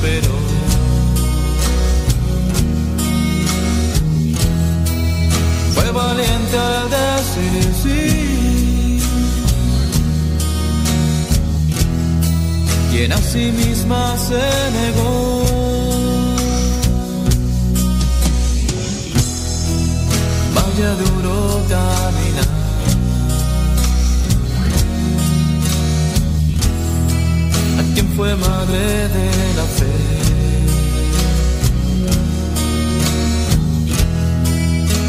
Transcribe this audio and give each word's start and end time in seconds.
esperó. 0.00 0.34
Fue 5.74 5.90
valiente 5.92 6.58
al 6.58 6.90
decir 6.90 7.74
sí. 7.82 9.00
Quien 12.90 13.12
a 13.12 13.18
sí 13.18 13.52
misma 13.52 14.16
se 14.16 14.42
negó. 14.72 15.44
Vaya 20.54 20.94
duro 20.94 21.62
fue 28.16 28.34
madre 28.36 29.08
de 29.16 29.54
la 29.56 29.64
fe. 29.78 29.94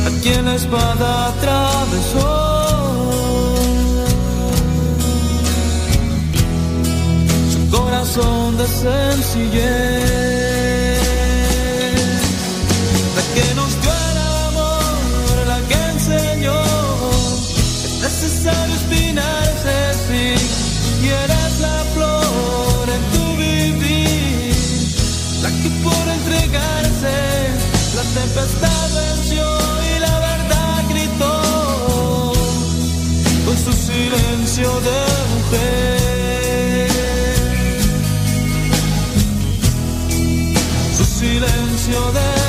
A 0.07 0.09
quien 0.21 0.45
la 0.45 0.55
espada 0.55 1.27
atravesó. 1.29 2.31
Su 7.53 7.61
corazón 7.77 8.57
de 8.57 8.67
sencillez. 8.67 10.30
De. 34.69 35.01
Su 40.95 41.03
silencio 41.03 42.11
de 42.11 42.40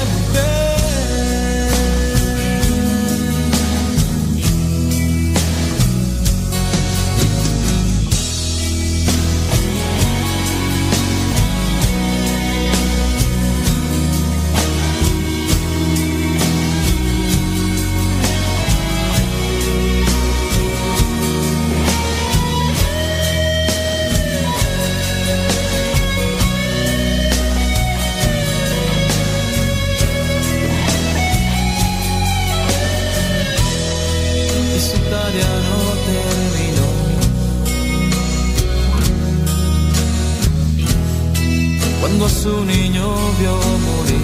su 42.42 42.64
niño 42.64 43.14
vio 43.38 43.54
morir, 43.86 44.20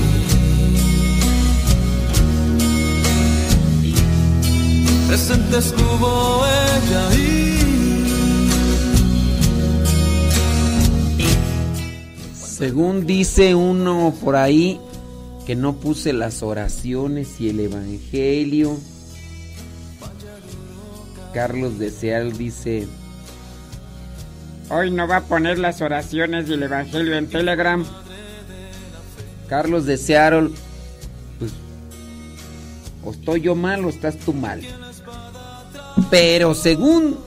presente 5.07 5.59
estuvo 5.59 6.43
ella 6.45 7.09
ahí. 7.11 7.55
Según 12.35 13.07
dice 13.07 13.55
uno 13.55 14.13
por 14.21 14.35
ahí, 14.35 14.81
que 15.47 15.55
no 15.55 15.77
puse 15.77 16.13
las 16.13 16.43
oraciones 16.43 17.41
y 17.41 17.51
el 17.51 17.61
evangelio. 17.61 18.79
Carlos 21.33 21.79
de 21.79 21.91
Seal 21.91 22.37
dice, 22.37 22.89
Hoy 24.71 24.91
no 24.91 25.07
va 25.07 25.19
a 25.19 25.21
poner 25.23 25.59
las 25.61 25.81
oraciones 25.81 26.49
y 26.49 26.55
el 26.55 26.65
evangelio 26.65 27.17
en 27.17 27.29
Telegram. 27.29 27.87
Carlos 29.49 29.87
de 29.87 29.97
Seattle, 29.97 30.51
pues, 31.39 31.53
o 33.05 33.13
estoy 33.13 33.41
yo 33.41 33.55
mal 33.55 33.85
o 33.85 33.89
estás 33.89 34.17
tú 34.19 34.33
mal. 34.33 34.63
Pero 36.11 36.55
según 36.55 37.19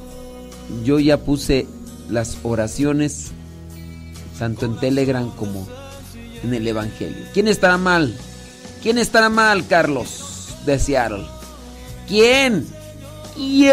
yo 0.83 0.99
ya 0.99 1.17
puse 1.17 1.67
las 2.09 2.37
oraciones, 2.43 3.31
tanto 4.37 4.65
en 4.65 4.79
Telegram 4.79 5.29
como 5.35 5.67
en 6.43 6.53
el 6.53 6.67
Evangelio. 6.67 7.25
¿Quién 7.33 7.47
estará 7.47 7.77
mal? 7.77 8.15
¿Quién 8.81 8.97
estará 8.97 9.29
mal, 9.29 9.67
Carlos 9.67 10.55
de 10.65 10.79
Seattle? 10.79 11.25
¿Quién? 12.07 12.67
¿Quién? 13.35 13.71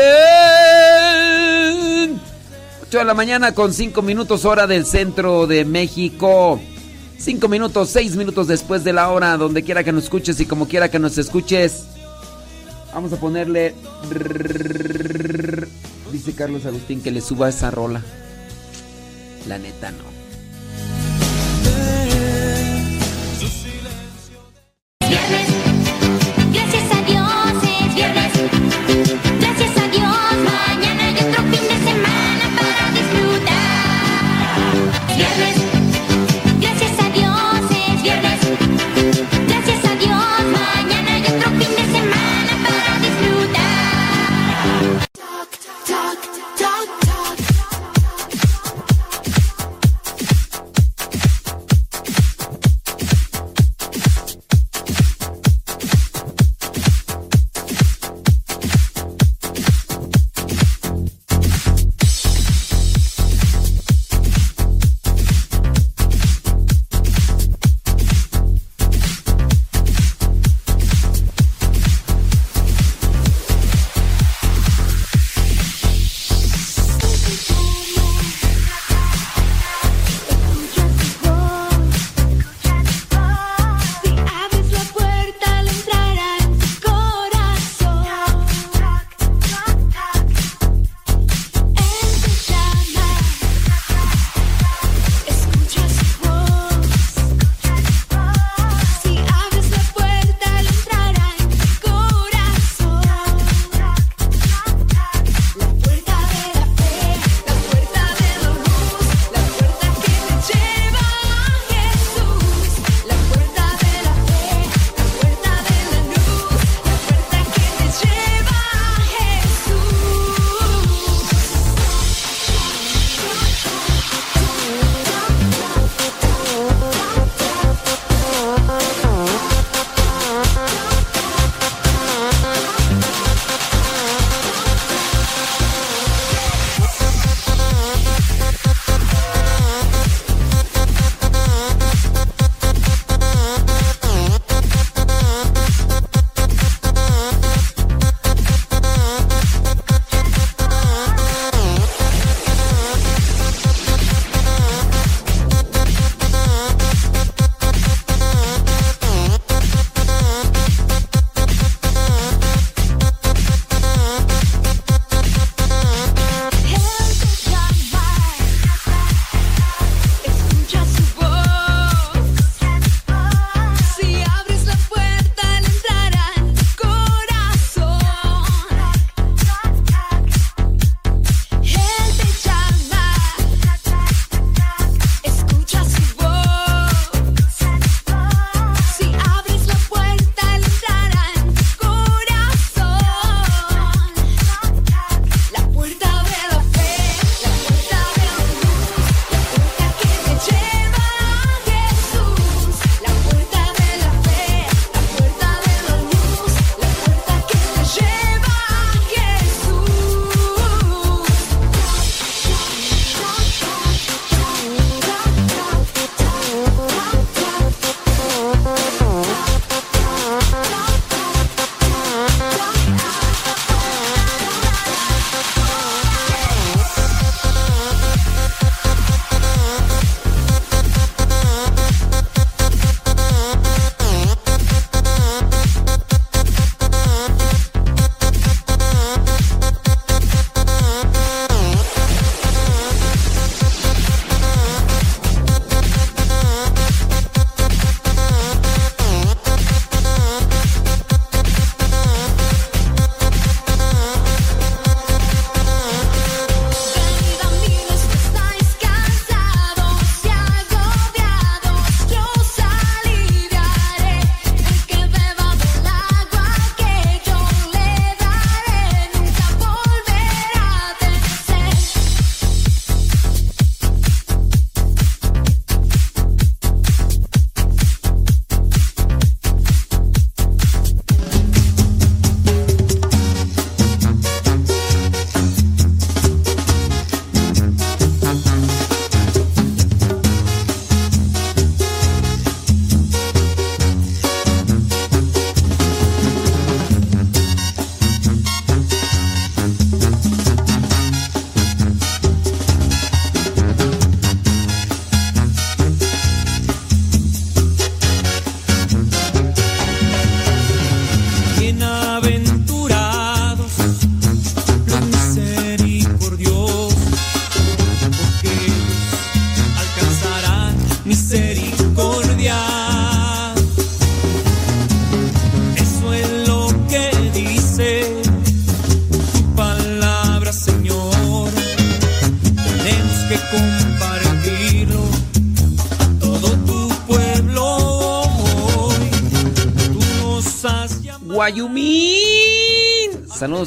8 2.88 2.98
de 2.98 3.04
la 3.04 3.14
mañana 3.14 3.52
con 3.54 3.72
5 3.74 4.00
minutos 4.02 4.44
hora 4.44 4.66
del 4.66 4.86
centro 4.86 5.46
de 5.46 5.64
México. 5.64 6.60
5 7.18 7.48
minutos, 7.48 7.90
6 7.90 8.16
minutos 8.16 8.46
después 8.46 8.84
de 8.84 8.92
la 8.92 9.10
hora, 9.10 9.36
donde 9.36 9.64
quiera 9.64 9.82
que 9.82 9.92
nos 9.92 10.04
escuches 10.04 10.38
y 10.40 10.46
como 10.46 10.68
quiera 10.68 10.90
que 10.90 10.98
nos 10.98 11.18
escuches. 11.18 11.84
Vamos 12.94 13.12
a 13.12 13.16
ponerle... 13.16 13.74
Dice 16.12 16.32
Carlos 16.32 16.64
Agustín 16.64 17.02
que 17.02 17.10
le 17.10 17.20
suba 17.20 17.48
esa 17.48 17.70
rola. 17.70 18.02
La 19.46 19.58
neta 19.58 19.90
no. 19.90 20.07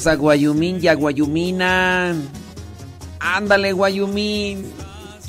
Saludos 0.02 0.08
a 0.08 0.16
Guayumín 0.16 0.80
y 0.82 0.88
a 0.88 0.96
Guayumina. 0.96 2.16
Ándale, 3.20 3.72
Guayumín. 3.72 4.66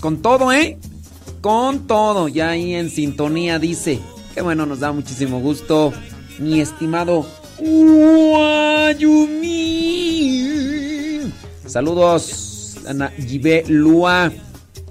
Con 0.01 0.23
todo, 0.23 0.51
¿eh? 0.51 0.79
Con 1.43 1.87
todo. 1.87 2.29
Ya 2.29 2.49
ahí 2.51 2.75
en 2.75 2.89
sintonía 2.89 3.59
dice. 3.59 4.01
Qué 4.35 4.41
bueno, 4.41 4.65
nos 4.65 4.81
da 4.81 4.91
muchísimo 4.93 5.41
gusto. 5.41 5.93
Mi 6.39 6.61
estimado 6.61 7.27
Guayumín. 7.59 8.95
Saludos, 11.67 12.79
Ana 12.87 13.11
Gibe 13.11 13.65
Lua. 13.69 14.33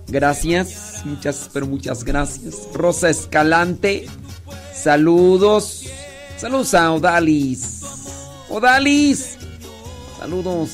Gracias. 0.07 1.01
Muchas, 1.05 1.49
pero 1.51 1.65
muchas 1.65 2.03
gracias. 2.03 2.67
Rosa 2.75 3.09
Escalante. 3.09 4.05
Saludos. 4.75 5.87
Saludos 6.37 6.71
a 6.75 6.91
Odalis. 6.91 7.81
Odalis. 8.47 9.30
Saludos. 10.21 10.69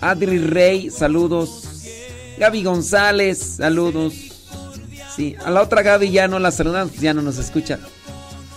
Adri 0.00 0.38
Rey. 0.38 0.90
Saludos. 0.90 1.62
Gaby 2.38 2.62
González. 2.64 3.56
Saludos. 3.58 4.14
Sí, 5.14 5.36
a 5.44 5.50
la 5.50 5.60
otra 5.62 5.82
Gaby 5.82 6.10
ya 6.10 6.26
no 6.26 6.38
la 6.38 6.50
saludamos, 6.50 6.90
pues 6.92 7.02
ya 7.02 7.12
no 7.12 7.20
nos 7.20 7.36
escucha. 7.36 7.78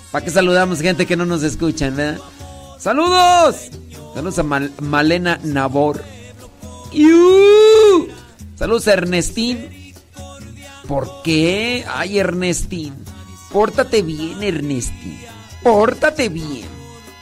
¿Para 0.09 0.23
qué 0.23 0.31
saludamos 0.31 0.79
gente 0.81 1.05
que 1.05 1.17
no 1.17 1.25
nos 1.25 1.43
escucha, 1.43 1.89
verdad? 1.89 2.21
¡Saludos! 2.79 3.55
Saludos 4.13 4.39
a 4.39 4.43
Mal- 4.43 4.71
Malena 4.79 5.37
Nabor. 5.43 6.01
¡Iu! 6.93 8.07
Saludos 8.55 8.87
a 8.87 8.93
Ernestín. 8.93 9.93
¿Por 10.87 11.09
qué? 11.23 11.83
Ay, 11.93 12.19
Ernestín. 12.19 12.93
Pórtate 13.51 14.01
bien, 14.01 14.41
Ernestín. 14.43 15.19
Pórtate 15.63 16.29
bien. 16.29 16.65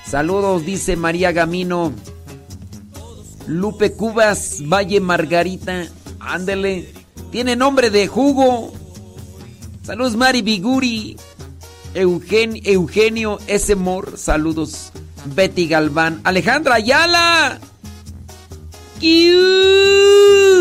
Saludos, 0.06 0.66
dice 0.66 0.96
María 0.96 1.32
Gamino. 1.32 1.94
Lupe 3.50 3.94
Cubas, 3.94 4.58
Valle 4.62 5.00
Margarita. 5.00 5.88
Ándele. 6.20 6.94
Tiene 7.32 7.56
nombre 7.56 7.90
de 7.90 8.08
jugo. 8.08 8.72
Saludos, 9.84 10.16
Mari 10.16 10.44
Biguri. 10.44 11.18
Eugen- 11.96 12.62
Eugenio 12.64 13.40
S. 13.48 13.76
Mor. 13.76 14.18
Saludos. 14.18 14.92
Betty 15.36 15.68
Galván. 15.68 16.22
Alejandra 16.24 16.76
Ayala. 16.76 17.60
¡Iu! 19.02 20.59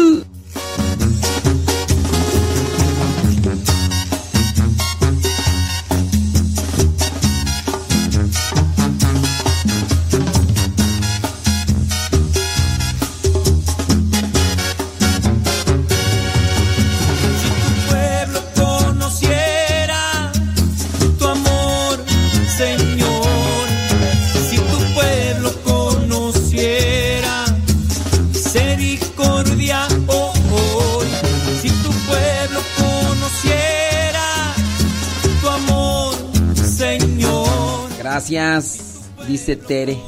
Dice 39.26 39.56
Tere. 39.56 39.98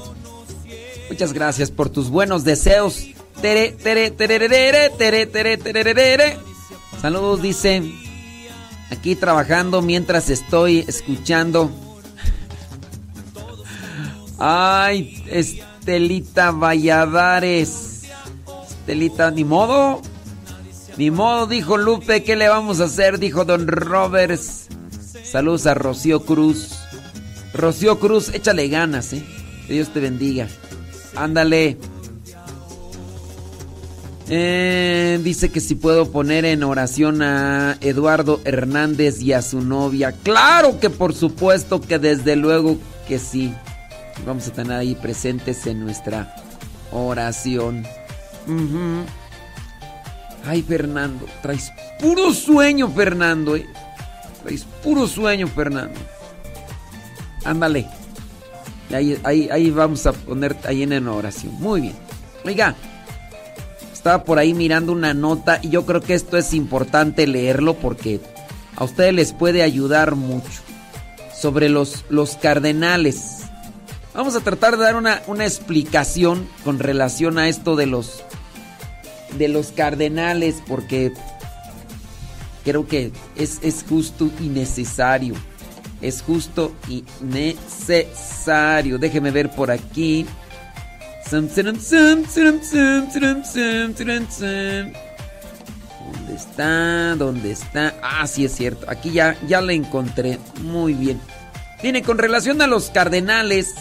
Muchas 1.09 1.33
gracias 1.33 1.71
por 1.71 1.91
tus 1.91 2.09
buenos 2.09 2.45
deseos. 2.45 3.07
Tere, 3.41 3.73
tere, 3.73 4.11
tere, 4.11 4.49
tere. 4.49 6.39
Saludos, 7.01 7.43
dice. 7.43 7.83
Aquí 8.91 9.17
trabajando 9.17 9.83
mientras 9.83 10.31
estoy 10.31 10.85
escuchando. 10.87 11.71
Ay, 14.39 15.23
Estelita 15.29 16.51
Valladares. 16.51 18.05
Estelita, 18.69 19.31
ni 19.31 19.45
modo. 19.45 20.03
Ni 20.97 21.11
modo, 21.11 21.47
dijo 21.47 21.77
Lupe. 21.77 22.23
¿Qué 22.23 22.37
le 22.37 22.49
vamos 22.49 22.81
a 22.81 22.85
hacer? 22.85 23.19
Dijo 23.19 23.45
Don 23.45 23.67
Roberts. 23.67 24.69
Saludos 25.25 25.67
a 25.67 25.75
Rocío 25.75 26.25
Cruz. 26.25 26.77
Rocío 27.53 27.99
Cruz, 27.99 28.33
échale 28.33 28.69
ganas, 28.69 29.13
¿eh? 29.13 29.25
Que 29.67 29.75
Dios 29.75 29.89
te 29.93 30.01
bendiga. 30.01 30.49
Ándale. 31.17 31.77
Eh, 34.29 35.19
dice 35.25 35.51
que 35.51 35.59
si 35.61 35.75
puedo 35.75 36.13
poner 36.13 36.45
en 36.45 36.63
oración 36.63 37.21
a 37.21 37.77
Eduardo 37.81 38.41
Hernández 38.45 39.21
y 39.21 39.33
a 39.33 39.43
su 39.43 39.61
novia. 39.61 40.13
Claro 40.23 40.79
que 40.79 40.89
por 40.89 41.15
supuesto 41.15 41.81
que 41.81 41.99
desde 41.99 42.37
luego 42.37 42.79
que 43.09 43.19
sí. 43.19 43.53
Vamos 44.25 44.47
a 44.47 44.53
tener 44.53 44.73
ahí 44.73 44.95
presentes 44.95 45.67
en 45.67 45.81
nuestra 45.81 46.37
oración. 46.93 47.85
Ay, 50.45 50.63
Fernando, 50.63 51.27
traes 51.43 51.73
puro 52.01 52.33
sueño, 52.33 52.89
Fernando, 52.91 53.57
¿eh? 53.57 53.67
Traes 54.43 54.65
puro 54.83 55.09
sueño, 55.09 55.49
Fernando. 55.49 55.99
Ándale. 57.45 57.87
Ahí, 58.93 59.71
vamos 59.71 60.07
a 60.07 60.13
poner 60.13 60.57
ahí 60.65 60.83
en 60.83 61.07
oración. 61.09 61.55
Muy 61.61 61.81
bien. 61.83 61.95
Oiga, 62.45 62.75
estaba 63.93 64.25
por 64.25 64.39
ahí 64.39 64.55
mirando 64.55 64.93
una 64.93 65.15
nota 65.15 65.61
y 65.63 65.71
yo 65.71 65.87
creo 65.87 66.01
que 66.01 66.15
esto 66.15 66.37
es 66.37 66.55
importante 66.55 67.27
leerlo 67.27 67.75
porque 67.75 68.21
a 68.77 68.85
ustedes 68.85 69.15
les 69.15 69.33
puede 69.33 69.63
ayudar 69.63 70.17
mucho. 70.17 70.63
Sobre 71.35 71.71
los, 71.71 72.05
los 72.11 72.37
cardenales. 72.37 73.45
Vamos 74.13 74.37
a 74.37 74.41
tratar 74.41 74.77
de 74.77 74.85
dar 74.85 74.97
una, 74.97 75.23
una 75.27 75.47
explicación 75.47 76.47
con 76.65 76.79
relación 76.79 77.39
a 77.39 77.49
esto 77.49 77.77
de 77.77 77.87
los 77.87 78.23
de 79.39 79.49
los 79.49 79.69
cardenales 79.69 80.57
porque 80.67 81.13
creo 82.65 82.87
que 82.87 83.13
es, 83.37 83.59
es 83.63 83.85
justo 83.89 84.31
y 84.41 84.49
necesario 84.49 85.35
es 86.01 86.23
justo 86.23 86.75
y 86.89 87.05
necesario. 87.21 88.99
Déjeme 88.99 89.31
ver 89.31 89.51
por 89.51 89.71
aquí. 89.71 90.27
¿Dónde 96.13 96.35
está? 96.35 97.15
¿Dónde 97.17 97.53
está? 97.53 97.95
Ah, 98.03 98.27
sí 98.27 98.45
es 98.45 98.55
cierto. 98.55 98.87
Aquí 98.89 99.11
ya, 99.13 99.37
ya 99.47 99.61
la 99.61 99.73
encontré. 99.73 100.39
Muy 100.63 100.95
bien. 100.95 101.21
Viene 101.83 102.03
con 102.03 102.19
relación 102.19 102.61
a 102.61 102.67
los 102.67 102.91
cardenales, 102.91 103.75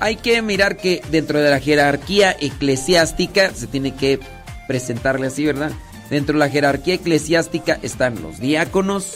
hay 0.00 0.16
que 0.16 0.40
mirar 0.42 0.76
que 0.76 1.02
dentro 1.10 1.40
de 1.40 1.50
la 1.50 1.60
jerarquía 1.60 2.36
eclesiástica 2.38 3.52
se 3.54 3.66
tiene 3.66 3.94
que 3.94 4.20
presentarle 4.68 5.26
así, 5.26 5.44
¿verdad? 5.44 5.72
Dentro 6.10 6.34
de 6.34 6.38
la 6.40 6.48
jerarquía 6.48 6.94
eclesiástica 6.94 7.78
están 7.82 8.22
los 8.22 8.38
diáconos, 8.38 9.14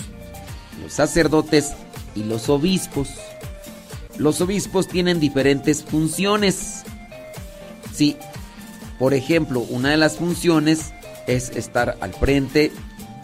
los 0.82 0.92
sacerdotes 0.92 1.72
y 2.14 2.24
los 2.24 2.48
obispos. 2.48 3.08
Los 4.16 4.40
obispos 4.40 4.88
tienen 4.88 5.20
diferentes 5.20 5.82
funciones. 5.82 6.82
Sí, 7.94 8.16
por 8.98 9.14
ejemplo, 9.14 9.60
una 9.60 9.90
de 9.90 9.96
las 9.96 10.16
funciones 10.16 10.92
es 11.26 11.50
estar 11.50 11.96
al 12.00 12.12
frente 12.12 12.72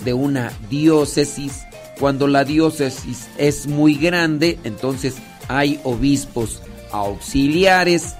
de 0.05 0.15
una 0.15 0.53
diócesis. 0.71 1.65
Cuando 1.99 2.27
la 2.29 2.45
diócesis 2.45 3.29
es 3.39 3.67
muy 3.67 3.95
grande, 3.95 4.59
entonces 4.65 5.17
hay 5.49 5.81
obispos 5.85 6.63
auxiliares. 6.93 8.15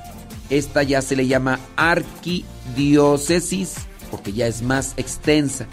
Esta 0.51 0.83
ya 0.83 1.03
se 1.03 1.17
le 1.17 1.27
llama 1.27 1.61
arquidiócesis 1.77 3.75
porque 4.11 4.33
ya 4.33 4.47
es 4.47 4.63
más 4.63 4.95
extensa. 4.97 5.67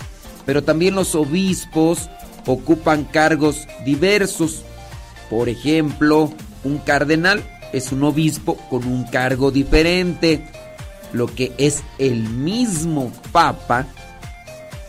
Pero 0.45 0.63
también 0.63 0.95
los 0.95 1.15
obispos 1.15 2.10
ocupan 2.45 3.05
cargos 3.05 3.67
diversos. 3.85 4.63
Por 5.29 5.50
ejemplo, 5.50 6.31
un 6.63 6.77
cardenal 6.79 7.43
es 7.73 7.91
un 7.91 8.03
obispo 8.03 8.57
con 8.69 8.85
un 8.85 9.05
cargo 9.05 9.51
diferente. 9.51 10.45
Lo 11.12 11.27
que 11.27 11.53
es 11.57 11.83
el 12.00 12.23
mismo 12.23 13.12
papa 13.31 13.88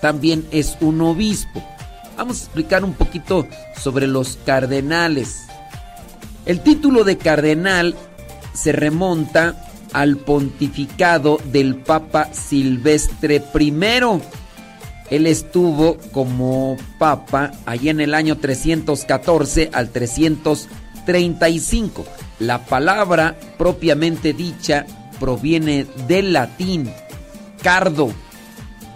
también 0.00 0.46
es 0.50 0.76
un 0.80 1.00
obispo. 1.00 1.62
Vamos 2.16 2.40
a 2.40 2.44
explicar 2.44 2.84
un 2.84 2.92
poquito 2.94 3.46
sobre 3.76 4.06
los 4.06 4.38
cardenales. 4.44 5.46
El 6.46 6.60
título 6.60 7.04
de 7.04 7.16
cardenal 7.16 7.94
se 8.52 8.72
remonta 8.72 9.56
al 9.92 10.16
pontificado 10.16 11.38
del 11.52 11.76
Papa 11.76 12.28
Silvestre 12.32 13.42
I 13.58 13.70
Él 15.14 15.26
estuvo 15.28 15.96
como 16.10 16.76
papa 16.98 17.52
allá 17.66 17.92
en 17.92 18.00
el 18.00 18.14
año 18.14 18.38
314 18.38 19.70
al 19.72 19.90
335. 19.90 22.04
La 22.40 22.66
palabra 22.66 23.38
propiamente 23.56 24.32
dicha 24.32 24.84
proviene 25.20 25.86
del 26.08 26.32
latín 26.32 26.90
cardo, 27.62 28.10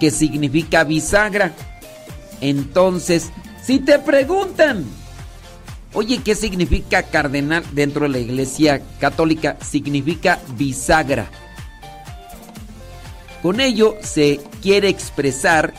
que 0.00 0.10
significa 0.10 0.82
bisagra. 0.82 1.52
Entonces, 2.40 3.30
si 3.62 3.78
te 3.78 4.00
preguntan, 4.00 4.86
oye, 5.94 6.20
¿qué 6.24 6.34
significa 6.34 7.04
cardenal 7.04 7.62
dentro 7.74 8.06
de 8.06 8.08
la 8.08 8.18
iglesia 8.18 8.82
católica? 8.98 9.56
Significa 9.60 10.40
bisagra. 10.56 11.30
Con 13.40 13.60
ello 13.60 13.94
se 14.02 14.40
quiere 14.60 14.88
expresar 14.88 15.72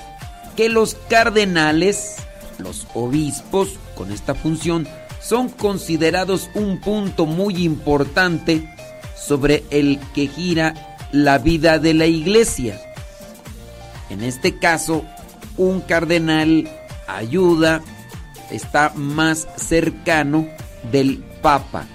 que 0.60 0.68
los 0.68 0.98
cardenales, 1.08 2.18
los 2.58 2.86
obispos, 2.94 3.80
con 3.96 4.12
esta 4.12 4.36
función, 4.36 4.90
son 5.22 5.48
considerados 5.48 6.50
un 6.54 6.82
punto 6.82 7.26
muy 7.26 7.64
importante 7.64 8.70
sobre 9.16 9.64
el 9.70 10.02
que 10.14 10.28
gira 10.28 10.98
la 11.14 11.38
vida 11.38 11.80
de 11.80 11.94
la 11.94 12.08
iglesia. 12.08 12.78
En 14.10 14.22
este 14.22 14.60
caso, 14.60 15.06
un 15.56 15.80
cardenal 15.80 16.70
ayuda, 17.08 17.82
está 18.52 18.92
más 18.96 19.48
cercano 19.56 20.46
del 20.92 21.24
Papa. 21.42 21.88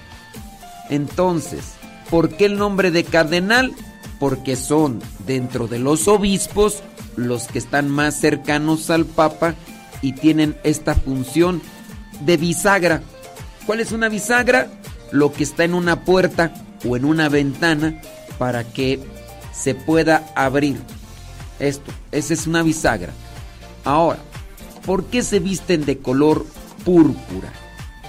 Entonces, 0.88 1.74
¿por 2.08 2.30
qué 2.30 2.46
el 2.46 2.56
nombre 2.56 2.90
de 2.90 3.04
cardenal? 3.04 3.74
Porque 4.18 4.56
son 4.56 5.02
dentro 5.26 5.66
de 5.66 5.80
los 5.80 6.08
obispos 6.08 6.82
los 7.16 7.46
que 7.46 7.58
están 7.58 7.88
más 7.88 8.18
cercanos 8.18 8.90
al 8.90 9.04
Papa 9.04 9.54
y 10.02 10.12
tienen 10.12 10.56
esta 10.64 10.94
función 10.94 11.62
de 12.20 12.36
bisagra. 12.36 13.02
¿Cuál 13.66 13.80
es 13.80 13.92
una 13.92 14.08
bisagra? 14.08 14.68
Lo 15.10 15.32
que 15.32 15.44
está 15.44 15.64
en 15.64 15.74
una 15.74 16.04
puerta 16.04 16.52
o 16.86 16.96
en 16.96 17.04
una 17.04 17.28
ventana 17.28 18.00
para 18.38 18.64
que 18.64 19.00
se 19.52 19.74
pueda 19.74 20.26
abrir. 20.34 20.76
Esto, 21.58 21.92
esa 22.12 22.34
es 22.34 22.46
una 22.46 22.62
bisagra. 22.62 23.12
Ahora, 23.84 24.18
¿por 24.84 25.04
qué 25.06 25.22
se 25.22 25.38
visten 25.38 25.84
de 25.84 25.98
color 25.98 26.44
púrpura? 26.84 27.52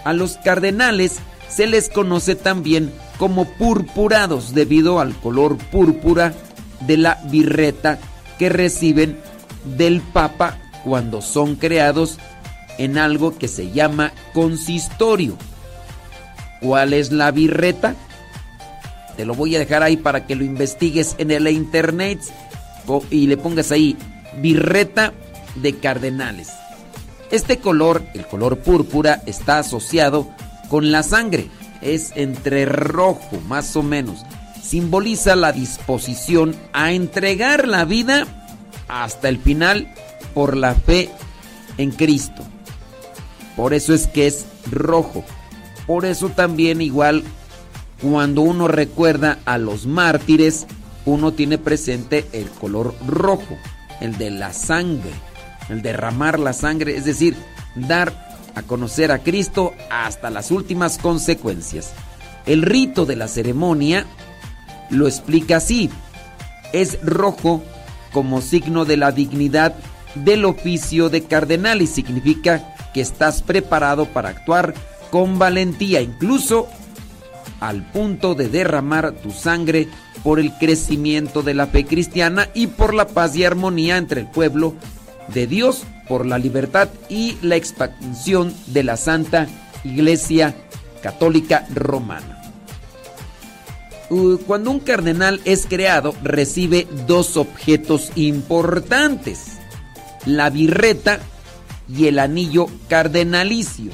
A 0.04 0.14
los 0.14 0.38
cardenales 0.38 1.18
se 1.48 1.68
les 1.68 1.90
conoce 1.90 2.36
también 2.36 2.92
como 3.18 3.46
purpurados 3.46 4.54
debido 4.54 5.00
al 5.00 5.16
color 5.16 5.58
púrpura 5.58 6.34
de 6.82 6.98
la 6.98 7.22
birreta 7.30 8.00
que 8.38 8.50
reciben 8.50 9.18
del 9.77 10.01
Papa 10.01 10.58
cuando 10.84 11.22
son 11.22 11.56
creados 11.56 12.18
en 12.77 12.98
algo 12.98 13.38
que 13.38 13.48
se 13.48 13.72
llama 13.72 14.13
consistorio. 14.34 15.38
¿Cuál 16.62 16.94
es 16.94 17.12
la 17.12 17.32
birreta? 17.32 17.96
Te 19.18 19.25
lo 19.25 19.34
voy 19.34 19.56
a 19.56 19.60
dejar 19.60 19.84
ahí 19.84 19.98
para 19.98 20.25
que 20.25 20.36
lo 20.36 20.44
investigues 20.44 21.15
en 21.18 21.32
el 21.32 21.48
internet 21.48 22.20
y 23.10 23.27
le 23.27 23.38
pongas 23.38 23.72
ahí 23.72 23.98
birreta 24.42 25.13
de 25.56 25.77
cardenales. 25.77 26.50
Este 27.32 27.58
color, 27.58 28.04
el 28.13 28.25
color 28.27 28.60
púrpura, 28.60 29.22
está 29.25 29.60
asociado 29.60 30.30
con 30.70 30.92
la 30.92 31.04
sangre. 31.04 31.50
Es 31.82 32.12
entre 32.15 32.65
rojo, 32.65 33.39
más 33.48 33.75
o 33.75 33.84
menos. 33.84 34.25
Simboliza 34.66 35.36
la 35.36 35.52
disposición 35.52 36.56
a 36.74 36.92
entregar 36.92 37.68
la 37.68 37.86
vida 37.86 38.26
hasta 38.88 39.30
el 39.30 39.38
final 39.38 39.94
por 40.34 40.58
la 40.58 40.74
fe 40.74 41.12
en 41.78 41.92
Cristo. 41.92 42.42
Por 43.56 43.76
eso 43.76 43.94
es 43.94 44.08
que 44.08 44.26
es 44.26 44.48
rojo. 44.72 45.24
Por 45.86 46.04
eso 46.04 46.30
también 46.30 46.82
igual 46.82 47.24
cuando 48.02 48.42
uno 48.42 48.68
recuerda 48.68 49.38
a 49.46 49.60
los 49.60 49.86
mártires, 49.86 50.66
uno 51.06 51.34
tiene 51.34 51.60
presente 51.60 52.26
el 52.34 52.50
color 52.50 52.96
rojo, 53.06 53.58
el 54.02 54.18
de 54.18 54.32
la 54.32 54.52
sangre, 54.52 55.12
el 55.70 55.84
derramar 55.84 56.40
la 56.40 56.54
sangre, 56.54 56.98
es 56.98 57.06
decir, 57.06 57.38
dar 57.76 58.36
a 58.56 58.64
conocer 58.64 59.12
a 59.12 59.20
Cristo 59.20 59.76
hasta 59.92 60.32
las 60.32 60.50
últimas 60.50 60.98
consecuencias. 60.98 61.94
El 62.48 62.64
rito 62.64 63.06
de 63.06 63.16
la 63.16 63.28
ceremonia 63.28 64.08
lo 64.89 65.08
explica 65.08 65.58
así. 65.58 65.89
Es 66.74 67.00
rojo 67.01 67.63
como 68.12 68.42
signo 68.42 68.86
de 68.86 68.98
la 68.98 69.12
dignidad 69.12 69.75
del 70.15 70.46
oficio 70.46 71.10
de 71.10 71.24
cardenal 71.24 71.82
y 71.82 71.88
significa 71.88 72.75
que 72.94 73.01
estás 73.01 73.42
preparado 73.42 74.06
para 74.06 74.30
actuar 74.30 74.74
con 75.12 75.38
valentía, 75.38 76.01
incluso 76.01 76.68
al 77.60 77.84
punto 77.92 78.36
de 78.36 78.48
derramar 78.48 79.12
tu 79.13 79.32
sangre 79.32 79.88
por 80.24 80.39
el 80.39 80.54
crecimiento 80.54 81.42
de 81.42 81.54
la 81.54 81.68
fe 81.68 81.86
cristiana 81.86 82.50
y 82.54 82.68
por 82.68 82.94
la 82.94 83.08
paz 83.08 83.36
y 83.36 83.44
armonía 83.44 83.98
entre 83.98 84.22
el 84.22 84.27
pueblo 84.27 84.75
de 85.34 85.48
Dios, 85.48 85.84
por 86.08 86.25
la 86.25 86.38
libertad 86.38 86.89
y 87.10 87.38
la 87.42 87.56
expansión 87.56 88.54
de 88.68 88.84
la 88.84 88.98
Santa 88.98 89.48
Iglesia 89.84 90.56
Católica 91.01 91.68
Romana. 91.74 92.35
Cuando 94.10 94.70
un 94.70 94.80
cardenal 94.80 95.42
es 95.46 95.66
creado, 95.66 96.14
recibe 96.22 96.88
dos 97.08 97.38
objetos 97.38 98.12
importantes, 98.16 99.54
la 100.26 100.52
birreta 100.52 101.20
y 101.90 102.08
el 102.08 102.20
anillo 102.20 102.68
cardenalicio. 102.88 103.92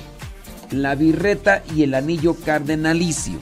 La 0.69 0.95
birreta 0.95 1.63
y 1.75 1.83
el 1.83 1.93
anillo 1.93 2.35
cardenalicio. 2.45 3.39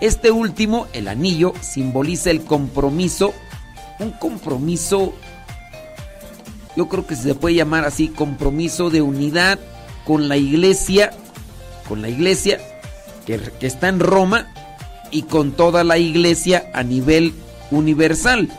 Este 0.00 0.30
último, 0.30 0.86
el 0.92 1.08
anillo, 1.08 1.54
simboliza 1.60 2.30
el 2.30 2.44
compromiso, 2.44 3.32
un 3.98 4.10
compromiso, 4.10 5.14
yo 6.76 6.88
creo 6.88 7.06
que 7.06 7.16
se 7.16 7.34
puede 7.34 7.54
llamar 7.54 7.84
así, 7.84 8.08
compromiso 8.08 8.90
de 8.90 9.00
unidad 9.00 9.58
con 10.04 10.28
la 10.28 10.36
iglesia, 10.36 11.12
con 11.88 12.02
la 12.02 12.08
iglesia 12.08 12.60
que, 13.24 13.38
que 13.38 13.66
está 13.66 13.88
en 13.88 14.00
Roma 14.00 14.53
y 15.14 15.22
con 15.22 15.52
toda 15.52 15.84
la 15.84 15.96
iglesia 15.96 16.70
a 16.74 16.82
nivel 16.82 17.32
universal. 17.70 18.50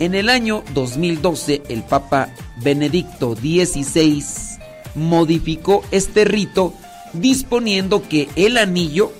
En 0.00 0.14
el 0.14 0.30
año 0.30 0.64
2012, 0.72 1.62
el 1.68 1.82
Papa 1.82 2.30
Benedicto 2.56 3.36
XVI 3.36 4.24
modificó 4.94 5.84
este 5.90 6.24
rito 6.24 6.72
disponiendo 7.12 8.08
que 8.08 8.28
el 8.36 8.56
anillo 8.56 9.12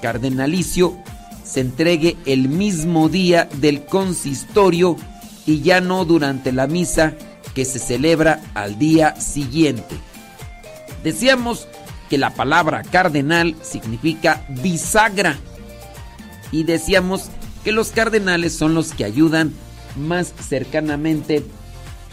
cardenalicio 0.00 0.96
se 1.44 1.60
entregue 1.60 2.16
el 2.24 2.48
mismo 2.48 3.10
día 3.10 3.48
del 3.58 3.84
consistorio 3.84 4.96
y 5.44 5.60
ya 5.60 5.82
no 5.82 6.06
durante 6.06 6.52
la 6.52 6.66
misa 6.66 7.12
que 7.54 7.66
se 7.66 7.78
celebra 7.78 8.40
al 8.54 8.78
día 8.78 9.20
siguiente. 9.20 9.96
Decíamos 11.04 11.68
que 12.08 12.16
la 12.16 12.30
palabra 12.30 12.82
cardenal 12.82 13.54
significa 13.60 14.46
bisagra 14.48 15.38
y 16.52 16.64
decíamos 16.64 17.30
que 17.64 17.72
los 17.72 17.90
cardenales 17.90 18.54
son 18.54 18.74
los 18.74 18.92
que 18.92 19.04
ayudan 19.04 19.52
más 19.96 20.32
cercanamente 20.40 21.44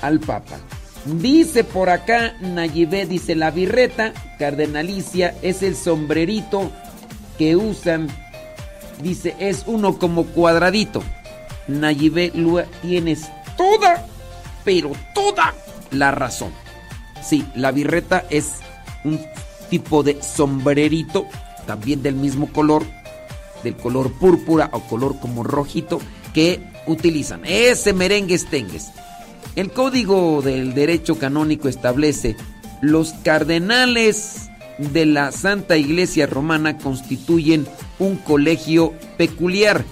al 0.02 0.20
Papa. 0.20 0.58
Dice 1.06 1.64
por 1.64 1.90
acá 1.90 2.36
Nayibé, 2.42 3.06
dice 3.06 3.36
la 3.36 3.52
birreta 3.52 4.14
cardenalicia 4.38 5.36
es 5.42 5.62
el 5.64 5.76
sombrerito 5.76 6.72
que 7.38 7.56
usan, 7.56 8.10
dice, 9.02 9.36
es 9.40 9.64
uno 9.66 9.98
como 9.98 10.26
cuadradito. 10.26 11.02
Nayibé 11.68 12.32
Lua, 12.36 12.66
tienes 12.82 13.30
toda, 13.56 14.06
pero 14.66 14.92
toda 15.16 15.54
la 15.92 16.12
razón. 16.12 16.52
Sí, 17.24 17.46
la 17.56 17.72
birreta 17.72 18.26
es 18.30 18.56
un 19.06 19.20
tipo 19.70 20.04
de 20.04 20.22
sombrerito, 20.22 21.28
también 21.66 22.02
del 22.02 22.16
mismo 22.16 22.48
color, 22.52 22.86
del 23.64 23.76
color 23.76 24.12
púrpura 24.14 24.70
o 24.74 24.82
color 24.82 25.20
como 25.20 25.44
rojito, 25.44 26.00
que 26.34 26.62
utilizan. 26.88 27.42
Ese 27.46 27.94
merengue 27.94 28.36
estengues. 28.36 28.90
El 29.56 29.72
código 29.72 30.42
del 30.42 30.74
derecho 30.74 31.18
canónico 31.18 31.68
establece 31.68 32.36
los 32.82 33.14
cardenales 33.24 34.50
de 34.78 35.06
la 35.06 35.32
Santa 35.32 35.78
Iglesia 35.78 36.26
Romana 36.26 36.78
constituyen 36.78 37.68
un 38.00 38.16
colegio 38.16 38.94
peculiar 39.18 39.84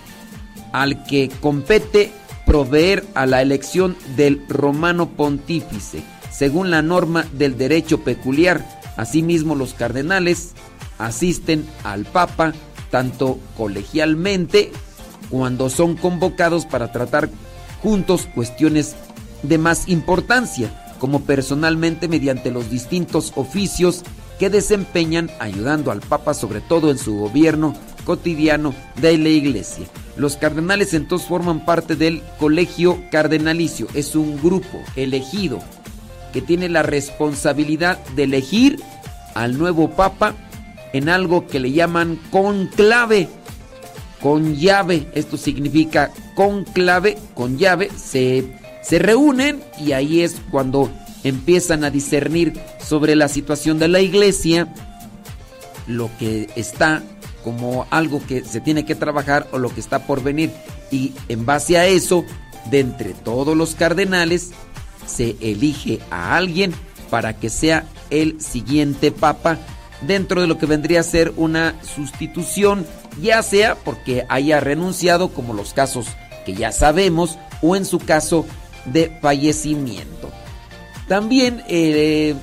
al 0.71 1.03
que 1.03 1.29
compete 1.41 2.11
proveer 2.45 3.03
a 3.13 3.25
la 3.25 3.41
elección 3.41 3.97
del 4.15 4.41
romano 4.47 5.09
pontífice, 5.09 6.01
según 6.31 6.71
la 6.71 6.81
norma 6.81 7.25
del 7.33 7.57
derecho 7.57 8.03
peculiar. 8.03 8.65
Asimismo, 8.95 9.53
los 9.53 9.73
cardenales 9.73 10.53
asisten 10.97 11.65
al 11.83 12.05
Papa 12.05 12.53
tanto 12.89 13.39
colegialmente 13.55 14.71
cuando 15.29 15.69
son 15.69 15.95
convocados 15.95 16.65
para 16.65 16.91
tratar 16.91 17.29
juntos 17.81 18.27
cuestiones 18.33 18.95
de 19.43 19.57
más 19.57 19.87
importancia 19.87 20.71
como 20.99 21.21
personalmente 21.21 22.07
mediante 22.07 22.51
los 22.51 22.69
distintos 22.69 23.33
oficios 23.35 24.03
que 24.39 24.49
desempeñan 24.49 25.29
ayudando 25.39 25.91
al 25.91 26.01
Papa 26.01 26.33
sobre 26.33 26.61
todo 26.61 26.91
en 26.91 26.97
su 26.97 27.17
gobierno 27.17 27.75
cotidiano 28.05 28.73
de 29.01 29.17
la 29.17 29.29
Iglesia. 29.29 29.85
Los 30.15 30.37
cardenales 30.37 30.93
entonces 30.93 31.27
forman 31.27 31.65
parte 31.65 31.95
del 31.95 32.23
Colegio 32.39 32.97
Cardenalicio, 33.11 33.87
es 33.93 34.15
un 34.15 34.41
grupo 34.41 34.81
elegido 34.95 35.59
que 36.33 36.41
tiene 36.41 36.69
la 36.69 36.83
responsabilidad 36.83 38.03
de 38.15 38.23
elegir 38.23 38.79
al 39.35 39.57
nuevo 39.57 39.91
Papa 39.91 40.35
en 40.97 41.09
algo 41.09 41.47
que 41.47 41.59
le 41.59 41.71
llaman 41.71 42.19
conclave, 42.31 43.29
con 44.21 44.55
llave, 44.55 45.07
esto 45.13 45.37
significa 45.37 46.11
conclave, 46.35 47.17
con 47.33 47.57
llave, 47.57 47.89
se, 47.95 48.57
se 48.81 48.99
reúnen 48.99 49.63
y 49.79 49.91
ahí 49.91 50.21
es 50.21 50.37
cuando 50.49 50.91
empiezan 51.23 51.83
a 51.83 51.91
discernir 51.91 52.59
sobre 52.79 53.15
la 53.15 53.27
situación 53.27 53.79
de 53.79 53.87
la 53.87 54.01
iglesia, 54.01 54.73
lo 55.87 56.09
que 56.17 56.49
está 56.55 57.03
como 57.43 57.87
algo 57.91 58.21
que 58.25 58.43
se 58.43 58.59
tiene 58.59 58.85
que 58.85 58.95
trabajar 58.95 59.47
o 59.51 59.57
lo 59.57 59.73
que 59.73 59.79
está 59.79 60.05
por 60.05 60.23
venir. 60.23 60.51
Y 60.91 61.13
en 61.29 61.45
base 61.45 61.77
a 61.77 61.85
eso, 61.85 62.25
de 62.69 62.79
entre 62.79 63.13
todos 63.13 63.55
los 63.55 63.75
cardenales, 63.75 64.51
se 65.05 65.35
elige 65.39 65.99
a 66.11 66.35
alguien 66.35 66.73
para 67.09 67.37
que 67.37 67.49
sea 67.49 67.85
el 68.09 68.41
siguiente 68.41 69.11
papa 69.11 69.59
dentro 70.01 70.41
de 70.41 70.47
lo 70.47 70.57
que 70.57 70.65
vendría 70.65 70.99
a 70.99 71.03
ser 71.03 71.33
una 71.37 71.75
sustitución, 71.81 72.85
ya 73.21 73.41
sea 73.41 73.75
porque 73.75 74.25
haya 74.29 74.59
renunciado, 74.59 75.29
como 75.29 75.53
los 75.53 75.73
casos 75.73 76.07
que 76.45 76.53
ya 76.53 76.71
sabemos, 76.71 77.37
o 77.61 77.75
en 77.75 77.85
su 77.85 77.99
caso 77.99 78.45
de 78.85 79.17
fallecimiento. 79.21 80.31
También, 81.07 81.63
eh, 81.67 82.35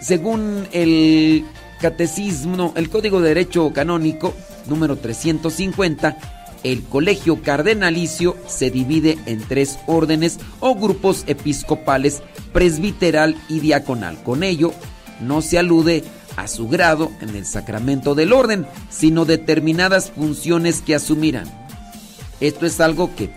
según 0.00 0.66
el 0.72 1.44
catecismo, 1.80 2.72
el 2.76 2.90
Código 2.90 3.20
de 3.20 3.28
Derecho 3.28 3.72
Canónico 3.72 4.34
número 4.66 4.96
350, 4.96 6.18
el 6.64 6.82
colegio 6.84 7.42
cardenalicio 7.42 8.36
se 8.46 8.70
divide 8.70 9.18
en 9.26 9.40
tres 9.40 9.78
órdenes 9.86 10.38
o 10.60 10.74
grupos 10.74 11.24
episcopales, 11.26 12.22
presbiteral 12.52 13.36
y 13.48 13.60
diaconal. 13.60 14.22
Con 14.22 14.42
ello, 14.42 14.72
no 15.20 15.40
se 15.42 15.58
alude 15.58 16.04
a 16.38 16.46
su 16.46 16.68
grado 16.68 17.10
en 17.20 17.30
el 17.30 17.44
sacramento 17.44 18.14
del 18.14 18.32
orden, 18.32 18.64
sino 18.90 19.24
determinadas 19.24 20.12
funciones 20.12 20.80
que 20.82 20.94
asumirán. 20.94 21.50
Esto 22.40 22.64
es 22.64 22.80
algo 22.80 23.14
que 23.16 23.30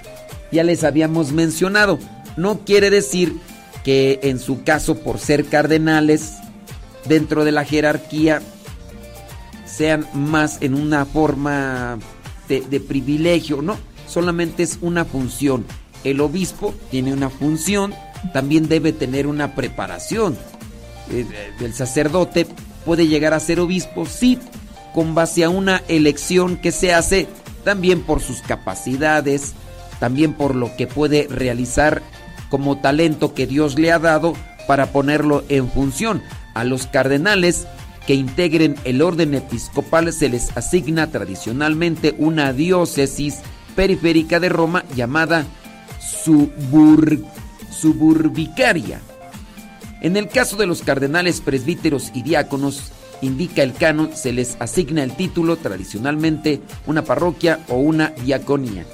ya 0.51 0.63
les 0.63 0.83
habíamos 0.83 1.31
mencionado. 1.31 1.97
No 2.37 2.59
quiere 2.59 2.91
decir 2.91 3.35
que 3.83 4.19
en 4.21 4.37
su 4.37 4.63
caso, 4.63 4.99
por 4.99 5.17
ser 5.17 5.45
cardenales, 5.45 6.33
dentro 7.05 7.43
de 7.43 7.51
la 7.51 7.65
jerarquía, 7.65 8.43
sean 9.65 10.05
más 10.13 10.59
en 10.61 10.75
una 10.75 11.05
forma 11.05 11.97
de, 12.47 12.79
privilegio, 12.79 13.63
no, 13.63 13.79
solamente 14.07 14.61
es 14.61 14.77
una 14.81 15.05
función. 15.05 15.65
El 16.03 16.21
obispo 16.21 16.75
tiene 16.91 17.13
una 17.13 17.31
función, 17.31 17.95
también 18.31 18.67
debe 18.67 18.93
tener 18.93 19.25
una 19.25 19.55
preparación. 19.55 20.37
El, 21.09 21.27
el 21.65 21.73
sacerdote 21.73 22.45
puede 22.85 23.07
llegar 23.07 23.33
a 23.33 23.39
ser 23.39 23.59
obispo, 23.59 24.05
sí, 24.05 24.39
con 24.93 25.15
base 25.15 25.43
a 25.43 25.49
una 25.49 25.81
elección 25.87 26.57
que 26.57 26.71
se 26.71 26.93
hace 26.93 27.27
también 27.63 28.01
por 28.01 28.21
sus 28.21 28.41
capacidades, 28.41 29.53
también 29.99 30.33
por 30.33 30.55
lo 30.55 30.75
que 30.75 30.87
puede 30.87 31.27
realizar 31.29 32.01
como 32.49 32.79
talento 32.79 33.33
que 33.33 33.47
Dios 33.47 33.77
le 33.77 33.91
ha 33.91 33.99
dado 33.99 34.33
para 34.67 34.87
ponerlo 34.87 35.43
en 35.49 35.69
función. 35.69 36.21
A 36.53 36.63
los 36.63 36.85
cardenales 36.85 37.67
que 38.05 38.13
integren 38.15 38.75
el 38.83 39.01
orden 39.01 39.35
episcopal 39.35 40.11
se 40.11 40.29
les 40.29 40.55
asigna 40.57 41.07
tradicionalmente 41.07 42.15
una 42.17 42.51
diócesis 42.51 43.39
periférica 43.75 44.39
de 44.39 44.49
Roma 44.49 44.83
llamada 44.95 45.45
subur, 45.99 47.19
suburbicaria. 47.71 49.01
En 50.01 50.17
el 50.17 50.27
caso 50.27 50.57
de 50.57 50.65
los 50.65 50.81
cardenales 50.81 51.41
presbíteros 51.41 52.11
y 52.15 52.23
diáconos, 52.23 52.91
indica 53.21 53.61
el 53.61 53.73
canon, 53.73 54.15
se 54.15 54.33
les 54.33 54.57
asigna 54.59 55.03
el 55.03 55.15
título 55.15 55.57
tradicionalmente 55.57 56.59
una 56.87 57.03
parroquia 57.03 57.59
o 57.69 57.75
una 57.75 58.09
diaconía. 58.09 58.85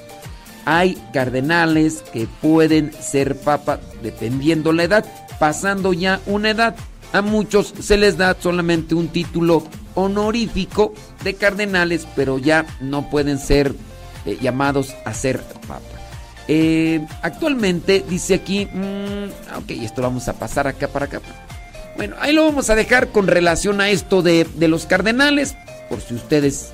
Hay 0.66 0.98
cardenales 1.14 2.04
que 2.12 2.28
pueden 2.42 2.92
ser 2.92 3.36
papa 3.40 3.80
dependiendo 4.02 4.74
la 4.74 4.84
edad, 4.84 5.06
pasando 5.38 5.94
ya 5.94 6.20
una 6.26 6.50
edad. 6.50 6.76
A 7.14 7.22
muchos 7.22 7.72
se 7.80 7.96
les 7.96 8.18
da 8.18 8.36
solamente 8.38 8.94
un 8.94 9.08
título 9.08 9.64
honorífico 9.94 10.92
de 11.24 11.34
cardenales, 11.34 12.06
pero 12.14 12.38
ya 12.38 12.66
no 12.82 13.08
pueden 13.08 13.38
ser 13.38 13.74
eh, 14.26 14.36
llamados 14.42 14.94
a 15.06 15.14
ser 15.14 15.40
papa. 15.66 15.97
Eh, 16.48 17.06
actualmente 17.22 18.04
dice 18.08 18.34
aquí, 18.34 18.66
mmm, 18.66 19.58
ok, 19.58 19.70
esto 19.82 20.00
lo 20.00 20.08
vamos 20.08 20.28
a 20.28 20.32
pasar 20.32 20.66
acá 20.66 20.88
para 20.88 21.04
acá. 21.04 21.20
Bueno, 21.96 22.16
ahí 22.20 22.32
lo 22.32 22.44
vamos 22.44 22.70
a 22.70 22.74
dejar 22.74 23.08
con 23.08 23.26
relación 23.26 23.80
a 23.80 23.90
esto 23.90 24.22
de, 24.22 24.44
de 24.54 24.68
los 24.68 24.86
cardenales, 24.86 25.56
por 25.88 26.00
si 26.00 26.14
ustedes 26.14 26.70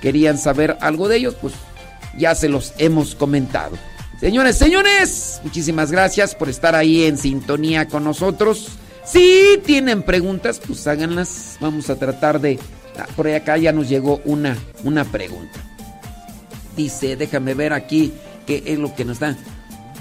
querían 0.00 0.36
saber 0.36 0.76
algo 0.80 1.08
de 1.08 1.16
ellos, 1.16 1.36
pues 1.40 1.54
ya 2.18 2.34
se 2.34 2.48
los 2.48 2.72
hemos 2.78 3.14
comentado. 3.14 3.76
Señores, 4.20 4.56
señores, 4.56 5.40
muchísimas 5.44 5.92
gracias 5.92 6.34
por 6.34 6.48
estar 6.48 6.74
ahí 6.74 7.04
en 7.04 7.18
sintonía 7.18 7.86
con 7.88 8.04
nosotros. 8.04 8.68
Si 9.04 9.60
tienen 9.66 10.02
preguntas, 10.02 10.60
pues 10.66 10.86
háganlas. 10.86 11.58
Vamos 11.60 11.90
a 11.90 11.96
tratar 11.96 12.40
de... 12.40 12.58
ah, 12.98 13.06
Por 13.16 13.28
acá 13.28 13.58
ya 13.58 13.72
nos 13.72 13.88
llegó 13.88 14.22
una, 14.24 14.56
una 14.82 15.04
pregunta. 15.04 15.58
Dice, 16.74 17.16
déjame 17.16 17.54
ver 17.54 17.72
aquí 17.72 18.14
qué 18.46 18.62
es 18.66 18.78
lo 18.78 18.94
que 18.94 19.04
nos 19.04 19.18
da. 19.18 19.36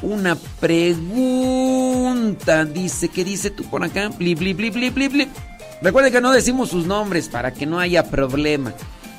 Una 0.02 0.36
pregunta. 0.60 1.06
Dice, 2.66 3.10
¿qué 3.10 3.24
dice 3.24 3.50
tú 3.50 3.64
por 3.64 3.84
acá? 3.84 4.10
Bli, 4.10 4.36
bli, 4.36 4.54
bli, 4.54 4.70
bli, 4.70 4.90
bli, 4.90 5.08
bli. 5.08 5.28
Recuerden 5.82 6.14
que 6.14 6.22
no 6.22 6.32
decimos 6.32 6.70
sus 6.70 6.86
nombres 6.86 7.30
para 7.30 7.54
que 7.54 7.66
no 7.66 7.80
haya 7.80 8.10
problema. 8.10 8.74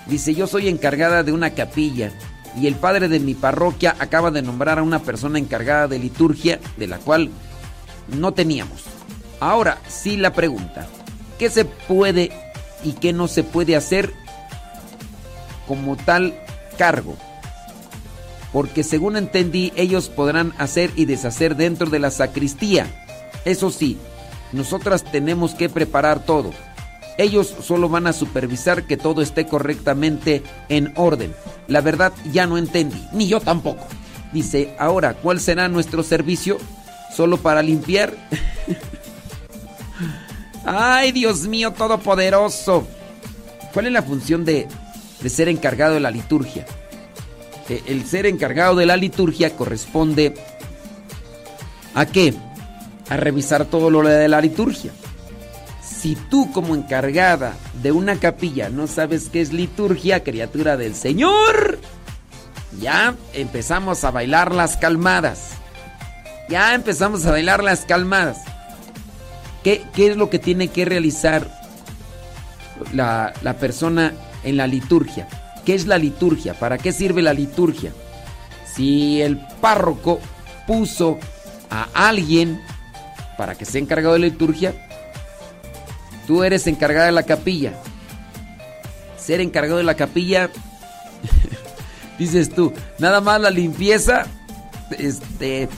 Dice, 0.07 0.35
yo 0.35 0.47
soy 0.47 0.69
encargada 0.69 1.23
de 1.23 1.33
una 1.33 1.51
capilla 1.51 2.13
y 2.61 2.67
el 2.67 2.75
padre 2.75 3.09
de 3.09 3.21
mi 3.21 3.35
parroquia 3.35 3.97
acaba 3.99 4.31
de 4.31 4.43
nombrar 4.43 4.79
a 4.79 4.83
una 4.83 5.01
persona 5.01 5.39
encargada 5.39 5.89
de 5.89 5.99
liturgia 5.99 6.61
de 6.77 6.87
la 6.87 6.99
cual 6.99 7.31
no 8.09 8.33
teníamos. 8.33 8.85
Ahora 9.41 9.79
sí 9.89 10.17
la 10.17 10.33
pregunta, 10.33 10.87
¿qué 11.39 11.51
se 11.51 11.65
puede 11.65 12.31
y 12.83 12.93
qué 12.93 13.13
no 13.13 13.29
se 13.29 13.43
puede 13.43 13.77
hacer 13.77 14.13
como 15.67 15.97
tal 15.97 16.39
cargo? 16.79 17.17
Porque 18.55 18.85
según 18.85 19.17
entendí, 19.17 19.73
ellos 19.75 20.09
podrán 20.09 20.55
hacer 20.59 20.93
y 20.95 21.07
deshacer 21.07 21.57
dentro 21.57 21.91
de 21.91 21.99
la 21.99 22.13
sacristía. 22.13 22.87
Eso 23.45 23.73
sí, 23.73 23.99
nosotras 24.53 25.03
tenemos 25.03 25.57
que 25.57 25.69
preparar 25.69 26.25
todo. 26.25 26.53
Ellos 27.19 27.53
solo 27.63 27.89
van 27.89 28.07
a 28.07 28.13
supervisar 28.13 28.85
que 28.85 28.97
todo 28.97 29.23
esté 29.23 29.49
correctamente 29.49 30.45
en 30.69 30.93
orden. 30.95 31.35
La 31.67 31.81
verdad 31.81 32.13
ya 32.33 32.47
no 32.47 32.57
entendí, 32.57 33.05
ni 33.13 33.27
yo 33.27 33.41
tampoco. 33.41 33.85
Dice, 34.33 34.77
ahora, 34.79 35.15
¿cuál 35.15 35.41
será 35.41 35.69
nuestro 35.69 36.05
servicio? 36.05 36.59
¿Solo 37.13 37.39
para 37.39 37.61
limpiar? 37.61 38.15
Ay, 40.65 41.11
Dios 41.11 41.49
mío 41.49 41.73
todopoderoso. 41.73 42.87
¿Cuál 43.73 43.87
es 43.87 43.93
la 43.93 44.03
función 44.03 44.45
de, 44.45 44.69
de 45.21 45.29
ser 45.29 45.49
encargado 45.49 45.95
de 45.95 46.01
la 46.01 46.13
liturgia? 46.13 46.65
Eh, 47.69 47.83
El 47.87 48.07
ser 48.07 48.27
encargado 48.27 48.77
de 48.77 48.87
la 48.87 48.97
liturgia 48.97 49.57
corresponde 49.57 50.35
a 51.95 52.07
qué? 52.07 52.35
A 53.09 53.17
revisar 53.17 53.67
todo 53.67 53.91
lo 53.91 54.03
de 54.03 54.29
la 54.29 54.41
liturgia. 54.41 54.93
Si 55.83 56.17
tú 56.17 56.53
como 56.53 56.75
encargada 56.75 57.55
de 57.83 57.93
una 57.93 58.17
capilla 58.17 58.69
no 58.69 58.87
sabes 58.87 59.29
qué 59.31 59.41
es 59.41 59.53
liturgia, 59.53 60.23
criatura 60.23 60.77
del 60.77 60.95
Señor, 60.95 61.79
ya 62.81 63.15
empezamos 63.33 64.05
a 64.05 64.11
bailar 64.11 64.55
las 64.55 64.77
calmadas. 64.77 65.51
Ya 66.51 66.75
empezamos 66.75 67.25
a 67.25 67.31
bailar 67.31 67.63
las 67.63 67.87
calmadas. 67.87 68.39
¿Qué, 69.63 69.83
qué 69.95 70.09
es 70.09 70.17
lo 70.17 70.29
que 70.29 70.39
tiene 70.39 70.69
que 70.69 70.85
realizar 70.85 71.49
la, 72.93 73.33
la 73.43 73.55
persona 73.55 74.13
en 74.43 74.59
la 74.59 74.67
liturgia? 74.67 75.27
¿Qué 75.65 75.75
es 75.75 75.87
la 75.87 75.99
liturgia? 75.99 76.55
¿Para 76.55 76.79
qué 76.79 76.93
sirve 76.93 77.23
la 77.23 77.33
liturgia? 77.33 77.93
Si 78.75 79.23
el 79.23 79.39
párroco 79.61 80.21
puso 80.67 81.19
a 81.71 81.89
alguien 81.95 82.61
para 83.39 83.55
que 83.55 83.65
sea 83.65 83.81
encargado 83.81 84.15
de 84.15 84.21
la 84.21 84.27
liturgia, 84.27 84.75
tú 86.27 86.45
eres 86.45 86.67
encargada 86.67 87.07
de 87.07 87.13
la 87.13 87.25
capilla. 87.25 87.75
Ser 89.19 89.41
encargado 89.41 89.79
de 89.79 89.85
la 89.85 89.97
capilla, 89.97 90.51
dices 92.19 92.51
tú, 92.55 92.73
nada 92.99 93.21
más 93.21 93.41
la 93.41 93.51
limpieza, 93.51 94.27
este... 94.99 95.69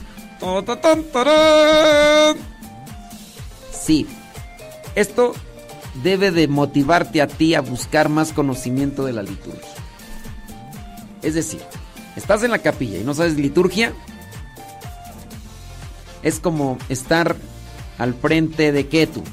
Sí. 3.72 4.06
Esto 4.94 5.34
debe 6.02 6.30
de 6.30 6.48
motivarte 6.48 7.22
a 7.22 7.26
ti 7.26 7.54
a 7.54 7.60
buscar 7.60 8.08
más 8.08 8.32
conocimiento 8.32 9.04
de 9.04 9.12
la 9.12 9.22
liturgia. 9.22 9.75
Es 11.26 11.34
decir, 11.34 11.60
estás 12.14 12.44
en 12.44 12.52
la 12.52 12.60
capilla 12.60 12.98
y 12.98 13.02
no 13.02 13.12
sabes 13.12 13.36
liturgia. 13.36 13.92
Es 16.22 16.38
como 16.38 16.78
estar 16.88 17.34
al 17.98 18.14
frente 18.14 18.70
de 18.70 18.84
tú. 19.08 19.24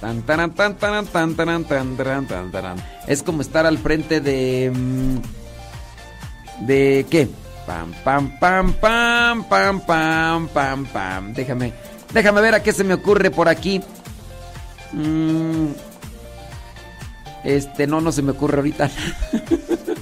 Tan, 0.00 0.22
taran, 0.22 0.54
tan, 0.54 0.76
taran, 0.76 1.06
tan, 1.06 1.34
taran, 1.34 1.64
tan, 1.64 1.96
taran, 1.96 2.26
tan, 2.28 2.52
taran. 2.52 2.76
Es 3.08 3.24
como 3.24 3.42
estar 3.42 3.66
al 3.66 3.78
frente 3.78 4.20
de. 4.20 4.70
mm, 4.72 6.66
¿De 6.66 7.04
qué? 7.10 7.28
Pam, 7.66 7.92
pam, 8.04 8.38
pam, 8.38 8.72
pam, 8.74 9.44
pam, 9.48 9.80
pam, 9.80 10.48
pam, 10.48 10.86
pam. 10.86 11.34
Déjame. 11.34 11.72
Déjame 12.12 12.40
ver 12.42 12.54
a 12.54 12.62
qué 12.62 12.72
se 12.72 12.84
me 12.84 12.94
ocurre 12.94 13.32
por 13.32 13.48
aquí. 13.48 13.80
Mm, 14.92 15.72
este, 17.42 17.88
no, 17.88 18.00
no 18.00 18.12
se 18.12 18.22
me 18.22 18.30
ocurre 18.30 18.58
ahorita. 18.58 18.88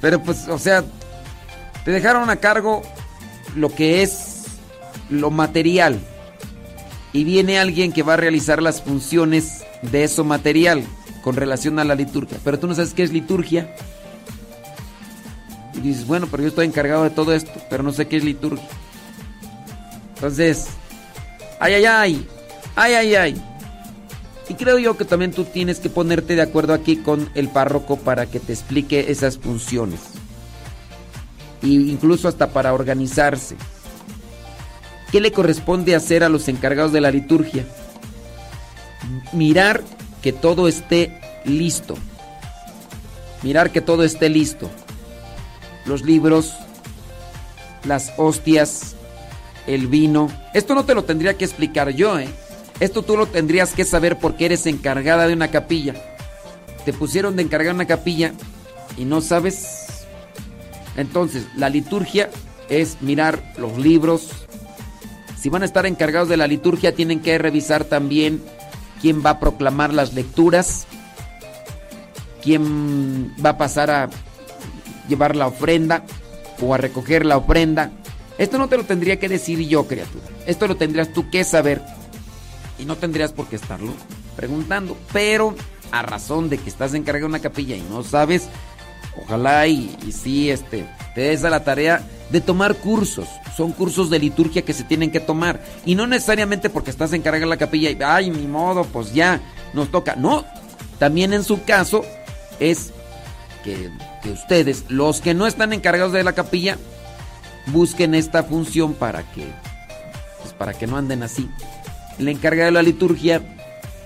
Pero 0.00 0.22
pues, 0.22 0.48
o 0.48 0.58
sea, 0.58 0.84
te 1.84 1.90
dejaron 1.90 2.30
a 2.30 2.36
cargo 2.36 2.82
lo 3.56 3.74
que 3.74 4.02
es 4.02 4.44
lo 5.10 5.30
material. 5.30 5.98
Y 7.12 7.24
viene 7.24 7.58
alguien 7.58 7.92
que 7.92 8.02
va 8.02 8.14
a 8.14 8.18
realizar 8.18 8.62
las 8.62 8.82
funciones 8.82 9.64
de 9.82 10.04
eso 10.04 10.24
material 10.24 10.84
con 11.22 11.36
relación 11.36 11.78
a 11.78 11.84
la 11.84 11.94
liturgia. 11.94 12.38
Pero 12.44 12.58
tú 12.58 12.66
no 12.66 12.74
sabes 12.74 12.94
qué 12.94 13.02
es 13.02 13.12
liturgia. 13.12 13.74
Y 15.74 15.80
dices, 15.80 16.06
bueno, 16.06 16.26
pero 16.30 16.42
yo 16.42 16.48
estoy 16.50 16.66
encargado 16.66 17.04
de 17.04 17.10
todo 17.10 17.32
esto, 17.34 17.52
pero 17.70 17.82
no 17.82 17.92
sé 17.92 18.06
qué 18.08 18.16
es 18.16 18.24
liturgia. 18.24 18.68
Entonces, 20.14 20.66
ay, 21.60 21.74
ay, 21.74 21.84
ay, 21.86 22.28
ay, 22.74 22.94
ay, 22.94 23.14
ay. 23.14 23.42
Y 24.48 24.54
creo 24.54 24.78
yo 24.78 24.96
que 24.96 25.04
también 25.04 25.32
tú 25.32 25.44
tienes 25.44 25.78
que 25.78 25.90
ponerte 25.90 26.34
de 26.34 26.42
acuerdo 26.42 26.72
aquí 26.72 26.96
con 26.96 27.28
el 27.34 27.48
párroco 27.48 27.96
para 27.96 28.26
que 28.26 28.40
te 28.40 28.52
explique 28.52 29.10
esas 29.10 29.38
funciones. 29.38 30.00
E 31.62 31.66
incluso 31.68 32.28
hasta 32.28 32.50
para 32.50 32.72
organizarse. 32.72 33.56
¿Qué 35.12 35.20
le 35.20 35.32
corresponde 35.32 35.94
hacer 35.94 36.24
a 36.24 36.28
los 36.28 36.48
encargados 36.48 36.92
de 36.92 37.00
la 37.00 37.10
liturgia? 37.10 37.66
Mirar 39.32 39.82
que 40.22 40.32
todo 40.32 40.66
esté 40.66 41.20
listo. 41.44 41.96
Mirar 43.42 43.70
que 43.70 43.80
todo 43.80 44.02
esté 44.02 44.28
listo. 44.28 44.70
Los 45.84 46.02
libros, 46.02 46.54
las 47.84 48.12
hostias, 48.16 48.96
el 49.66 49.86
vino. 49.86 50.30
Esto 50.54 50.74
no 50.74 50.84
te 50.84 50.94
lo 50.94 51.04
tendría 51.04 51.34
que 51.34 51.44
explicar 51.44 51.90
yo, 51.90 52.18
¿eh? 52.18 52.28
Esto 52.80 53.02
tú 53.02 53.16
lo 53.16 53.26
tendrías 53.26 53.72
que 53.72 53.84
saber 53.84 54.18
porque 54.18 54.46
eres 54.46 54.66
encargada 54.66 55.26
de 55.26 55.34
una 55.34 55.48
capilla. 55.48 55.94
Te 56.84 56.92
pusieron 56.92 57.36
de 57.36 57.42
encargar 57.42 57.74
una 57.74 57.86
capilla 57.86 58.32
y 58.96 59.04
no 59.04 59.20
sabes. 59.20 60.06
Entonces, 60.96 61.46
la 61.56 61.68
liturgia 61.68 62.30
es 62.68 62.98
mirar 63.00 63.42
los 63.56 63.78
libros. 63.78 64.30
Si 65.40 65.48
van 65.48 65.62
a 65.62 65.64
estar 65.64 65.86
encargados 65.86 66.28
de 66.28 66.36
la 66.36 66.46
liturgia, 66.46 66.94
tienen 66.94 67.20
que 67.20 67.38
revisar 67.38 67.84
también 67.84 68.42
quién 69.00 69.24
va 69.24 69.30
a 69.30 69.40
proclamar 69.40 69.92
las 69.92 70.14
lecturas, 70.14 70.86
quién 72.42 73.34
va 73.44 73.50
a 73.50 73.58
pasar 73.58 73.90
a 73.90 74.10
llevar 75.08 75.36
la 75.36 75.46
ofrenda 75.46 76.04
o 76.60 76.74
a 76.74 76.78
recoger 76.78 77.26
la 77.26 77.36
ofrenda. 77.36 77.90
Esto 78.38 78.58
no 78.58 78.68
te 78.68 78.76
lo 78.76 78.84
tendría 78.84 79.18
que 79.18 79.28
decir 79.28 79.58
yo, 79.66 79.86
criatura. 79.86 80.24
Esto 80.46 80.68
lo 80.68 80.76
tendrías 80.76 81.12
tú 81.12 81.28
que 81.30 81.42
saber 81.42 81.82
y 82.78 82.84
no 82.84 82.96
tendrías 82.96 83.32
por 83.32 83.46
qué 83.46 83.56
estarlo 83.56 83.92
preguntando. 84.36 84.96
Pero 85.12 85.54
a 85.90 86.02
razón 86.02 86.48
de 86.48 86.58
que 86.58 86.68
estás 86.68 86.94
encargado 86.94 87.26
de 87.26 87.36
una 87.36 87.40
capilla 87.40 87.76
y 87.76 87.82
no 87.82 88.02
sabes, 88.02 88.48
ojalá 89.16 89.66
y, 89.66 89.96
y 90.06 90.12
sí 90.12 90.50
este, 90.50 90.86
te 91.14 91.22
des 91.22 91.44
a 91.44 91.50
la 91.50 91.64
tarea 91.64 92.02
de 92.30 92.40
tomar 92.40 92.76
cursos. 92.76 93.28
Son 93.56 93.72
cursos 93.72 94.10
de 94.10 94.18
liturgia 94.18 94.62
que 94.62 94.72
se 94.72 94.84
tienen 94.84 95.10
que 95.10 95.20
tomar. 95.20 95.60
Y 95.84 95.94
no 95.94 96.06
necesariamente 96.06 96.70
porque 96.70 96.90
estás 96.90 97.12
encargado 97.12 97.46
de 97.46 97.50
la 97.50 97.56
capilla 97.56 97.90
y, 97.90 97.98
ay, 98.04 98.30
ni 98.30 98.46
modo, 98.46 98.84
pues 98.84 99.12
ya 99.12 99.40
nos 99.72 99.90
toca. 99.90 100.14
No, 100.14 100.44
también 100.98 101.32
en 101.32 101.44
su 101.44 101.64
caso 101.64 102.04
es 102.60 102.92
que, 103.64 103.90
que 104.22 104.30
ustedes, 104.30 104.84
los 104.88 105.20
que 105.20 105.34
no 105.34 105.46
están 105.46 105.72
encargados 105.72 106.12
de 106.12 106.22
la 106.22 106.34
capilla, 106.34 106.78
busquen 107.66 108.14
esta 108.14 108.44
función 108.44 108.94
para 108.94 109.22
que, 109.32 109.46
pues 110.40 110.52
para 110.54 110.74
que 110.74 110.86
no 110.86 110.96
anden 110.96 111.22
así 111.22 111.48
el 112.18 112.28
encargado 112.28 112.66
de 112.66 112.72
la 112.72 112.82
liturgia 112.82 113.40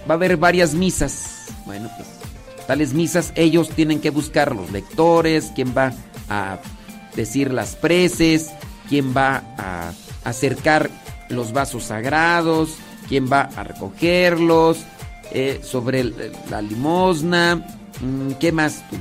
va 0.09 0.14
a 0.14 0.16
haber 0.16 0.37
varias 0.37 0.75
misas. 0.75 1.46
Bueno, 1.66 1.90
pues 1.96 2.09
tales 2.66 2.92
misas 2.92 3.33
ellos 3.35 3.70
tienen 3.70 4.01
que 4.01 4.11
buscar 4.11 4.55
los 4.55 4.70
lectores, 4.70 5.53
quién 5.55 5.75
va 5.77 5.92
a 6.29 6.59
decir 7.16 7.53
las 7.53 7.77
preces, 7.77 8.51
quién 8.88 9.14
va 9.16 9.42
a 9.59 9.92
acercar 10.25 10.90
los 11.29 11.53
vasos 11.53 11.85
sagrados, 11.85 12.77
quién 13.09 13.31
va 13.31 13.42
a 13.57 13.64
recogerlos, 13.64 14.79
eh, 15.33 15.61
sobre 15.62 16.05
la 16.51 16.61
limosna, 16.61 17.64
mm, 18.01 18.33
¿qué 18.38 18.53
más? 18.53 18.85
tú? 18.90 18.96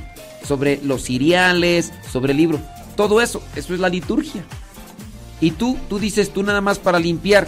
Sobre 0.46 0.80
los 0.82 1.02
cereales, 1.04 1.92
sobre 2.10 2.32
el 2.32 2.38
libro. 2.38 2.58
Todo 2.96 3.20
eso, 3.20 3.42
eso 3.54 3.74
es 3.74 3.80
la 3.80 3.88
liturgia. 3.88 4.42
Y 5.40 5.52
tú, 5.52 5.76
tú 5.88 5.98
dices 5.98 6.32
tú 6.32 6.42
nada 6.42 6.60
más 6.60 6.78
para 6.78 6.98
limpiar. 6.98 7.46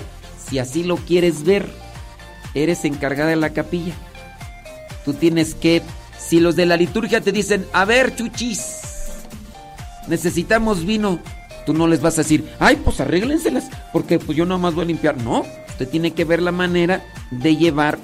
Si 0.49 0.59
así 0.59 0.85
lo 0.85 0.97
quieres 0.97 1.45
ver, 1.45 1.69
eres 2.55 2.85
encargada 2.85 3.31
de 3.31 3.37
la 3.37 3.51
capilla. 3.51 3.95
Tú 5.05 5.15
tienes 5.15 5.55
que, 5.55 5.83
si 6.19 6.41
los 6.41 6.57
de 6.57 6.67
la 6.67 6.77
liturgia 6.77 7.21
te 7.21 7.33
dicen, 7.33 7.67
a 7.73 7.85
ver, 7.85 8.15
chuchis, 8.17 8.85
necesitamos 10.09 10.85
vino, 10.85 11.19
tú 11.67 11.75
no 11.75 11.87
les 11.87 12.01
vas 12.01 12.15
a 12.15 12.23
decir, 12.23 12.49
ay, 12.59 12.77
pues 12.83 13.01
arréglenselas, 13.01 13.65
porque 13.93 14.19
pues 14.19 14.37
yo 14.37 14.47
nomás 14.47 14.75
voy 14.75 14.85
a 14.85 14.89
limpiar. 14.89 15.17
No, 15.19 15.45
usted 15.69 15.89
tiene 15.89 16.13
que 16.13 16.25
ver 16.25 16.41
la 16.41 16.53
manera 16.53 17.05
de 17.31 17.57
llevar 17.57 17.99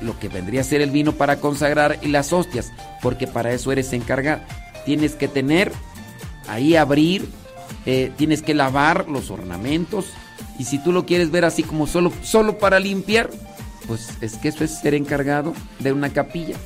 lo 0.00 0.18
que 0.18 0.28
vendría 0.28 0.60
a 0.60 0.64
ser 0.64 0.80
el 0.80 0.90
vino 0.90 1.12
para 1.12 1.40
consagrar 1.40 1.98
y 2.02 2.08
las 2.08 2.32
hostias, 2.32 2.72
porque 3.02 3.26
para 3.26 3.52
eso 3.52 3.72
eres 3.72 3.92
encargada. 3.92 4.46
Tienes 4.84 5.14
que 5.14 5.28
tener, 5.28 5.72
ahí 6.46 6.76
abrir, 6.76 7.28
eh, 7.84 8.12
tienes 8.16 8.42
que 8.42 8.54
lavar 8.54 9.08
los 9.08 9.30
ornamentos, 9.30 10.06
y 10.58 10.64
si 10.64 10.78
tú 10.78 10.92
lo 10.92 11.06
quieres 11.06 11.30
ver 11.30 11.44
así 11.44 11.62
como 11.62 11.86
solo, 11.86 12.12
solo 12.22 12.58
para 12.58 12.80
limpiar, 12.80 13.30
pues 13.86 14.10
es 14.20 14.36
que 14.36 14.48
eso 14.48 14.64
es 14.64 14.78
ser 14.78 14.94
encargado 14.94 15.54
de 15.78 15.92
una 15.92 16.10
capilla. 16.12 16.56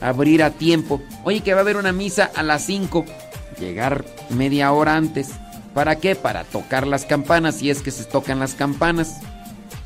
Abrir 0.00 0.42
a 0.42 0.50
tiempo. 0.50 1.00
Oye, 1.24 1.40
que 1.40 1.52
va 1.52 1.60
a 1.60 1.62
haber 1.62 1.76
una 1.76 1.92
misa 1.92 2.30
a 2.34 2.42
las 2.42 2.64
5. 2.64 3.04
Llegar 3.60 4.04
media 4.30 4.72
hora 4.72 4.96
antes. 4.96 5.30
¿Para 5.72 5.96
qué? 5.96 6.16
Para 6.16 6.44
tocar 6.44 6.86
las 6.86 7.04
campanas, 7.04 7.56
si 7.56 7.70
es 7.70 7.80
que 7.80 7.90
se 7.90 8.04
tocan 8.04 8.38
las 8.40 8.54
campanas. 8.54 9.20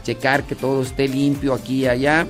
Checar 0.03 0.45
que 0.45 0.55
todo 0.55 0.83
esté 0.83 1.09
limpio 1.09 1.53
aquí 1.53 1.83
y 1.83 1.89
allá. 1.89 2.27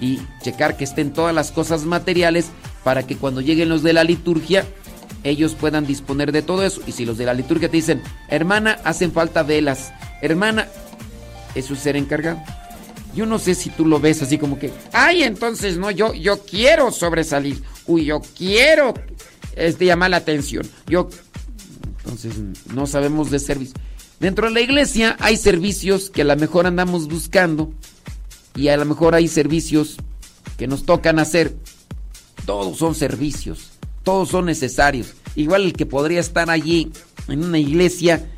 Y 0.00 0.20
checar 0.42 0.76
que 0.76 0.84
estén 0.84 1.12
todas 1.12 1.34
las 1.34 1.52
cosas 1.52 1.84
materiales 1.84 2.50
para 2.82 3.06
que 3.06 3.16
cuando 3.16 3.40
lleguen 3.40 3.68
los 3.68 3.82
de 3.82 3.92
la 3.92 4.04
liturgia, 4.04 4.64
ellos 5.24 5.54
puedan 5.54 5.86
disponer 5.86 6.32
de 6.32 6.42
todo 6.42 6.64
eso. 6.64 6.80
Y 6.86 6.92
si 6.92 7.04
los 7.04 7.18
de 7.18 7.26
la 7.26 7.34
liturgia 7.34 7.68
te 7.68 7.76
dicen, 7.76 8.02
hermana, 8.28 8.78
hacen 8.84 9.12
falta 9.12 9.42
velas. 9.42 9.92
Hermana, 10.22 10.68
eso 11.54 11.74
es 11.74 11.80
ser 11.80 11.96
encargado. 11.96 12.40
Yo 13.14 13.26
no 13.26 13.38
sé 13.38 13.54
si 13.54 13.70
tú 13.70 13.86
lo 13.86 13.98
ves 13.98 14.22
así 14.22 14.38
como 14.38 14.58
que, 14.58 14.72
Ay, 14.92 15.24
entonces 15.24 15.76
no, 15.76 15.90
yo, 15.90 16.14
yo 16.14 16.38
quiero 16.44 16.92
sobresalir. 16.92 17.62
Uy, 17.86 18.04
yo 18.04 18.20
quiero 18.36 18.94
este, 19.56 19.86
llamar 19.86 20.10
la 20.10 20.18
atención. 20.18 20.68
yo... 20.86 21.08
Entonces 22.02 22.34
no 22.74 22.86
sabemos 22.86 23.30
de 23.30 23.38
servicio. 23.38 23.74
Dentro 24.18 24.48
de 24.48 24.52
la 24.52 24.60
iglesia 24.60 25.16
hay 25.20 25.36
servicios 25.36 26.10
que 26.10 26.22
a 26.22 26.24
lo 26.24 26.36
mejor 26.36 26.66
andamos 26.66 27.08
buscando 27.08 27.72
y 28.54 28.68
a 28.68 28.76
lo 28.76 28.84
mejor 28.84 29.14
hay 29.14 29.28
servicios 29.28 29.96
que 30.58 30.66
nos 30.66 30.84
tocan 30.84 31.18
hacer. 31.18 31.56
Todos 32.46 32.78
son 32.78 32.94
servicios, 32.94 33.69
todos 34.10 34.30
son 34.30 34.46
necesarios. 34.46 35.14
Igual 35.36 35.62
el 35.62 35.72
que 35.72 35.86
podría 35.86 36.18
estar 36.18 36.50
allí 36.50 36.90
en 37.28 37.44
una 37.44 37.60
iglesia, 37.60 38.28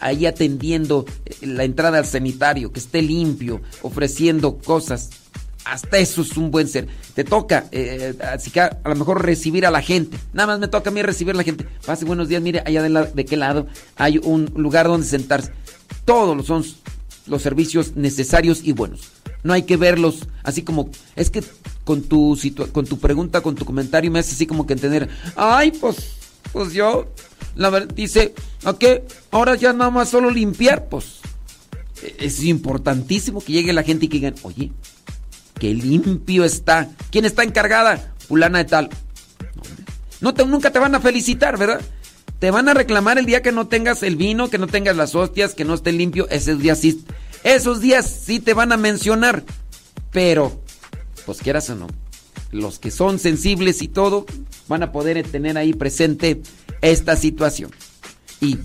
ahí 0.00 0.24
atendiendo 0.24 1.04
eh, 1.26 1.46
la 1.46 1.64
entrada 1.64 1.98
al 1.98 2.06
sanitario, 2.06 2.72
que 2.72 2.80
esté 2.80 3.02
limpio, 3.02 3.60
ofreciendo 3.82 4.56
cosas. 4.56 5.10
Hasta 5.66 5.98
eso 5.98 6.22
es 6.22 6.34
un 6.38 6.50
buen 6.50 6.66
ser. 6.66 6.88
Te 7.14 7.24
toca, 7.24 7.66
eh, 7.72 8.14
así 8.32 8.50
que 8.50 8.62
a, 8.62 8.80
lo 8.86 8.94
mejor 8.94 9.22
recibir 9.22 9.66
a 9.66 9.70
la 9.70 9.82
gente. 9.82 10.16
Nada 10.32 10.46
más 10.46 10.60
me 10.60 10.68
toca 10.68 10.88
a 10.88 10.92
mí 10.94 11.02
recibir 11.02 11.34
a 11.34 11.36
la 11.36 11.44
gente. 11.44 11.66
Pase 11.84 12.06
buenos 12.06 12.28
días, 12.28 12.40
mire, 12.40 12.62
allá 12.64 12.82
de, 12.82 13.08
de 13.12 13.24
qué 13.26 13.36
lado 13.36 13.66
hay 13.96 14.16
un 14.16 14.50
lugar 14.56 14.88
donde 14.88 15.06
sentarse. 15.06 15.52
Todos 16.06 16.46
son 16.46 16.64
los 17.26 17.42
servicios 17.42 17.96
necesarios 17.96 18.62
y 18.64 18.72
buenos. 18.72 19.21
No 19.42 19.52
hay 19.52 19.64
que 19.64 19.76
verlos 19.76 20.28
así 20.42 20.62
como 20.62 20.90
es 21.16 21.30
que 21.30 21.42
con 21.84 22.02
tu 22.02 22.38
con 22.72 22.86
tu 22.86 22.98
pregunta, 22.98 23.40
con 23.40 23.54
tu 23.54 23.64
comentario 23.64 24.10
me 24.10 24.20
hace 24.20 24.34
así 24.34 24.46
como 24.46 24.66
que 24.66 24.74
entender, 24.74 25.08
ay, 25.36 25.72
pues 25.72 26.16
pues 26.52 26.72
yo 26.72 27.08
la 27.54 27.70
verdad 27.70 27.94
dice, 27.94 28.34
¿a 28.64 28.74
qué? 28.74 29.04
Ahora 29.30 29.54
ya 29.54 29.72
nada 29.72 29.90
más 29.90 30.08
solo 30.08 30.30
limpiar, 30.30 30.86
pues. 30.88 31.20
es 32.18 32.42
importantísimo 32.44 33.40
que 33.40 33.52
llegue 33.52 33.72
la 33.72 33.82
gente 33.82 34.06
y 34.06 34.08
que 34.08 34.18
digan, 34.18 34.34
oye, 34.42 34.72
qué 35.58 35.74
limpio 35.74 36.44
está. 36.44 36.90
¿Quién 37.10 37.24
está 37.24 37.42
encargada? 37.42 38.14
Fulana 38.26 38.58
de 38.58 38.64
tal. 38.64 38.90
No 40.20 40.34
te, 40.34 40.44
nunca 40.46 40.70
te 40.70 40.78
van 40.78 40.94
a 40.94 41.00
felicitar, 41.00 41.58
¿verdad? 41.58 41.80
Te 42.38 42.50
van 42.50 42.68
a 42.68 42.74
reclamar 42.74 43.18
el 43.18 43.26
día 43.26 43.42
que 43.42 43.52
no 43.52 43.68
tengas 43.68 44.02
el 44.02 44.16
vino, 44.16 44.50
que 44.50 44.58
no 44.58 44.66
tengas 44.66 44.96
las 44.96 45.14
hostias, 45.14 45.54
que 45.54 45.64
no 45.64 45.74
esté 45.74 45.92
limpio. 45.92 46.28
Esos 46.28 46.58
días 46.58 46.78
sí, 46.78 47.04
esos 47.44 47.80
días 47.80 48.08
sí 48.24 48.40
te 48.40 48.54
van 48.54 48.72
a 48.72 48.76
mencionar. 48.76 49.44
Pero, 50.10 50.60
pues 51.24 51.38
quieras 51.38 51.70
o 51.70 51.74
no, 51.74 51.86
los 52.50 52.78
que 52.78 52.90
son 52.90 53.18
sensibles 53.18 53.82
y 53.82 53.88
todo 53.88 54.26
van 54.68 54.82
a 54.82 54.92
poder 54.92 55.22
tener 55.26 55.56
ahí 55.56 55.72
presente 55.72 56.42
esta 56.82 57.16
situación. 57.16 57.70
Y 58.40 58.58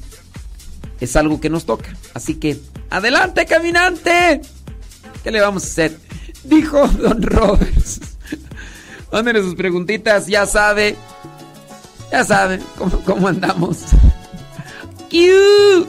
es 0.99 1.15
algo 1.15 1.39
que 1.39 1.49
nos 1.49 1.65
toca. 1.65 1.95
Así 2.13 2.35
que, 2.35 2.59
adelante, 2.89 3.45
caminante. 3.45 4.41
¿Qué 5.23 5.31
le 5.31 5.41
vamos 5.41 5.63
a 5.63 5.67
hacer? 5.67 5.97
Dijo 6.43 6.87
Don 6.87 7.21
Roberts. 7.21 7.99
Mándenle 9.11 9.41
sus 9.41 9.55
preguntitas, 9.55 10.27
ya 10.27 10.45
sabe. 10.45 10.95
Ya 12.11 12.23
sabe 12.23 12.59
cómo, 12.77 12.99
cómo 13.01 13.27
andamos. 13.27 13.79
¡Kiu! 15.09 15.87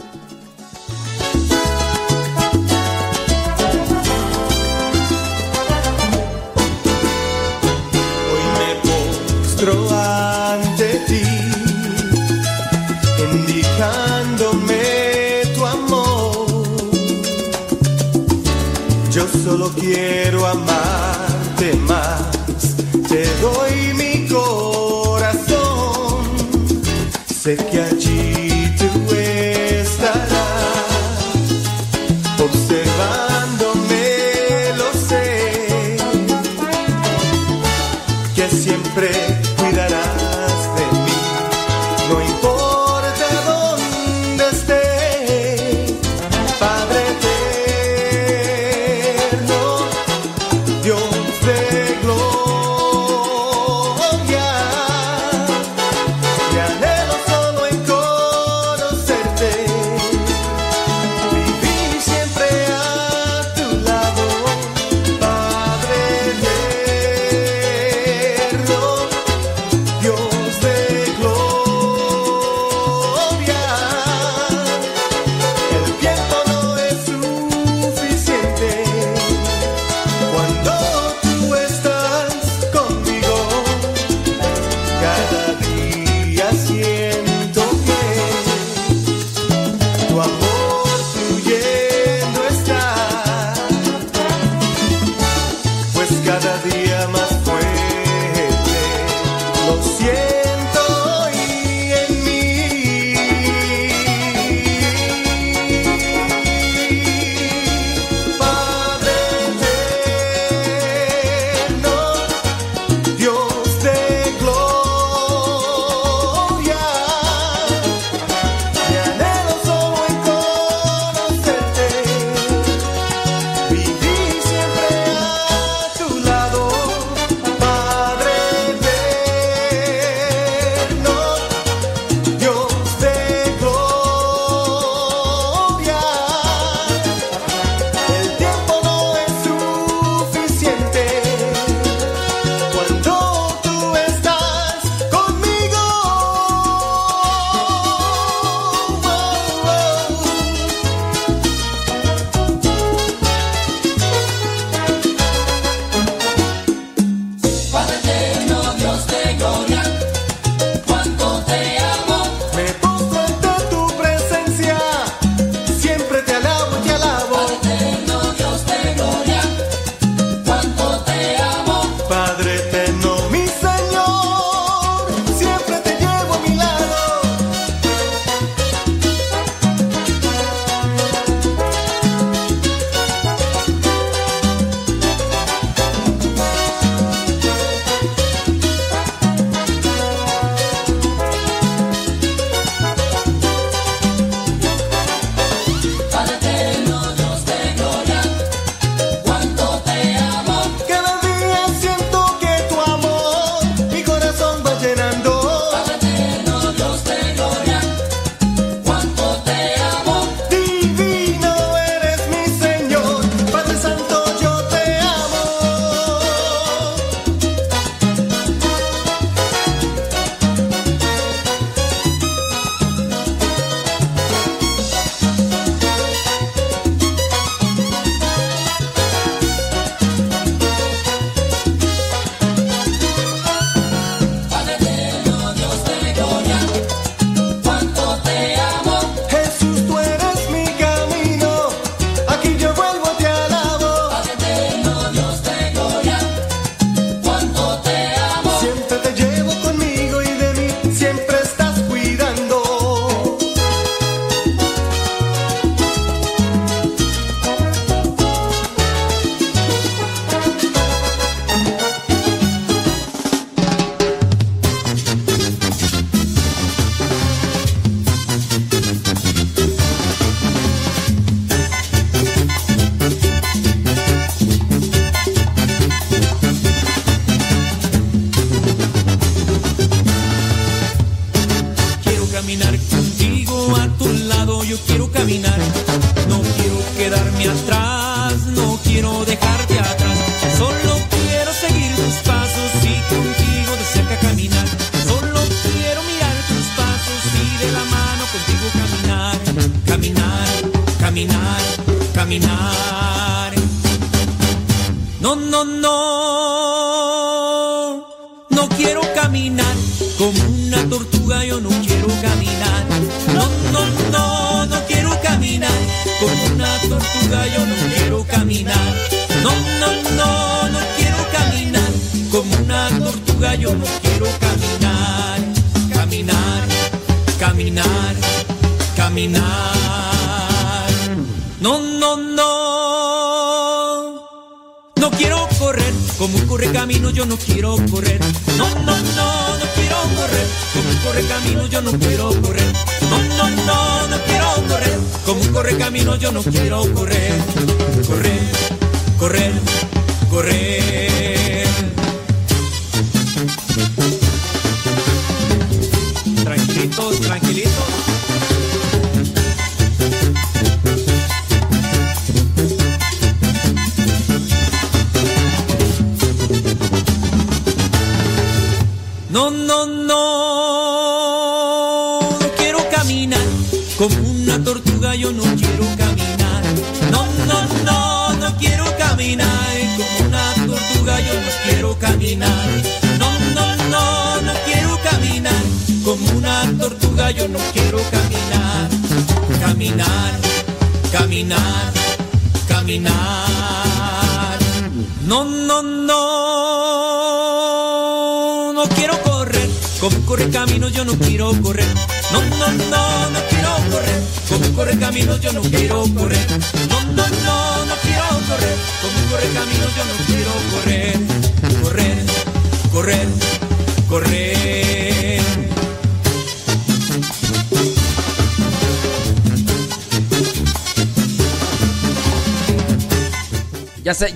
Postro 9.58 9.88
ante 9.90 11.00
ti, 11.08 11.22
indicándome 13.32 14.82
tu 15.54 15.66
amor. 15.66 16.46
Yo 19.10 19.26
solo 19.44 19.70
quiero 19.70 20.46
amarte 20.46 21.74
más, 21.86 22.76
te 23.08 23.26
doy 23.40 23.94
mi 23.94 24.28
corazón. 24.28 25.58
Sé 27.42 27.56
que 27.56 27.80
allí 27.82 28.17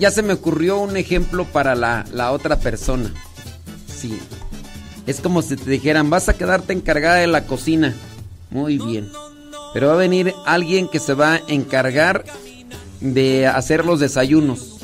Ya 0.03 0.11
se, 0.11 0.25
me 0.25 0.33
ocurrió 0.33 0.79
un 0.79 0.97
ejemplo 0.97 1.45
para 1.45 1.77
la, 1.77 2.05
la 2.13 2.33
otra 2.33 2.59
persona. 2.59 3.15
Sí. 3.87 4.19
Es 5.07 5.21
como 5.21 5.43
si 5.43 5.55
te 5.55 5.71
dijeran, 5.71 6.11
vas 6.11 6.29
a 6.29 6.37
quedarte 6.37 6.73
encargada 6.73 7.19
de 7.19 7.29
la 7.29 7.45
cocina. 7.45 7.95
Muy 8.51 8.79
bien. 8.79 9.13
Pero 9.73 9.87
va 9.87 9.93
a 9.93 9.99
venir 9.99 10.35
alguien 10.45 10.89
que 10.89 10.99
se 10.99 11.15
va 11.15 11.35
a 11.35 11.41
encargar 11.47 12.25
de 13.01 13.47
hacer 13.47 13.85
los 13.85 14.01
desayunos. 14.01 14.81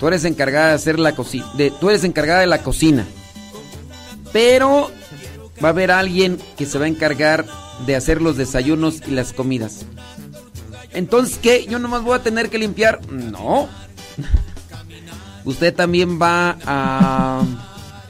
Tú 0.00 0.08
eres 0.08 0.24
encargada 0.24 0.70
de 0.70 0.74
hacer 0.74 0.98
la 0.98 1.14
cocina. 1.14 1.46
Tú 1.78 1.88
eres 1.88 2.02
encargada 2.02 2.40
de 2.40 2.48
la 2.48 2.64
cocina. 2.64 3.06
Pero 4.32 4.90
va 5.62 5.68
a 5.68 5.70
haber 5.70 5.92
alguien 5.92 6.38
que 6.56 6.66
se 6.66 6.76
va 6.76 6.86
a 6.86 6.88
encargar 6.88 7.46
de 7.86 7.94
hacer 7.94 8.20
los 8.20 8.36
desayunos 8.36 9.00
y 9.06 9.12
las 9.12 9.32
comidas. 9.32 9.86
Entonces, 10.90 11.38
¿qué? 11.38 11.66
¿Yo 11.66 11.78
nomás 11.78 12.02
voy 12.02 12.16
a 12.16 12.22
tener 12.24 12.50
que 12.50 12.58
limpiar? 12.58 13.00
No. 13.12 13.68
Usted 15.48 15.74
también 15.74 16.20
va 16.20 16.58
a, 16.66 17.42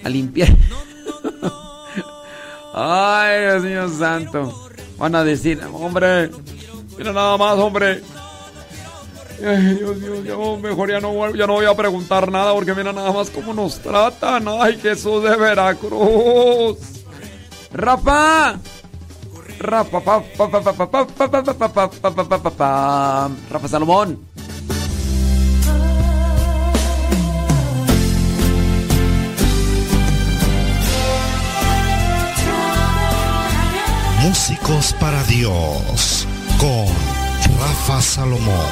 a 0.02 0.08
limpiar. 0.08 0.48
Ay, 2.74 3.42
Dios 3.42 3.62
mío 3.62 3.88
santo. 3.96 4.68
Van 4.98 5.14
a 5.14 5.22
decir, 5.22 5.62
hombre, 5.72 6.32
mira 6.96 7.12
nada 7.12 7.36
más, 7.36 7.56
hombre. 7.58 8.02
Ay, 9.40 9.76
Dios 9.76 9.96
mío, 9.98 10.24
yo 10.24 10.56
mejor 10.56 10.90
ya 10.90 10.98
no, 10.98 11.32
ya 11.32 11.46
no 11.46 11.52
voy 11.52 11.66
a 11.66 11.76
preguntar 11.76 12.28
nada 12.32 12.52
porque 12.54 12.74
mira 12.74 12.92
nada 12.92 13.12
más 13.12 13.30
cómo 13.30 13.54
nos 13.54 13.78
tratan. 13.78 14.48
Ay, 14.48 14.76
Jesús 14.82 15.22
de 15.22 15.36
Veracruz. 15.36 16.76
Rafa. 17.72 18.58
Rafa, 19.60 20.00
pa, 20.00 20.22
pa, 22.50 23.30
Músicos 34.28 34.94
para 35.00 35.24
Dios 35.24 36.26
con 36.58 36.86
Rafa 37.58 38.02
Salomón. 38.02 38.66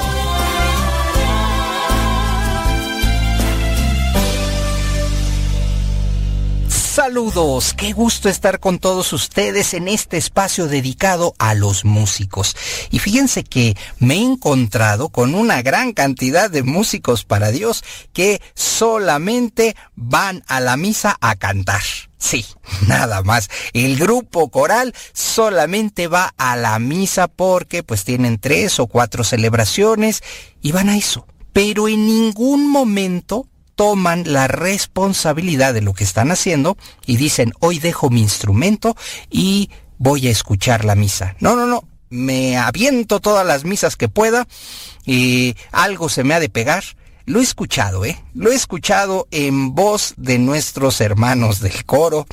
Saludos, 6.69 7.73
qué 7.73 7.95
gusto 7.95 8.29
estar 8.29 8.61
con 8.61 8.79
todos 8.79 9.15
ustedes 9.15 9.73
en 9.73 9.89
este 9.89 10.19
espacio 10.19 10.67
dedicado 10.67 11.35
a 11.39 11.55
los 11.55 11.87
músicos. 11.87 12.55
Y 12.91 12.99
fíjense 12.99 13.43
que 13.43 13.79
me 13.99 14.17
he 14.17 14.23
encontrado 14.23 15.09
con 15.09 15.35
una 15.35 15.63
gran 15.63 15.95
cantidad 15.95 16.51
de 16.51 16.65
músicos 16.65 17.25
para 17.25 17.51
Dios 17.51 17.83
que 18.13 18.43
solamente 18.55 19.75
van 19.95 20.45
a 20.49 20.61
la 20.61 20.77
misa 20.77 21.17
a 21.23 21.35
cantar. 21.37 21.81
Sí, 22.19 22.47
nada 22.87 23.23
más. 23.23 23.49
El 23.73 23.97
grupo 23.97 24.49
coral 24.49 24.95
solamente 25.13 26.09
va 26.09 26.35
a 26.37 26.57
la 26.57 26.79
misa 26.79 27.29
porque 27.29 27.83
pues 27.83 28.05
tienen 28.05 28.39
tres 28.39 28.81
o 28.81 28.87
cuatro 28.87 29.25
celebraciones 29.25 30.23
y 30.63 30.73
van 30.73 30.89
a 30.89 30.97
eso. 30.97 31.27
Pero 31.53 31.89
en 31.89 32.07
ningún 32.07 32.71
momento 32.71 33.47
toman 33.75 34.25
la 34.27 34.49
responsabilidad 34.49 35.75
de 35.75 35.83
lo 35.83 35.93
que 35.93 36.05
están 36.05 36.31
haciendo 36.31 36.77
y 37.05 37.17
dicen, 37.17 37.53
hoy 37.61 37.79
dejo 37.79 38.11
mi 38.11 38.23
instrumento 38.23 38.97
y 39.31 39.71
voy 39.99 40.27
a 40.27 40.31
escuchar 40.31 40.85
la 40.85 40.95
misa. 40.95 41.37
No, 41.41 41.55
no, 41.55 41.67
no. 41.67 41.85
Me 42.09 42.57
aviento 42.57 43.21
todas 43.21 43.47
las 43.47 43.65
misas 43.65 43.97
que 43.97 44.09
pueda 44.09 44.47
y 45.05 45.57
algo 45.73 46.09
se 46.09 46.25
me 46.25 46.35
ha 46.35 46.41
de 46.41 46.49
pegar. 46.49 46.85
Lo 47.27 47.41
he 47.41 47.43
escuchado, 47.43 48.05
¿eh? 48.05 48.23
Lo 48.35 48.53
he 48.53 48.55
escuchado 48.55 49.27
en 49.33 49.75
voz 49.75 50.15
de 50.17 50.39
nuestros 50.39 51.01
hermanos 51.01 51.61
del 51.61 51.85
coro. 51.85 52.25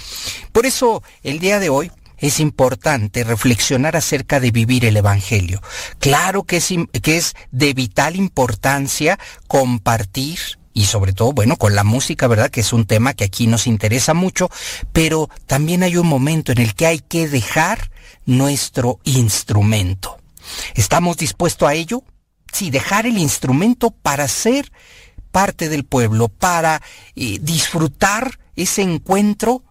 Por 0.52 0.68
eso, 0.68 1.02
el 1.24 1.40
día 1.40 1.60
de 1.60 1.70
hoy 1.70 1.92
es 2.20 2.40
importante 2.40 3.24
reflexionar 3.24 3.96
acerca 3.96 4.40
de 4.40 4.52
vivir 4.52 4.86
el 4.86 4.96
Evangelio. 4.96 5.62
Claro 5.98 6.44
que 6.44 6.58
es, 6.58 6.70
que 7.02 7.18
es 7.18 7.34
de 7.52 7.74
vital 7.74 8.16
importancia 8.16 9.18
compartir 9.48 10.40
y 10.74 10.86
sobre 10.86 11.14
todo, 11.14 11.34
bueno, 11.34 11.58
con 11.58 11.74
la 11.74 11.84
música, 11.84 12.28
¿verdad? 12.28 12.52
Que 12.52 12.62
es 12.62 12.72
un 12.72 12.86
tema 12.86 13.16
que 13.16 13.24
aquí 13.24 13.48
nos 13.48 13.66
interesa 13.66 14.14
mucho, 14.14 14.50
pero 14.92 15.28
también 15.48 15.82
hay 15.82 15.98
un 15.98 16.08
momento 16.08 16.52
en 16.52 16.60
el 16.60 16.76
que 16.76 16.86
hay 16.86 17.00
que 17.00 17.28
dejar 17.28 17.92
nuestro 18.26 19.00
instrumento. 19.04 20.20
¿Estamos 20.76 21.18
dispuestos 21.18 21.68
a 21.68 21.74
ello? 21.74 22.04
Sí, 22.54 22.70
dejar 22.70 23.08
el 23.08 23.18
instrumento 23.18 23.90
para 23.90 24.28
ser 24.28 24.72
parte 25.32 25.68
del 25.68 25.86
pueblo, 25.86 26.30
para 26.30 26.84
eh, 27.16 27.40
disfrutar 27.42 28.40
ese 28.56 28.84
encuentro 28.84 29.64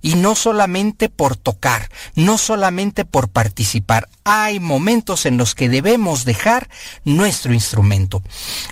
y 0.00 0.14
no 0.14 0.36
solamente 0.36 1.08
por 1.08 1.34
tocar, 1.34 1.90
no 2.14 2.38
solamente 2.38 3.04
por 3.04 3.28
participar. 3.28 4.08
Hay 4.22 4.60
momentos 4.60 5.26
en 5.26 5.36
los 5.36 5.56
que 5.56 5.68
debemos 5.68 6.24
dejar 6.24 6.68
nuestro 7.04 7.52
instrumento. 7.52 8.22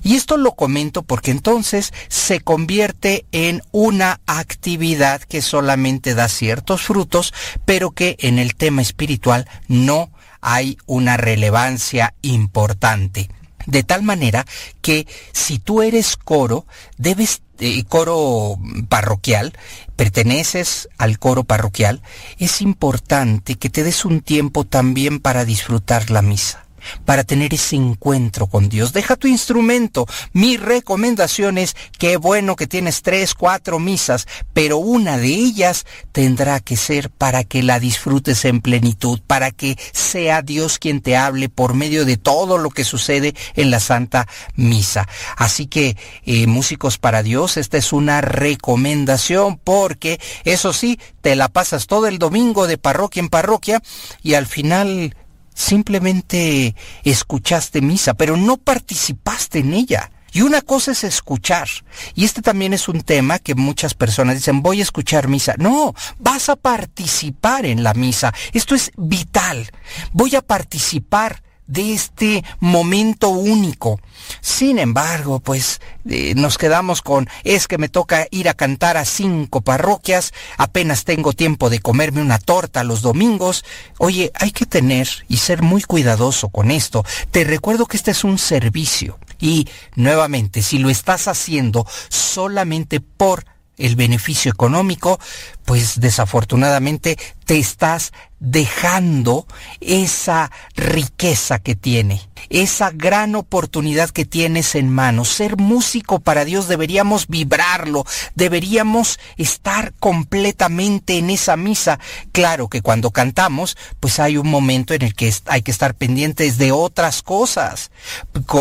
Y 0.04 0.14
esto 0.14 0.36
lo 0.36 0.52
comento 0.52 1.02
porque 1.02 1.32
entonces 1.32 1.92
se 2.06 2.40
convierte 2.40 3.26
en 3.32 3.62
una 3.72 4.20
actividad 4.26 5.20
que 5.22 5.42
solamente 5.42 6.14
da 6.14 6.28
ciertos 6.28 6.82
frutos, 6.82 7.34
pero 7.64 7.90
que 7.90 8.16
en 8.20 8.38
el 8.38 8.54
tema 8.54 8.80
espiritual 8.80 9.48
no 9.66 10.12
hay 10.40 10.78
una 10.86 11.16
relevancia 11.16 12.14
importante. 12.22 13.28
De 13.66 13.82
tal 13.82 14.02
manera 14.02 14.46
que 14.80 15.06
si 15.32 15.58
tú 15.58 15.82
eres 15.82 16.16
coro, 16.16 16.66
debes 16.98 17.42
eh, 17.58 17.84
coro 17.84 18.58
parroquial, 18.88 19.52
perteneces 19.96 20.88
al 20.98 21.18
coro 21.18 21.44
parroquial, 21.44 22.02
es 22.38 22.60
importante 22.60 23.56
que 23.56 23.70
te 23.70 23.82
des 23.82 24.04
un 24.04 24.20
tiempo 24.20 24.64
también 24.64 25.20
para 25.20 25.44
disfrutar 25.44 26.10
la 26.10 26.22
misa 26.22 26.65
para 27.04 27.24
tener 27.24 27.54
ese 27.54 27.76
encuentro 27.76 28.46
con 28.46 28.68
Dios. 28.68 28.92
Deja 28.92 29.16
tu 29.16 29.28
instrumento. 29.28 30.06
Mi 30.32 30.56
recomendación 30.56 31.58
es, 31.58 31.76
qué 31.98 32.16
bueno 32.16 32.56
que 32.56 32.66
tienes 32.66 33.02
tres, 33.02 33.34
cuatro 33.34 33.78
misas, 33.78 34.26
pero 34.52 34.78
una 34.78 35.18
de 35.18 35.28
ellas 35.28 35.86
tendrá 36.12 36.60
que 36.60 36.76
ser 36.76 37.10
para 37.10 37.44
que 37.44 37.62
la 37.62 37.80
disfrutes 37.80 38.44
en 38.44 38.60
plenitud, 38.60 39.20
para 39.26 39.50
que 39.50 39.78
sea 39.92 40.42
Dios 40.42 40.78
quien 40.78 41.00
te 41.00 41.16
hable 41.16 41.48
por 41.48 41.74
medio 41.74 42.04
de 42.04 42.16
todo 42.16 42.58
lo 42.58 42.70
que 42.70 42.84
sucede 42.84 43.34
en 43.54 43.70
la 43.70 43.80
Santa 43.80 44.26
Misa. 44.54 45.08
Así 45.36 45.66
que, 45.66 45.96
eh, 46.24 46.46
músicos 46.46 46.98
para 46.98 47.22
Dios, 47.22 47.56
esta 47.56 47.76
es 47.76 47.92
una 47.92 48.20
recomendación 48.20 49.58
porque, 49.62 50.20
eso 50.44 50.72
sí, 50.72 50.98
te 51.20 51.36
la 51.36 51.48
pasas 51.48 51.86
todo 51.86 52.06
el 52.06 52.18
domingo 52.18 52.66
de 52.66 52.78
parroquia 52.78 53.20
en 53.20 53.28
parroquia 53.28 53.82
y 54.22 54.34
al 54.34 54.46
final 54.46 55.16
simplemente 55.56 56.76
escuchaste 57.02 57.80
misa, 57.80 58.14
pero 58.14 58.36
no 58.36 58.58
participaste 58.58 59.60
en 59.60 59.72
ella. 59.72 60.12
Y 60.32 60.42
una 60.42 60.60
cosa 60.60 60.92
es 60.92 61.02
escuchar. 61.02 61.66
Y 62.14 62.26
este 62.26 62.42
también 62.42 62.74
es 62.74 62.88
un 62.88 63.00
tema 63.00 63.38
que 63.38 63.54
muchas 63.54 63.94
personas 63.94 64.36
dicen, 64.36 64.60
voy 64.60 64.80
a 64.80 64.82
escuchar 64.82 65.28
misa. 65.28 65.54
No, 65.56 65.94
vas 66.18 66.50
a 66.50 66.56
participar 66.56 67.64
en 67.64 67.82
la 67.82 67.94
misa. 67.94 68.34
Esto 68.52 68.74
es 68.74 68.92
vital. 68.98 69.70
Voy 70.12 70.36
a 70.36 70.42
participar 70.42 71.42
de 71.66 71.92
este 71.92 72.44
momento 72.60 73.28
único. 73.28 74.00
Sin 74.40 74.78
embargo, 74.78 75.40
pues 75.40 75.80
eh, 76.08 76.34
nos 76.34 76.58
quedamos 76.58 77.02
con, 77.02 77.28
es 77.44 77.68
que 77.68 77.78
me 77.78 77.88
toca 77.88 78.26
ir 78.30 78.48
a 78.48 78.54
cantar 78.54 78.96
a 78.96 79.04
cinco 79.04 79.60
parroquias, 79.60 80.32
apenas 80.56 81.04
tengo 81.04 81.32
tiempo 81.32 81.70
de 81.70 81.80
comerme 81.80 82.22
una 82.22 82.38
torta 82.38 82.84
los 82.84 83.02
domingos. 83.02 83.64
Oye, 83.98 84.30
hay 84.34 84.50
que 84.50 84.66
tener 84.66 85.08
y 85.28 85.38
ser 85.38 85.62
muy 85.62 85.82
cuidadoso 85.82 86.48
con 86.48 86.70
esto. 86.70 87.04
Te 87.30 87.44
recuerdo 87.44 87.86
que 87.86 87.96
este 87.96 88.12
es 88.12 88.24
un 88.24 88.38
servicio. 88.38 89.18
Y 89.38 89.68
nuevamente, 89.94 90.62
si 90.62 90.78
lo 90.78 90.88
estás 90.88 91.28
haciendo 91.28 91.86
solamente 92.08 93.00
por 93.00 93.44
el 93.76 93.96
beneficio 93.96 94.50
económico, 94.50 95.20
pues 95.64 96.00
desafortunadamente 96.00 97.18
te 97.46 97.58
estás 97.58 98.12
dejando 98.38 99.46
esa 99.80 100.50
riqueza 100.74 101.58
que 101.58 101.74
tiene, 101.74 102.20
esa 102.50 102.90
gran 102.90 103.34
oportunidad 103.34 104.10
que 104.10 104.26
tienes 104.26 104.74
en 104.74 104.90
manos. 104.90 105.28
Ser 105.28 105.56
músico 105.56 106.20
para 106.20 106.44
Dios 106.44 106.68
deberíamos 106.68 107.28
vibrarlo, 107.28 108.04
deberíamos 108.34 109.18
estar 109.38 109.94
completamente 109.94 111.16
en 111.16 111.30
esa 111.30 111.56
misa. 111.56 111.98
Claro 112.32 112.68
que 112.68 112.82
cuando 112.82 113.10
cantamos, 113.10 113.76
pues 114.00 114.20
hay 114.20 114.36
un 114.36 114.48
momento 114.48 114.92
en 114.92 115.02
el 115.02 115.14
que 115.14 115.32
hay 115.46 115.62
que 115.62 115.70
estar 115.70 115.94
pendientes 115.94 116.58
de 116.58 116.72
otras 116.72 117.22
cosas. 117.22 117.90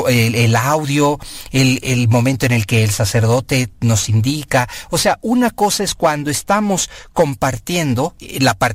El, 0.08 0.56
audio, 0.56 1.20
el, 1.52 1.82
el 1.84 2.08
momento 2.08 2.46
en 2.46 2.54
el 2.54 2.66
que 2.66 2.84
el 2.84 2.92
sacerdote 2.92 3.70
nos 3.82 4.08
indica. 4.08 4.70
O 4.90 4.98
sea, 4.98 5.20
una 5.22 5.52
cosa 5.52 5.84
es 5.84 5.96
cuando 5.96 6.32
estamos 6.32 6.90
compartiendo 7.12 8.16
la 8.40 8.54
participación 8.54 8.75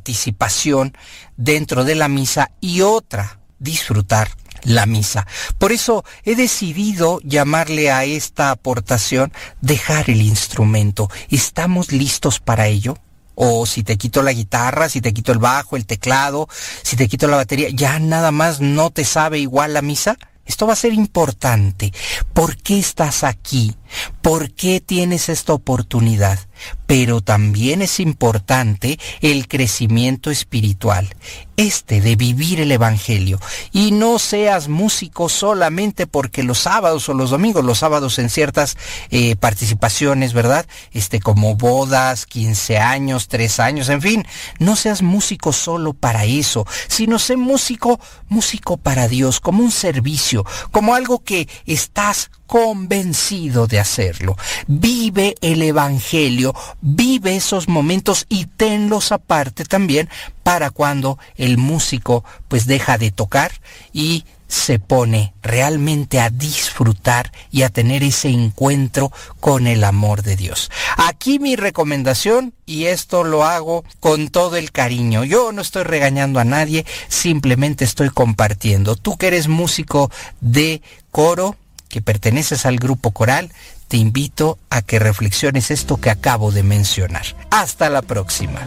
dentro 1.37 1.85
de 1.85 1.95
la 1.95 2.09
misa 2.09 2.51
y 2.61 2.81
otra, 2.83 3.39
disfrutar 3.59 4.31
la 4.65 4.87
misa. 4.87 5.27
Por 5.59 5.73
eso 5.73 6.05
he 6.25 6.35
decidido 6.35 7.21
llamarle 7.23 7.91
a 7.91 8.05
esta 8.05 8.51
aportación 8.51 9.33
dejar 9.61 10.11
el 10.11 10.23
instrumento. 10.23 11.11
¿Estamos 11.31 11.93
listos 11.93 12.41
para 12.41 12.67
ello? 12.67 12.97
O 13.35 13.65
si 13.65 13.83
te 13.83 13.97
quito 13.97 14.23
la 14.23 14.33
guitarra, 14.33 14.89
si 14.89 15.01
te 15.01 15.15
quito 15.15 15.33
el 15.33 15.39
bajo, 15.39 15.77
el 15.77 15.87
teclado, 15.87 16.49
si 16.83 16.97
te 16.97 17.09
quito 17.09 17.27
la 17.27 17.37
batería, 17.37 17.69
¿ya 17.71 17.99
nada 17.99 18.33
más 18.33 18.61
no 18.61 18.91
te 18.91 19.05
sabe 19.05 19.39
igual 19.39 19.73
la 19.73 19.83
misa? 19.83 20.19
Esto 20.45 20.67
va 20.67 20.75
a 20.75 20.77
ser 20.77 20.93
importante. 20.93 21.93
¿Por 22.35 22.57
qué 22.57 22.79
estás 22.79 23.25
aquí? 23.25 23.75
¿Por 24.23 24.53
qué 24.53 24.81
tienes 24.81 25.29
esta 25.29 25.53
oportunidad? 25.53 26.39
Pero 26.87 27.21
también 27.21 27.83
es 27.83 28.01
importante 28.01 28.99
el 29.21 29.49
crecimiento 29.49 30.31
espiritual, 30.31 31.09
este 31.57 32.01
de 32.01 32.17
vivir 32.17 32.61
el 32.61 32.73
Evangelio. 32.73 33.41
Y 33.73 33.93
no 33.93 34.19
seas 34.19 34.69
músico 34.69 35.29
solamente 35.29 36.07
porque 36.07 36.43
los 36.43 36.59
sábados 36.59 37.09
o 37.09 37.15
los 37.15 37.31
domingos, 37.31 37.65
los 37.65 37.79
sábados 37.79 38.19
en 38.19 38.29
ciertas 38.29 38.77
eh, 39.11 39.37
participaciones, 39.37 40.33
¿verdad? 40.33 40.67
Este, 40.93 41.21
como 41.21 41.55
bodas, 41.57 42.27
15 42.27 42.79
años, 42.79 43.29
3 43.29 43.61
años, 43.61 43.89
en 43.89 44.03
fin, 44.03 44.27
no 44.59 44.77
seas 44.77 45.03
músico 45.03 45.53
solo 45.53 45.95
para 45.95 46.25
eso, 46.25 46.67
sino 46.89 47.19
sé 47.19 47.37
músico, 47.37 48.01
músico 48.29 48.77
para 48.77 49.09
Dios, 49.09 49.41
como 49.41 49.63
un 49.63 49.71
servicio, 49.71 50.45
como 50.71 50.95
algo 50.95 51.23
que 51.23 51.49
estás 51.67 52.31
convencido 52.51 53.69
de 53.69 53.79
hacerlo. 53.79 54.37
Vive 54.67 55.37
el 55.41 55.63
Evangelio, 55.63 56.53
vive 56.81 57.37
esos 57.37 57.69
momentos 57.69 58.27
y 58.29 58.47
tenlos 58.47 59.13
aparte 59.13 59.65
también 59.65 60.09
para 60.43 60.71
cuando 60.71 61.17
el 61.37 61.59
músico 61.59 62.25
pues 62.49 62.67
deja 62.67 62.99
de 62.99 63.13
tocar 63.13 63.53
y 63.93 64.25
se 64.49 64.81
pone 64.81 65.33
realmente 65.45 66.19
a 66.19 66.29
disfrutar 66.29 67.31
y 67.53 67.63
a 67.63 67.69
tener 67.69 68.03
ese 68.03 68.31
encuentro 68.31 69.13
con 69.39 69.69
el 69.69 69.85
amor 69.85 70.25
de 70.25 70.35
Dios. 70.35 70.73
Aquí 70.97 71.39
mi 71.39 71.55
recomendación, 71.55 72.53
y 72.67 72.87
esto 72.87 73.23
lo 73.23 73.45
hago 73.45 73.85
con 74.01 74.29
todo 74.29 74.57
el 74.57 74.73
cariño, 74.73 75.23
yo 75.23 75.53
no 75.53 75.63
estoy 75.63 75.85
regañando 75.85 76.41
a 76.41 76.45
nadie, 76.45 76.85
simplemente 77.07 77.85
estoy 77.85 78.11
compartiendo. 78.11 78.97
Tú 78.97 79.17
que 79.17 79.29
eres 79.29 79.47
músico 79.47 80.11
de 80.41 80.83
coro, 81.13 81.55
que 81.91 82.01
perteneces 82.01 82.65
al 82.65 82.79
grupo 82.79 83.11
coral, 83.11 83.53
te 83.89 83.99
invito 83.99 84.59
a 84.71 84.81
que 84.81 84.99
reflexiones 84.99 85.71
esto 85.71 85.99
que 85.99 86.09
acabo 86.09 86.53
de 86.53 86.63
mencionar. 86.63 87.27
Hasta 87.51 87.91
la 87.91 88.01
próxima. 88.01 88.61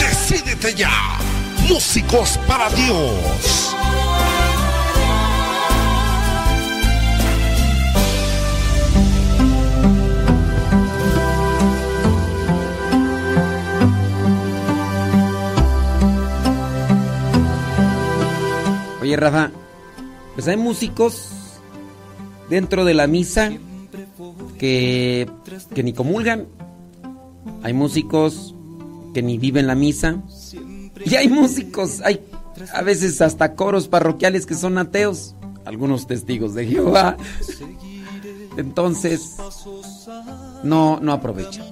Decídete 0.00 0.74
ya, 0.74 0.90
músicos 1.68 2.38
para 2.48 2.70
Dios. 2.70 3.76
Oye, 19.08 19.16
Rafa, 19.16 19.50
pues 20.34 20.48
hay 20.48 20.58
músicos 20.58 21.30
dentro 22.50 22.84
de 22.84 22.92
la 22.92 23.06
misa 23.06 23.50
que, 24.58 25.26
que 25.74 25.82
ni 25.82 25.94
comulgan. 25.94 26.46
Hay 27.62 27.72
músicos 27.72 28.54
que 29.14 29.22
ni 29.22 29.38
viven 29.38 29.66
la 29.66 29.74
misa. 29.74 30.22
Y 31.06 31.14
hay 31.14 31.30
músicos, 31.30 32.02
hay 32.02 32.22
a 32.74 32.82
veces 32.82 33.22
hasta 33.22 33.54
coros 33.54 33.88
parroquiales 33.88 34.44
que 34.44 34.54
son 34.54 34.76
ateos. 34.76 35.34
Algunos 35.64 36.06
testigos 36.06 36.52
de 36.52 36.66
Jehová. 36.66 37.16
Entonces, 38.58 39.36
no, 40.62 41.00
no 41.00 41.12
aprovechan. 41.14 41.64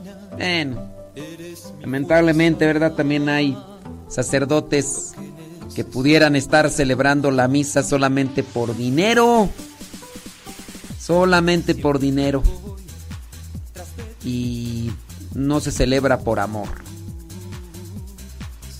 Lamentablemente, 1.82 2.64
¿verdad? 2.64 2.94
También 2.94 3.28
hay 3.28 3.58
sacerdotes 4.08 5.12
que 5.76 5.84
pudieran 5.84 6.36
estar 6.36 6.70
celebrando 6.70 7.30
la 7.30 7.48
misa 7.48 7.82
solamente 7.82 8.42
por 8.42 8.74
dinero. 8.74 9.50
Solamente 10.98 11.74
por 11.74 11.98
dinero. 11.98 12.42
Y 14.24 14.90
no 15.34 15.60
se 15.60 15.70
celebra 15.70 16.20
por 16.20 16.40
amor. 16.40 16.68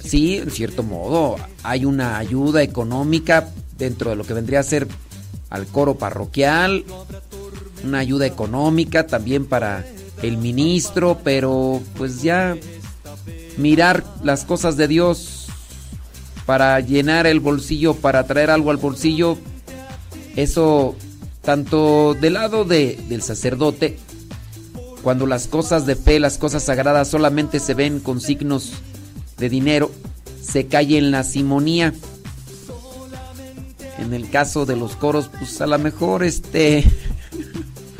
Sí, 0.02 0.38
en 0.38 0.50
cierto 0.50 0.82
modo, 0.82 1.36
hay 1.62 1.84
una 1.84 2.16
ayuda 2.16 2.62
económica 2.62 3.50
dentro 3.76 4.08
de 4.08 4.16
lo 4.16 4.24
que 4.24 4.32
vendría 4.32 4.60
a 4.60 4.62
ser 4.62 4.88
al 5.50 5.66
coro 5.66 5.96
parroquial. 5.96 6.86
una 7.84 7.98
ayuda 7.98 8.24
económica 8.24 9.06
también 9.06 9.44
para 9.44 9.84
el 10.22 10.38
ministro, 10.38 11.20
pero 11.22 11.82
pues 11.98 12.22
ya 12.22 12.56
mirar 13.58 14.02
las 14.24 14.46
cosas 14.46 14.78
de 14.78 14.88
Dios 14.88 15.35
para 16.46 16.78
llenar 16.80 17.26
el 17.26 17.40
bolsillo, 17.40 17.94
para 17.94 18.24
traer 18.26 18.50
algo 18.50 18.70
al 18.70 18.76
bolsillo, 18.76 19.36
eso 20.36 20.96
tanto 21.42 22.14
del 22.14 22.34
lado 22.34 22.64
de, 22.64 22.98
del 23.08 23.22
sacerdote, 23.22 23.98
cuando 25.02 25.26
las 25.26 25.46
cosas 25.46 25.86
de 25.86 25.96
fe, 25.96 26.18
las 26.18 26.38
cosas 26.38 26.64
sagradas 26.64 27.08
solamente 27.08 27.60
se 27.60 27.74
ven 27.74 28.00
con 28.00 28.20
signos 28.20 28.72
de 29.38 29.48
dinero, 29.48 29.90
se 30.42 30.66
cae 30.66 30.98
en 30.98 31.10
la 31.10 31.22
simonía. 31.22 31.94
En 33.98 34.12
el 34.12 34.28
caso 34.28 34.66
de 34.66 34.76
los 34.76 34.96
coros, 34.96 35.30
pues 35.38 35.60
a 35.60 35.66
lo 35.66 35.78
mejor 35.78 36.22
este... 36.24 36.84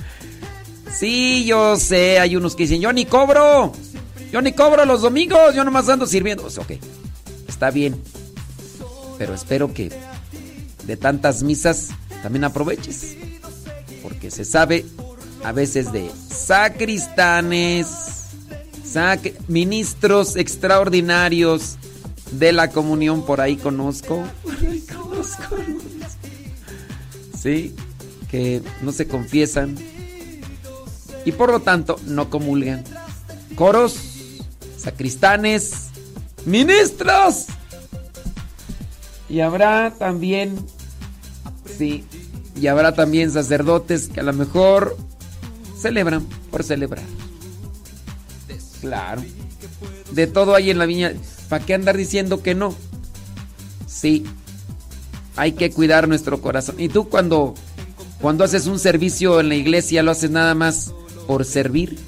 sí, 0.99 1.44
yo 1.47 1.76
sé, 1.76 2.18
hay 2.18 2.36
unos 2.36 2.55
que 2.55 2.64
dicen, 2.64 2.80
yo 2.80 2.92
ni 2.92 3.07
cobro, 3.07 3.72
yo 4.32 4.42
ni 4.42 4.53
cobro 4.53 4.84
los 4.84 5.03
domingos, 5.03 5.55
yo 5.55 5.64
nomás 5.64 5.88
ando 5.88 6.07
sirviendo. 6.07 6.44
O 6.44 6.51
sea, 6.51 6.64
ok, 6.64 6.72
está 7.49 7.70
bien, 7.70 8.01
pero 9.18 9.34
espero 9.34 9.72
que 9.72 9.90
de 10.86 10.96
tantas 10.96 11.42
misas 11.42 11.88
también 12.22 12.44
aproveches, 12.44 13.16
porque 14.02 14.30
se 14.30 14.44
sabe 14.44 14.84
a 15.44 15.52
veces 15.52 15.92
de 15.92 16.10
sacristanes, 16.28 17.86
sac- 18.84 19.34
ministros 19.48 20.36
extraordinarios 20.36 21.76
de 22.32 22.52
la 22.52 22.70
comunión, 22.70 23.24
por 23.24 23.40
ahí 23.40 23.56
conozco. 23.56 24.24
Por 24.42 24.54
ahí 24.56 24.80
conozco. 24.80 25.56
Sí, 27.40 27.74
que 28.28 28.62
no 28.82 28.90
se 28.92 29.06
confiesan 29.06 29.76
y 31.24 31.32
por 31.32 31.50
lo 31.50 31.60
tanto 31.60 32.00
no 32.06 32.28
comulgan. 32.30 32.82
Coros, 33.54 33.96
sacristanes, 34.76 35.88
ministros. 36.44 37.46
Y 39.28 39.40
habrá 39.40 39.92
también, 39.98 40.56
sí, 41.78 42.04
y 42.60 42.68
habrá 42.68 42.94
también 42.94 43.30
sacerdotes 43.30 44.08
que 44.08 44.20
a 44.20 44.22
lo 44.22 44.32
mejor 44.32 44.96
celebran 45.78 46.26
por 46.50 46.62
celebrar. 46.62 47.04
Claro. 48.80 49.22
De 50.12 50.26
todo 50.26 50.54
hay 50.54 50.70
en 50.70 50.78
la 50.78 50.86
viña. 50.86 51.12
¿Para 51.48 51.64
qué 51.64 51.74
andar 51.74 51.96
diciendo 51.96 52.42
que 52.42 52.54
no? 52.54 52.74
Sí. 53.86 54.24
Hay 55.36 55.52
que 55.52 55.70
cuidar 55.70 56.08
nuestro 56.08 56.40
corazón. 56.40 56.76
Y 56.78 56.88
tú 56.88 57.08
cuando, 57.08 57.54
cuando 58.20 58.44
haces 58.44 58.66
un 58.66 58.78
servicio 58.78 59.40
en 59.40 59.48
la 59.48 59.54
iglesia, 59.54 60.02
lo 60.02 60.12
haces 60.12 60.30
nada 60.30 60.54
más 60.54 60.92
por 61.26 61.44
servir. 61.44 61.98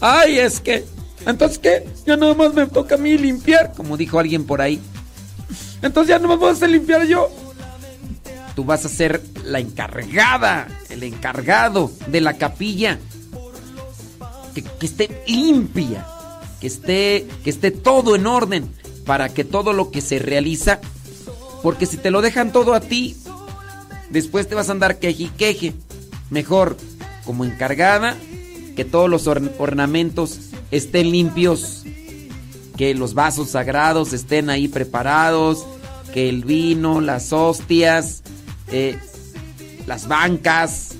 Ay, 0.00 0.38
es 0.38 0.60
que. 0.60 0.84
Entonces, 1.26 1.58
¿qué? 1.58 1.86
Ya 2.04 2.16
nada 2.16 2.34
más 2.34 2.52
me 2.54 2.66
toca 2.66 2.96
a 2.96 2.98
mí 2.98 3.16
limpiar. 3.16 3.72
Como 3.76 3.96
dijo 3.96 4.18
alguien 4.18 4.44
por 4.44 4.60
ahí. 4.60 4.80
Entonces 5.84 6.08
ya 6.08 6.18
no 6.18 6.28
me 6.28 6.36
voy 6.36 6.56
a 6.60 6.66
limpiar 6.66 7.04
yo. 7.04 7.30
Tú 8.56 8.64
vas 8.64 8.84
a 8.84 8.88
ser 8.88 9.22
la 9.44 9.60
encargada, 9.60 10.66
el 10.88 11.02
encargado 11.02 11.92
de 12.06 12.20
la 12.20 12.38
capilla. 12.38 12.98
Que, 14.54 14.64
esté 14.86 15.22
limpia, 15.26 16.06
que 16.60 16.68
esté, 16.68 17.26
que 17.42 17.50
esté 17.50 17.70
todo 17.70 18.16
en 18.16 18.26
orden 18.26 18.70
para 19.04 19.28
que 19.28 19.44
todo 19.44 19.72
lo 19.72 19.90
que 19.90 20.00
se 20.00 20.18
realiza, 20.18 20.80
porque 21.62 21.86
si 21.86 21.96
te 21.96 22.10
lo 22.10 22.22
dejan 22.22 22.52
todo 22.52 22.72
a 22.72 22.80
ti, 22.80 23.16
después 24.10 24.48
te 24.48 24.54
vas 24.54 24.68
a 24.68 24.72
andar 24.72 24.98
queje 24.98 25.24
y 25.24 25.28
queje. 25.28 25.74
Mejor, 26.30 26.76
como 27.26 27.44
encargada, 27.44 28.16
que 28.76 28.84
todos 28.84 29.10
los 29.10 29.26
orn- 29.26 29.50
ornamentos 29.58 30.38
estén 30.70 31.10
limpios, 31.10 31.83
que 32.76 32.94
los 32.94 33.14
vasos 33.14 33.50
sagrados 33.50 34.12
estén 34.12 34.50
ahí 34.50 34.68
preparados, 34.68 35.64
que 36.12 36.28
el 36.28 36.44
vino, 36.44 37.00
las 37.00 37.32
hostias, 37.32 38.22
eh, 38.68 38.98
las 39.86 40.08
bancas, 40.08 40.94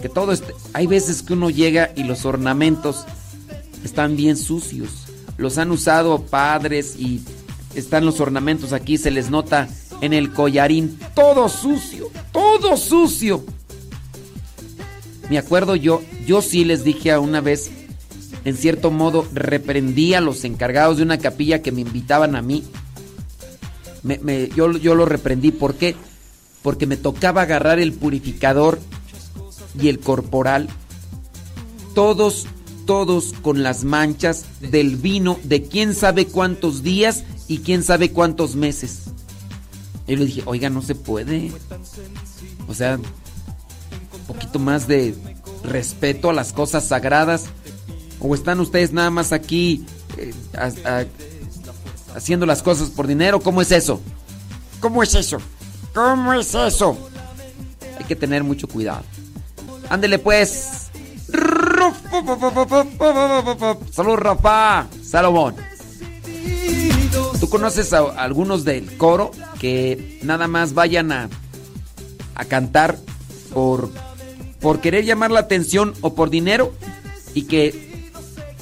que 0.00 0.08
todo 0.08 0.32
esté... 0.32 0.54
Hay 0.72 0.86
veces 0.86 1.22
que 1.22 1.32
uno 1.32 1.50
llega 1.50 1.92
y 1.96 2.04
los 2.04 2.24
ornamentos 2.24 3.04
están 3.84 4.16
bien 4.16 4.36
sucios. 4.36 5.06
Los 5.36 5.58
han 5.58 5.70
usado 5.70 6.22
padres 6.22 6.96
y 6.98 7.22
están 7.74 8.04
los 8.04 8.20
ornamentos 8.20 8.72
aquí, 8.72 8.98
se 8.98 9.10
les 9.10 9.30
nota 9.30 9.68
en 10.00 10.12
el 10.12 10.32
collarín, 10.32 10.98
todo 11.14 11.48
sucio, 11.48 12.10
todo 12.32 12.76
sucio. 12.76 13.44
Me 15.30 15.38
acuerdo 15.38 15.76
yo, 15.76 16.02
yo 16.26 16.40
sí 16.40 16.64
les 16.64 16.84
dije 16.84 17.12
a 17.12 17.20
una 17.20 17.40
vez, 17.40 17.70
en 18.46 18.56
cierto 18.56 18.92
modo, 18.92 19.26
reprendí 19.34 20.14
a 20.14 20.20
los 20.20 20.44
encargados 20.44 20.96
de 20.98 21.02
una 21.02 21.18
capilla 21.18 21.62
que 21.62 21.72
me 21.72 21.80
invitaban 21.80 22.36
a 22.36 22.42
mí. 22.42 22.62
Me- 24.04 24.48
yo, 24.54 24.70
yo 24.70 24.94
lo 24.94 25.04
reprendí, 25.04 25.50
¿por 25.50 25.74
qué? 25.74 25.96
Porque 26.62 26.86
me 26.86 26.96
tocaba 26.96 27.42
agarrar 27.42 27.80
el 27.80 27.92
purificador 27.92 28.78
y 29.80 29.88
el 29.88 29.98
corporal, 29.98 30.68
todos, 31.94 32.46
todos 32.86 33.34
con 33.42 33.64
las 33.64 33.82
manchas 33.82 34.44
del 34.60 34.94
vino 34.96 35.38
de 35.42 35.64
quién 35.64 35.92
sabe 35.92 36.26
cuántos 36.26 36.84
días 36.84 37.24
y 37.48 37.58
quién 37.58 37.82
sabe 37.82 38.12
cuántos 38.12 38.54
meses. 38.54 39.06
Y 40.06 40.14
le 40.14 40.26
dije, 40.26 40.42
oiga, 40.46 40.70
no 40.70 40.82
se 40.82 40.94
puede. 40.94 41.50
O 42.68 42.74
sea, 42.74 42.96
un 42.96 44.26
poquito 44.28 44.60
más 44.60 44.86
de 44.86 45.16
respeto 45.64 46.30
a 46.30 46.32
las 46.32 46.52
cosas 46.52 46.86
sagradas. 46.86 47.46
¿O 48.20 48.34
están 48.34 48.60
ustedes 48.60 48.92
nada 48.92 49.10
más 49.10 49.32
aquí 49.32 49.84
eh, 50.16 50.32
a- 50.56 50.72
a- 51.00 51.04
haciendo 52.16 52.46
las 52.46 52.62
cosas 52.62 52.90
por 52.90 53.06
dinero? 53.06 53.40
¿Cómo 53.40 53.60
es 53.62 53.70
eso? 53.72 54.00
¿Cómo 54.80 55.02
es 55.02 55.14
eso? 55.14 55.38
¿Cómo 55.94 56.32
es 56.32 56.54
eso? 56.54 56.96
Hay 57.98 58.04
que 58.06 58.16
tener 58.16 58.42
mucho 58.44 58.68
cuidado. 58.68 59.02
Ándele 59.88 60.18
pues. 60.18 60.88
Salud, 63.92 64.16
Rafa. 64.16 64.86
Salomón. 65.04 65.54
¿Tú 67.40 67.48
conoces 67.48 67.92
a 67.92 68.00
algunos 68.22 68.64
del 68.64 68.96
coro 68.96 69.30
que 69.60 70.18
nada 70.22 70.48
más 70.48 70.74
vayan 70.74 71.12
a, 71.12 71.28
a 72.34 72.44
cantar 72.44 72.98
por, 73.52 73.90
por 74.60 74.80
querer 74.80 75.04
llamar 75.04 75.30
la 75.30 75.40
atención 75.40 75.94
o 76.02 76.14
por 76.14 76.30
dinero? 76.30 76.72
Y 77.34 77.42
que 77.44 77.85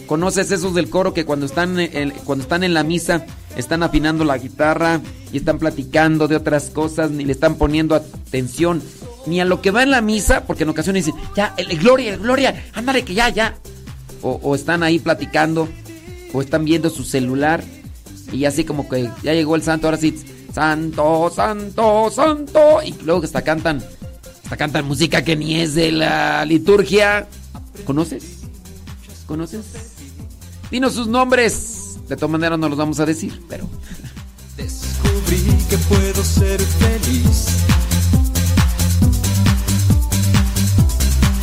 conoces 0.07 0.51
esos 0.51 0.75
del 0.75 0.91
coro 0.91 1.15
que 1.15 1.25
cuando 1.25 1.47
están 1.47 1.79
en, 1.79 2.11
cuando 2.25 2.43
están 2.43 2.65
en 2.65 2.75
la 2.75 2.83
misa 2.83 3.25
están 3.57 3.83
afinando 3.83 4.25
la 4.25 4.39
guitarra 4.39 5.01
y 5.33 5.39
están 5.39 5.59
platicando 5.59 6.29
de 6.29 6.37
otras 6.37 6.71
cosas, 6.71 7.11
ni 7.11 7.25
le 7.25 7.33
están 7.33 7.57
poniendo 7.57 7.95
atención 7.95 8.83
ni 9.27 9.41
a 9.41 9.45
lo 9.45 9.63
que 9.63 9.71
va 9.71 9.83
en 9.83 9.91
la 9.91 10.01
misa, 10.01 10.45
porque 10.45 10.65
en 10.65 10.71
ocasiones 10.71 11.07
dicen, 11.07 11.21
ya, 11.35 11.55
el, 11.57 11.71
el 11.71 11.79
gloria, 11.79 12.15
el 12.15 12.21
gloria, 12.21 12.65
ándale 12.75 13.05
que 13.05 13.15
ya, 13.15 13.29
ya. 13.31 13.57
O, 14.23 14.41
o 14.43 14.55
están 14.55 14.83
ahí 14.83 14.99
platicando, 14.99 15.69
o 16.33 16.43
están 16.43 16.65
viendo 16.65 16.91
su 16.91 17.05
celular, 17.05 17.65
y 18.33 18.45
así 18.45 18.65
como 18.65 18.89
que 18.89 19.11
ya 19.23 19.33
llegó 19.33 19.57
el 19.57 19.63
santo, 19.63 19.87
ahora 19.87 19.97
sí, 19.97 20.15
santo, 20.53 21.33
santo, 21.35 22.11
santo, 22.11 22.83
y 22.85 22.95
luego 23.03 23.21
que 23.21 23.27
hasta 23.27 23.43
cantan, 23.43 23.83
hasta 24.43 24.57
cantan 24.57 24.87
música 24.87 25.23
que 25.23 25.37
ni 25.37 25.61
es 25.61 25.75
de 25.75 25.93
la 25.93 26.45
liturgia. 26.45 27.27
¿Conoces? 27.85 28.41
¿Conoces? 29.27 29.94
Dinos 30.75 30.95
sus 30.95 31.07
nombres. 31.07 32.01
De 32.09 32.17
todas 32.17 32.33
maneras 32.33 32.59
no 32.59 32.69
los 32.69 32.77
vamos 32.77 32.99
a 32.99 33.07
decir, 33.07 33.41
pero... 33.49 33.65
Descubrí 34.57 35.57
que 35.71 35.79
puedo 35.79 36.25
ser 36.25 36.61
feliz. 36.61 37.47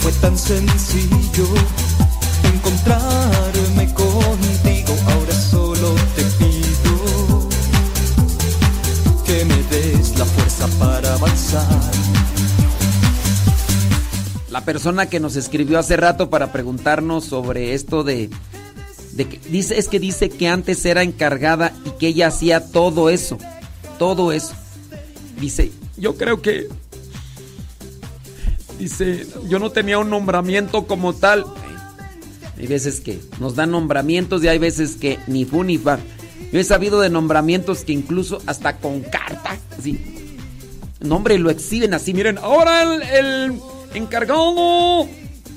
Fue 0.01 0.11
tan 0.19 0.37
sencillo 0.37 1.47
encontrarme 2.43 3.93
contigo. 3.93 4.97
Ahora 5.07 5.33
solo 5.33 5.95
te 6.13 6.23
pido 6.23 7.47
que 9.25 9.45
me 9.45 9.63
des 9.63 10.19
la 10.19 10.25
fuerza 10.25 10.67
para 10.77 11.13
avanzar. 11.13 11.91
La 14.49 14.65
persona 14.65 15.05
que 15.05 15.21
nos 15.21 15.37
escribió 15.37 15.79
hace 15.79 15.95
rato 15.95 16.29
para 16.29 16.51
preguntarnos 16.51 17.23
sobre 17.23 17.73
esto 17.73 18.03
de, 18.03 18.29
que 19.25 19.39
dice 19.49 19.77
es 19.77 19.87
que 19.87 19.99
dice 19.99 20.29
que 20.29 20.47
antes 20.47 20.85
era 20.85 21.03
encargada 21.03 21.73
y 21.85 21.91
que 21.91 22.07
ella 22.07 22.27
hacía 22.27 22.71
todo 22.71 23.09
eso, 23.09 23.37
todo 23.99 24.31
eso. 24.31 24.53
Dice, 25.39 25.71
yo 25.97 26.17
creo 26.17 26.41
que 26.41 26.67
dice, 28.77 29.27
yo 29.47 29.59
no 29.59 29.71
tenía 29.71 29.99
un 29.99 30.09
nombramiento 30.09 30.87
como 30.87 31.13
tal. 31.13 31.45
Hay 32.57 32.67
veces 32.67 33.01
que 33.01 33.19
nos 33.39 33.55
dan 33.55 33.71
nombramientos 33.71 34.43
y 34.43 34.47
hay 34.47 34.59
veces 34.59 34.95
que 34.95 35.19
ni 35.27 35.45
fu 35.45 35.63
ni 35.63 35.77
fa. 35.77 35.99
Yo 36.51 36.59
he 36.59 36.63
sabido 36.63 36.99
de 36.99 37.09
nombramientos 37.09 37.83
que 37.83 37.93
incluso 37.93 38.41
hasta 38.45 38.77
con 38.77 39.01
carta, 39.01 39.57
así, 39.77 39.99
nombre 40.99 41.39
lo 41.39 41.49
exhiben 41.49 41.93
así. 41.93 42.13
Miren, 42.13 42.37
ahora 42.37 42.83
el, 42.83 43.01
el, 43.03 43.61
encargado 43.93 45.07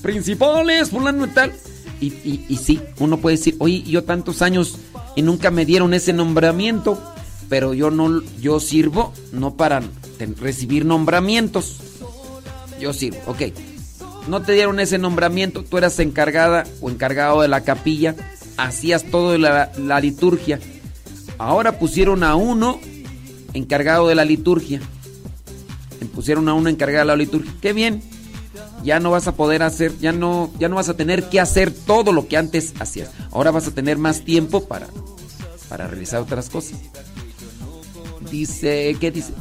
principales, 0.02 0.90
fulano 0.90 1.26
y 1.26 1.30
tal. 1.30 1.52
Y, 2.00 2.06
y, 2.06 2.44
y 2.48 2.56
sí, 2.56 2.80
uno 2.98 3.18
puede 3.18 3.36
decir, 3.36 3.56
oye, 3.58 3.82
yo 3.82 4.04
tantos 4.04 4.42
años 4.42 4.78
y 5.16 5.22
nunca 5.22 5.50
me 5.50 5.64
dieron 5.64 5.94
ese 5.94 6.12
nombramiento, 6.12 7.00
pero 7.48 7.74
yo 7.74 7.90
no, 7.90 8.22
yo 8.40 8.60
sirvo 8.60 9.12
no 9.32 9.54
para 9.56 9.82
recibir 10.40 10.84
nombramientos. 10.84 11.76
Yo 12.80 12.92
sirvo, 12.92 13.18
ok. 13.26 13.42
No 14.28 14.42
te 14.42 14.52
dieron 14.52 14.80
ese 14.80 14.98
nombramiento, 14.98 15.62
tú 15.62 15.78
eras 15.78 15.98
encargada 15.98 16.64
o 16.80 16.90
encargado 16.90 17.42
de 17.42 17.48
la 17.48 17.62
capilla, 17.62 18.14
hacías 18.56 19.04
todo 19.04 19.36
la, 19.38 19.70
la 19.76 20.00
liturgia. 20.00 20.58
Ahora 21.38 21.78
pusieron 21.78 22.24
a 22.24 22.34
uno 22.34 22.80
encargado 23.52 24.08
de 24.08 24.14
la 24.14 24.24
liturgia. 24.24 24.80
Pusieron 26.14 26.48
a 26.48 26.54
uno 26.54 26.68
encargado 26.68 27.00
de 27.00 27.06
la 27.06 27.16
liturgia. 27.16 27.52
Qué 27.60 27.72
bien. 27.72 28.02
Ya 28.84 29.00
no 29.00 29.10
vas 29.10 29.26
a 29.26 29.32
poder 29.32 29.62
hacer, 29.62 29.98
ya 29.98 30.12
no, 30.12 30.52
ya 30.58 30.68
no 30.68 30.76
vas 30.76 30.88
a 30.88 30.96
tener 30.96 31.28
que 31.30 31.40
hacer 31.40 31.72
todo 31.72 32.12
lo 32.12 32.28
que 32.28 32.36
antes 32.36 32.74
hacías. 32.78 33.10
Ahora 33.32 33.50
vas 33.50 33.66
a 33.66 33.70
tener 33.70 33.98
más 33.98 34.24
tiempo 34.24 34.66
para, 34.66 34.88
para 35.68 35.88
realizar 35.88 36.20
otras 36.20 36.50
cosas. 36.50 36.78
Dice, 38.30 38.96
¿qué 39.00 39.10
dice? 39.10 39.32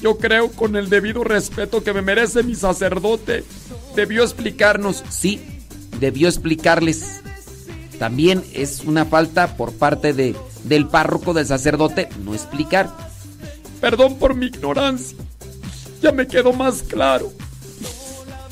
Yo 0.00 0.18
creo 0.18 0.50
con 0.52 0.76
el 0.76 0.90
debido 0.90 1.24
respeto 1.24 1.82
que 1.82 1.92
me 1.92 2.02
merece 2.02 2.42
mi 2.42 2.54
sacerdote. 2.54 3.44
Debió 3.96 4.22
explicarnos. 4.22 5.02
Sí, 5.08 5.40
debió 5.98 6.28
explicarles. 6.28 7.20
También 7.98 8.44
es 8.52 8.84
una 8.84 9.04
falta 9.04 9.56
por 9.56 9.72
parte 9.72 10.12
de, 10.12 10.36
del 10.64 10.86
párroco, 10.86 11.34
del 11.34 11.46
sacerdote, 11.46 12.08
no 12.24 12.32
explicar. 12.32 12.88
Perdón 13.80 14.18
por 14.18 14.36
mi 14.36 14.46
ignorancia. 14.46 15.18
Ya 16.00 16.12
me 16.12 16.28
quedó 16.28 16.52
más 16.52 16.82
claro. 16.82 17.32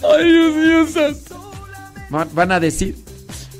Ay, 0.03 0.31
Dios 0.33 0.55
mío 0.55 0.87
santo. 0.89 1.51
Va- 2.15 2.29
Van 2.33 2.53
a 2.53 2.61
decir, 2.61 2.97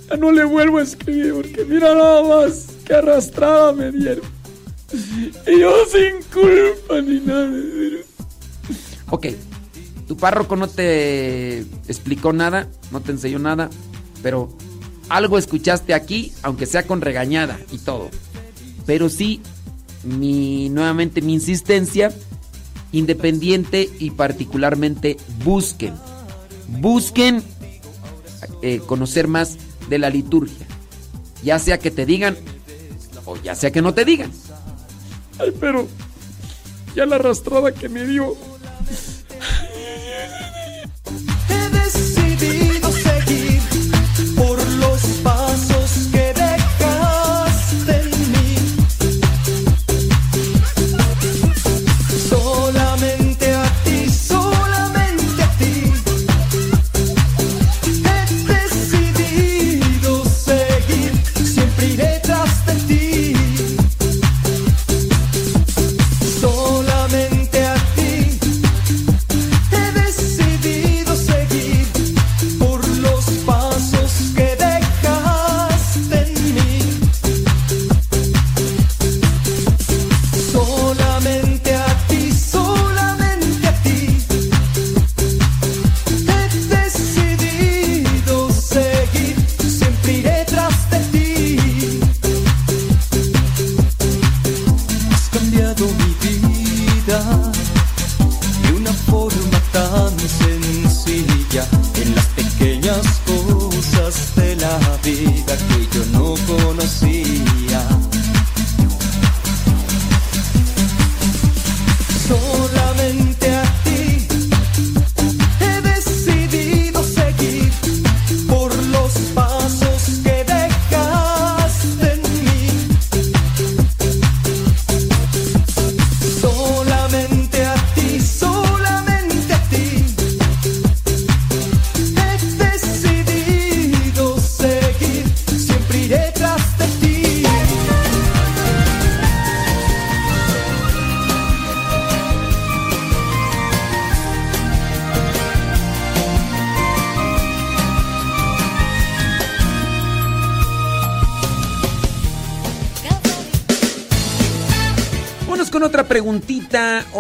ya 0.09 0.17
no 0.17 0.31
le 0.33 0.45
vuelvo 0.45 0.79
a 0.79 0.83
escribir 0.83 1.35
porque 1.35 1.65
mira 1.65 1.95
nada 1.95 2.23
más 2.23 2.67
que 2.85 2.95
arrastrada 2.95 3.73
me 3.73 3.91
dieron. 3.93 4.25
Y 5.47 5.61
yo 5.61 5.73
sin 5.91 6.23
culpa 6.33 7.01
ni 7.01 7.21
nada. 7.21 7.51
Ok, 9.11 9.27
tu 10.07 10.17
párroco 10.17 10.57
no 10.57 10.69
te 10.69 11.61
explicó 11.89 12.33
nada, 12.33 12.69
no 12.93 13.01
te 13.01 13.13
enseñó 13.13 13.39
nada, 13.39 13.69
pero 14.23 14.49
algo 15.09 15.39
escuchaste 15.39 15.95
aquí, 15.95 16.33
aunque 16.43 16.67
sea 16.67 16.87
con 16.87 17.01
regañada 17.01 17.59
y 17.73 17.79
todo. 17.79 18.11
Pero 18.85 19.09
sí, 19.09 19.41
mi, 20.05 20.69
nuevamente 20.69 21.21
mi 21.23 21.35
insistencia, 21.35 22.13
independiente 22.93 23.91
y 23.99 24.11
particularmente 24.11 25.17
busquen, 25.45 25.95
busquen 26.69 27.43
eh, 28.63 28.81
conocer 28.87 29.29
más 29.29 29.57
de 29.89 29.99
la 29.99 30.11
liturgia. 30.11 30.67
Ya 31.43 31.59
sea 31.59 31.79
que 31.79 31.91
te 31.91 32.07
digan 32.07 32.37
o 33.25 33.37
ya 33.37 33.55
sea 33.55 33.71
que 33.71 33.83
no 33.83 33.95
te 33.95 34.05
digan. 34.05 34.31
Ay, 35.39 35.53
pero 35.61 35.87
ya 36.95 37.07
la 37.07 37.17
arrastrada 37.17 37.73
que 37.73 37.89
me 37.89 38.05
dio. 38.05 38.37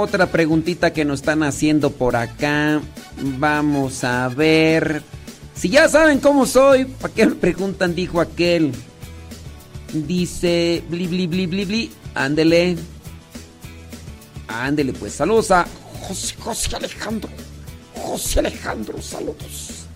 Otra 0.07 0.31
preguntita 0.31 0.93
que 0.93 1.05
nos 1.05 1.21
están 1.21 1.43
haciendo 1.43 1.91
por 1.91 2.15
acá. 2.15 2.81
Vamos 3.39 4.05
a 4.05 4.29
ver. 4.29 5.03
Si 5.55 5.69
ya 5.69 5.89
saben 5.89 6.21
cómo 6.21 6.47
soy, 6.47 6.85
¿para 6.85 7.13
qué 7.13 7.27
me 7.27 7.35
preguntan? 7.35 7.95
Dijo 7.95 8.21
aquel. 8.21 8.73
Dice, 9.93 10.85
bli, 10.89 11.09
bli, 11.09 11.27
bli, 11.27 11.47
bli, 11.47 11.65
bli. 11.65 11.91
Ándele. 12.15 12.77
Ándele, 14.47 14.93
pues. 14.93 15.15
Saludos 15.15 15.51
a 15.51 15.67
José, 16.07 16.37
José 16.39 16.77
Alejandro. 16.77 17.31
José 17.95 18.39
Alejandro, 18.39 19.03
saludos. 19.03 19.87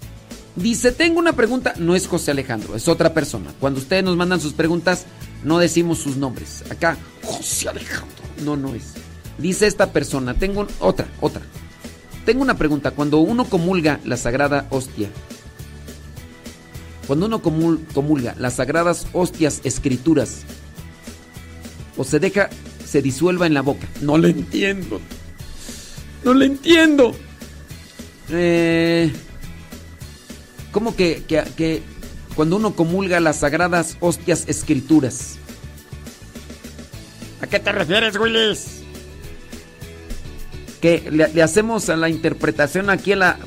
Dice, 0.57 0.91
tengo 0.91 1.21
una 1.21 1.35
pregunta. 1.35 1.75
No 1.79 1.95
es 1.95 2.09
José 2.09 2.33
Alejandro, 2.33 2.75
es 2.75 2.89
otra 2.89 3.15
persona. 3.15 3.55
Cuando 3.61 3.79
ustedes 3.79 4.03
nos 4.03 4.17
mandan 4.17 4.41
sus 4.41 4.55
preguntas, 4.55 5.07
no 5.45 5.59
decimos 5.59 5.99
sus 5.99 6.17
nombres. 6.17 6.65
Acá, 6.69 6.97
José 7.23 7.69
Alejandro. 7.69 8.17
No, 8.45 8.57
no 8.57 8.75
es. 8.75 8.95
Dice 9.41 9.67
esta 9.67 9.93
persona, 9.93 10.35
tengo 10.35 10.67
otra, 10.81 11.09
otra. 11.21 11.43
Tengo 12.25 12.43
una 12.43 12.57
pregunta. 12.59 12.91
Cuando 12.91 13.19
uno 13.19 13.45
comulga 13.47 13.99
la 14.05 14.17
sagrada 14.17 14.67
hostia, 14.71 15.09
cuando 17.07 17.27
uno 17.27 17.43
comul- 17.43 17.81
comulga 17.95 18.35
las 18.39 18.55
sagradas 18.55 19.07
hostias 19.13 19.61
escrituras, 19.65 20.43
o 21.97 22.05
se 22.05 22.21
deja, 22.21 22.51
se 22.87 23.03
disuelva 23.03 23.47
en 23.47 23.55
la 23.55 23.63
boca. 23.63 23.89
No 24.03 24.19
le 24.19 24.29
entiendo. 24.31 25.01
No 26.23 26.35
le 26.35 26.45
entiendo. 26.47 27.17
Eh, 28.29 29.11
¿Cómo 30.71 30.95
que, 30.95 31.25
que, 31.27 31.43
que 31.57 31.83
cuando 32.37 32.57
uno 32.57 32.75
comulga 32.77 33.19
las 33.21 33.37
sagradas 33.41 33.97
hostias 34.01 34.45
escrituras? 34.47 35.37
¿A 37.41 37.47
qué 37.47 37.59
te 37.59 37.73
refieres, 37.73 38.17
Willis? 38.19 38.80
Que 40.81 41.09
le, 41.11 41.43
hacemos 41.43 41.89
a 41.91 41.97
la 41.97 42.09
interpretación 42.09 42.91
aquí 42.91 43.13
a 43.13 43.17
la. 43.17 43.39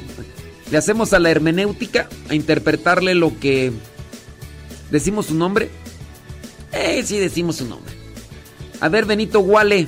Le 0.72 0.78
hacemos 0.78 1.14
a 1.14 1.20
la 1.20 1.30
hermenéutica 1.30 2.08
a 2.30 2.36
interpretarle 2.36 3.16
lo 3.16 3.38
que. 3.40 3.72
¿Decimos 4.92 5.28
su 5.28 5.36
nombre? 5.36 5.70
Eh, 6.72 7.04
sí, 7.06 7.18
decimos 7.18 7.58
su 7.58 7.66
nombre. 7.68 7.94
A 8.80 8.90
ver, 8.90 9.06
Benito 9.06 9.40
Guale. 9.40 9.88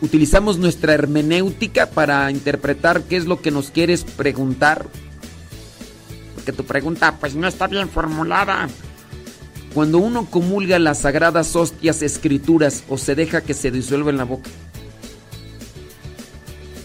utilizamos 0.00 0.58
nuestra 0.58 0.94
hermenéutica 0.94 1.90
para 1.90 2.30
interpretar 2.30 3.02
qué 3.02 3.16
es 3.16 3.26
lo 3.26 3.40
que 3.40 3.50
nos 3.50 3.70
quieres 3.70 4.04
preguntar. 4.04 4.86
Porque 6.34 6.52
tu 6.52 6.64
pregunta 6.64 7.18
pues 7.20 7.34
no 7.34 7.46
está 7.46 7.66
bien 7.66 7.88
formulada. 7.88 8.68
Cuando 9.74 9.98
uno 9.98 10.26
comulga 10.26 10.78
las 10.78 11.00
sagradas 11.00 11.56
hostias 11.56 12.02
escrituras 12.02 12.84
o 12.88 12.98
se 12.98 13.14
deja 13.14 13.40
que 13.40 13.54
se 13.54 13.70
disuelva 13.70 14.10
en 14.10 14.18
la 14.18 14.24
boca. 14.24 14.50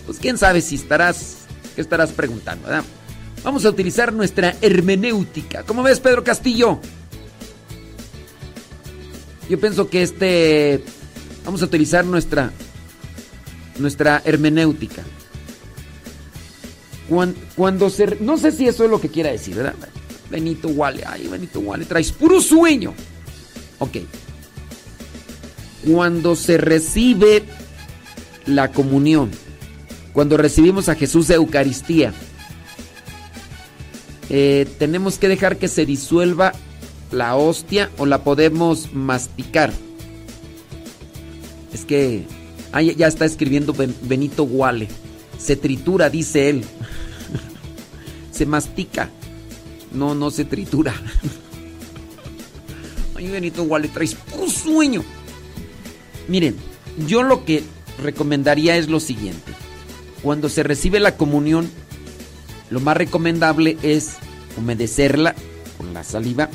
Pues 0.08 0.20
quién 0.20 0.38
sabe 0.38 0.62
si 0.62 0.76
estarás, 0.76 1.36
qué 1.76 1.82
estarás 1.82 2.12
preguntando, 2.12 2.68
¿verdad? 2.68 2.86
Vamos 3.44 3.66
a 3.66 3.70
utilizar 3.70 4.14
nuestra 4.14 4.56
hermenéutica. 4.62 5.64
¿Cómo 5.64 5.84
ves, 5.84 6.00
Pedro 6.00 6.24
Castillo? 6.24 6.80
Yo 9.50 9.60
pienso 9.60 9.90
que 9.90 10.02
este 10.02 10.84
vamos 11.46 11.62
a 11.62 11.66
utilizar 11.66 12.06
nuestra 12.06 12.52
nuestra 13.78 14.22
hermenéutica. 14.26 15.04
Cuando, 17.10 17.40
cuando 17.56 17.90
se 17.90 18.18
no 18.22 18.38
sé 18.38 18.52
si 18.52 18.68
eso 18.68 18.86
es 18.86 18.90
lo 18.90 19.00
que 19.00 19.10
quiera 19.10 19.32
decir, 19.32 19.56
¿verdad? 19.56 19.76
Benito 20.30 20.70
Wale, 20.70 21.04
ay, 21.06 21.28
Benito 21.28 21.60
Wale, 21.60 21.86
traes 21.86 22.14
puro 22.14 22.42
sueño. 22.42 22.94
Ok. 23.80 23.98
Cuando 25.86 26.36
se 26.36 26.58
recibe 26.58 27.44
la 28.46 28.72
comunión, 28.72 29.32
cuando 30.18 30.36
recibimos 30.36 30.90
a 30.90 30.96
Jesús 30.96 31.28
de 31.28 31.36
Eucaristía, 31.36 32.12
eh, 34.32 34.66
tenemos 34.80 35.20
que 35.20 35.28
dejar 35.28 35.58
que 35.58 35.68
se 35.68 35.86
disuelva 35.86 36.54
la 37.12 37.36
hostia 37.36 37.92
o 38.00 38.08
la 38.08 38.24
podemos 38.24 38.94
masticar. 38.94 39.72
Es 41.72 41.86
que 41.86 42.26
ah, 42.72 42.82
ya- 42.82 43.06
está 43.06 43.26
escribiendo 43.26 43.74
Ben- 43.74 43.94
Benito 44.02 44.46
Guale. 44.46 44.88
Se 45.38 45.56
tritura, 45.56 46.10
dice 46.10 46.50
él. 46.50 46.66
se 48.32 48.48
mastica. 48.48 49.12
No, 49.94 50.16
no 50.16 50.32
se 50.32 50.46
tritura. 50.46 50.96
Ay, 53.16 53.28
Benito 53.28 53.66
Guale, 53.66 53.88
traes 53.90 54.16
puro 54.16 54.50
sueño. 54.50 55.04
Miren, 56.28 56.56
yo 57.08 57.22
lo 57.22 57.46
que 57.46 57.62
recomendaría 58.02 58.78
es 58.78 58.90
lo 58.90 59.00
siguiente. 59.00 59.67
Cuando 60.22 60.50
se 60.50 60.64
recibe 60.64 61.00
la 61.00 61.16
comunión, 61.16 61.70
lo 62.70 62.80
más 62.80 62.98
recomendable 62.98 63.78
es 63.82 64.14
humedecerla 64.58 65.36
con 65.78 65.94
la 65.94 66.04
saliva 66.04 66.50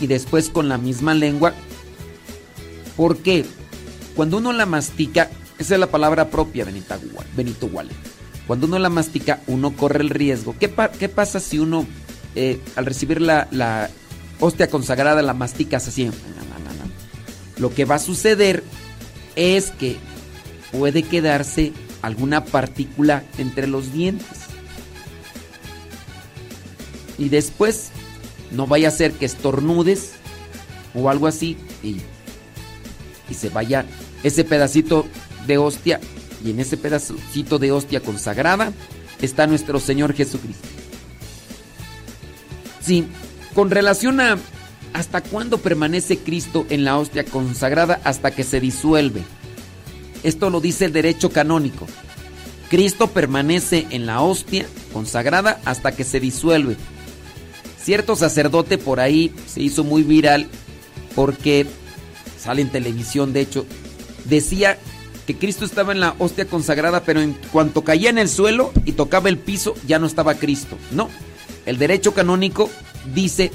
y 0.00 0.06
después 0.06 0.50
con 0.50 0.68
la 0.68 0.78
misma 0.78 1.14
lengua. 1.14 1.54
Porque 2.96 3.44
cuando 4.14 4.38
uno 4.38 4.52
la 4.52 4.66
mastica, 4.66 5.30
esa 5.58 5.74
es 5.74 5.80
la 5.80 5.86
palabra 5.88 6.30
propia, 6.30 6.64
Benita 6.64 6.98
Benito 7.36 7.66
Wale. 7.66 7.92
Cuando 8.46 8.66
uno 8.66 8.78
la 8.78 8.90
mastica, 8.90 9.40
uno 9.46 9.74
corre 9.76 10.00
el 10.02 10.10
riesgo. 10.10 10.54
¿Qué, 10.58 10.68
pa- 10.68 10.92
qué 10.92 11.08
pasa 11.08 11.40
si 11.40 11.58
uno, 11.58 11.86
eh, 12.34 12.60
al 12.76 12.86
recibir 12.86 13.20
la, 13.20 13.48
la 13.50 13.90
hostia 14.38 14.68
consagrada, 14.70 15.20
la 15.22 15.34
masticas 15.34 15.88
así? 15.88 16.10
Lo 17.58 17.74
que 17.74 17.86
va 17.86 17.94
a 17.96 17.98
suceder 17.98 18.62
es 19.34 19.70
que 19.70 19.96
puede 20.72 21.02
quedarse 21.02 21.72
alguna 22.06 22.44
partícula 22.44 23.24
entre 23.36 23.66
los 23.66 23.92
dientes. 23.92 24.38
Y 27.18 27.30
después 27.30 27.88
no 28.52 28.68
vaya 28.68 28.88
a 28.88 28.92
ser 28.92 29.12
que 29.12 29.26
estornudes 29.26 30.12
o 30.94 31.10
algo 31.10 31.26
así 31.26 31.56
y, 31.82 31.96
y 33.28 33.34
se 33.34 33.48
vaya 33.48 33.84
ese 34.22 34.44
pedacito 34.44 35.06
de 35.48 35.58
hostia 35.58 36.00
y 36.44 36.50
en 36.50 36.60
ese 36.60 36.76
pedacito 36.76 37.58
de 37.58 37.72
hostia 37.72 38.00
consagrada 38.00 38.72
está 39.20 39.48
nuestro 39.48 39.80
Señor 39.80 40.14
Jesucristo. 40.14 40.68
Sí, 42.80 43.08
con 43.52 43.70
relación 43.70 44.20
a 44.20 44.38
hasta 44.92 45.22
cuándo 45.22 45.58
permanece 45.58 46.18
Cristo 46.18 46.66
en 46.70 46.84
la 46.84 46.98
hostia 46.98 47.24
consagrada 47.24 48.00
hasta 48.04 48.30
que 48.30 48.44
se 48.44 48.60
disuelve. 48.60 49.22
Esto 50.22 50.50
lo 50.50 50.60
dice 50.60 50.86
el 50.86 50.92
derecho 50.92 51.30
canónico. 51.30 51.86
Cristo 52.68 53.08
permanece 53.08 53.86
en 53.90 54.06
la 54.06 54.20
hostia 54.20 54.66
consagrada 54.92 55.60
hasta 55.64 55.92
que 55.92 56.04
se 56.04 56.20
disuelve. 56.20 56.76
Cierto 57.80 58.16
sacerdote 58.16 58.78
por 58.78 58.98
ahí 58.98 59.32
se 59.46 59.62
hizo 59.62 59.84
muy 59.84 60.02
viral 60.02 60.48
porque 61.14 61.66
sale 62.38 62.62
en 62.62 62.70
televisión, 62.70 63.32
de 63.32 63.40
hecho, 63.40 63.66
decía 64.24 64.78
que 65.26 65.36
Cristo 65.36 65.64
estaba 65.64 65.92
en 65.92 66.00
la 66.00 66.14
hostia 66.18 66.46
consagrada, 66.46 67.02
pero 67.04 67.20
en 67.20 67.34
cuanto 67.52 67.82
caía 67.82 68.10
en 68.10 68.18
el 68.18 68.28
suelo 68.28 68.72
y 68.84 68.92
tocaba 68.92 69.28
el 69.28 69.38
piso, 69.38 69.74
ya 69.86 69.98
no 69.98 70.06
estaba 70.06 70.34
Cristo. 70.34 70.78
No, 70.92 71.08
el 71.64 71.78
derecho 71.78 72.14
canónico 72.14 72.70
dice 73.14 73.50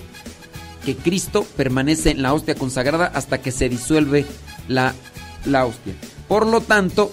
que 0.85 0.95
Cristo 0.95 1.45
permanece 1.55 2.11
en 2.11 2.21
la 2.21 2.33
hostia 2.33 2.55
consagrada 2.55 3.11
hasta 3.13 3.41
que 3.41 3.51
se 3.51 3.69
disuelve 3.69 4.25
la, 4.67 4.93
la 5.45 5.65
hostia. 5.65 5.93
Por 6.31 6.47
lo 6.47 6.61
tanto, 6.61 7.11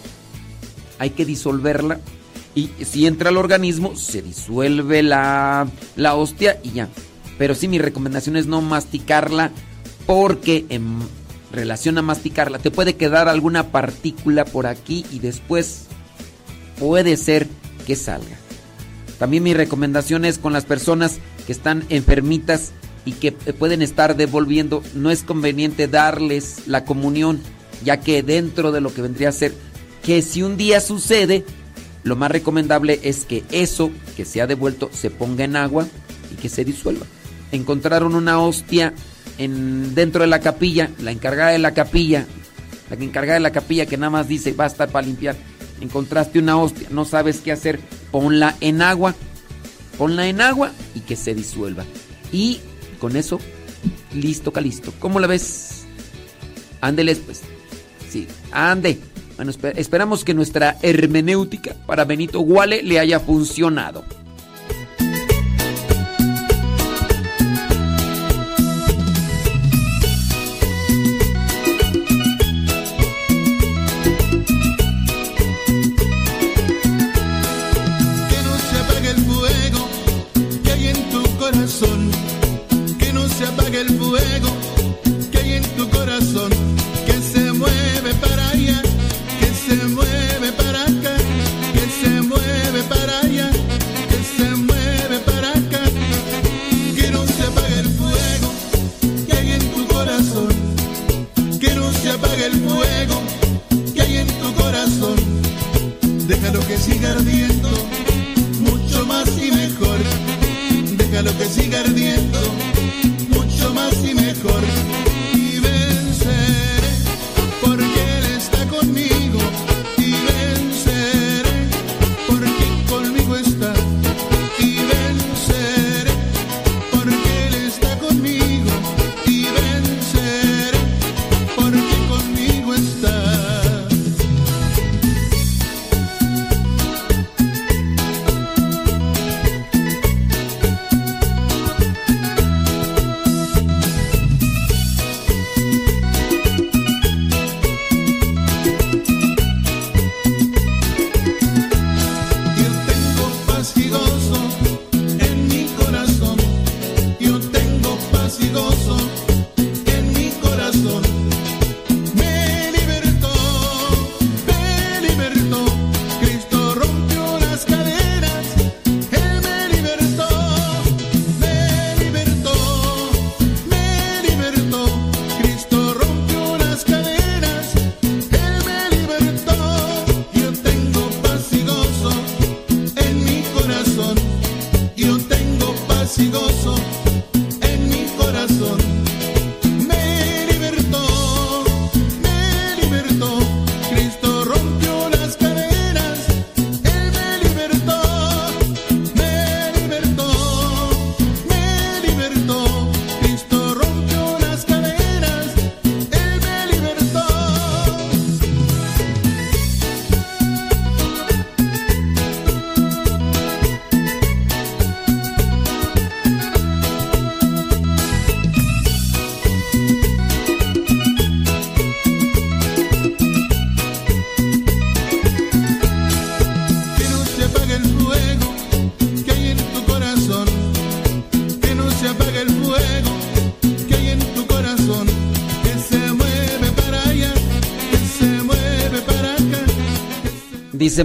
hay 1.00 1.10
que 1.10 1.24
disolverla 1.24 1.98
y 2.54 2.70
si 2.84 3.04
entra 3.04 3.30
al 3.30 3.36
organismo, 3.36 3.96
se 3.96 4.22
disuelve 4.22 5.02
la, 5.02 5.66
la 5.96 6.14
hostia 6.14 6.60
y 6.62 6.70
ya. 6.70 6.88
Pero 7.36 7.56
sí, 7.56 7.66
mi 7.66 7.80
recomendación 7.80 8.36
es 8.36 8.46
no 8.46 8.62
masticarla 8.62 9.50
porque 10.06 10.66
en 10.68 11.00
relación 11.50 11.98
a 11.98 12.02
masticarla 12.02 12.60
te 12.60 12.70
puede 12.70 12.94
quedar 12.94 13.28
alguna 13.28 13.72
partícula 13.72 14.44
por 14.44 14.68
aquí 14.68 15.04
y 15.10 15.18
después 15.18 15.86
puede 16.78 17.16
ser 17.16 17.48
que 17.88 17.96
salga. 17.96 18.36
También 19.18 19.42
mi 19.42 19.52
recomendación 19.52 20.26
es 20.26 20.38
con 20.38 20.52
las 20.52 20.64
personas 20.64 21.18
que 21.44 21.50
están 21.50 21.84
enfermitas 21.88 22.70
y 23.04 23.14
que 23.14 23.36
eh, 23.46 23.52
pueden 23.52 23.82
estar 23.82 24.14
devolviendo, 24.14 24.80
no 24.94 25.10
es 25.10 25.24
conveniente 25.24 25.88
darles 25.88 26.68
la 26.68 26.84
comunión, 26.84 27.40
ya 27.84 28.00
que 28.00 28.22
dentro 28.22 28.72
de 28.72 28.80
lo 28.80 28.92
que 28.92 29.02
vendría 29.02 29.28
a 29.28 29.32
ser 29.32 29.52
que 30.02 30.22
si 30.22 30.42
un 30.42 30.56
día 30.56 30.80
sucede, 30.80 31.44
lo 32.02 32.16
más 32.16 32.30
recomendable 32.30 33.00
es 33.02 33.24
que 33.24 33.44
eso 33.50 33.90
que 34.16 34.24
se 34.24 34.40
ha 34.40 34.46
devuelto 34.46 34.90
se 34.92 35.10
ponga 35.10 35.44
en 35.44 35.56
agua 35.56 35.86
y 36.32 36.36
que 36.36 36.48
se 36.48 36.64
disuelva. 36.64 37.06
Encontraron 37.52 38.14
una 38.14 38.40
hostia 38.40 38.94
en, 39.36 39.94
dentro 39.94 40.22
de 40.22 40.28
la 40.28 40.40
capilla, 40.40 40.90
la 41.00 41.12
encargada 41.12 41.50
de 41.50 41.58
la 41.58 41.74
capilla, 41.74 42.26
la 42.90 42.96
que 42.96 43.04
encargada 43.04 43.34
de 43.34 43.40
la 43.40 43.52
capilla 43.52 43.86
que 43.86 43.96
nada 43.96 44.10
más 44.10 44.28
dice 44.28 44.52
basta 44.52 44.86
para 44.86 45.06
limpiar. 45.06 45.36
Encontraste 45.80 46.38
una 46.38 46.56
hostia, 46.56 46.88
no 46.90 47.04
sabes 47.04 47.40
qué 47.40 47.52
hacer, 47.52 47.78
ponla 48.10 48.56
en 48.60 48.82
agua, 48.82 49.14
ponla 49.96 50.26
en 50.26 50.40
agua 50.40 50.72
y 50.94 51.00
que 51.00 51.16
se 51.16 51.34
disuelva. 51.34 51.84
Y 52.32 52.60
con 52.98 53.16
eso, 53.16 53.38
listo, 54.14 54.52
calisto. 54.52 54.92
¿Cómo 54.98 55.20
la 55.20 55.26
ves? 55.26 55.84
Ándeles, 56.80 57.18
pues. 57.18 57.42
Sí, 58.08 58.26
ande. 58.52 58.98
Bueno, 59.36 59.52
esper- 59.52 59.74
esperamos 59.76 60.24
que 60.24 60.34
nuestra 60.34 60.76
hermenéutica 60.82 61.76
para 61.86 62.04
Benito 62.04 62.40
Guale 62.40 62.82
le 62.82 62.98
haya 62.98 63.20
funcionado. 63.20 64.04
Que 106.78 106.92
siga 106.92 107.12
ardiendo, 107.12 107.70
mucho 108.60 109.06
más 109.06 109.28
y 109.42 109.50
mejor. 109.50 109.98
Déjalo 110.96 111.36
que 111.36 111.44
siga 111.46 111.80
ardiendo, 111.80 112.38
mucho 113.30 113.74
más 113.74 113.94
y 114.04 114.14
mejor. 114.14 114.77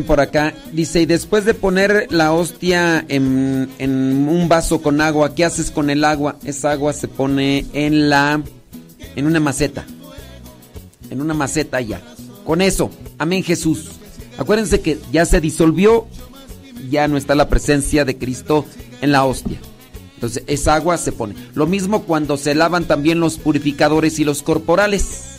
Por 0.01 0.19
acá, 0.19 0.55
dice, 0.71 1.01
y 1.01 1.05
después 1.05 1.45
de 1.45 1.53
poner 1.53 2.07
la 2.09 2.33
hostia 2.33 3.05
en, 3.09 3.69
en 3.77 4.27
un 4.27 4.49
vaso 4.49 4.81
con 4.81 5.01
agua, 5.01 5.35
¿qué 5.35 5.45
haces 5.45 5.69
con 5.69 5.91
el 5.91 6.03
agua? 6.03 6.37
Esa 6.43 6.71
agua 6.71 6.93
se 6.93 7.07
pone 7.07 7.65
en 7.73 8.09
la, 8.09 8.41
en 9.15 9.27
una 9.27 9.39
maceta. 9.39 9.85
En 11.11 11.21
una 11.21 11.35
maceta 11.35 11.79
ya. 11.79 12.01
Con 12.43 12.61
eso, 12.61 12.89
amén 13.19 13.43
Jesús. 13.43 13.91
Acuérdense 14.37 14.81
que 14.81 14.97
ya 15.11 15.25
se 15.25 15.39
disolvió, 15.39 16.07
ya 16.89 17.07
no 17.07 17.17
está 17.17 17.35
la 17.35 17.49
presencia 17.49 18.03
de 18.03 18.17
Cristo 18.17 18.65
en 19.01 19.11
la 19.11 19.25
hostia. 19.25 19.59
Entonces, 20.15 20.43
esa 20.47 20.75
agua 20.75 20.97
se 20.97 21.11
pone. 21.11 21.35
Lo 21.53 21.67
mismo 21.67 22.03
cuando 22.03 22.37
se 22.37 22.55
lavan 22.55 22.85
también 22.85 23.19
los 23.19 23.37
purificadores 23.37 24.19
y 24.19 24.23
los 24.23 24.41
corporales. 24.41 25.32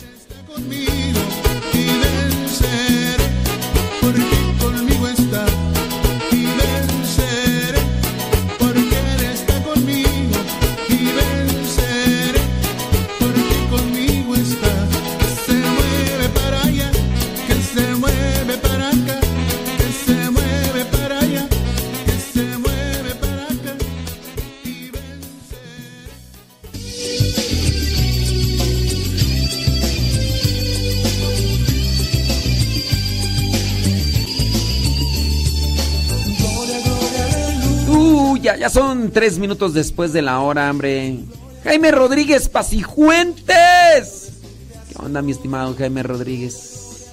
Ya, 38.65 38.69
son 38.69 39.11
tres 39.11 39.37
minutos 39.37 39.73
después 39.73 40.11
de 40.13 40.21
la 40.21 40.39
hora, 40.39 40.69
hombre. 40.71 41.19
Jaime 41.63 41.91
Rodríguez 41.91 42.49
Pasijuentes. 42.49 44.31
¿Qué 44.89 44.95
onda, 44.97 45.21
mi 45.21 45.31
estimado 45.31 45.75
Jaime 45.75 46.01
Rodríguez? 46.03 47.11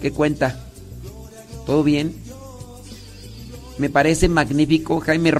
¿Qué 0.00 0.10
cuenta? 0.12 0.58
¿Todo 1.66 1.82
bien? 1.82 2.16
Me 3.78 3.90
parece 3.90 4.28
magnífico, 4.28 5.00
Jaime, 5.00 5.32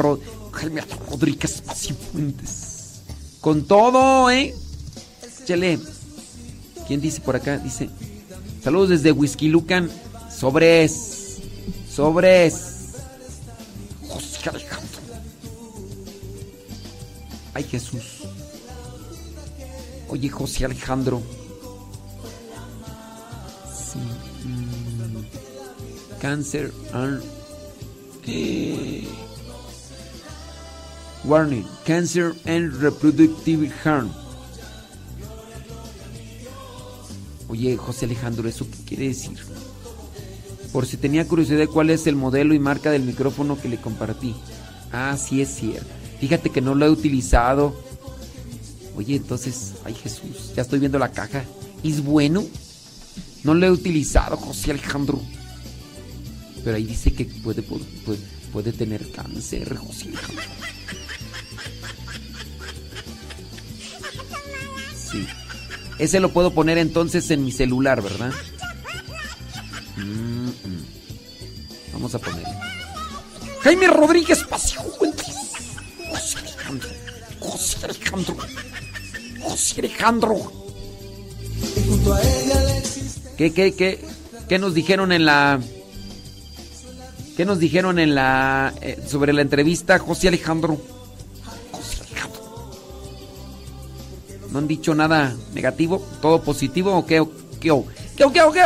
Jaime 0.53 0.83
Rodríguez 1.09 1.63
Pasijuentes. 1.63 3.03
Con 3.41 3.65
todo, 3.65 4.31
¿eh? 4.31 4.55
Chele. 5.47 5.79
¿Quién 6.87 7.01
dice 7.01 7.21
por 7.21 7.37
acá? 7.37 7.59
Dice. 7.59 7.89
Saludos 8.63 8.91
desde 8.91 9.13
Whisky 9.13 9.49
Lucan. 9.49 9.89
Sobres. 10.31 11.39
Sobres. 11.89 12.95
José 14.09 14.51
Alejandro. 14.51 14.96
Ay 17.57 17.65
Jesús. 17.65 18.03
Oye 20.11 20.29
José 20.29 20.67
Alejandro. 20.67 21.23
Sí. 23.75 23.99
mm, 24.47 26.21
Cancer 26.21 26.71
and... 26.93 27.23
eh, 28.27 29.09
warning. 31.25 31.65
Cancer 31.87 32.35
and 32.45 32.75
reproductive 32.75 33.73
harm. 33.87 34.11
Oye 37.49 37.75
José 37.79 38.05
Alejandro, 38.05 38.47
¿eso 38.51 38.67
qué 38.71 38.85
quiere 38.85 39.09
decir? 39.09 39.39
Por 40.75 40.85
si 40.85 40.99
tenía 40.99 41.27
curiosidad, 41.27 41.67
¿cuál 41.73 41.89
es 41.89 42.07
el 42.07 42.17
modelo 42.17 42.53
y 42.53 42.59
marca 42.59 42.91
del 42.91 43.05
micrófono 43.05 43.59
que 43.59 43.71
le 43.71 43.79
compartí? 43.79 44.35
Ah, 44.93 45.17
sí 45.17 45.41
es 45.41 45.55
cierto. 45.55 46.06
Fíjate 46.21 46.51
que 46.51 46.61
no 46.61 46.75
lo 46.75 46.87
he 46.87 46.91
utilizado. 46.91 47.77
Oye, 48.97 49.17
entonces, 49.17 49.75
ay 49.85 49.95
Jesús, 49.95 50.55
ya 50.55 50.63
estoy 50.63 50.79
viendo 50.79 50.99
la 50.99 51.13
caja. 51.13 51.45
¿Es 51.85 52.03
bueno? 52.03 52.45
No 53.45 53.55
lo 53.55 53.67
he 53.67 53.71
utilizado, 53.71 54.37
José 54.37 54.71
Alejandro. 54.71 55.21
Pero 56.65 56.77
ahí 56.77 56.85
dice 56.85 57.13
que 57.13 57.27
puede, 57.27 57.63
puede, 57.63 57.85
puede 58.53 58.73
tener 58.73 59.11
cáncer, 59.13 59.77
José 59.77 60.09
Alejandro. 60.09 60.45
Sí. 65.11 65.27
Ese 65.99 66.21
lo 66.21 66.33
puedo 66.33 66.53
poner 66.53 66.79
entonces 66.79 67.31
en 67.31 67.45
mi 67.45 67.53
celular, 67.53 68.03
¿verdad? 68.03 68.33
Mm, 69.97 70.49
mm. 70.49 70.85
Vamos 71.93 72.15
a 72.15 72.19
poner. 72.19 72.45
Jaime 73.63 73.87
Rodríguez 73.89 74.45
Pasijuentes. 74.45 75.16
Alejandro. 77.87 78.37
José 79.41 79.81
Alejandro. 79.81 80.35
José 80.35 80.51
Alejandro. 82.51 82.87
¿Qué, 83.37 83.53
qué, 83.53 83.75
qué, 83.75 84.05
qué 84.49 84.59
nos 84.59 84.75
dijeron 84.75 85.13
en 85.13 85.25
la... 85.25 85.61
¿Qué 87.37 87.45
nos 87.45 87.59
dijeron 87.59 87.99
en 87.99 88.15
la... 88.15 88.73
eh, 88.81 89.03
sobre 89.07 89.33
la 89.33 89.43
entrevista, 89.43 89.99
José 89.99 90.29
Alejandro? 90.29 90.81
José 91.71 92.03
Alejandro. 92.11 92.71
¿No 94.51 94.59
han 94.59 94.69
dicho 94.69 94.95
nada 94.95 95.37
negativo? 95.53 96.03
¿Todo 96.23 96.43
positivo 96.43 96.97
o 96.97 97.05
qué? 97.05 97.23
¿Qué? 97.61 97.71
¿Qué? 98.17 98.25
¿Qué? 98.33 98.41
¿Qué? 98.55 98.63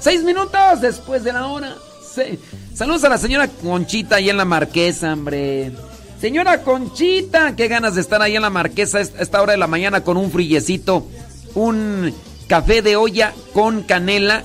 Seis 0.00 0.22
minutos 0.24 0.80
después 0.80 1.22
de 1.22 1.32
la 1.32 1.46
hora. 1.46 1.76
Sí. 2.12 2.38
Saludos 2.74 3.04
a 3.04 3.08
la 3.08 3.18
señora 3.18 3.48
Conchita 3.48 4.16
ahí 4.16 4.30
en 4.30 4.36
la 4.36 4.44
Marquesa, 4.44 5.12
hombre. 5.12 5.72
Señora 6.20 6.62
Conchita, 6.62 7.54
qué 7.54 7.68
ganas 7.68 7.94
de 7.94 8.00
estar 8.00 8.20
ahí 8.22 8.34
en 8.34 8.42
la 8.42 8.50
Marquesa 8.50 8.98
a 8.98 9.02
esta 9.02 9.40
hora 9.40 9.52
de 9.52 9.58
la 9.58 9.68
mañana 9.68 10.02
con 10.02 10.16
un 10.16 10.32
frillecito, 10.32 11.06
un 11.54 12.12
café 12.48 12.82
de 12.82 12.96
olla 12.96 13.32
con 13.52 13.82
canela 13.82 14.42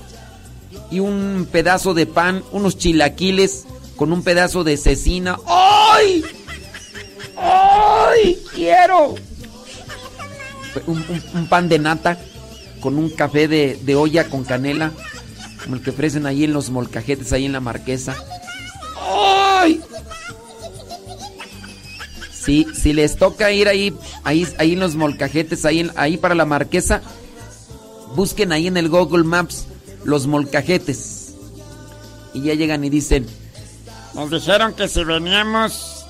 y 0.91 0.99
un 0.99 1.47
pedazo 1.51 1.95
de 1.95 2.05
pan, 2.05 2.43
unos 2.51 2.77
chilaquiles 2.77 3.65
con 3.95 4.13
un 4.13 4.23
pedazo 4.23 4.63
de 4.63 4.77
cecina. 4.77 5.39
¡Ay! 5.47 6.23
¡Ay! 7.37 8.39
¡Quiero! 8.53 9.15
Un, 10.85 11.47
pan 11.47 11.69
de 11.69 11.79
nata 11.79 12.19
con 12.81 12.99
un 12.99 13.09
café 13.09 13.47
de, 13.47 13.79
de 13.81 13.95
olla 13.95 14.29
con 14.29 14.43
canela, 14.43 14.91
como 15.63 15.75
el 15.75 15.81
que 15.81 15.89
ofrecen 15.89 16.27
ahí 16.27 16.43
en 16.43 16.53
los 16.53 16.69
molcajetes, 16.69 17.33
ahí 17.33 17.45
en 17.45 17.53
la 17.53 17.61
marquesa. 17.61 18.15
¡Ay! 19.01 19.81
Sí, 22.43 22.67
si 22.73 22.91
les 22.93 23.15
toca 23.15 23.51
ir 23.51 23.67
ahí, 23.69 23.93
ahí, 24.23 24.47
ahí 24.57 24.73
en 24.73 24.79
los 24.81 24.95
molcajetes, 24.95 25.63
ahí, 25.65 25.79
en- 25.79 25.91
ahí 25.95 26.17
para 26.17 26.35
la 26.35 26.45
marquesa, 26.45 27.01
busquen 28.15 28.51
ahí 28.51 28.67
en 28.67 28.75
el 28.77 28.89
Google 28.89 29.23
Maps 29.23 29.65
los 30.03 30.27
molcajetes. 30.27 31.35
Y 32.33 32.41
ya 32.41 32.53
llegan 32.55 32.83
y 32.83 32.89
dicen, 32.89 33.25
Nos 34.13 34.29
dijeron 34.29 34.73
que 34.73 34.87
si 34.87 35.03
veníamos 35.03 36.05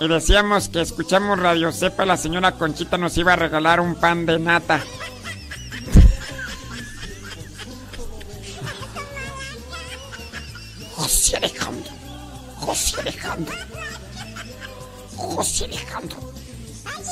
y 0.00 0.08
decíamos 0.08 0.68
que 0.68 0.80
escuchamos 0.80 1.38
Radio 1.38 1.72
Cepa, 1.72 2.04
la 2.06 2.16
señora 2.16 2.52
Conchita 2.52 2.96
nos 2.96 3.16
iba 3.18 3.32
a 3.32 3.36
regalar 3.36 3.80
un 3.80 3.94
pan 3.96 4.24
de 4.26 4.38
nata. 4.38 4.80
José 10.96 11.36
Alejandro, 11.36 11.92
José 12.60 13.00
Alejandro, 13.00 13.54
José 15.16 15.64
Alejandro. 15.66 16.16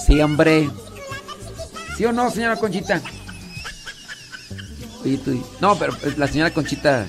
Sí, 0.07 0.21
hombre. 0.21 0.71
¿Sí 1.97 2.05
o 2.05 2.13
no, 2.13 2.31
señora 2.31 2.57
Conchita? 2.57 3.01
Oye, 5.05 5.19
tú- 5.19 5.45
No, 5.61 5.79
pero 5.79 5.95
eh, 6.03 6.15
la 6.17 6.27
señora 6.29 6.53
Conchita, 6.53 7.07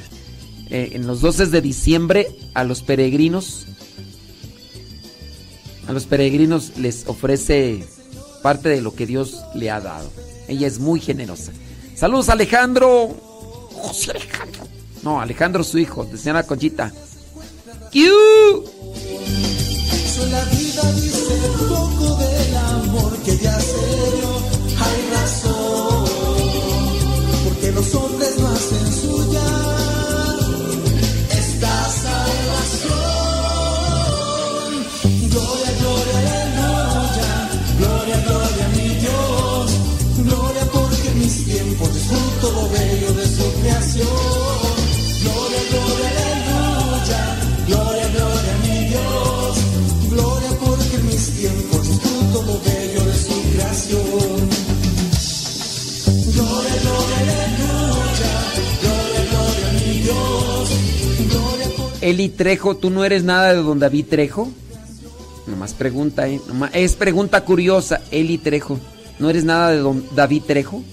eh, 0.70 0.92
en 0.94 1.08
los 1.08 1.22
12 1.22 1.48
de 1.48 1.62
diciembre, 1.62 2.28
a 2.54 2.64
los 2.64 2.82
peregrinos, 2.84 3.66
a 5.88 5.92
los 5.94 6.06
peregrinos 6.06 6.78
les 6.78 7.08
ofrece 7.08 7.86
parte 8.42 8.70
de 8.70 8.82
lo 8.82 8.94
que 8.96 9.06
Dios 9.06 9.42
le 9.56 9.70
ha 9.72 9.80
dado. 9.80 10.12
Ella 10.48 10.68
es 10.68 10.80
muy 10.80 11.00
generosa. 11.00 11.52
Saludos, 11.96 12.30
Alejandro. 12.30 13.10
José 13.74 14.12
Alejandro. 14.12 14.68
No, 15.04 15.20
Alejandro, 15.22 15.64
su 15.64 15.78
hijo, 15.80 16.06
de 16.06 16.18
señora 16.18 16.44
Conchita. 16.44 16.92
¡Kiu! 17.92 18.64
La 20.32 20.46
vida, 20.46 20.92
dice 20.94 21.36
poco 21.68 22.16
del 22.16 22.56
amor 22.56 23.18
que 23.24 23.34
te 23.34 23.48
serio 23.62 24.42
hay 24.80 25.10
razón. 25.12 26.06
Porque 27.44 27.72
los 27.72 27.94
Eli 62.04 62.28
Trejo, 62.28 62.76
¿tú 62.76 62.90
no 62.90 63.06
eres 63.06 63.24
nada 63.24 63.54
de 63.54 63.62
don 63.62 63.80
David 63.80 64.08
Trejo? 64.10 64.52
Nomás 65.48 65.74
pregunta, 65.74 66.28
¿eh? 66.28 66.42
Es 66.74 66.96
pregunta 66.96 67.46
curiosa, 67.46 68.02
Eli 68.12 68.38
Trejo. 68.38 68.78
¿No 69.20 69.30
eres 69.30 69.46
nada 69.46 69.72
de 69.72 69.78
don 69.78 70.06
David 70.14 70.44
Trejo? 70.46 70.84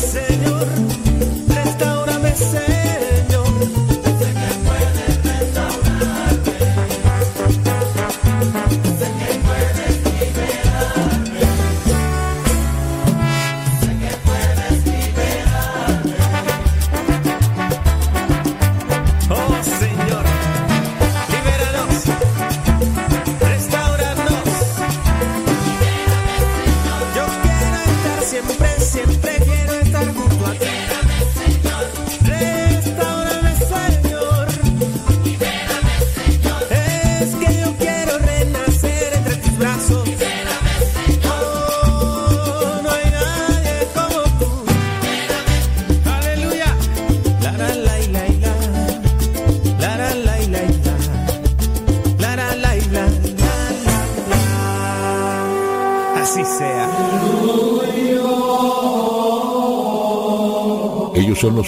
Señor, 0.00 0.66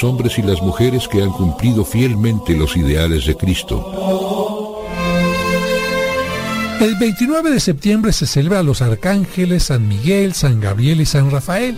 hombres 0.04 0.38
y 0.38 0.42
las 0.42 0.62
mujeres 0.62 1.08
que 1.08 1.22
han 1.22 1.30
cumplido 1.30 1.84
fielmente 1.84 2.56
los 2.56 2.76
ideales 2.76 3.26
de 3.26 3.36
Cristo. 3.36 4.82
El 6.80 6.96
29 6.96 7.50
de 7.50 7.60
septiembre 7.60 8.12
se 8.12 8.26
celebra 8.26 8.58
a 8.58 8.62
los 8.64 8.82
arcángeles 8.82 9.64
San 9.64 9.86
Miguel, 9.86 10.34
San 10.34 10.60
Gabriel 10.60 11.00
y 11.00 11.06
San 11.06 11.30
Rafael. 11.30 11.76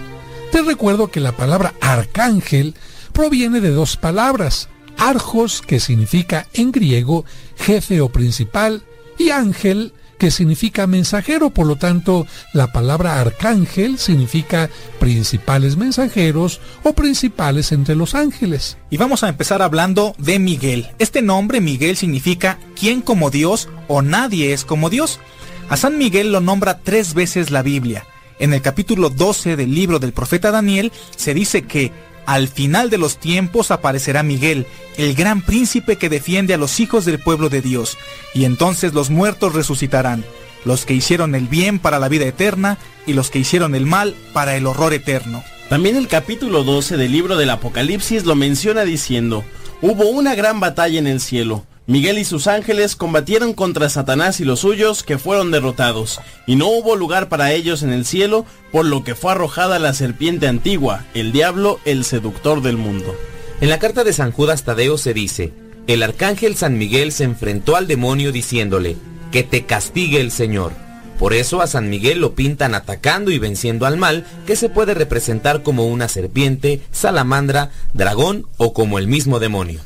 Te 0.51 0.63
recuerdo 0.63 1.09
que 1.09 1.21
la 1.21 1.33
palabra 1.33 1.75
arcángel 1.81 2.75
proviene 3.13 3.61
de 3.61 3.71
dos 3.71 3.99
palabras, 3.99 4.69
arjos, 4.97 5.61
que 5.61 5.79
significa 5.79 6.47
en 6.55 6.73
griego 6.73 7.25
jefe 7.57 8.01
o 8.01 8.09
principal, 8.09 8.83
y 9.19 9.31
ángel, 9.31 9.93
que 10.19 10.31
significa 10.31 10.87
mensajero, 10.87 11.51
por 11.51 11.67
lo 11.67 11.77
tanto 11.77 12.27
la 12.53 12.73
palabra 12.73 13.21
arcángel 13.21 13.99
significa 13.99 14.71
principales 14.99 15.77
mensajeros 15.77 16.61
o 16.83 16.93
principales 16.93 17.73
entre 17.73 17.95
los 17.95 18.15
ángeles. 18.15 18.77
Y 18.91 18.97
vamos 18.97 19.23
a 19.23 19.29
empezar 19.29 19.63
hablando 19.63 20.15
de 20.19 20.39
Miguel. 20.39 20.89
Este 20.99 21.23
nombre 21.23 21.61
Miguel 21.61 21.97
significa 21.97 22.59
¿quién 22.79 23.01
como 23.01 23.31
Dios 23.31 23.69
o 23.89 24.03
nadie 24.03 24.53
es 24.53 24.65
como 24.65 24.91
Dios? 24.91 25.21
A 25.69 25.77
San 25.77 25.99
Miguel 25.99 26.33
lo 26.33 26.41
nombra 26.41 26.79
tres 26.79 27.15
veces 27.15 27.51
la 27.51 27.63
Biblia. 27.63 28.05
En 28.39 28.53
el 28.53 28.63
capítulo 28.63 29.11
12 29.11 29.57
del 29.57 29.75
libro 29.75 29.99
del 29.99 30.13
profeta 30.13 30.51
Daniel 30.51 30.93
se 31.17 31.35
dice 31.35 31.63
que 31.63 31.93
al 32.27 32.49
final 32.49 32.91
de 32.91 32.99
los 32.99 33.19
tiempos 33.19 33.71
aparecerá 33.71 34.23
Miguel, 34.23 34.67
el 34.97 35.15
gran 35.15 35.43
príncipe 35.43 35.97
que 35.97 36.09
defiende 36.09 36.55
a 36.55 36.59
los 36.59 36.81
hijos 36.81 37.05
del 37.05 37.19
pueblo 37.19 37.49
de 37.49 37.61
Dios, 37.61 37.99
y 38.35 38.45
entonces 38.45 38.95
los 38.95 39.11
muertos 39.11 39.55
resucitarán, 39.55 40.25
los 40.65 40.87
que 40.87 40.95
hicieron 40.95 41.35
el 41.35 41.49
bien 41.49 41.79
para 41.79 41.99
la 41.99 42.09
vida 42.09 42.27
eterna 42.27 42.79
y 43.07 43.13
los 43.13 43.31
que 43.31 43.39
hicieron 43.39 43.75
el 43.75 43.87
mal 43.87 44.15
para 44.33 44.57
el 44.57 44.67
horror 44.67 44.95
eterno. 44.95 45.45
También 45.69 45.97
el 45.97 46.09
capítulo 46.09 46.63
12 46.63 46.97
del 46.97 47.13
libro 47.13 47.37
del 47.37 47.51
Apocalipsis 47.51 48.25
lo 48.25 48.35
menciona 48.35 48.85
diciendo, 48.85 49.45
hubo 49.83 50.09
una 50.09 50.35
gran 50.35 50.61
batalla 50.61 50.99
en 50.99 51.07
el 51.07 51.21
cielo, 51.21 51.65
Miguel 51.87 52.17
y 52.17 52.25
sus 52.25 52.47
ángeles 52.47 52.97
combatieron 52.97 53.53
contra 53.53 53.91
Satanás 53.91 54.41
y 54.41 54.45
los 54.47 54.61
suyos 54.61 55.03
que 55.03 55.19
fueron 55.19 55.51
derrotados, 55.51 56.19
y 56.47 56.57
no 56.57 56.69
hubo 56.69 56.97
lugar 56.97 57.29
para 57.29 57.53
ellos 57.53 57.83
en 57.83 57.93
el 57.93 58.07
cielo, 58.07 58.47
por 58.73 58.87
lo 58.87 59.05
que 59.05 59.15
fue 59.15 59.33
arrojada 59.33 59.79
la 59.79 59.93
serpiente 59.93 60.49
antigua, 60.49 61.05
el 61.13 61.31
diablo, 61.31 61.81
el 61.85 62.07
seductor 62.07 62.63
del 62.63 62.79
mundo. 62.79 63.15
En 63.61 63.69
la 63.69 63.79
carta 63.79 64.03
de 64.03 64.15
San 64.15 64.33
Judas 64.33 64.63
Tadeo 64.63 64.97
se 64.97 65.13
dice, 65.13 65.53
el 65.87 66.03
arcángel 66.03 66.57
San 66.57 66.79
Miguel 66.79 67.13
se 67.13 67.25
enfrentó 67.25 67.77
al 67.77 67.87
demonio 67.87 68.33
diciéndole, 68.33 68.97
que 69.31 69.43
te 69.43 69.67
castigue 69.67 70.23
el 70.23 70.31
Señor. 70.31 70.73
Por 71.19 71.35
eso 71.35 71.61
a 71.61 71.67
San 71.67 71.91
Miguel 71.91 72.19
lo 72.19 72.35
pintan 72.35 72.75
atacando 72.75 73.31
y 73.31 73.39
venciendo 73.39 73.85
al 73.85 73.99
mal, 73.99 74.25
que 74.47 74.57
se 74.57 74.71
puede 74.71 74.95
representar 74.95 75.63
como 75.63 75.87
una 75.87 76.09
serpiente, 76.09 76.81
salamandra, 76.93 77.73
dragón 77.93 78.47
o 78.57 78.73
como 78.73 78.99
el 78.99 79.07
mismo 79.07 79.39
demonio. 79.39 79.81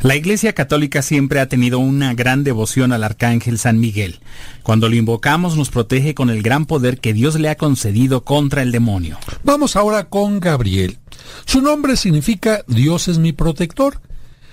La 0.00 0.14
Iglesia 0.14 0.52
Católica 0.52 1.02
siempre 1.02 1.40
ha 1.40 1.48
tenido 1.48 1.80
una 1.80 2.14
gran 2.14 2.44
devoción 2.44 2.92
al 2.92 3.02
Arcángel 3.02 3.58
San 3.58 3.80
Miguel. 3.80 4.20
Cuando 4.62 4.88
lo 4.88 4.94
invocamos 4.94 5.56
nos 5.56 5.70
protege 5.70 6.14
con 6.14 6.30
el 6.30 6.40
gran 6.40 6.66
poder 6.66 7.00
que 7.00 7.12
Dios 7.12 7.34
le 7.34 7.48
ha 7.48 7.56
concedido 7.56 8.22
contra 8.22 8.62
el 8.62 8.70
demonio. 8.70 9.18
Vamos 9.42 9.74
ahora 9.74 10.04
con 10.04 10.38
Gabriel. 10.38 10.98
Su 11.46 11.62
nombre 11.62 11.96
significa 11.96 12.62
Dios 12.68 13.08
es 13.08 13.18
mi 13.18 13.32
protector. 13.32 14.00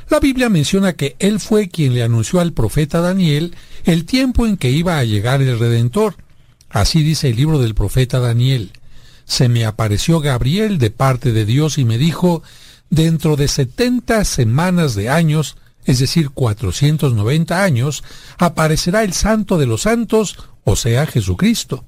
La 0.10 0.20
Biblia 0.20 0.50
menciona 0.50 0.94
que 0.94 1.16
él 1.20 1.40
fue 1.40 1.70
quien 1.70 1.94
le 1.94 2.02
anunció 2.02 2.40
al 2.40 2.52
profeta 2.52 3.00
Daniel 3.02 3.56
el 3.84 4.06
tiempo 4.06 4.48
en 4.48 4.58
que 4.58 4.72
iba 4.72 4.98
a 4.98 5.04
llegar 5.04 5.44
el 5.44 5.60
Redentor. 5.60 6.16
Así 6.70 7.04
dice 7.04 7.30
el 7.30 7.36
libro 7.36 7.60
del 7.60 7.76
profeta 7.76 8.20
Daniel. 8.20 8.72
Se 9.26 9.48
me 9.48 9.66
apareció 9.66 10.22
Gabriel 10.22 10.80
de 10.80 10.90
parte 10.90 11.34
de 11.34 11.46
Dios 11.46 11.78
y 11.78 11.86
me 11.86 12.00
dijo, 12.00 12.42
dentro 12.90 13.36
de 13.36 13.48
setenta 13.48 14.24
semanas 14.26 14.96
de 14.96 15.10
años, 15.10 15.58
es 15.86 16.00
decir, 16.00 16.30
490 16.30 17.64
años, 17.64 18.04
aparecerá 18.38 19.04
el 19.04 19.14
santo 19.14 19.58
de 19.58 19.66
los 19.66 19.84
santos, 19.84 20.38
o 20.64 20.76
sea, 20.76 21.06
Jesucristo. 21.06 21.86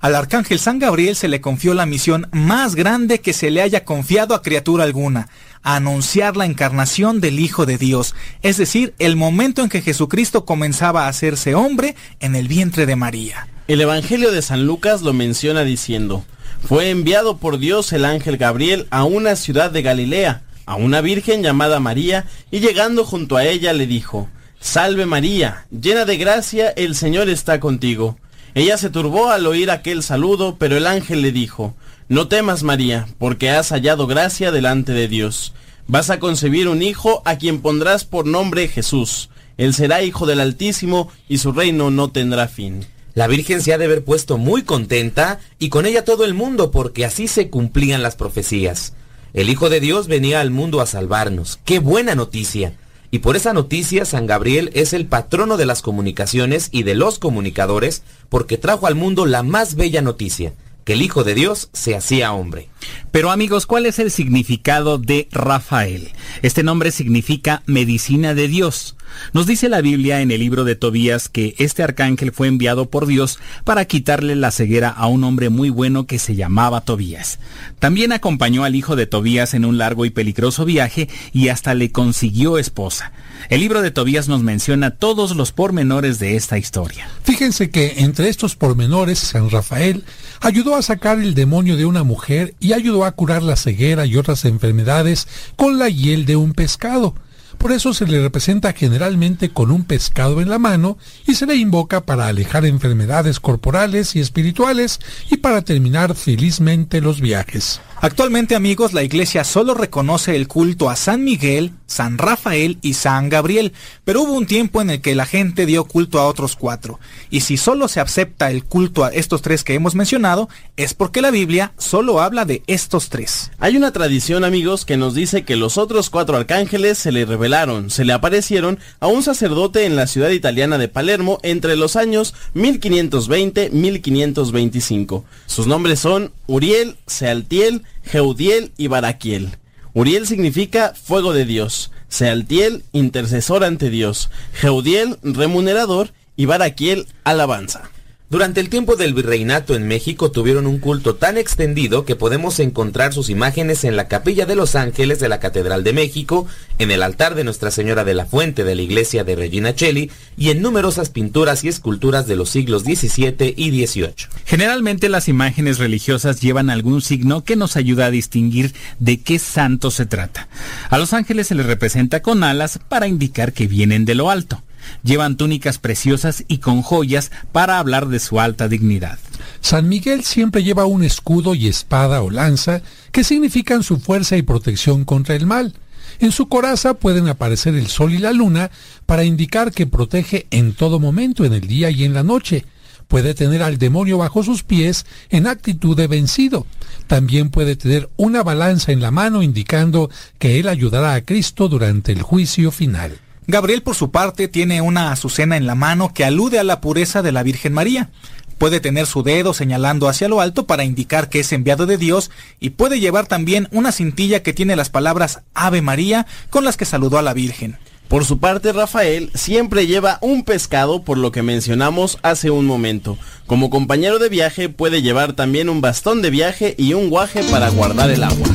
Al 0.00 0.14
arcángel 0.14 0.58
San 0.58 0.78
Gabriel 0.78 1.14
se 1.14 1.28
le 1.28 1.42
confió 1.42 1.74
la 1.74 1.84
misión 1.84 2.26
más 2.32 2.74
grande 2.74 3.20
que 3.20 3.34
se 3.34 3.50
le 3.50 3.60
haya 3.60 3.84
confiado 3.84 4.34
a 4.34 4.40
criatura 4.40 4.84
alguna, 4.84 5.28
anunciar 5.62 6.38
la 6.38 6.46
encarnación 6.46 7.20
del 7.20 7.38
Hijo 7.38 7.66
de 7.66 7.76
Dios, 7.76 8.14
es 8.40 8.56
decir, 8.56 8.94
el 8.98 9.16
momento 9.16 9.62
en 9.62 9.68
que 9.68 9.82
Jesucristo 9.82 10.46
comenzaba 10.46 11.04
a 11.04 11.08
hacerse 11.08 11.54
hombre 11.54 11.96
en 12.20 12.34
el 12.34 12.48
vientre 12.48 12.86
de 12.86 12.96
María. 12.96 13.48
El 13.68 13.82
Evangelio 13.82 14.32
de 14.32 14.40
San 14.40 14.64
Lucas 14.64 15.02
lo 15.02 15.12
menciona 15.12 15.64
diciendo, 15.64 16.24
fue 16.62 16.90
enviado 16.90 17.38
por 17.38 17.58
Dios 17.58 17.92
el 17.92 18.04
ángel 18.04 18.36
Gabriel 18.36 18.86
a 18.90 19.04
una 19.04 19.36
ciudad 19.36 19.70
de 19.70 19.82
Galilea, 19.82 20.42
a 20.66 20.76
una 20.76 21.00
virgen 21.00 21.42
llamada 21.42 21.80
María, 21.80 22.26
y 22.50 22.60
llegando 22.60 23.04
junto 23.04 23.36
a 23.36 23.44
ella 23.44 23.72
le 23.72 23.86
dijo, 23.86 24.28
Salve 24.60 25.06
María, 25.06 25.66
llena 25.70 26.04
de 26.04 26.16
gracia, 26.16 26.68
el 26.70 26.94
Señor 26.94 27.28
está 27.28 27.60
contigo. 27.60 28.18
Ella 28.54 28.76
se 28.76 28.90
turbó 28.90 29.30
al 29.30 29.46
oír 29.46 29.70
aquel 29.70 30.02
saludo, 30.02 30.56
pero 30.58 30.76
el 30.76 30.86
ángel 30.86 31.22
le 31.22 31.32
dijo, 31.32 31.74
No 32.08 32.28
temas 32.28 32.62
María, 32.62 33.08
porque 33.18 33.50
has 33.50 33.70
hallado 33.70 34.06
gracia 34.06 34.52
delante 34.52 34.92
de 34.92 35.08
Dios. 35.08 35.54
Vas 35.86 36.10
a 36.10 36.20
concebir 36.20 36.68
un 36.68 36.82
hijo 36.82 37.22
a 37.24 37.36
quien 37.36 37.62
pondrás 37.62 38.04
por 38.04 38.26
nombre 38.26 38.68
Jesús. 38.68 39.30
Él 39.56 39.74
será 39.74 40.02
hijo 40.02 40.26
del 40.26 40.40
Altísimo 40.40 41.10
y 41.28 41.38
su 41.38 41.52
reino 41.52 41.90
no 41.90 42.10
tendrá 42.10 42.46
fin. 42.46 42.86
La 43.14 43.26
Virgen 43.26 43.60
se 43.60 43.72
ha 43.72 43.78
de 43.78 43.86
haber 43.86 44.04
puesto 44.04 44.38
muy 44.38 44.62
contenta 44.62 45.40
y 45.58 45.68
con 45.68 45.86
ella 45.86 46.04
todo 46.04 46.24
el 46.24 46.34
mundo 46.34 46.70
porque 46.70 47.04
así 47.04 47.28
se 47.28 47.50
cumplían 47.50 48.02
las 48.02 48.16
profecías. 48.16 48.94
El 49.32 49.48
Hijo 49.48 49.68
de 49.68 49.80
Dios 49.80 50.06
venía 50.06 50.40
al 50.40 50.50
mundo 50.50 50.80
a 50.80 50.86
salvarnos. 50.86 51.58
¡Qué 51.64 51.78
buena 51.78 52.14
noticia! 52.14 52.74
Y 53.12 53.20
por 53.20 53.36
esa 53.36 53.52
noticia 53.52 54.04
San 54.04 54.26
Gabriel 54.26 54.70
es 54.74 54.92
el 54.92 55.06
patrono 55.06 55.56
de 55.56 55.66
las 55.66 55.82
comunicaciones 55.82 56.68
y 56.70 56.84
de 56.84 56.94
los 56.94 57.18
comunicadores 57.18 58.02
porque 58.28 58.56
trajo 58.56 58.86
al 58.86 58.94
mundo 58.94 59.26
la 59.26 59.42
más 59.42 59.74
bella 59.74 60.00
noticia, 60.00 60.52
que 60.84 60.92
el 60.92 61.02
Hijo 61.02 61.24
de 61.24 61.34
Dios 61.34 61.70
se 61.72 61.96
hacía 61.96 62.32
hombre. 62.32 62.68
Pero 63.10 63.32
amigos, 63.32 63.66
¿cuál 63.66 63.86
es 63.86 63.98
el 63.98 64.12
significado 64.12 64.98
de 64.98 65.28
Rafael? 65.32 66.12
Este 66.42 66.62
nombre 66.62 66.92
significa 66.92 67.64
medicina 67.66 68.34
de 68.34 68.46
Dios. 68.46 68.96
Nos 69.32 69.46
dice 69.46 69.68
la 69.68 69.80
Biblia 69.80 70.20
en 70.20 70.30
el 70.30 70.40
libro 70.40 70.64
de 70.64 70.74
Tobías 70.74 71.28
que 71.28 71.54
este 71.58 71.82
arcángel 71.82 72.32
fue 72.32 72.48
enviado 72.48 72.90
por 72.90 73.06
Dios 73.06 73.38
para 73.64 73.84
quitarle 73.84 74.36
la 74.36 74.50
ceguera 74.50 74.88
a 74.88 75.06
un 75.06 75.24
hombre 75.24 75.48
muy 75.48 75.70
bueno 75.70 76.06
que 76.06 76.18
se 76.18 76.34
llamaba 76.34 76.80
Tobías. 76.80 77.38
También 77.78 78.12
acompañó 78.12 78.64
al 78.64 78.76
hijo 78.76 78.96
de 78.96 79.06
Tobías 79.06 79.54
en 79.54 79.64
un 79.64 79.78
largo 79.78 80.04
y 80.04 80.10
peligroso 80.10 80.64
viaje 80.64 81.08
y 81.32 81.48
hasta 81.48 81.74
le 81.74 81.92
consiguió 81.92 82.58
esposa. 82.58 83.12
El 83.48 83.60
libro 83.60 83.82
de 83.82 83.90
Tobías 83.90 84.28
nos 84.28 84.42
menciona 84.42 84.90
todos 84.90 85.34
los 85.34 85.52
pormenores 85.52 86.18
de 86.18 86.36
esta 86.36 86.58
historia. 86.58 87.08
Fíjense 87.24 87.70
que 87.70 87.94
entre 87.98 88.28
estos 88.28 88.54
pormenores 88.54 89.18
San 89.18 89.50
Rafael 89.50 90.04
ayudó 90.40 90.76
a 90.76 90.82
sacar 90.82 91.18
el 91.18 91.34
demonio 91.34 91.76
de 91.76 91.86
una 91.86 92.04
mujer 92.04 92.54
y 92.60 92.72
ayudó 92.72 93.04
a 93.04 93.12
curar 93.12 93.42
la 93.42 93.56
ceguera 93.56 94.06
y 94.06 94.16
otras 94.16 94.44
enfermedades 94.44 95.26
con 95.56 95.78
la 95.78 95.88
hiel 95.88 96.26
de 96.26 96.36
un 96.36 96.52
pescado. 96.52 97.14
Por 97.60 97.72
eso 97.72 97.92
se 97.92 98.06
le 98.06 98.22
representa 98.22 98.72
generalmente 98.72 99.50
con 99.50 99.70
un 99.70 99.84
pescado 99.84 100.40
en 100.40 100.48
la 100.48 100.58
mano 100.58 100.96
y 101.26 101.34
se 101.34 101.44
le 101.44 101.56
invoca 101.56 102.06
para 102.06 102.26
alejar 102.26 102.64
enfermedades 102.64 103.38
corporales 103.38 104.16
y 104.16 104.20
espirituales 104.20 104.98
y 105.30 105.36
para 105.36 105.60
terminar 105.60 106.14
felizmente 106.14 107.02
los 107.02 107.20
viajes. 107.20 107.82
Actualmente 108.02 108.54
amigos, 108.54 108.94
la 108.94 109.02
iglesia 109.02 109.44
solo 109.44 109.74
reconoce 109.74 110.34
el 110.34 110.48
culto 110.48 110.88
a 110.88 110.96
San 110.96 111.22
Miguel, 111.22 111.72
San 111.84 112.16
Rafael 112.16 112.78
y 112.80 112.94
San 112.94 113.28
Gabriel, 113.28 113.74
pero 114.04 114.22
hubo 114.22 114.32
un 114.32 114.46
tiempo 114.46 114.80
en 114.80 114.88
el 114.88 115.02
que 115.02 115.14
la 115.14 115.26
gente 115.26 115.66
dio 115.66 115.84
culto 115.84 116.18
a 116.18 116.26
otros 116.26 116.56
cuatro. 116.56 116.98
Y 117.28 117.42
si 117.42 117.58
solo 117.58 117.88
se 117.88 118.00
acepta 118.00 118.50
el 118.50 118.64
culto 118.64 119.04
a 119.04 119.10
estos 119.10 119.42
tres 119.42 119.64
que 119.64 119.74
hemos 119.74 119.94
mencionado, 119.94 120.48
es 120.78 120.94
porque 120.94 121.20
la 121.20 121.30
Biblia 121.30 121.74
solo 121.76 122.22
habla 122.22 122.46
de 122.46 122.62
estos 122.66 123.10
tres. 123.10 123.50
Hay 123.58 123.76
una 123.76 123.92
tradición 123.92 124.44
amigos 124.44 124.86
que 124.86 124.96
nos 124.96 125.14
dice 125.14 125.44
que 125.44 125.56
los 125.56 125.76
otros 125.76 126.08
cuatro 126.08 126.38
arcángeles 126.38 126.96
se 126.96 127.12
le 127.12 127.26
revelaron, 127.26 127.90
se 127.90 128.06
le 128.06 128.14
aparecieron 128.14 128.78
a 129.00 129.08
un 129.08 129.22
sacerdote 129.22 129.84
en 129.84 129.96
la 129.96 130.06
ciudad 130.06 130.30
italiana 130.30 130.78
de 130.78 130.88
Palermo 130.88 131.38
entre 131.42 131.76
los 131.76 131.96
años 131.96 132.32
1520-1525. 132.54 135.24
Sus 135.44 135.66
nombres 135.66 136.00
son 136.00 136.32
Uriel, 136.46 136.96
Sealtiel, 137.06 137.84
Jeudiel 138.04 138.72
y 138.76 138.86
Baraquiel. 138.88 139.50
Uriel 139.92 140.26
significa 140.26 140.94
fuego 140.94 141.32
de 141.32 141.44
Dios, 141.44 141.90
Sealtiel, 142.08 142.84
intercesor 142.92 143.64
ante 143.64 143.90
Dios, 143.90 144.30
Jeudiel, 144.52 145.18
remunerador 145.22 146.12
y 146.36 146.46
Baraquiel, 146.46 147.06
alabanza. 147.24 147.90
Durante 148.30 148.60
el 148.60 148.68
tiempo 148.68 148.94
del 148.94 149.12
virreinato 149.12 149.74
en 149.74 149.88
México 149.88 150.30
tuvieron 150.30 150.68
un 150.68 150.78
culto 150.78 151.16
tan 151.16 151.36
extendido 151.36 152.04
que 152.04 152.14
podemos 152.14 152.60
encontrar 152.60 153.12
sus 153.12 153.28
imágenes 153.28 153.82
en 153.82 153.96
la 153.96 154.06
Capilla 154.06 154.46
de 154.46 154.54
los 154.54 154.76
Ángeles 154.76 155.18
de 155.18 155.28
la 155.28 155.40
Catedral 155.40 155.82
de 155.82 155.92
México, 155.92 156.46
en 156.78 156.92
el 156.92 157.02
altar 157.02 157.34
de 157.34 157.42
Nuestra 157.42 157.72
Señora 157.72 158.04
de 158.04 158.14
la 158.14 158.26
Fuente 158.26 158.62
de 158.62 158.76
la 158.76 158.82
iglesia 158.82 159.24
de 159.24 159.34
Regina 159.34 159.74
Cheli 159.74 160.12
y 160.36 160.50
en 160.50 160.62
numerosas 160.62 161.10
pinturas 161.10 161.64
y 161.64 161.68
esculturas 161.68 162.28
de 162.28 162.36
los 162.36 162.50
siglos 162.50 162.84
XVII 162.84 163.52
y 163.56 163.84
XVIII. 163.84 164.14
Generalmente 164.44 165.08
las 165.08 165.26
imágenes 165.26 165.78
religiosas 165.78 166.40
llevan 166.40 166.70
algún 166.70 167.02
signo 167.02 167.42
que 167.42 167.56
nos 167.56 167.76
ayuda 167.76 168.06
a 168.06 168.10
distinguir 168.12 168.72
de 169.00 169.20
qué 169.20 169.40
santo 169.40 169.90
se 169.90 170.06
trata. 170.06 170.46
A 170.88 170.98
los 170.98 171.14
ángeles 171.14 171.48
se 171.48 171.56
les 171.56 171.66
representa 171.66 172.22
con 172.22 172.44
alas 172.44 172.78
para 172.88 173.08
indicar 173.08 173.52
que 173.52 173.66
vienen 173.66 174.04
de 174.04 174.14
lo 174.14 174.30
alto. 174.30 174.62
Llevan 175.02 175.36
túnicas 175.36 175.78
preciosas 175.78 176.44
y 176.48 176.58
con 176.58 176.82
joyas 176.82 177.30
para 177.52 177.78
hablar 177.78 178.08
de 178.08 178.18
su 178.18 178.40
alta 178.40 178.68
dignidad. 178.68 179.18
San 179.60 179.88
Miguel 179.88 180.24
siempre 180.24 180.62
lleva 180.62 180.86
un 180.86 181.04
escudo 181.04 181.54
y 181.54 181.68
espada 181.68 182.22
o 182.22 182.30
lanza 182.30 182.82
que 183.12 183.24
significan 183.24 183.82
su 183.82 183.98
fuerza 183.98 184.36
y 184.36 184.42
protección 184.42 185.04
contra 185.04 185.34
el 185.34 185.46
mal. 185.46 185.74
En 186.18 186.32
su 186.32 186.48
coraza 186.48 186.94
pueden 186.94 187.28
aparecer 187.28 187.74
el 187.74 187.86
sol 187.86 188.12
y 188.12 188.18
la 188.18 188.32
luna 188.32 188.70
para 189.06 189.24
indicar 189.24 189.72
que 189.72 189.86
protege 189.86 190.46
en 190.50 190.74
todo 190.74 191.00
momento, 191.00 191.44
en 191.44 191.54
el 191.54 191.66
día 191.66 191.90
y 191.90 192.04
en 192.04 192.14
la 192.14 192.22
noche. 192.22 192.66
Puede 193.08 193.34
tener 193.34 193.62
al 193.62 193.78
demonio 193.78 194.18
bajo 194.18 194.44
sus 194.44 194.62
pies 194.62 195.04
en 195.30 195.46
actitud 195.46 195.96
de 195.96 196.06
vencido. 196.06 196.66
También 197.06 197.50
puede 197.50 197.74
tener 197.74 198.08
una 198.16 198.42
balanza 198.42 198.92
en 198.92 199.00
la 199.00 199.10
mano 199.10 199.42
indicando 199.42 200.10
que 200.38 200.60
él 200.60 200.68
ayudará 200.68 201.14
a 201.14 201.22
Cristo 201.22 201.68
durante 201.68 202.12
el 202.12 202.22
juicio 202.22 202.70
final. 202.70 203.18
Gabriel, 203.50 203.82
por 203.82 203.94
su 203.94 204.10
parte, 204.10 204.48
tiene 204.48 204.80
una 204.82 205.12
azucena 205.12 205.56
en 205.56 205.66
la 205.66 205.74
mano 205.74 206.12
que 206.12 206.24
alude 206.24 206.58
a 206.58 206.64
la 206.64 206.80
pureza 206.80 207.22
de 207.22 207.32
la 207.32 207.42
Virgen 207.42 207.72
María. 207.72 208.10
Puede 208.58 208.80
tener 208.80 209.06
su 209.06 209.22
dedo 209.22 209.54
señalando 209.54 210.08
hacia 210.08 210.28
lo 210.28 210.40
alto 210.40 210.66
para 210.66 210.84
indicar 210.84 211.30
que 211.30 211.40
es 211.40 211.52
enviado 211.52 211.86
de 211.86 211.96
Dios 211.96 212.30
y 212.60 212.70
puede 212.70 213.00
llevar 213.00 213.26
también 213.26 213.68
una 213.72 213.92
cintilla 213.92 214.42
que 214.42 214.52
tiene 214.52 214.76
las 214.76 214.90
palabras 214.90 215.40
Ave 215.54 215.80
María 215.80 216.26
con 216.50 216.64
las 216.64 216.76
que 216.76 216.84
saludó 216.84 217.18
a 217.18 217.22
la 217.22 217.32
Virgen. 217.32 217.78
Por 218.08 218.24
su 218.24 218.38
parte, 218.38 218.72
Rafael 218.72 219.30
siempre 219.34 219.86
lleva 219.86 220.18
un 220.20 220.42
pescado 220.42 221.02
por 221.04 221.16
lo 221.16 221.32
que 221.32 221.42
mencionamos 221.42 222.18
hace 222.22 222.50
un 222.50 222.66
momento. 222.66 223.16
Como 223.46 223.70
compañero 223.70 224.18
de 224.18 224.28
viaje 224.28 224.68
puede 224.68 225.00
llevar 225.00 225.34
también 225.34 225.68
un 225.68 225.80
bastón 225.80 226.20
de 226.20 226.30
viaje 226.30 226.74
y 226.76 226.94
un 226.94 227.08
guaje 227.08 227.44
para 227.44 227.70
guardar 227.70 228.10
el 228.10 228.24
agua. 228.24 228.48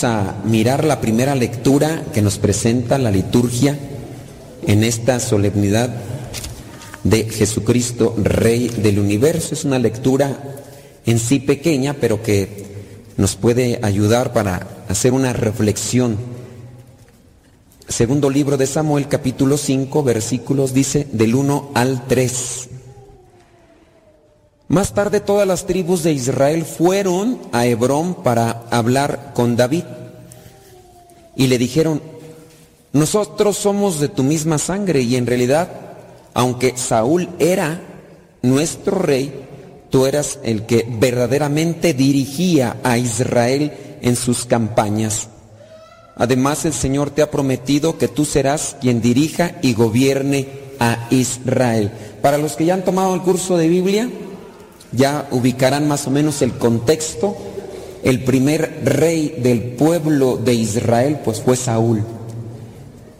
A 0.00 0.42
mirar 0.44 0.84
la 0.84 1.00
primera 1.00 1.36
lectura 1.36 2.02
que 2.12 2.22
nos 2.22 2.38
presenta 2.38 2.98
la 2.98 3.10
liturgia 3.10 3.78
en 4.66 4.82
esta 4.82 5.20
solemnidad 5.20 5.90
de 7.04 7.24
Jesucristo, 7.24 8.14
Rey 8.16 8.68
del 8.68 8.98
Universo. 8.98 9.54
Es 9.54 9.64
una 9.64 9.78
lectura 9.78 10.42
en 11.06 11.20
sí 11.20 11.38
pequeña, 11.38 11.94
pero 11.94 12.20
que 12.22 12.64
nos 13.16 13.36
puede 13.36 13.78
ayudar 13.82 14.32
para 14.32 14.84
hacer 14.88 15.12
una 15.12 15.34
reflexión. 15.34 16.16
Segundo 17.86 18.28
libro 18.28 18.56
de 18.56 18.66
Samuel, 18.66 19.06
capítulo 19.06 19.56
5, 19.56 20.02
versículos, 20.02 20.72
dice 20.74 21.06
del 21.12 21.36
1 21.36 21.70
al 21.74 22.06
3. 22.08 22.51
Más 24.72 24.94
tarde 24.94 25.20
todas 25.20 25.46
las 25.46 25.66
tribus 25.66 26.02
de 26.02 26.12
Israel 26.12 26.64
fueron 26.64 27.38
a 27.52 27.66
Hebrón 27.66 28.14
para 28.14 28.62
hablar 28.70 29.32
con 29.34 29.54
David 29.54 29.84
y 31.36 31.48
le 31.48 31.58
dijeron, 31.58 32.00
nosotros 32.94 33.58
somos 33.58 34.00
de 34.00 34.08
tu 34.08 34.22
misma 34.22 34.56
sangre 34.56 35.02
y 35.02 35.16
en 35.16 35.26
realidad, 35.26 35.68
aunque 36.32 36.74
Saúl 36.78 37.28
era 37.38 37.82
nuestro 38.40 38.98
rey, 38.98 39.44
tú 39.90 40.06
eras 40.06 40.38
el 40.42 40.64
que 40.64 40.86
verdaderamente 40.88 41.92
dirigía 41.92 42.78
a 42.82 42.96
Israel 42.96 43.74
en 44.00 44.16
sus 44.16 44.46
campañas. 44.46 45.28
Además 46.16 46.64
el 46.64 46.72
Señor 46.72 47.10
te 47.10 47.20
ha 47.20 47.30
prometido 47.30 47.98
que 47.98 48.08
tú 48.08 48.24
serás 48.24 48.78
quien 48.80 49.02
dirija 49.02 49.58
y 49.60 49.74
gobierne 49.74 50.48
a 50.80 51.08
Israel. 51.10 51.92
Para 52.22 52.38
los 52.38 52.54
que 52.54 52.64
ya 52.64 52.72
han 52.72 52.86
tomado 52.86 53.14
el 53.14 53.20
curso 53.20 53.58
de 53.58 53.68
Biblia, 53.68 54.08
ya 54.92 55.28
ubicarán 55.30 55.88
más 55.88 56.06
o 56.06 56.10
menos 56.10 56.42
el 56.42 56.52
contexto. 56.52 57.36
El 58.02 58.24
primer 58.24 58.80
rey 58.84 59.36
del 59.42 59.60
pueblo 59.62 60.36
de 60.36 60.54
Israel 60.54 61.20
pues 61.24 61.40
fue 61.40 61.56
Saúl. 61.56 62.02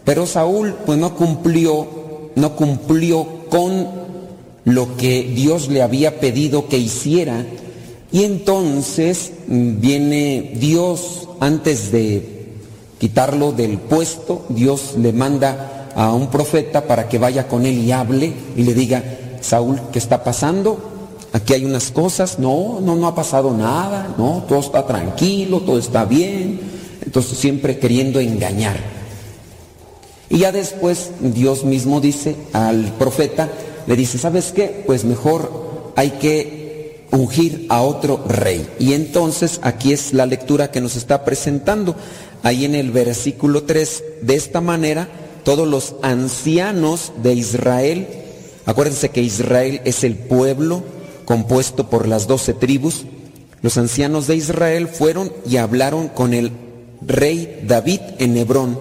Pero 0.03 0.25
Saúl 0.25 0.75
pues 0.85 0.97
no 0.97 1.15
cumplió, 1.15 2.31
no 2.35 2.55
cumplió 2.55 3.45
con 3.49 3.87
lo 4.65 4.97
que 4.97 5.23
Dios 5.23 5.69
le 5.69 5.81
había 5.81 6.19
pedido 6.19 6.67
que 6.67 6.77
hiciera. 6.77 7.45
Y 8.11 8.23
entonces 8.23 9.31
mm, 9.47 9.79
viene 9.79 10.53
Dios 10.59 11.27
antes 11.39 11.91
de 11.91 12.33
quitarlo 12.99 13.51
del 13.51 13.79
puesto, 13.79 14.45
Dios 14.49 14.95
le 14.97 15.11
manda 15.11 15.89
a 15.95 16.13
un 16.13 16.27
profeta 16.27 16.87
para 16.87 17.09
que 17.09 17.19
vaya 17.19 17.47
con 17.47 17.65
él 17.65 17.79
y 17.79 17.91
hable 17.91 18.33
y 18.55 18.63
le 18.63 18.73
diga, 18.73 19.03
Saúl, 19.41 19.79
¿qué 19.91 19.99
está 19.99 20.23
pasando? 20.23 20.92
Aquí 21.33 21.53
hay 21.53 21.65
unas 21.65 21.91
cosas, 21.91 22.37
no, 22.37 22.79
no, 22.79 22.95
no 22.95 23.07
ha 23.07 23.15
pasado 23.15 23.51
nada, 23.57 24.13
no, 24.17 24.45
todo 24.47 24.59
está 24.59 24.85
tranquilo, 24.85 25.61
todo 25.61 25.79
está 25.79 26.05
bien. 26.05 26.61
Entonces 27.03 27.37
siempre 27.37 27.79
queriendo 27.79 28.19
engañar. 28.19 28.77
Y 30.29 30.39
ya 30.39 30.51
después 30.51 31.11
Dios 31.19 31.63
mismo 31.63 31.99
dice 32.01 32.35
al 32.53 32.93
profeta, 32.97 33.49
le 33.87 33.95
dice, 33.95 34.17
¿sabes 34.17 34.51
qué? 34.51 34.83
Pues 34.85 35.05
mejor 35.05 35.91
hay 35.95 36.11
que 36.11 37.07
ungir 37.11 37.65
a 37.69 37.81
otro 37.81 38.23
rey. 38.27 38.67
Y 38.79 38.93
entonces 38.93 39.59
aquí 39.63 39.91
es 39.93 40.13
la 40.13 40.25
lectura 40.25 40.71
que 40.71 40.81
nos 40.81 40.95
está 40.95 41.25
presentando. 41.25 41.95
Ahí 42.43 42.65
en 42.65 42.75
el 42.75 42.91
versículo 42.91 43.63
3, 43.63 44.03
de 44.21 44.35
esta 44.35 44.61
manera, 44.61 45.07
todos 45.43 45.67
los 45.67 45.95
ancianos 46.01 47.11
de 47.21 47.33
Israel, 47.33 48.07
acuérdense 48.65 49.09
que 49.09 49.21
Israel 49.21 49.81
es 49.85 50.03
el 50.03 50.15
pueblo, 50.15 50.83
compuesto 51.25 51.89
por 51.89 52.07
las 52.07 52.27
doce 52.27 52.53
tribus, 52.53 53.05
los 53.61 53.77
ancianos 53.77 54.27
de 54.27 54.35
Israel 54.35 54.87
fueron 54.87 55.31
y 55.49 55.57
hablaron 55.57 56.09
con 56.09 56.33
el 56.33 56.51
rey 57.01 57.63
David 57.65 58.01
en 58.19 58.37
Hebrón. 58.37 58.79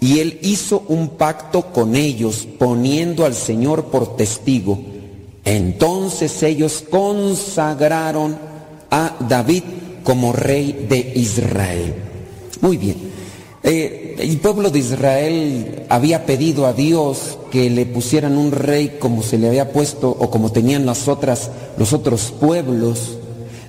Y 0.00 0.20
él 0.20 0.38
hizo 0.42 0.82
un 0.88 1.10
pacto 1.10 1.72
con 1.72 1.94
ellos, 1.94 2.48
poniendo 2.58 3.26
al 3.26 3.34
Señor 3.34 3.86
por 3.86 4.16
testigo. 4.16 4.80
Entonces 5.44 6.42
ellos 6.42 6.84
consagraron 6.90 8.38
a 8.90 9.16
David 9.28 9.62
como 10.02 10.32
rey 10.32 10.86
de 10.88 11.12
Israel. 11.16 11.94
Muy 12.62 12.78
bien. 12.78 12.96
Eh, 13.62 14.09
el 14.20 14.38
pueblo 14.38 14.70
de 14.70 14.78
Israel 14.78 15.84
había 15.88 16.26
pedido 16.26 16.66
a 16.66 16.72
Dios 16.72 17.38
que 17.50 17.70
le 17.70 17.86
pusieran 17.86 18.36
un 18.36 18.52
rey 18.52 18.98
como 19.00 19.22
se 19.22 19.38
le 19.38 19.48
había 19.48 19.72
puesto 19.72 20.10
o 20.10 20.30
como 20.30 20.52
tenían 20.52 20.86
las 20.86 21.08
otras, 21.08 21.50
los 21.78 21.92
otros 21.92 22.32
pueblos. 22.38 23.16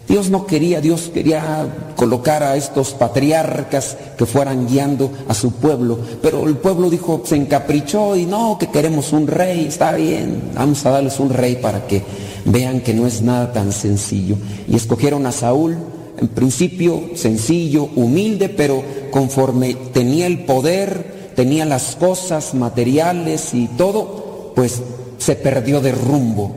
Dios 0.07 0.29
no 0.29 0.45
quería, 0.45 0.81
Dios 0.81 1.09
quería 1.13 1.93
colocar 1.95 2.43
a 2.43 2.57
estos 2.57 2.91
patriarcas 2.91 3.95
que 4.17 4.25
fueran 4.25 4.67
guiando 4.67 5.09
a 5.29 5.33
su 5.33 5.53
pueblo, 5.53 5.99
pero 6.21 6.45
el 6.47 6.57
pueblo 6.57 6.89
dijo, 6.89 7.21
se 7.23 7.37
encaprichó 7.37 8.17
y 8.17 8.25
no, 8.25 8.57
que 8.59 8.67
queremos 8.67 9.13
un 9.13 9.27
rey, 9.27 9.67
está 9.67 9.93
bien, 9.93 10.51
vamos 10.53 10.85
a 10.85 10.89
darles 10.89 11.17
un 11.19 11.29
rey 11.29 11.55
para 11.55 11.87
que 11.87 12.03
vean 12.43 12.81
que 12.81 12.93
no 12.93 13.07
es 13.07 13.21
nada 13.21 13.53
tan 13.53 13.71
sencillo. 13.71 14.35
Y 14.67 14.75
escogieron 14.75 15.25
a 15.27 15.31
Saúl, 15.31 15.77
en 16.21 16.27
principio 16.27 17.09
sencillo, 17.15 17.89
humilde, 17.95 18.47
pero 18.47 18.83
conforme 19.09 19.73
tenía 19.73 20.27
el 20.27 20.45
poder, 20.45 21.31
tenía 21.35 21.65
las 21.65 21.95
cosas 21.95 22.53
materiales 22.53 23.53
y 23.53 23.67
todo, 23.67 24.53
pues 24.55 24.81
se 25.17 25.35
perdió 25.35 25.81
de 25.81 25.91
rumbo. 25.91 26.55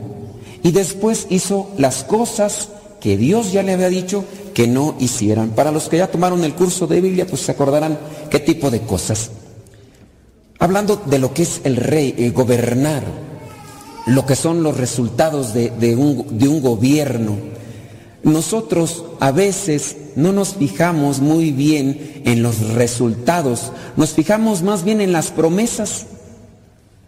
Y 0.61 0.71
después 0.71 1.25
hizo 1.29 1.69
las 1.77 2.03
cosas 2.03 2.69
que 2.99 3.17
Dios 3.17 3.51
ya 3.51 3.63
le 3.63 3.73
había 3.73 3.89
dicho 3.89 4.23
que 4.53 4.67
no 4.67 4.95
hicieran. 4.99 5.49
Para 5.49 5.71
los 5.71 5.89
que 5.89 5.97
ya 5.97 6.11
tomaron 6.11 6.43
el 6.43 6.53
curso 6.53 6.85
de 6.85 7.01
Biblia, 7.01 7.25
pues 7.25 7.41
se 7.41 7.51
acordarán 7.51 7.97
qué 8.29 8.39
tipo 8.39 8.69
de 8.69 8.81
cosas. 8.81 9.31
Hablando 10.59 11.01
de 11.05 11.19
lo 11.19 11.33
que 11.33 11.43
es 11.43 11.61
el 11.63 11.75
rey, 11.75 12.13
el 12.19 12.33
gobernar, 12.33 13.03
lo 14.05 14.25
que 14.27 14.35
son 14.35 14.61
los 14.61 14.77
resultados 14.77 15.55
de, 15.55 15.71
de 15.71 15.95
un, 15.95 16.37
de 16.37 16.47
un 16.47 16.61
gobierno, 16.61 17.35
nosotros 18.25 19.05
a 19.19 19.31
veces 19.31 19.97
no 20.15 20.33
nos 20.33 20.55
fijamos 20.55 21.19
muy 21.19 21.51
bien 21.51 22.23
en 22.25 22.41
los 22.41 22.73
resultados, 22.73 23.71
nos 23.95 24.13
fijamos 24.13 24.63
más 24.63 24.83
bien 24.83 24.99
en 24.99 25.13
las 25.13 25.29
promesas. 25.31 26.07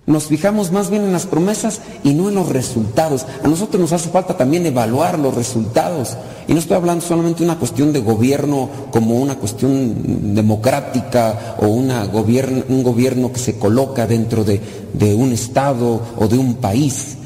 Nos 0.05 0.27
fijamos 0.27 0.71
más 0.71 0.89
bien 0.89 1.03
en 1.03 1.11
las 1.11 1.25
promesas 1.25 1.81
y 2.01 2.13
no 2.13 2.29
en 2.29 2.35
los 2.35 2.47
resultados. 2.47 3.25
A 3.43 3.47
nosotros 3.49 3.81
nos 3.81 3.91
hace 3.91 4.07
falta 4.07 4.37
también 4.37 4.65
evaluar 4.65 5.19
los 5.19 5.35
resultados. 5.35 6.15
Y 6.47 6.53
no 6.53 6.59
estoy 6.59 6.77
hablando 6.77 7.03
solamente 7.03 7.39
de 7.39 7.49
una 7.49 7.59
cuestión 7.59 7.91
de 7.91 7.99
gobierno 7.99 8.69
como 8.91 9.15
una 9.15 9.35
cuestión 9.35 10.33
democrática 10.33 11.57
o 11.59 11.67
gobierno, 12.09 12.63
un 12.69 12.83
gobierno 12.83 13.33
que 13.33 13.39
se 13.39 13.57
coloca 13.57 14.07
dentro 14.07 14.45
de, 14.45 14.61
de 14.93 15.13
un 15.13 15.33
Estado 15.33 16.01
o 16.15 16.27
de 16.29 16.37
un 16.37 16.55
país. 16.55 17.17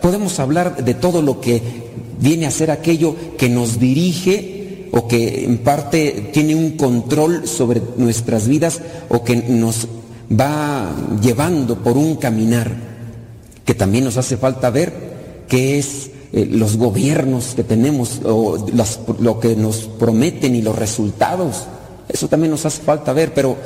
Podemos 0.00 0.40
hablar 0.40 0.82
de 0.82 0.94
todo 0.94 1.20
lo 1.20 1.42
que 1.42 1.89
viene 2.20 2.46
a 2.46 2.50
ser 2.50 2.70
aquello 2.70 3.16
que 3.36 3.48
nos 3.48 3.78
dirige 3.80 4.88
o 4.92 5.06
que 5.06 5.44
en 5.44 5.58
parte 5.58 6.30
tiene 6.32 6.54
un 6.54 6.72
control 6.72 7.46
sobre 7.46 7.80
nuestras 7.96 8.48
vidas 8.48 8.80
o 9.08 9.22
que 9.24 9.36
nos 9.36 9.88
va 10.30 10.94
llevando 11.20 11.76
por 11.76 11.96
un 11.96 12.16
caminar 12.16 12.90
que 13.64 13.74
también 13.74 14.04
nos 14.04 14.16
hace 14.16 14.36
falta 14.36 14.70
ver 14.70 15.44
qué 15.48 15.78
es 15.78 16.10
eh, 16.32 16.46
los 16.46 16.76
gobiernos 16.76 17.54
que 17.54 17.64
tenemos 17.64 18.20
o 18.24 18.66
lo 19.20 19.40
que 19.40 19.56
nos 19.56 19.88
prometen 19.98 20.54
y 20.54 20.62
los 20.62 20.76
resultados. 20.76 21.66
Eso 22.08 22.28
también 22.28 22.50
nos 22.50 22.66
hace 22.66 22.82
falta 22.82 23.12
ver, 23.12 23.32
pero 23.34 23.56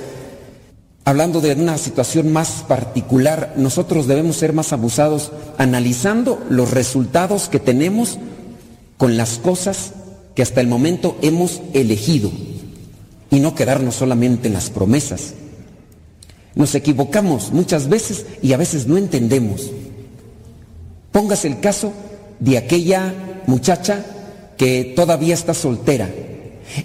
hablando 1.05 1.41
de 1.41 1.53
una 1.55 1.79
situación 1.79 2.33
más 2.33 2.65
particular, 2.69 3.55
nosotros 3.57 4.07
debemos 4.07 4.37
ser 4.37 4.53
más 4.53 4.73
abusados 4.73 5.33
analizando 5.57 6.39
los 6.51 6.71
resultados 6.71 7.49
que 7.49 7.61
tenemos 7.61 8.19
con 8.97 9.17
las 9.17 9.39
cosas 9.39 9.93
que 10.35 10.43
hasta 10.43 10.61
el 10.61 10.67
momento 10.67 11.17
hemos 11.23 11.61
elegido 11.73 12.31
y 13.31 13.41
no 13.41 13.55
quedarnos 13.55 13.97
solamente 13.97 14.49
en 14.49 14.55
las 14.55 14.71
promesas. 14.71 15.35
Nos 16.55 16.75
equivocamos 16.75 17.53
muchas 17.53 17.89
veces 17.89 18.27
y 18.43 18.53
a 18.53 18.57
veces 18.57 18.87
no 18.87 18.97
entendemos. 18.97 19.71
Póngase 21.11 21.49
el 21.49 21.61
caso 21.61 21.93
de 22.39 22.59
aquella 22.59 23.15
muchacha 23.47 24.05
que 24.57 24.93
todavía 24.97 25.35
está 25.35 25.55
soltera 25.55 26.09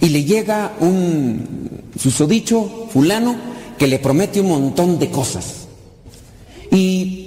y 0.01 0.09
le 0.09 0.23
llega 0.23 0.73
un 0.79 1.69
susodicho 1.99 2.87
fulano 2.91 3.35
que 3.77 3.87
le 3.87 3.99
promete 3.99 4.41
un 4.41 4.49
montón 4.49 4.99
de 4.99 5.09
cosas. 5.09 5.67
Y 6.71 7.18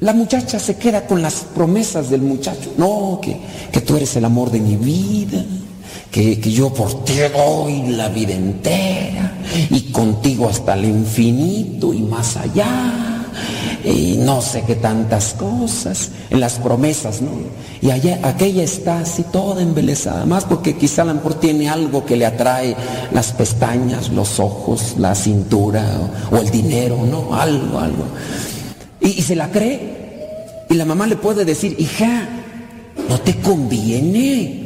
la 0.00 0.12
muchacha 0.12 0.58
se 0.58 0.76
queda 0.76 1.06
con 1.06 1.22
las 1.22 1.46
promesas 1.54 2.10
del 2.10 2.22
muchacho. 2.22 2.72
No, 2.76 3.18
que, 3.22 3.36
que 3.72 3.80
tú 3.80 3.96
eres 3.96 4.14
el 4.16 4.24
amor 4.24 4.50
de 4.50 4.60
mi 4.60 4.76
vida, 4.76 5.44
que, 6.10 6.38
que 6.38 6.52
yo 6.52 6.72
por 6.72 7.04
ti 7.04 7.14
doy 7.34 7.82
la 7.88 8.08
vida 8.08 8.34
entera 8.34 9.32
y 9.70 9.92
contigo 9.92 10.48
hasta 10.48 10.74
el 10.74 10.84
infinito 10.84 11.94
y 11.94 12.00
más 12.00 12.36
allá. 12.36 13.22
y 13.84 14.16
no 14.18 14.42
sé 14.42 14.64
qué 14.66 14.74
tantas 14.74 15.34
cosas, 15.34 16.10
en 16.30 16.40
las 16.40 16.54
promesas, 16.54 17.22
¿no? 17.22 17.30
Y 17.80 17.90
allá, 17.90 18.18
aquella 18.22 18.62
está 18.62 19.00
así 19.00 19.22
toda 19.32 19.62
embelesada, 19.62 20.26
más 20.26 20.44
porque 20.44 20.76
quizá 20.76 21.02
a 21.02 21.04
lo 21.06 21.14
mejor 21.14 21.34
tiene 21.34 21.68
algo 21.68 22.04
que 22.04 22.16
le 22.16 22.26
atrae 22.26 22.76
las 23.12 23.32
pestañas, 23.32 24.10
los 24.10 24.40
ojos, 24.40 24.96
la 24.98 25.14
cintura 25.14 25.84
o, 26.30 26.36
o 26.36 26.38
el 26.40 26.50
dinero, 26.50 26.98
¿no? 27.08 27.34
Algo, 27.34 27.78
algo. 27.78 28.04
Y, 29.06 29.22
se 29.22 29.36
la 29.36 29.50
cree. 29.50 30.66
Y 30.68 30.74
la 30.74 30.84
mamá 30.84 31.06
le 31.06 31.16
puede 31.16 31.44
decir, 31.44 31.76
hija, 31.78 32.28
no 33.08 33.20
te 33.20 33.36
conviene. 33.36 34.64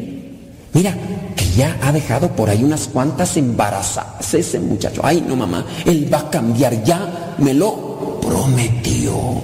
Mira, 0.73 0.95
que 1.37 1.45
ya 1.57 1.79
ha 1.83 1.93
dejado 1.93 2.35
por 2.35 2.49
ahí 2.49 2.65
unas 2.65 2.89
cuantas 2.89 3.37
embarazadas 3.37 4.33
ese 4.33 4.59
muchacho. 4.59 5.03
Ay, 5.05 5.23
no, 5.27 5.37
mamá, 5.37 5.67
él 5.85 6.09
va 6.13 6.21
a 6.21 6.31
cambiar, 6.31 6.83
ya 6.85 7.35
me 7.39 7.53
lo 7.53 8.19
prometió. 8.21 9.43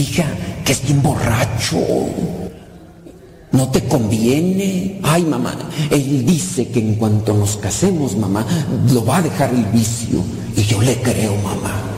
Hija, 0.00 0.24
que 0.64 0.72
es 0.72 0.82
bien 0.82 1.02
borracho. 1.02 1.78
No 3.52 3.68
te 3.68 3.84
conviene. 3.84 5.00
Ay, 5.02 5.22
mamá, 5.24 5.54
él 5.90 6.24
dice 6.24 6.68
que 6.68 6.80
en 6.80 6.94
cuanto 6.94 7.34
nos 7.34 7.58
casemos, 7.58 8.16
mamá, 8.16 8.46
lo 8.90 9.04
va 9.04 9.18
a 9.18 9.22
dejar 9.22 9.52
el 9.52 9.64
vicio. 9.66 10.20
Y 10.56 10.62
yo 10.62 10.80
le 10.80 10.96
creo, 11.02 11.36
mamá. 11.36 11.93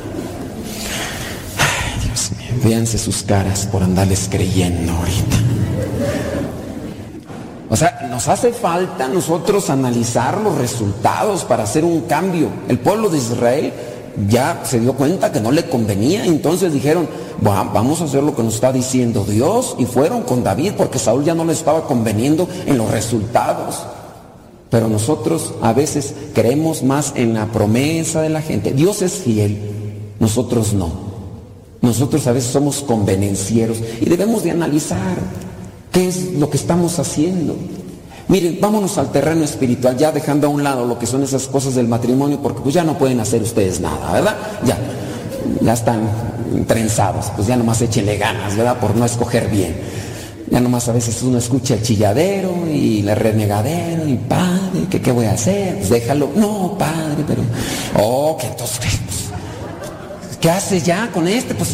Véanse 2.64 2.98
sus 2.98 3.22
caras 3.22 3.66
por 3.70 3.82
andarles 3.82 4.28
creyendo 4.30 4.92
ahorita. 4.92 5.36
O 7.68 7.76
sea, 7.76 8.06
nos 8.10 8.28
hace 8.28 8.52
falta 8.52 9.08
nosotros 9.08 9.70
analizar 9.70 10.40
los 10.40 10.56
resultados 10.56 11.44
para 11.44 11.64
hacer 11.64 11.84
un 11.84 12.02
cambio. 12.02 12.48
El 12.68 12.78
pueblo 12.78 13.08
de 13.08 13.18
Israel 13.18 13.72
ya 14.28 14.62
se 14.64 14.80
dio 14.80 14.94
cuenta 14.94 15.32
que 15.32 15.40
no 15.40 15.50
le 15.50 15.68
convenía, 15.68 16.24
entonces 16.24 16.72
dijeron, 16.72 17.08
"Va- 17.44 17.64
vamos 17.64 18.00
a 18.00 18.04
hacer 18.04 18.22
lo 18.22 18.34
que 18.36 18.42
nos 18.42 18.54
está 18.54 18.72
diciendo 18.72 19.24
Dios, 19.28 19.74
y 19.78 19.84
fueron 19.84 20.22
con 20.22 20.42
David 20.44 20.72
porque 20.76 20.98
Saúl 20.98 21.24
ya 21.24 21.34
no 21.34 21.44
le 21.44 21.52
estaba 21.52 21.86
conveniendo 21.86 22.48
en 22.66 22.78
los 22.78 22.90
resultados. 22.90 23.82
Pero 24.70 24.88
nosotros 24.88 25.52
a 25.60 25.72
veces 25.72 26.14
creemos 26.34 26.82
más 26.82 27.12
en 27.16 27.34
la 27.34 27.46
promesa 27.46 28.22
de 28.22 28.28
la 28.30 28.42
gente. 28.42 28.72
Dios 28.72 29.02
es 29.02 29.12
fiel, 29.14 29.58
nosotros 30.20 30.72
no. 30.72 31.05
Nosotros 31.86 32.26
a 32.26 32.32
veces 32.32 32.50
somos 32.50 32.80
convenencieros 32.80 33.78
y 34.00 34.06
debemos 34.06 34.42
de 34.42 34.50
analizar 34.50 35.16
qué 35.92 36.08
es 36.08 36.32
lo 36.32 36.50
que 36.50 36.56
estamos 36.56 36.98
haciendo. 36.98 37.56
Miren, 38.26 38.58
vámonos 38.60 38.98
al 38.98 39.12
terreno 39.12 39.44
espiritual, 39.44 39.96
ya 39.96 40.10
dejando 40.10 40.48
a 40.48 40.50
un 40.50 40.64
lado 40.64 40.84
lo 40.84 40.98
que 40.98 41.06
son 41.06 41.22
esas 41.22 41.46
cosas 41.46 41.76
del 41.76 41.86
matrimonio, 41.86 42.40
porque 42.42 42.60
pues 42.60 42.74
ya 42.74 42.82
no 42.82 42.98
pueden 42.98 43.20
hacer 43.20 43.40
ustedes 43.40 43.78
nada, 43.78 44.12
¿verdad? 44.12 44.36
Ya, 44.64 44.76
ya 45.60 45.74
están 45.74 46.00
trenzados, 46.66 47.26
pues 47.36 47.46
ya 47.46 47.56
nomás 47.56 47.80
échenle 47.80 48.18
ganas, 48.18 48.56
¿verdad? 48.56 48.80
Por 48.80 48.96
no 48.96 49.04
escoger 49.04 49.48
bien. 49.48 49.76
Ya 50.50 50.60
nomás 50.60 50.88
a 50.88 50.92
veces 50.92 51.22
uno 51.22 51.38
escucha 51.38 51.74
el 51.74 51.82
chilladero 51.82 52.66
y 52.68 53.06
el 53.06 53.14
renegadero 53.14 54.08
y 54.08 54.16
padre, 54.16 54.86
¿qué, 54.90 55.00
qué 55.00 55.12
voy 55.12 55.26
a 55.26 55.34
hacer? 55.34 55.76
Pues 55.76 55.90
déjalo. 55.90 56.30
No, 56.34 56.76
padre, 56.76 57.22
pero... 57.28 57.42
Oh, 57.96 58.36
que 58.36 58.48
entonces... 58.48 59.05
¿Qué 60.40 60.50
haces 60.50 60.84
ya 60.84 61.10
con 61.12 61.26
este? 61.26 61.54
Pues 61.54 61.70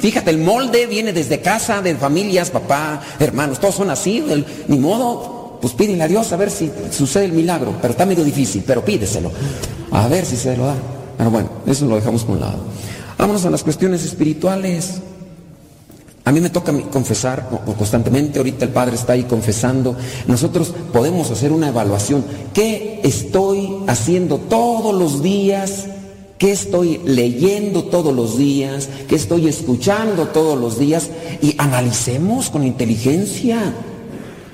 fíjate, 0.00 0.30
el 0.30 0.38
molde 0.38 0.86
viene 0.86 1.12
desde 1.12 1.40
casa, 1.40 1.80
de 1.80 1.94
familias, 1.94 2.50
papá, 2.50 3.00
hermanos, 3.18 3.60
todos 3.60 3.76
son 3.76 3.90
así, 3.90 4.24
ni 4.68 4.78
modo, 4.78 5.58
pues 5.60 5.74
pídele 5.74 6.02
a 6.02 6.08
Dios 6.08 6.32
a 6.32 6.36
ver 6.36 6.50
si 6.50 6.70
sucede 6.90 7.26
el 7.26 7.32
milagro, 7.32 7.74
pero 7.80 7.92
está 7.92 8.06
medio 8.06 8.24
difícil, 8.24 8.64
pero 8.66 8.84
pídeselo, 8.84 9.30
a 9.92 10.08
ver 10.08 10.26
si 10.26 10.36
se 10.36 10.56
lo 10.56 10.66
da. 10.66 10.74
Pero 11.16 11.30
bueno, 11.30 11.50
eso 11.66 11.86
lo 11.86 11.96
dejamos 11.96 12.24
por 12.24 12.34
un 12.34 12.40
lado. 12.40 12.58
Vámonos 13.18 13.44
a 13.44 13.50
las 13.50 13.62
cuestiones 13.62 14.04
espirituales. 14.04 15.00
A 16.24 16.32
mí 16.32 16.40
me 16.40 16.50
toca 16.50 16.72
confesar 16.90 17.48
constantemente, 17.78 18.38
ahorita 18.38 18.64
el 18.64 18.70
Padre 18.70 18.94
está 18.96 19.14
ahí 19.14 19.24
confesando, 19.24 19.96
nosotros 20.26 20.72
podemos 20.92 21.30
hacer 21.30 21.52
una 21.52 21.68
evaluación. 21.68 22.24
¿Qué 22.52 23.00
estoy 23.04 23.78
haciendo 23.86 24.38
todos 24.38 24.94
los 24.94 25.22
días? 25.22 25.86
¿Qué 26.40 26.52
estoy 26.52 27.02
leyendo 27.04 27.84
todos 27.84 28.16
los 28.16 28.38
días? 28.38 28.88
¿Qué 29.06 29.14
estoy 29.14 29.46
escuchando 29.46 30.28
todos 30.28 30.58
los 30.58 30.78
días? 30.78 31.10
Y 31.42 31.54
analicemos 31.58 32.48
con 32.48 32.64
inteligencia 32.64 33.74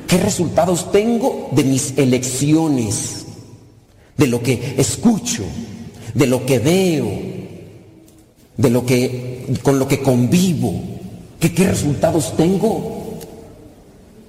qué 0.08 0.18
resultados 0.18 0.90
tengo 0.90 1.48
de 1.52 1.62
mis 1.62 1.96
elecciones, 1.96 3.26
de 4.16 4.26
lo 4.26 4.42
que 4.42 4.74
escucho, 4.78 5.44
de 6.12 6.26
lo 6.26 6.44
que 6.44 6.58
veo, 6.58 7.08
de 8.56 8.70
lo 8.70 8.84
que 8.84 9.56
con 9.62 9.78
lo 9.78 9.86
que 9.86 10.02
convivo. 10.02 10.74
¿Qué, 11.38 11.54
qué 11.54 11.68
resultados 11.68 12.36
tengo? 12.36 13.20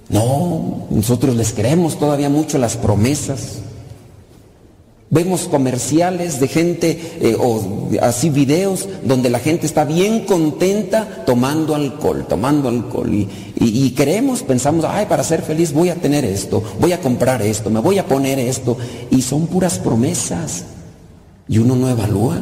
No, 0.10 0.86
nosotros 0.92 1.36
les 1.36 1.54
creemos 1.54 1.98
todavía 1.98 2.30
mucho 2.30 2.60
las 2.60 2.78
promesas. 2.78 3.62
Vemos 5.10 5.48
comerciales 5.48 6.42
de 6.42 6.50
gente 6.50 7.00
eh, 7.22 7.38
o 7.40 7.88
así 8.02 8.30
videos 8.30 8.90
donde 9.06 9.30
la 9.30 9.40
gente 9.40 9.66
está 9.66 9.86
bien 9.86 10.26
contenta 10.26 11.24
tomando 11.26 11.76
alcohol, 11.76 12.26
tomando 12.28 12.68
alcohol. 12.68 13.14
Y, 13.14 13.30
y- 13.58 13.86
y 13.86 13.92
creemos, 13.92 14.44
pensamos, 14.44 14.84
ay, 14.86 15.06
para 15.06 15.24
ser 15.24 15.42
feliz 15.44 15.72
voy 15.72 15.90
a 15.90 15.96
tener 15.96 16.26
esto, 16.26 16.62
voy 16.82 16.92
a 16.92 17.00
comprar 17.00 17.42
esto, 17.42 17.70
me 17.70 17.80
voy 17.80 18.00
a 18.00 18.06
poner 18.06 18.38
esto. 18.38 18.78
Y 19.10 19.22
son 19.22 19.48
puras 19.48 19.80
promesas. 19.80 20.66
Y 21.48 21.58
uno 21.60 21.78
no 21.78 21.88
evalúa. 21.90 22.42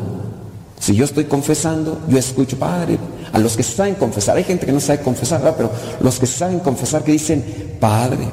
Si 0.80 0.96
yo 0.96 1.06
estoy 1.06 1.26
confesando, 1.26 2.00
yo 2.10 2.18
escucho, 2.18 2.58
Padre, 2.58 2.98
a 3.32 3.38
los 3.38 3.56
que 3.56 3.62
saben 3.62 3.94
confesar, 3.94 4.38
hay 4.38 4.44
gente 4.44 4.66
que 4.66 4.72
no 4.72 4.80
sabe 4.80 5.02
confesar, 5.02 5.54
pero 5.56 5.70
los 6.02 6.18
que 6.20 6.26
saben 6.26 6.60
confesar 6.60 7.04
que 7.04 7.12
dicen, 7.12 7.44
Padre, 7.80 8.26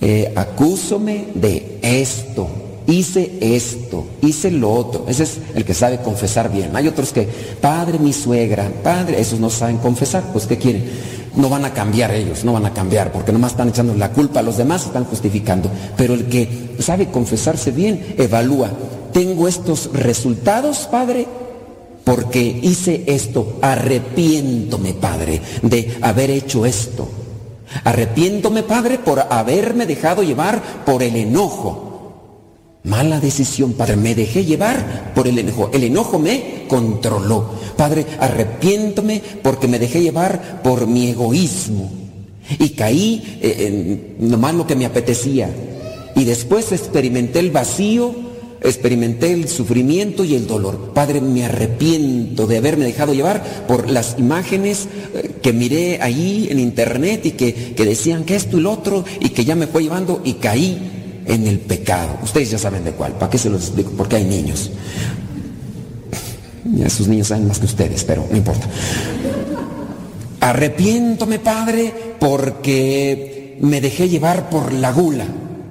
eh, 0.00 0.32
acúsome 0.36 1.26
de 1.34 1.78
esto, 1.82 2.48
hice 2.86 3.38
esto, 3.40 4.06
hice 4.22 4.50
lo 4.50 4.72
otro. 4.72 5.04
Ese 5.08 5.24
es 5.24 5.38
el 5.54 5.64
que 5.64 5.74
sabe 5.74 5.98
confesar 5.98 6.50
bien. 6.50 6.74
Hay 6.74 6.88
otros 6.88 7.12
que, 7.12 7.28
Padre, 7.60 7.98
mi 7.98 8.12
suegra, 8.12 8.70
Padre, 8.82 9.20
esos 9.20 9.40
no 9.40 9.50
saben 9.50 9.78
confesar, 9.78 10.24
pues 10.32 10.46
¿qué 10.46 10.58
quieren? 10.58 10.84
No 11.36 11.48
van 11.48 11.64
a 11.64 11.72
cambiar 11.72 12.12
ellos, 12.12 12.44
no 12.44 12.52
van 12.52 12.66
a 12.66 12.74
cambiar, 12.74 13.10
porque 13.10 13.32
nomás 13.32 13.52
están 13.52 13.68
echando 13.68 13.94
la 13.94 14.12
culpa 14.12 14.40
a 14.40 14.42
los 14.42 14.58
demás, 14.58 14.84
están 14.84 15.04
justificando. 15.04 15.70
Pero 15.96 16.14
el 16.14 16.26
que 16.26 16.76
sabe 16.78 17.08
confesarse 17.10 17.70
bien, 17.70 18.14
evalúa, 18.18 18.70
tengo 19.12 19.48
estos 19.48 19.90
resultados, 19.92 20.88
Padre, 20.90 21.26
porque 22.04 22.40
hice 22.40 23.04
esto, 23.06 23.58
arrepiéntome, 23.62 24.92
Padre, 24.94 25.40
de 25.62 25.96
haber 26.02 26.30
hecho 26.30 26.66
esto. 26.66 27.08
Arrepiéntome, 27.84 28.62
Padre, 28.62 28.98
por 28.98 29.20
haberme 29.20 29.86
dejado 29.86 30.22
llevar 30.22 30.84
por 30.84 31.02
el 31.02 31.16
enojo. 31.16 31.91
Mala 32.84 33.20
decisión, 33.20 33.74
Padre, 33.74 33.94
me 33.94 34.16
dejé 34.16 34.44
llevar 34.44 35.12
por 35.14 35.28
el 35.28 35.38
enojo. 35.38 35.70
El 35.72 35.84
enojo 35.84 36.18
me 36.18 36.64
controló. 36.66 37.50
Padre, 37.76 38.04
arrepiéntome 38.18 39.22
porque 39.40 39.68
me 39.68 39.78
dejé 39.78 40.02
llevar 40.02 40.62
por 40.62 40.88
mi 40.88 41.10
egoísmo. 41.10 41.92
Y 42.58 42.70
caí 42.70 43.38
eh, 43.40 44.16
en 44.18 44.58
lo 44.58 44.66
que 44.66 44.74
me 44.74 44.86
apetecía. 44.86 45.48
Y 46.16 46.24
después 46.24 46.72
experimenté 46.72 47.38
el 47.38 47.52
vacío, 47.52 48.16
experimenté 48.60 49.32
el 49.32 49.48
sufrimiento 49.48 50.24
y 50.24 50.34
el 50.34 50.48
dolor. 50.48 50.90
Padre, 50.92 51.20
me 51.20 51.44
arrepiento 51.44 52.48
de 52.48 52.56
haberme 52.56 52.84
dejado 52.84 53.14
llevar 53.14 53.64
por 53.68 53.88
las 53.88 54.16
imágenes 54.18 54.88
eh, 55.14 55.36
que 55.40 55.52
miré 55.52 56.00
ahí 56.02 56.48
en 56.50 56.58
internet 56.58 57.26
y 57.26 57.30
que, 57.30 57.54
que 57.76 57.84
decían 57.84 58.24
que 58.24 58.34
esto 58.34 58.58
y 58.58 58.60
lo 58.60 58.72
otro 58.72 59.04
y 59.20 59.28
que 59.28 59.44
ya 59.44 59.54
me 59.54 59.68
fue 59.68 59.84
llevando 59.84 60.20
y 60.24 60.34
caí 60.34 60.98
en 61.26 61.46
el 61.46 61.60
pecado. 61.60 62.18
Ustedes 62.22 62.50
ya 62.50 62.58
saben 62.58 62.84
de 62.84 62.92
cuál, 62.92 63.12
¿para 63.12 63.30
qué 63.30 63.38
se 63.38 63.50
los 63.50 63.62
explico? 63.62 63.92
Porque 63.96 64.16
hay 64.16 64.24
niños. 64.24 64.70
Ya 66.64 66.88
sus 66.88 67.08
niños 67.08 67.28
saben 67.28 67.48
más 67.48 67.58
que 67.58 67.66
ustedes, 67.66 68.04
pero 68.04 68.26
no 68.30 68.36
importa. 68.36 68.66
Arrepiéntome, 70.40 71.38
Padre, 71.38 71.92
porque 72.18 73.58
me 73.60 73.80
dejé 73.80 74.08
llevar 74.08 74.48
por 74.50 74.72
la 74.72 74.92
gula. 74.92 75.26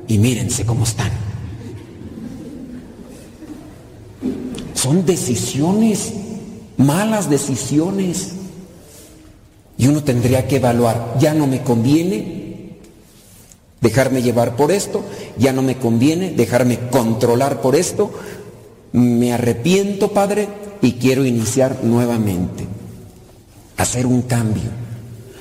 Y 0.08 0.18
mírense 0.18 0.66
cómo 0.66 0.84
están. 0.84 1.12
Son 4.74 5.06
decisiones, 5.06 6.14
malas 6.78 7.30
decisiones. 7.30 8.34
Y 9.78 9.88
uno 9.88 10.04
tendría 10.04 10.48
que 10.48 10.58
evaluar, 10.58 11.16
ya 11.20 11.34
no 11.34 11.48
me 11.48 11.62
conviene 11.62 12.41
dejarme 13.82 14.22
llevar 14.22 14.56
por 14.56 14.72
esto, 14.72 15.04
ya 15.38 15.52
no 15.52 15.64
me 15.64 15.78
conviene 15.78 16.32
dejarme 16.32 16.80
controlar 16.90 17.62
por 17.62 17.76
esto, 17.76 18.12
me 18.94 19.34
arrepiento, 19.34 20.10
Padre, 20.10 20.48
y 20.82 20.94
quiero 20.94 21.26
iniciar 21.26 21.80
nuevamente, 21.84 22.66
hacer 23.78 24.06
un 24.06 24.22
cambio. 24.22 24.70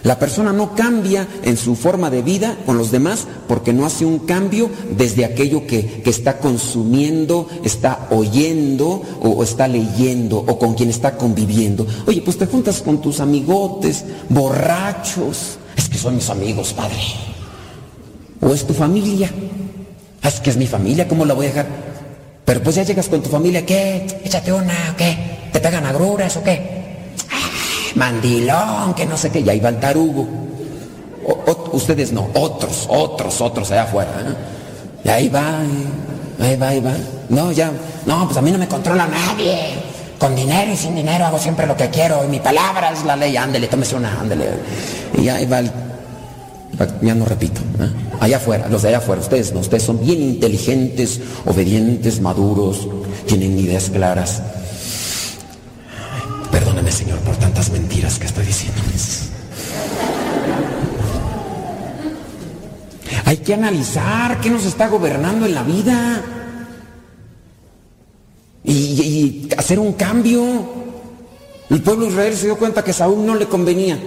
La 0.02 0.18
persona 0.18 0.52
no 0.54 0.74
cambia 0.74 1.28
en 1.42 1.58
su 1.58 1.76
forma 1.76 2.08
de 2.08 2.22
vida 2.22 2.56
con 2.64 2.78
los 2.78 2.90
demás 2.90 3.26
porque 3.46 3.74
no 3.74 3.84
hace 3.84 4.06
un 4.06 4.20
cambio 4.20 4.70
desde 4.96 5.26
aquello 5.26 5.66
que, 5.66 6.00
que 6.02 6.08
está 6.08 6.38
consumiendo, 6.38 7.48
está 7.64 8.08
oyendo 8.10 9.02
o, 9.20 9.28
o 9.28 9.42
está 9.42 9.68
leyendo 9.68 10.38
o 10.38 10.58
con 10.58 10.72
quien 10.72 10.88
está 10.88 11.18
conviviendo. 11.18 11.86
Oye, 12.06 12.22
pues 12.22 12.38
te 12.38 12.46
juntas 12.46 12.80
con 12.80 13.02
tus 13.02 13.20
amigotes, 13.20 14.06
borrachos. 14.30 15.58
Es 15.76 15.90
que 15.90 15.98
son 15.98 16.14
mis 16.14 16.30
amigos, 16.30 16.72
padre. 16.72 16.96
O 18.40 18.52
es 18.54 18.66
tu 18.66 18.74
familia. 18.74 19.30
"Ah, 20.22 20.28
Es 20.28 20.40
que 20.40 20.50
es 20.50 20.56
mi 20.56 20.66
familia, 20.66 21.06
¿cómo 21.08 21.24
la 21.24 21.34
voy 21.34 21.46
a 21.46 21.48
dejar? 21.50 21.66
Pero 22.44 22.62
pues 22.62 22.76
ya 22.76 22.82
llegas 22.82 23.08
con 23.08 23.22
tu 23.22 23.30
familia, 23.30 23.64
¿qué? 23.64 24.06
Échate 24.24 24.52
una, 24.52 24.74
¿o 24.92 24.96
qué? 24.96 25.16
¿Te 25.52 25.60
pegan 25.60 25.84
agruras 25.86 26.36
o 26.36 26.42
qué? 26.42 26.80
mandilón, 27.94 28.94
que 28.94 29.04
no 29.06 29.16
sé 29.16 29.30
qué, 29.30 29.40
y 29.40 29.48
ahí 29.48 29.60
va 29.60 29.68
el 29.70 29.80
tarugo. 29.80 30.26
Ustedes 31.72 32.12
no, 32.12 32.28
otros, 32.34 32.86
otros, 32.88 33.40
otros 33.40 33.70
allá 33.70 33.82
afuera. 33.84 34.10
¿eh? 34.20 34.34
Y 35.04 35.08
ahí 35.08 35.28
va, 35.28 35.62
eh, 35.64 36.44
ahí 36.44 36.56
va, 36.56 36.68
ahí 36.68 36.80
va. 36.80 36.92
No, 37.28 37.52
ya, 37.52 37.70
no, 38.06 38.24
pues 38.26 38.36
a 38.36 38.42
mí 38.42 38.50
no 38.50 38.58
me 38.58 38.68
controla 38.68 39.06
nadie. 39.06 39.74
Con 40.18 40.34
dinero 40.36 40.72
y 40.72 40.76
sin 40.76 40.94
dinero 40.94 41.24
hago 41.26 41.38
siempre 41.38 41.66
lo 41.66 41.76
que 41.76 41.88
quiero. 41.88 42.24
Y 42.24 42.28
mi 42.28 42.40
palabra 42.40 42.90
es 42.92 43.04
la 43.04 43.16
ley. 43.16 43.36
Ándele, 43.36 43.68
tómese 43.68 43.96
una, 43.96 44.20
ándele. 44.20 44.46
Y 45.18 45.28
ahí 45.28 45.46
va 45.46 45.60
el... 45.60 45.70
Ya 47.02 47.14
no 47.14 47.24
repito. 47.26 47.60
¿eh? 47.80 47.90
Allá 48.20 48.36
afuera, 48.38 48.68
los 48.68 48.82
de 48.82 48.88
allá 48.88 48.98
afuera, 48.98 49.20
ustedes 49.20 49.52
no, 49.52 49.60
ustedes 49.60 49.82
son 49.82 50.00
bien 50.04 50.22
inteligentes, 50.22 51.20
obedientes, 51.44 52.20
maduros, 52.20 52.88
tienen 53.26 53.58
ideas 53.58 53.90
claras. 53.90 54.42
Perdóneme, 56.50 56.90
Señor, 56.90 57.18
por 57.20 57.36
tantas 57.36 57.70
mentiras 57.70 58.18
que 58.18 58.26
estoy 58.26 58.46
diciéndoles. 58.46 59.28
Hay 63.24 63.36
que 63.38 63.54
analizar 63.54 64.40
qué 64.40 64.50
nos 64.50 64.64
está 64.64 64.88
gobernando 64.88 65.46
en 65.46 65.54
la 65.54 65.62
vida 65.62 66.22
y, 68.64 68.72
y- 68.72 69.48
y 69.50 69.54
hacer 69.56 69.78
un 69.78 69.92
cambio. 69.92 70.42
El 71.68 71.82
pueblo 71.82 72.06
de 72.06 72.10
Israel 72.12 72.36
se 72.36 72.46
dio 72.46 72.56
cuenta 72.58 72.82
que 72.82 72.92
Saúl 72.92 73.24
no 73.24 73.34
le 73.36 73.46
convenía. 73.46 73.98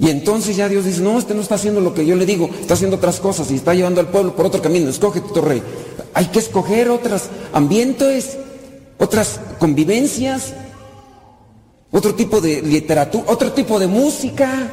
Y 0.00 0.10
entonces 0.10 0.56
ya 0.56 0.68
Dios 0.68 0.84
dice, 0.84 1.00
no, 1.00 1.18
este 1.18 1.34
no 1.34 1.40
está 1.40 1.56
haciendo 1.56 1.80
lo 1.80 1.92
que 1.92 2.06
yo 2.06 2.14
le 2.14 2.24
digo, 2.24 2.48
está 2.60 2.74
haciendo 2.74 2.96
otras 2.96 3.18
cosas 3.18 3.50
y 3.50 3.56
está 3.56 3.74
llevando 3.74 4.00
al 4.00 4.08
pueblo 4.08 4.34
por 4.36 4.46
otro 4.46 4.62
camino. 4.62 4.88
Escoge 4.88 5.20
tu 5.20 5.40
rey. 5.40 5.62
Hay 6.14 6.26
que 6.26 6.38
escoger 6.38 6.88
otros 6.88 7.24
ambientes, 7.52 8.38
otras 8.98 9.40
convivencias, 9.58 10.54
otro 11.90 12.14
tipo 12.14 12.40
de 12.40 12.62
literatura, 12.62 13.24
otro 13.28 13.52
tipo 13.52 13.78
de 13.78 13.88
música. 13.88 14.72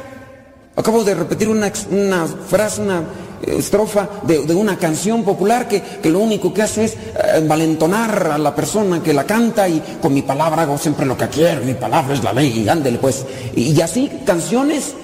Acabo 0.76 1.02
de 1.02 1.14
repetir 1.14 1.48
una, 1.48 1.72
una 1.90 2.26
frase, 2.26 2.82
una 2.82 3.02
estrofa 3.46 4.08
de, 4.22 4.42
de 4.44 4.54
una 4.54 4.78
canción 4.78 5.24
popular 5.24 5.66
que, 5.68 5.80
que 5.80 6.10
lo 6.10 6.20
único 6.20 6.52
que 6.52 6.62
hace 6.62 6.84
es 6.84 6.92
eh, 6.92 6.98
envalentonar 7.36 8.28
a 8.32 8.38
la 8.38 8.54
persona 8.54 9.02
que 9.02 9.12
la 9.12 9.24
canta 9.24 9.68
y 9.68 9.82
con 10.00 10.12
mi 10.12 10.22
palabra 10.22 10.62
hago 10.62 10.78
siempre 10.78 11.06
lo 11.06 11.16
que 11.16 11.28
quiero, 11.28 11.62
mi 11.62 11.74
palabra 11.74 12.14
es 12.14 12.22
la 12.22 12.32
ley, 12.32 12.68
ándele 12.68 12.98
pues. 12.98 13.24
Y 13.54 13.80
así 13.80 14.10
canciones, 14.24 14.94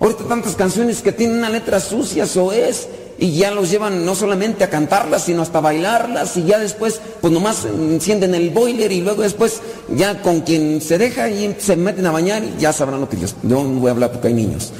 ahorita 0.00 0.24
tantas 0.24 0.54
canciones 0.56 1.02
que 1.02 1.12
tienen 1.12 1.38
una 1.38 1.50
letra 1.50 1.80
sucia, 1.80 2.26
o 2.36 2.52
es, 2.52 2.88
y 3.18 3.36
ya 3.36 3.50
los 3.50 3.70
llevan 3.70 4.04
no 4.04 4.14
solamente 4.14 4.64
a 4.64 4.70
cantarlas, 4.70 5.24
sino 5.24 5.42
hasta 5.42 5.60
bailarlas, 5.60 6.36
y 6.36 6.44
ya 6.44 6.58
después, 6.58 7.00
pues 7.20 7.32
nomás 7.32 7.64
encienden 7.64 8.34
el 8.34 8.50
boiler 8.50 8.92
y 8.92 9.00
luego 9.00 9.22
después 9.22 9.60
ya 9.94 10.20
con 10.22 10.40
quien 10.42 10.80
se 10.80 10.98
deja 10.98 11.28
y 11.28 11.56
se 11.58 11.76
meten 11.76 12.06
a 12.06 12.10
bañar 12.10 12.42
y 12.44 12.60
ya 12.60 12.72
sabrán 12.72 13.00
lo 13.00 13.08
que 13.08 13.16
Dios. 13.16 13.34
Yo 13.42 13.64
no 13.64 13.80
voy 13.80 13.88
a 13.88 13.92
hablar 13.92 14.12
porque 14.12 14.28
hay 14.28 14.34
niños. 14.34 14.72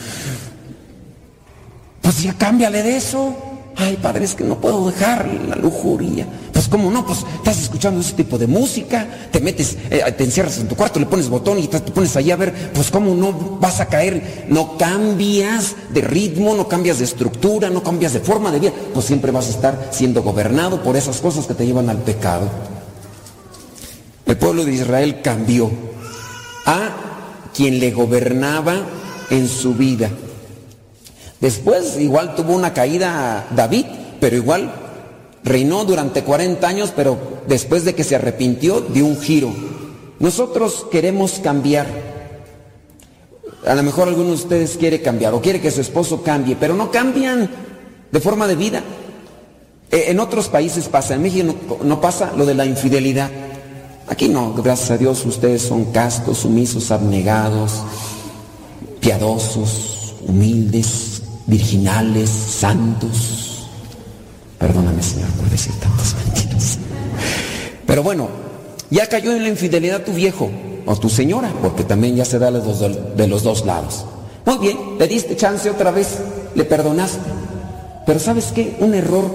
Pues 2.02 2.22
ya 2.22 2.34
cámbiale 2.34 2.82
de 2.82 2.96
eso. 2.96 3.34
Ay, 3.78 3.98
padre, 4.00 4.24
es 4.24 4.34
que 4.34 4.42
no 4.42 4.58
puedo 4.58 4.86
dejar 4.86 5.28
la 5.48 5.54
lujuria. 5.54 6.26
Pues 6.50 6.66
cómo 6.66 6.90
no, 6.90 7.04
pues 7.04 7.18
estás 7.36 7.60
escuchando 7.60 8.00
ese 8.00 8.14
tipo 8.14 8.38
de 8.38 8.46
música, 8.46 9.06
te 9.30 9.38
metes, 9.38 9.76
eh, 9.90 10.02
te 10.16 10.24
encierras 10.24 10.56
en 10.58 10.66
tu 10.66 10.74
cuarto, 10.74 10.98
le 10.98 11.04
pones 11.04 11.28
botón 11.28 11.58
y 11.58 11.68
te 11.68 11.80
te 11.80 11.92
pones 11.92 12.16
ahí 12.16 12.30
a 12.30 12.36
ver, 12.36 12.70
pues 12.72 12.90
cómo 12.90 13.14
no 13.14 13.58
vas 13.60 13.80
a 13.80 13.86
caer, 13.86 14.46
no 14.48 14.78
cambias 14.78 15.76
de 15.92 16.00
ritmo, 16.00 16.54
no 16.54 16.66
cambias 16.66 16.98
de 16.98 17.04
estructura, 17.04 17.68
no 17.68 17.82
cambias 17.82 18.14
de 18.14 18.20
forma 18.20 18.50
de 18.50 18.60
vida, 18.60 18.72
pues 18.94 19.04
siempre 19.04 19.30
vas 19.30 19.48
a 19.48 19.50
estar 19.50 19.88
siendo 19.90 20.22
gobernado 20.22 20.82
por 20.82 20.96
esas 20.96 21.20
cosas 21.20 21.46
que 21.46 21.52
te 21.52 21.66
llevan 21.66 21.90
al 21.90 21.98
pecado. 21.98 22.48
El 24.24 24.38
pueblo 24.38 24.64
de 24.64 24.72
Israel 24.72 25.20
cambió 25.22 25.70
a 26.64 26.96
quien 27.54 27.78
le 27.78 27.90
gobernaba 27.90 28.74
en 29.28 29.48
su 29.48 29.74
vida. 29.74 30.10
Después 31.40 31.98
igual 31.98 32.34
tuvo 32.34 32.54
una 32.54 32.72
caída 32.72 33.46
David, 33.54 33.86
pero 34.20 34.36
igual 34.36 34.72
reinó 35.44 35.84
durante 35.84 36.22
40 36.24 36.66
años, 36.66 36.92
pero 36.94 37.18
después 37.46 37.84
de 37.84 37.94
que 37.94 38.04
se 38.04 38.16
arrepintió 38.16 38.80
dio 38.80 39.06
un 39.06 39.20
giro. 39.20 39.52
Nosotros 40.18 40.86
queremos 40.90 41.32
cambiar. 41.42 41.86
A 43.66 43.74
lo 43.74 43.82
mejor 43.82 44.08
alguno 44.08 44.28
de 44.28 44.34
ustedes 44.34 44.76
quiere 44.76 45.02
cambiar 45.02 45.34
o 45.34 45.40
quiere 45.40 45.60
que 45.60 45.70
su 45.70 45.80
esposo 45.80 46.22
cambie, 46.22 46.56
pero 46.58 46.74
no 46.74 46.90
cambian 46.90 47.50
de 48.10 48.20
forma 48.20 48.46
de 48.46 48.56
vida. 48.56 48.82
Eh, 49.90 50.06
En 50.08 50.20
otros 50.20 50.48
países 50.48 50.88
pasa, 50.88 51.14
en 51.14 51.22
México 51.22 51.54
no, 51.68 51.84
no 51.84 52.00
pasa 52.00 52.32
lo 52.36 52.46
de 52.46 52.54
la 52.54 52.64
infidelidad. 52.64 53.30
Aquí 54.08 54.28
no, 54.28 54.54
gracias 54.54 54.92
a 54.92 54.98
Dios 54.98 55.24
ustedes 55.26 55.62
son 55.62 55.86
castos, 55.86 56.38
sumisos, 56.38 56.90
abnegados, 56.92 57.82
piadosos, 59.00 60.14
humildes, 60.26 61.15
virginales, 61.46 62.28
santos. 62.30 63.68
Perdóname, 64.58 65.02
Señor, 65.02 65.28
por 65.30 65.48
decir 65.50 65.72
tantas 65.80 66.14
mentiras. 66.24 66.78
Pero 67.86 68.02
bueno, 68.02 68.28
ya 68.90 69.08
cayó 69.08 69.34
en 69.34 69.42
la 69.42 69.48
infidelidad 69.48 70.04
tu 70.04 70.12
viejo 70.12 70.50
o 70.86 70.96
tu 70.96 71.08
señora, 71.08 71.52
porque 71.62 71.84
también 71.84 72.16
ya 72.16 72.24
se 72.24 72.38
da 72.38 72.50
de 72.50 73.26
los, 73.28 73.42
dos 73.42 73.66
lados. 73.66 74.04
Muy 74.44 74.58
bien, 74.58 74.78
le 74.98 75.08
diste 75.08 75.36
chance 75.36 75.68
otra 75.70 75.90
vez, 75.90 76.18
le 76.54 76.64
perdonaste. 76.64 77.18
Pero 78.06 78.20
¿sabes 78.20 78.52
qué? 78.54 78.76
Un 78.80 78.94
error 78.94 79.26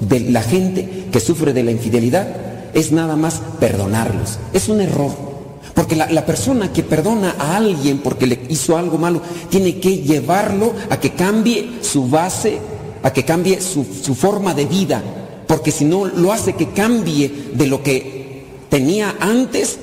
de 0.00 0.20
la 0.20 0.42
gente 0.42 1.06
que 1.10 1.20
sufre 1.20 1.52
de 1.52 1.62
la 1.62 1.70
infidelidad 1.70 2.28
es 2.74 2.92
nada 2.92 3.16
más 3.16 3.40
perdonarlos. 3.58 4.38
Es 4.52 4.68
un 4.68 4.80
error. 4.80 5.29
Porque 5.74 5.96
la, 5.96 6.26
persona 6.26 6.72
que 6.72 6.82
perdona 6.82 7.36
a 7.38 7.56
alguien 7.56 7.98
porque 7.98 8.26
le 8.26 8.40
hizo 8.48 8.76
algo 8.76 8.98
malo, 8.98 9.22
tiene 9.48 9.78
que 9.78 9.98
llevarlo 9.98 10.72
a 10.90 10.98
que 10.98 11.12
cambie 11.12 11.78
su 11.80 12.08
base, 12.08 12.58
a 13.02 13.12
que 13.12 13.24
cambie 13.24 13.60
su, 13.60 13.84
su 13.84 14.14
forma 14.14 14.54
de 14.54 14.66
vida. 14.66 15.02
Porque 15.46 15.70
si 15.70 15.84
no 15.84 16.04
lo 16.06 16.32
hace 16.32 16.52
que 16.52 16.70
cambie 16.70 17.50
de 17.54 17.66
lo 17.66 17.82
que 17.82 18.44
tenía 18.68 19.16
antes, 19.20 19.78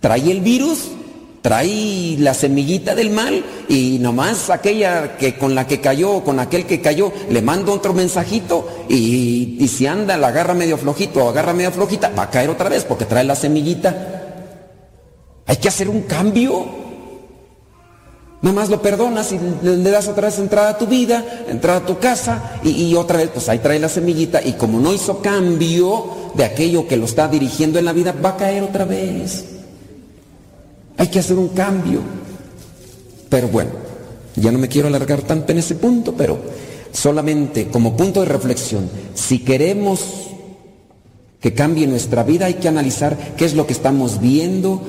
trae 0.00 0.30
el 0.30 0.40
virus, 0.40 0.90
trae 1.42 2.16
la 2.18 2.34
semillita 2.34 2.94
del 2.94 3.10
mal 3.10 3.44
y 3.68 3.98
nomás 4.00 4.50
aquella 4.50 5.16
que 5.16 5.36
con 5.36 5.54
la 5.54 5.66
que 5.66 5.80
cayó, 5.80 6.24
con 6.24 6.40
aquel 6.40 6.66
que 6.66 6.80
cayó, 6.80 7.12
le 7.30 7.42
manda 7.42 7.72
otro 7.72 7.94
mensajito 7.94 8.68
y, 8.88 9.56
y 9.58 9.68
si 9.68 9.86
anda, 9.86 10.16
la 10.16 10.28
agarra 10.28 10.54
medio 10.54 10.78
flojito 10.78 11.24
o 11.24 11.28
agarra 11.28 11.52
medio 11.54 11.70
flojita, 11.70 12.10
va 12.10 12.24
a 12.24 12.30
caer 12.30 12.50
otra 12.50 12.68
vez 12.68 12.84
porque 12.84 13.04
trae 13.04 13.24
la 13.24 13.36
semillita. 13.36 14.17
Hay 15.48 15.56
que 15.56 15.68
hacer 15.68 15.88
un 15.88 16.02
cambio. 16.02 16.64
Nomás 18.42 18.68
lo 18.68 18.80
perdonas 18.80 19.32
y 19.32 19.38
le, 19.62 19.78
le 19.78 19.90
das 19.90 20.06
otra 20.06 20.28
vez 20.28 20.38
entrada 20.38 20.70
a 20.70 20.78
tu 20.78 20.86
vida, 20.86 21.24
entrada 21.48 21.80
a 21.80 21.86
tu 21.86 21.98
casa 21.98 22.60
y, 22.62 22.70
y 22.70 22.94
otra 22.94 23.16
vez 23.16 23.30
pues 23.34 23.48
ahí 23.48 23.58
trae 23.58 23.80
la 23.80 23.88
semillita 23.88 24.40
y 24.40 24.52
como 24.52 24.78
no 24.78 24.92
hizo 24.92 25.20
cambio 25.20 26.04
de 26.34 26.44
aquello 26.44 26.86
que 26.86 26.96
lo 26.96 27.06
está 27.06 27.26
dirigiendo 27.26 27.80
en 27.80 27.86
la 27.86 27.92
vida, 27.92 28.14
va 28.24 28.30
a 28.30 28.36
caer 28.36 28.62
otra 28.62 28.84
vez. 28.84 29.46
Hay 30.98 31.08
que 31.08 31.18
hacer 31.18 31.36
un 31.36 31.48
cambio. 31.48 32.00
Pero 33.28 33.48
bueno, 33.48 33.70
ya 34.36 34.52
no 34.52 34.58
me 34.58 34.68
quiero 34.68 34.86
alargar 34.86 35.22
tanto 35.22 35.50
en 35.50 35.58
ese 35.58 35.74
punto, 35.74 36.14
pero 36.14 36.38
solamente 36.92 37.68
como 37.68 37.96
punto 37.96 38.20
de 38.20 38.26
reflexión, 38.26 38.88
si 39.14 39.40
queremos 39.40 40.28
que 41.40 41.54
cambie 41.54 41.86
nuestra 41.86 42.24
vida 42.24 42.46
hay 42.46 42.54
que 42.54 42.68
analizar 42.68 43.16
qué 43.36 43.44
es 43.44 43.54
lo 43.54 43.66
que 43.66 43.72
estamos 43.72 44.20
viendo, 44.20 44.82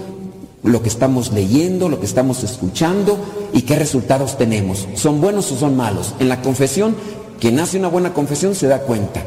lo 0.64 0.82
que 0.84 0.90
estamos 0.90 1.32
leyendo, 1.32 1.88
lo 1.90 2.00
que 2.00 2.06
estamos 2.06 2.44
escuchando 2.44 3.18
y 3.54 3.62
qué 3.64 3.76
resultados 3.76 4.38
tenemos. 4.38 4.88
¿Son 4.96 5.22
buenos 5.22 5.52
o 5.52 5.58
son 5.58 5.76
malos? 5.78 6.14
En 6.20 6.30
la 6.30 6.42
confesión, 6.42 6.96
quien 7.40 7.60
hace 7.60 7.78
una 7.80 7.88
buena 7.88 8.14
confesión 8.14 8.56
se 8.56 8.68
da 8.68 8.80
cuenta. 8.82 9.24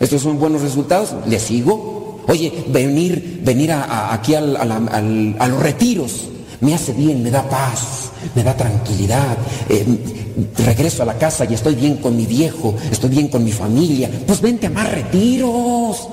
¿Estos 0.00 0.22
son 0.22 0.38
buenos 0.38 0.62
resultados? 0.62 1.14
¿Le 1.26 1.38
sigo? 1.40 2.20
Oye, 2.28 2.64
venir, 2.68 3.40
venir 3.42 3.72
a- 3.72 4.12
aquí 4.12 4.34
al- 4.34 4.56
a 4.56 5.48
los 5.48 5.62
retiros 5.62 6.24
me 6.60 6.74
hace 6.74 6.92
bien, 6.92 7.22
me 7.22 7.30
da 7.30 7.48
paz, 7.48 8.10
me 8.34 8.42
da 8.42 8.54
tranquilidad. 8.56 9.36
eh, 9.70 9.84
regreso 10.64 11.02
a 11.02 11.06
la 11.06 11.18
casa 11.18 11.44
y 11.46 11.54
estoy 11.54 11.74
bien 11.74 11.96
con 11.96 12.16
mi 12.16 12.24
viejo, 12.26 12.74
estoy 12.92 13.10
bien 13.10 13.26
con 13.28 13.42
mi 13.42 13.50
familia. 13.50 14.08
Pues 14.26 14.40
vente 14.40 14.66
a 14.68 14.70
más 14.70 14.88
retiros. 14.90 16.08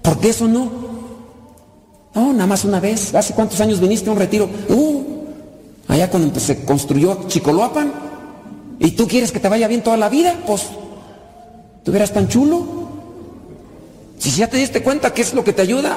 ¿Por 0.00 0.18
qué 0.20 0.30
eso 0.30 0.46
no? 0.48 0.87
No, 2.18 2.32
nada 2.32 2.48
más 2.48 2.64
una 2.64 2.80
vez. 2.80 3.14
¿Hace 3.14 3.32
cuántos 3.32 3.60
años 3.60 3.78
viniste 3.78 4.08
a 4.08 4.12
un 4.12 4.18
retiro? 4.18 4.50
Uh, 4.68 5.04
allá 5.86 6.10
cuando 6.10 6.40
se 6.40 6.64
construyó 6.64 7.28
Chicoloapan. 7.28 7.92
¿Y 8.80 8.90
tú 8.92 9.06
quieres 9.06 9.30
que 9.30 9.38
te 9.38 9.48
vaya 9.48 9.68
bien 9.68 9.84
toda 9.84 9.96
la 9.96 10.08
vida? 10.08 10.34
Pues, 10.44 10.64
¿tú 11.84 11.94
eras 11.94 12.12
tan 12.12 12.26
chulo? 12.26 12.66
Si 14.18 14.30
ya 14.32 14.48
te 14.48 14.56
diste 14.56 14.82
cuenta 14.82 15.14
qué 15.14 15.22
es 15.22 15.32
lo 15.32 15.44
que 15.44 15.52
te 15.52 15.62
ayuda, 15.62 15.96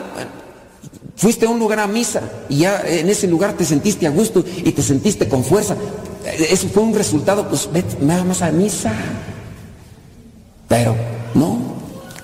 fuiste 1.15 1.47
a 1.47 1.49
un 1.49 1.57
lugar 1.57 1.79
a 1.79 1.87
misa 1.87 2.21
y 2.49 2.57
ya 2.57 2.83
en 2.85 3.09
ese 3.09 3.25
lugar 3.25 3.53
te 3.53 3.65
sentiste 3.65 4.05
a 4.05 4.11
gusto 4.11 4.45
y 4.57 4.71
te 4.71 4.83
sentiste 4.83 5.27
con 5.27 5.43
fuerza. 5.43 5.75
Eso 6.23 6.67
fue 6.67 6.83
un 6.83 6.93
resultado, 6.93 7.49
pues 7.49 7.67
vete 7.73 7.97
nada 7.99 8.23
más 8.23 8.43
a 8.43 8.51
misa. 8.51 8.93
Pero 10.67 10.95
no, 11.33 11.80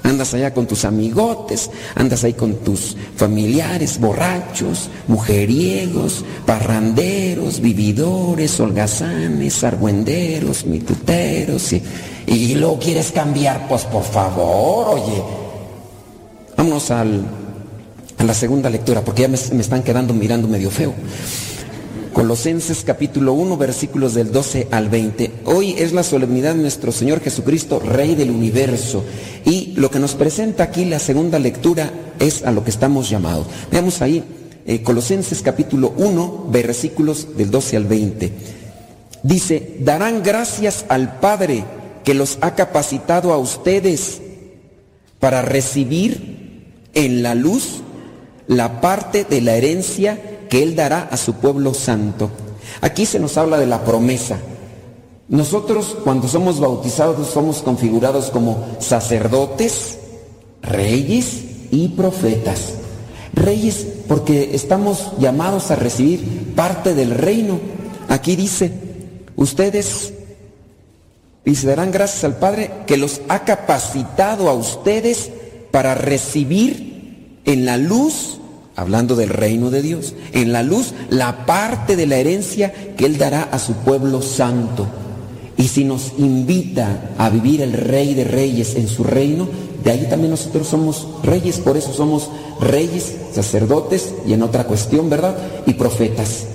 andas 0.07 0.33
allá 0.33 0.53
con 0.53 0.65
tus 0.67 0.85
amigotes, 0.85 1.69
andas 1.95 2.23
ahí 2.23 2.33
con 2.33 2.55
tus 2.57 2.95
familiares, 3.15 3.99
borrachos, 3.99 4.89
mujeriegos, 5.07 6.23
parranderos, 6.45 7.59
vividores, 7.59 8.59
holgazanes, 8.59 9.63
argüenderos, 9.63 10.65
mituteros, 10.65 11.73
y, 11.73 11.83
y 12.25 12.55
luego 12.55 12.79
quieres 12.79 13.11
cambiar, 13.11 13.67
pues 13.67 13.83
por 13.83 14.03
favor, 14.03 14.99
oye. 14.99 15.23
Vámonos 16.55 16.89
al, 16.89 17.21
a 18.17 18.23
la 18.23 18.33
segunda 18.33 18.69
lectura, 18.69 19.01
porque 19.01 19.23
ya 19.23 19.27
me, 19.27 19.37
me 19.53 19.61
están 19.61 19.83
quedando 19.83 20.13
mirando 20.13 20.47
medio 20.47 20.71
feo. 20.71 20.93
Colosenses 22.17 22.83
capítulo 22.83 23.33
1 23.33 23.57
versículos 23.57 24.15
del 24.15 24.31
12 24.31 24.69
al 24.71 24.89
20. 24.89 25.31
Hoy 25.45 25.75
es 25.77 25.93
la 25.93 26.01
solemnidad 26.01 26.55
de 26.55 26.63
nuestro 26.63 26.91
Señor 26.91 27.19
Jesucristo, 27.21 27.79
Rey 27.79 28.15
del 28.15 28.31
universo. 28.31 29.03
Y 29.45 29.73
lo 29.75 29.91
que 29.91 29.99
nos 29.99 30.15
presenta 30.15 30.63
aquí 30.63 30.85
la 30.85 30.97
segunda 30.97 31.37
lectura 31.37 31.91
es 32.17 32.43
a 32.43 32.51
lo 32.51 32.63
que 32.63 32.71
estamos 32.71 33.07
llamados. 33.07 33.45
Veamos 33.71 34.01
ahí, 34.01 34.23
eh, 34.65 34.81
Colosenses 34.81 35.43
capítulo 35.43 35.93
1 35.95 36.47
versículos 36.49 37.37
del 37.37 37.51
12 37.51 37.77
al 37.77 37.85
20. 37.85 38.31
Dice, 39.21 39.75
darán 39.81 40.23
gracias 40.23 40.85
al 40.89 41.19
Padre 41.19 41.65
que 42.03 42.15
los 42.15 42.39
ha 42.41 42.55
capacitado 42.55 43.31
a 43.31 43.37
ustedes 43.37 44.23
para 45.19 45.43
recibir 45.43 46.65
en 46.95 47.21
la 47.21 47.35
luz 47.35 47.83
la 48.47 48.81
parte 48.81 49.23
de 49.23 49.39
la 49.41 49.55
herencia 49.55 50.19
que 50.49 50.63
Él 50.63 50.75
dará 50.75 51.07
a 51.11 51.17
su 51.17 51.33
pueblo 51.33 51.73
santo. 51.73 52.29
Aquí 52.81 53.05
se 53.05 53.19
nos 53.19 53.37
habla 53.37 53.57
de 53.57 53.65
la 53.65 53.83
promesa. 53.83 54.37
Nosotros 55.29 55.97
cuando 56.03 56.27
somos 56.27 56.59
bautizados 56.59 57.27
somos 57.27 57.61
configurados 57.61 58.29
como 58.29 58.65
sacerdotes, 58.79 59.97
reyes 60.61 61.43
y 61.71 61.89
profetas. 61.89 62.73
Reyes 63.33 63.85
porque 64.07 64.55
estamos 64.55 65.11
llamados 65.19 65.69
a 65.69 65.75
recibir 65.75 66.53
parte 66.55 66.93
del 66.93 67.11
reino. 67.11 67.59
Aquí 68.07 68.35
dice, 68.35 68.71
ustedes, 69.35 70.13
y 71.43 71.55
se 71.55 71.67
darán 71.67 71.91
gracias 71.91 72.23
al 72.23 72.37
Padre 72.37 72.71
que 72.87 72.97
los 72.97 73.21
ha 73.27 73.43
capacitado 73.43 74.49
a 74.49 74.53
ustedes 74.53 75.29
para 75.71 75.93
recibir 75.93 77.39
en 77.45 77.65
la 77.65 77.77
luz 77.77 78.39
hablando 78.77 79.15
del 79.15 79.29
reino 79.29 79.71
de 79.71 79.81
Dios, 79.81 80.13
en 80.31 80.53
la 80.53 80.61
luz 80.61 80.93
la 81.09 81.47
parte 81.47 81.95
de 81.95 82.05
la 82.05 82.17
herencia 82.17 82.71
que 82.95 83.05
Él 83.05 83.17
dará 83.17 83.43
a 83.43 83.59
su 83.59 83.73
pueblo 83.73 84.21
santo. 84.21 84.87
Y 85.57 85.67
si 85.67 85.83
nos 85.83 86.13
invita 86.19 87.09
a 87.17 87.31
vivir 87.31 87.61
el 87.61 87.73
rey 87.73 88.13
de 88.13 88.23
reyes 88.23 88.75
en 88.75 88.87
su 88.87 89.03
reino, 89.03 89.49
de 89.83 89.91
ahí 89.91 90.05
también 90.07 90.29
nosotros 90.29 90.67
somos 90.67 91.07
reyes, 91.23 91.57
por 91.57 91.75
eso 91.75 91.91
somos 91.91 92.29
reyes, 92.61 93.15
sacerdotes 93.33 94.13
y 94.27 94.33
en 94.33 94.43
otra 94.43 94.65
cuestión, 94.65 95.09
¿verdad? 95.09 95.35
Y 95.65 95.73
profetas. 95.73 96.45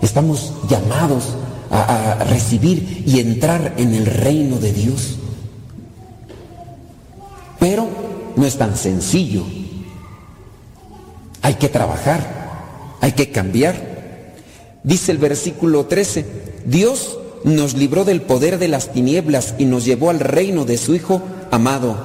Estamos 0.00 0.52
llamados 0.70 1.24
a, 1.72 2.12
a 2.12 2.24
recibir 2.24 3.02
y 3.04 3.18
entrar 3.18 3.74
en 3.78 3.94
el 3.94 4.06
reino 4.06 4.58
de 4.58 4.72
Dios. 4.72 5.16
Pero 7.58 7.88
no 8.36 8.46
es 8.46 8.56
tan 8.56 8.76
sencillo. 8.76 9.42
Hay 11.44 11.56
que 11.56 11.68
trabajar, 11.68 12.96
hay 13.02 13.12
que 13.12 13.30
cambiar. 13.30 13.76
Dice 14.82 15.12
el 15.12 15.18
versículo 15.18 15.84
13, 15.84 16.24
Dios 16.64 17.18
nos 17.44 17.74
libró 17.74 18.06
del 18.06 18.22
poder 18.22 18.58
de 18.58 18.68
las 18.68 18.94
tinieblas 18.94 19.54
y 19.58 19.66
nos 19.66 19.84
llevó 19.84 20.08
al 20.08 20.20
reino 20.20 20.64
de 20.64 20.78
su 20.78 20.94
Hijo 20.94 21.20
amado, 21.50 21.98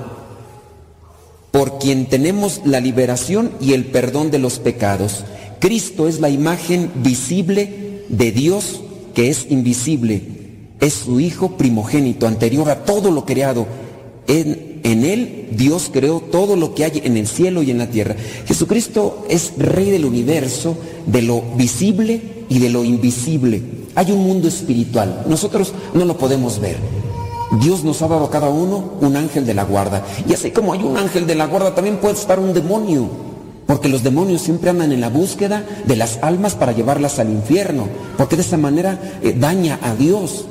por 1.52 1.80
quien 1.80 2.08
tenemos 2.08 2.60
la 2.66 2.82
liberación 2.82 3.54
y 3.62 3.72
el 3.72 3.86
perdón 3.86 4.30
de 4.30 4.40
los 4.40 4.60
pecados. 4.60 5.24
Cristo 5.60 6.10
es 6.10 6.20
la 6.20 6.30
imagen 6.30 6.92
visible 6.96 8.04
de 8.10 8.34
Dios 8.34 8.82
que 9.14 9.30
es 9.30 9.50
invisible. 9.50 10.22
Es 10.82 10.96
su 10.96 11.22
Hijo 11.22 11.56
primogénito, 11.56 12.28
anterior 12.28 12.70
a 12.70 12.84
todo 12.84 13.10
lo 13.10 13.26
creado. 13.26 13.68
En, 14.28 14.69
en 14.92 15.06
Él 15.06 15.48
Dios 15.52 15.90
creó 15.92 16.20
todo 16.20 16.56
lo 16.56 16.74
que 16.74 16.86
hay 16.86 17.02
en 17.04 17.18
el 17.18 17.28
cielo 17.28 17.64
y 17.64 17.72
en 17.72 17.80
la 17.80 17.90
tierra. 17.90 18.16
Jesucristo 18.46 19.26
es 19.30 19.54
Rey 19.58 19.90
del 19.90 20.06
universo, 20.06 20.76
de 21.06 21.22
lo 21.22 21.42
visible 21.56 22.22
y 22.50 22.60
de 22.60 22.70
lo 22.70 22.84
invisible. 22.84 23.62
Hay 23.96 24.12
un 24.12 24.24
mundo 24.24 24.48
espiritual. 24.48 25.26
Nosotros 25.28 25.74
no 25.94 26.06
lo 26.06 26.18
podemos 26.18 26.60
ver. 26.60 26.78
Dios 27.62 27.84
nos 27.84 28.02
ha 28.02 28.08
dado 28.08 28.26
a 28.26 28.30
cada 28.30 28.50
uno 28.50 28.94
un 29.02 29.16
ángel 29.16 29.46
de 29.46 29.56
la 29.56 29.64
guarda. 29.64 30.06
Y 30.28 30.34
así 30.34 30.52
como 30.52 30.74
hay 30.74 30.84
un 30.84 30.98
ángel 30.98 31.26
de 31.26 31.36
la 31.36 31.48
guarda, 31.48 31.74
también 31.74 31.98
puede 31.98 32.14
estar 32.14 32.40
un 32.40 32.54
demonio. 32.54 33.10
Porque 33.66 33.90
los 33.90 34.04
demonios 34.04 34.42
siempre 34.42 34.70
andan 34.70 34.92
en 34.92 35.02
la 35.02 35.10
búsqueda 35.10 35.64
de 35.86 35.96
las 35.96 36.20
almas 36.22 36.56
para 36.56 36.72
llevarlas 36.72 37.20
al 37.20 37.30
infierno. 37.30 37.88
Porque 38.18 38.36
de 38.36 38.44
esa 38.44 38.58
manera 38.58 39.20
eh, 39.22 39.36
daña 39.38 39.80
a 39.82 39.96
Dios. 39.96 40.46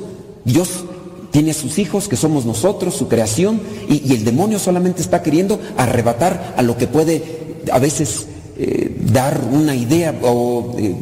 Dios 0.45 0.85
tiene 1.31 1.51
a 1.51 1.53
sus 1.53 1.79
hijos, 1.79 2.07
que 2.07 2.15
somos 2.15 2.45
nosotros, 2.45 2.95
su 2.95 3.07
creación, 3.07 3.61
y, 3.87 4.13
el 4.13 4.25
demonio 4.25 4.59
solamente 4.59 5.01
está 5.01 5.21
queriendo 5.21 5.59
arrebatar 5.77 6.55
a 6.57 6.61
lo 6.61 6.77
que 6.77 6.87
puede 6.87 7.39
a 7.71 7.79
veces 7.79 8.27
eh, 8.57 8.95
dar 9.11 9.41
una 9.51 9.75
idea 9.75 10.13
o 10.23 10.75
eh, 10.77 10.95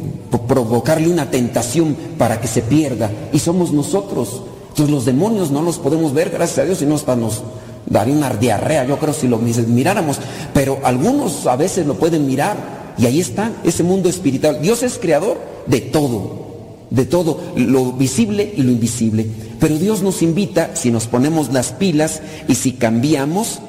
provocarle 0.46 1.08
una 1.08 1.30
tentación 1.30 1.96
para 2.18 2.40
que 2.40 2.46
se 2.46 2.62
pierda. 2.62 3.10
Y 3.32 3.38
somos 3.38 3.72
nosotros. 3.72 4.42
Entonces 4.68 4.94
los 4.94 5.04
demonios 5.04 5.50
no 5.50 5.62
los 5.62 5.78
podemos 5.78 6.12
ver, 6.12 6.30
gracias 6.30 6.58
a 6.58 6.64
Dios, 6.64 6.82
y 6.82 6.86
no 6.86 6.94
hasta 6.94 7.16
nos 7.16 7.42
daría 7.86 8.14
una 8.14 8.30
diarrea, 8.30 8.84
yo 8.84 8.98
creo, 8.98 9.14
si 9.14 9.28
lo 9.28 9.38
miráramos. 9.38 10.18
Pero 10.52 10.78
algunos 10.84 11.46
a 11.46 11.56
veces 11.56 11.86
lo 11.86 11.94
pueden 11.94 12.26
mirar. 12.26 12.78
Y 12.98 13.06
ahí 13.06 13.20
está 13.20 13.52
ese 13.64 13.82
mundo 13.82 14.08
espiritual. 14.08 14.60
Dios 14.60 14.82
es 14.82 14.98
creador 14.98 15.38
de 15.66 15.80
todo, 15.80 16.46
de 16.90 17.04
todo, 17.04 17.40
lo 17.56 17.92
visible 17.92 18.52
y 18.56 18.62
lo 18.62 18.72
invisible. 18.72 19.26
Pero 19.60 19.78
Dios 19.78 20.02
nos 20.02 20.22
invita, 20.22 20.74
si 20.74 20.90
nos 20.90 21.06
ponemos 21.06 21.52
las 21.52 21.72
pilas 21.72 22.22
y 22.46 22.54
si 22.54 22.72
cambiamos 22.72 23.60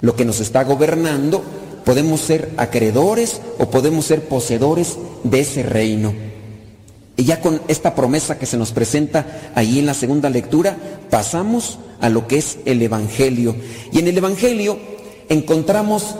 lo 0.00 0.16
que 0.16 0.24
nos 0.24 0.40
está 0.40 0.64
gobernando, 0.64 1.42
podemos 1.84 2.20
ser 2.20 2.50
acreedores 2.56 3.40
o 3.58 3.70
podemos 3.70 4.06
ser 4.06 4.28
poseedores 4.28 4.96
de 5.24 5.40
ese 5.40 5.62
reino. 5.62 6.14
Y 7.16 7.24
ya 7.24 7.40
con 7.40 7.60
esta 7.68 7.94
promesa 7.94 8.38
que 8.38 8.46
se 8.46 8.56
nos 8.56 8.72
presenta 8.72 9.52
ahí 9.54 9.78
en 9.78 9.86
la 9.86 9.94
segunda 9.94 10.30
lectura, 10.30 10.76
pasamos 11.10 11.78
a 12.00 12.08
lo 12.08 12.26
que 12.26 12.38
es 12.38 12.58
el 12.64 12.80
Evangelio. 12.80 13.56
Y 13.92 13.98
en 13.98 14.08
el 14.08 14.16
Evangelio 14.16 14.78
encontramos 15.28 16.14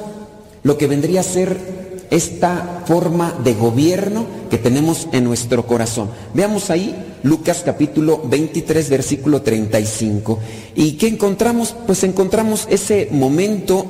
lo 0.63 0.77
que 0.77 0.87
vendría 0.87 1.21
a 1.21 1.25
ser 1.25 1.80
esta 2.11 2.83
forma 2.87 3.35
de 3.43 3.55
gobierno 3.55 4.27
que 4.51 4.59
tenemos 4.59 5.09
en 5.13 5.25
nuestro 5.25 5.67
corazón. 5.67 6.11
Veamos 6.35 6.71
ahí 6.71 6.95
Lucas 7.23 7.63
capítulo 7.65 8.21
23 8.25 8.91
versículo 8.91 9.43
35. 9.43 10.39
¿Y 10.75 10.93
qué 10.93 11.09
encontramos? 11.09 11.75
Pues 11.87 12.03
encontramos 12.05 12.67
ese 12.69 13.09
momento 13.13 13.87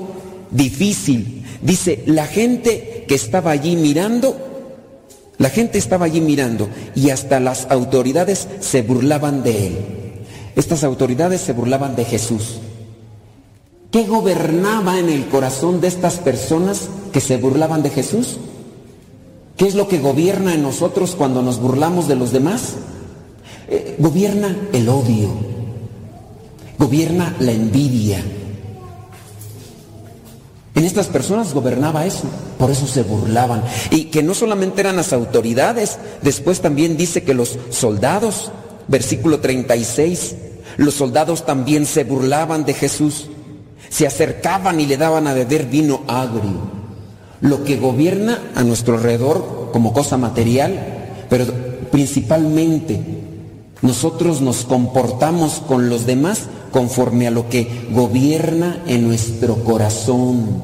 difícil. 0.50 1.44
Dice, 1.62 2.02
la 2.06 2.26
gente 2.26 3.04
que 3.06 3.14
estaba 3.14 3.50
allí 3.50 3.76
mirando, 3.76 4.36
la 5.38 5.50
gente 5.50 5.78
estaba 5.78 6.06
allí 6.06 6.20
mirando 6.20 6.68
y 6.94 7.10
hasta 7.10 7.40
las 7.40 7.66
autoridades 7.70 8.48
se 8.60 8.82
burlaban 8.82 9.42
de 9.42 9.66
él. 9.66 9.78
Estas 10.56 10.84
autoridades 10.84 11.40
se 11.40 11.52
burlaban 11.52 11.96
de 11.96 12.04
Jesús. 12.04 12.60
¿Qué 13.90 14.04
gobernaba 14.04 15.00
en 15.00 15.08
el 15.08 15.26
corazón 15.26 15.80
de 15.80 15.88
estas 15.88 16.18
personas 16.18 16.88
que 17.12 17.20
se 17.20 17.38
burlaban 17.38 17.82
de 17.82 17.90
Jesús? 17.90 18.36
¿Qué 19.56 19.66
es 19.66 19.74
lo 19.74 19.88
que 19.88 19.98
gobierna 19.98 20.54
en 20.54 20.62
nosotros 20.62 21.16
cuando 21.16 21.42
nos 21.42 21.58
burlamos 21.58 22.06
de 22.06 22.14
los 22.14 22.30
demás? 22.30 22.74
Eh, 23.68 23.96
gobierna 23.98 24.56
el 24.72 24.88
odio, 24.88 25.28
gobierna 26.78 27.34
la 27.40 27.50
envidia. 27.50 28.22
En 30.76 30.84
estas 30.84 31.08
personas 31.08 31.52
gobernaba 31.52 32.06
eso, 32.06 32.28
por 32.58 32.70
eso 32.70 32.86
se 32.86 33.02
burlaban. 33.02 33.64
Y 33.90 34.04
que 34.04 34.22
no 34.22 34.34
solamente 34.34 34.82
eran 34.82 34.96
las 34.96 35.12
autoridades, 35.12 35.98
después 36.22 36.60
también 36.60 36.96
dice 36.96 37.24
que 37.24 37.34
los 37.34 37.58
soldados, 37.70 38.52
versículo 38.86 39.40
36, 39.40 40.36
los 40.76 40.94
soldados 40.94 41.44
también 41.44 41.86
se 41.86 42.04
burlaban 42.04 42.64
de 42.64 42.74
Jesús 42.74 43.29
se 43.90 44.06
acercaban 44.06 44.80
y 44.80 44.86
le 44.86 44.96
daban 44.96 45.26
a 45.26 45.34
beber 45.34 45.66
vino 45.66 46.00
agrio. 46.06 46.80
Lo 47.42 47.64
que 47.64 47.76
gobierna 47.76 48.38
a 48.54 48.62
nuestro 48.62 48.94
alrededor 48.94 49.70
como 49.72 49.92
cosa 49.92 50.16
material, 50.16 51.26
pero 51.28 51.44
principalmente 51.90 53.00
nosotros 53.82 54.40
nos 54.40 54.64
comportamos 54.64 55.62
con 55.66 55.88
los 55.88 56.06
demás 56.06 56.44
conforme 56.70 57.26
a 57.26 57.30
lo 57.30 57.48
que 57.48 57.88
gobierna 57.92 58.82
en 58.86 59.06
nuestro 59.06 59.64
corazón. 59.64 60.62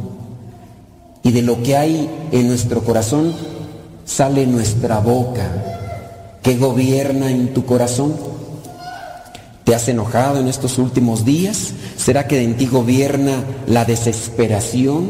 Y 1.23 1.32
de 1.32 1.43
lo 1.43 1.62
que 1.62 1.77
hay 1.77 2.09
en 2.31 2.47
nuestro 2.47 2.82
corazón 2.82 3.35
sale 4.05 4.47
nuestra 4.47 5.01
boca. 5.01 6.39
¿Qué 6.43 6.57
gobierna 6.57 7.31
en 7.31 7.53
tu 7.53 7.65
corazón? 7.65 8.35
¿Te 9.66 9.74
has 9.74 9.88
enojado 9.88 10.38
en 10.38 10.47
estos 10.47 10.78
últimos 10.78 11.24
días? 11.24 11.72
¿Será 11.97 12.28
que 12.28 12.40
en 12.40 12.56
ti 12.56 12.66
gobierna 12.66 13.43
la 13.66 13.84
desesperación? 13.84 15.09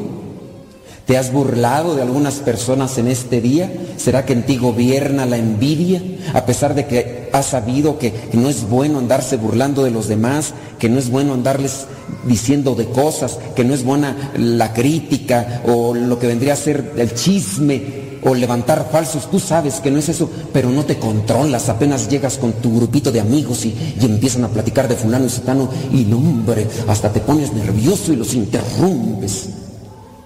¿Te 1.04 1.18
has 1.18 1.30
burlado 1.30 1.94
de 1.94 2.00
algunas 2.00 2.36
personas 2.36 2.96
en 2.96 3.08
este 3.08 3.42
día? 3.42 3.70
¿Será 3.98 4.24
que 4.24 4.32
en 4.32 4.46
ti 4.46 4.56
gobierna 4.56 5.26
la 5.26 5.36
envidia? 5.36 6.00
A 6.32 6.46
pesar 6.46 6.74
de 6.74 6.86
que 6.86 7.28
has 7.34 7.44
sabido 7.44 7.98
que, 7.98 8.14
no 8.32 8.48
es 8.48 8.66
bueno 8.66 8.98
andarse 8.98 9.36
burlando 9.36 9.84
de 9.84 9.90
los 9.90 10.08
demás, 10.08 10.54
que 10.78 10.88
no 10.88 10.98
es 10.98 11.10
bueno 11.10 11.34
andarles 11.34 11.84
diciendo 12.24 12.74
de 12.74 12.86
cosas, 12.86 13.38
que 13.54 13.62
no 13.62 13.74
es 13.74 13.84
buena 13.84 14.32
la 14.38 14.72
crítica 14.72 15.60
o 15.66 15.92
lo 15.92 16.18
que 16.18 16.28
vendría 16.28 16.54
a 16.54 16.56
ser 16.56 16.94
el 16.96 17.12
chisme 17.12 18.05
o 18.28 18.34
levantar 18.34 18.88
falsos, 18.90 19.30
tú 19.30 19.38
sabes 19.38 19.80
que 19.80 19.88
no 19.88 20.00
es 20.00 20.08
eso, 20.08 20.28
pero 20.52 20.68
no 20.70 20.84
te 20.84 20.98
controlas, 20.98 21.68
apenas 21.68 22.08
llegas 22.08 22.38
con 22.38 22.54
tu 22.54 22.74
grupito 22.74 23.12
de 23.12 23.20
amigos 23.20 23.64
y, 23.64 23.94
y 24.00 24.04
empiezan 24.04 24.42
a 24.42 24.48
platicar 24.48 24.88
de 24.88 24.96
fulano 24.96 25.26
y 25.26 25.30
sutano 25.30 25.68
y 25.92 26.04
no 26.04 26.16
hombre, 26.16 26.66
hasta 26.88 27.12
te 27.12 27.20
pones 27.20 27.52
nervioso 27.52 28.12
y 28.12 28.16
los 28.16 28.34
interrumpes. 28.34 29.50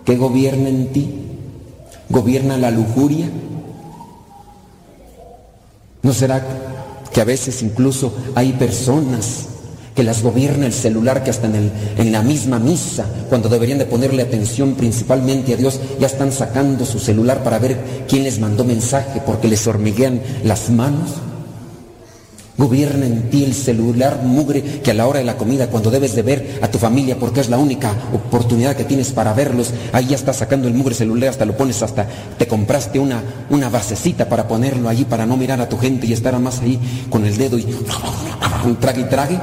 ¿Qué 0.03 0.17
gobierna 0.17 0.71
en 0.71 0.93
ti? 0.93 1.15
¿Gobierna 2.09 2.57
la 2.57 2.71
lujuria? 2.71 3.29
¿No 6.03 6.15
será 6.15 6.43
que 7.13 7.21
a 7.21 7.25
veces 7.25 7.63
incluso 7.63 8.15
hay 8.35 8.53
personas 8.55 9.47
que 10.01 10.05
las 10.05 10.23
gobierna 10.23 10.65
el 10.65 10.73
celular 10.73 11.23
que 11.23 11.29
hasta 11.29 11.47
en, 11.47 11.57
el- 11.57 11.73
en 11.99 12.11
la 12.11 12.23
misma 12.23 12.59
misa, 12.59 13.05
cuando 13.29 13.51
deberían 13.51 13.77
de 13.77 13.85
ponerle 13.85 14.23
atención 14.23 14.73
principalmente 14.73 15.53
a 15.53 15.59
Dios, 15.59 15.79
ya 16.01 16.07
están 16.07 16.33
sacando 16.33 16.87
su 16.87 16.99
celular 16.99 17.45
para 17.45 17.59
ver 17.59 17.77
quién 18.09 18.25
les 18.25 18.39
mandó 18.39 18.65
mensaje 18.65 19.21
porque 19.27 19.47
les 19.47 19.67
hormiguean 19.67 20.23
las 20.43 20.71
manos? 20.71 21.11
Gobierna 22.57 23.05
en 23.05 23.29
ti 23.29 23.45
el 23.45 23.53
celular 23.53 24.23
mugre 24.25 24.63
que 24.83 24.91
a 24.91 24.95
la 24.95 25.07
hora 25.07 25.19
de 25.19 25.27
la 25.27 25.37
comida, 25.37 25.67
cuando 25.67 25.91
debes 25.91 26.15
de 26.15 26.23
ver 26.23 26.59
a 26.63 26.69
tu 26.71 26.79
familia, 26.79 27.19
porque 27.21 27.41
es 27.41 27.51
la 27.51 27.59
única 27.59 27.93
oportunidad 28.15 28.77
que 28.77 28.85
tienes 28.85 29.13
para 29.13 29.35
verlos, 29.35 29.71
ahí 29.93 30.07
ya 30.07 30.17
estás 30.17 30.37
sacando 30.37 30.67
el 30.67 30.73
mugre 30.73 30.95
celular, 30.95 31.29
hasta 31.29 31.45
lo 31.45 31.59
pones, 31.59 31.83
hasta 31.83 32.07
te 32.39 32.47
compraste 32.49 32.99
una, 32.99 33.23
una 33.51 33.69
basecita 33.69 34.31
para 34.31 34.49
ponerlo 34.49 34.89
allí, 34.89 35.05
para 35.05 35.27
no 35.27 35.37
mirar 35.37 35.61
a 35.61 35.69
tu 35.69 35.77
gente 35.77 36.07
y 36.07 36.15
estar 36.15 36.39
más 36.39 36.61
ahí 36.61 36.79
con 37.11 37.27
el 37.27 37.37
dedo 37.37 37.59
y 37.59 37.67
trague 38.81 39.03
y 39.03 39.05
trague. 39.05 39.39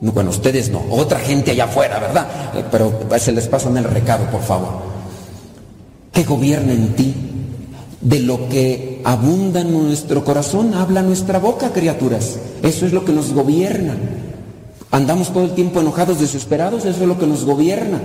Bueno, 0.00 0.30
ustedes 0.30 0.70
no, 0.70 0.82
otra 0.90 1.18
gente 1.18 1.52
allá 1.52 1.64
afuera, 1.64 1.98
¿verdad? 1.98 2.26
Eh, 2.54 2.64
Pero 2.70 2.92
se 3.18 3.32
les 3.32 3.48
pasan 3.48 3.76
el 3.76 3.84
recado, 3.84 4.26
por 4.30 4.42
favor. 4.42 4.68
¿Qué 6.12 6.24
gobierna 6.24 6.72
en 6.72 6.94
ti? 6.94 7.14
De 8.00 8.20
lo 8.20 8.48
que 8.48 9.00
abunda 9.04 9.62
en 9.62 9.72
nuestro 9.72 10.22
corazón, 10.24 10.74
habla 10.74 11.02
nuestra 11.02 11.38
boca, 11.38 11.72
criaturas. 11.72 12.38
Eso 12.62 12.86
es 12.86 12.92
lo 12.92 13.04
que 13.04 13.12
nos 13.12 13.32
gobierna. 13.32 13.96
Andamos 14.90 15.32
todo 15.32 15.44
el 15.44 15.52
tiempo 15.52 15.80
enojados, 15.80 16.20
desesperados, 16.20 16.84
eso 16.84 17.02
es 17.02 17.08
lo 17.08 17.18
que 17.18 17.26
nos 17.26 17.44
gobierna. 17.44 18.00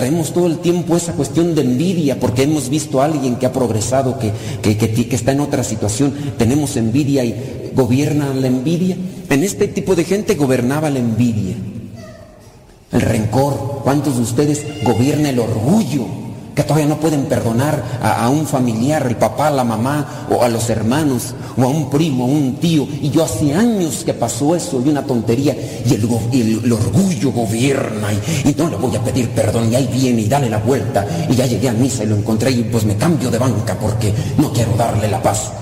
Traemos 0.00 0.32
todo 0.32 0.46
el 0.46 0.60
tiempo 0.60 0.96
esa 0.96 1.12
cuestión 1.12 1.54
de 1.54 1.60
envidia 1.60 2.18
porque 2.18 2.44
hemos 2.44 2.70
visto 2.70 3.02
a 3.02 3.04
alguien 3.04 3.36
que 3.36 3.44
ha 3.44 3.52
progresado, 3.52 4.18
que, 4.18 4.32
que, 4.62 4.78
que 4.78 5.06
que 5.06 5.14
está 5.14 5.32
en 5.32 5.40
otra 5.40 5.62
situación. 5.62 6.14
Tenemos 6.38 6.78
envidia 6.78 7.22
y 7.22 7.70
gobierna 7.74 8.32
la 8.32 8.46
envidia. 8.46 8.96
En 9.28 9.44
este 9.44 9.68
tipo 9.68 9.94
de 9.94 10.04
gente 10.04 10.36
gobernaba 10.36 10.88
la 10.88 11.00
envidia. 11.00 11.54
El 12.92 13.00
rencor. 13.02 13.82
¿Cuántos 13.84 14.16
de 14.16 14.22
ustedes 14.22 14.64
gobierna 14.84 15.28
el 15.28 15.38
orgullo? 15.38 16.19
Que 16.60 16.64
todavía 16.64 16.88
no 16.88 17.00
pueden 17.00 17.24
perdonar 17.24 17.82
a, 18.02 18.28
un 18.28 18.46
familiar, 18.46 19.06
el 19.06 19.16
papá, 19.16 19.50
la 19.50 19.64
mamá, 19.64 20.26
o 20.30 20.42
a 20.42 20.48
los 20.50 20.68
hermanos, 20.68 21.32
o 21.56 21.62
a 21.62 21.68
un 21.68 21.88
primo, 21.88 22.24
a 22.24 22.26
un 22.26 22.56
tío. 22.56 22.86
Y 23.00 23.08
yo 23.08 23.24
hace 23.24 23.54
años 23.54 24.02
que 24.04 24.12
pasó 24.12 24.54
eso, 24.54 24.78
y 24.84 24.90
una 24.90 25.02
tontería, 25.02 25.56
y 25.86 25.94
el, 25.94 26.70
orgullo 26.70 27.32
gobierna, 27.32 28.08
y, 28.12 28.50
y 28.50 28.54
no 28.58 28.68
le 28.68 28.76
voy 28.76 28.94
a 28.94 29.02
pedir 29.02 29.30
perdón, 29.30 29.72
y 29.72 29.76
ahí 29.76 29.88
viene, 29.90 30.20
y 30.20 30.28
dale 30.28 30.50
la 30.50 30.58
vuelta, 30.58 31.06
y 31.30 31.34
ya 31.34 31.46
llegué 31.46 31.70
a 31.70 31.72
misa 31.72 32.04
y 32.04 32.08
lo 32.08 32.16
encontré, 32.16 32.50
y 32.50 32.62
pues 32.64 32.84
me 32.84 32.94
cambio 32.94 33.30
de 33.30 33.38
banca 33.38 33.74
porque 33.80 34.12
no 34.36 34.52
quiero 34.52 34.76
darle 34.76 35.08
la 35.08 35.22
paz. 35.22 35.52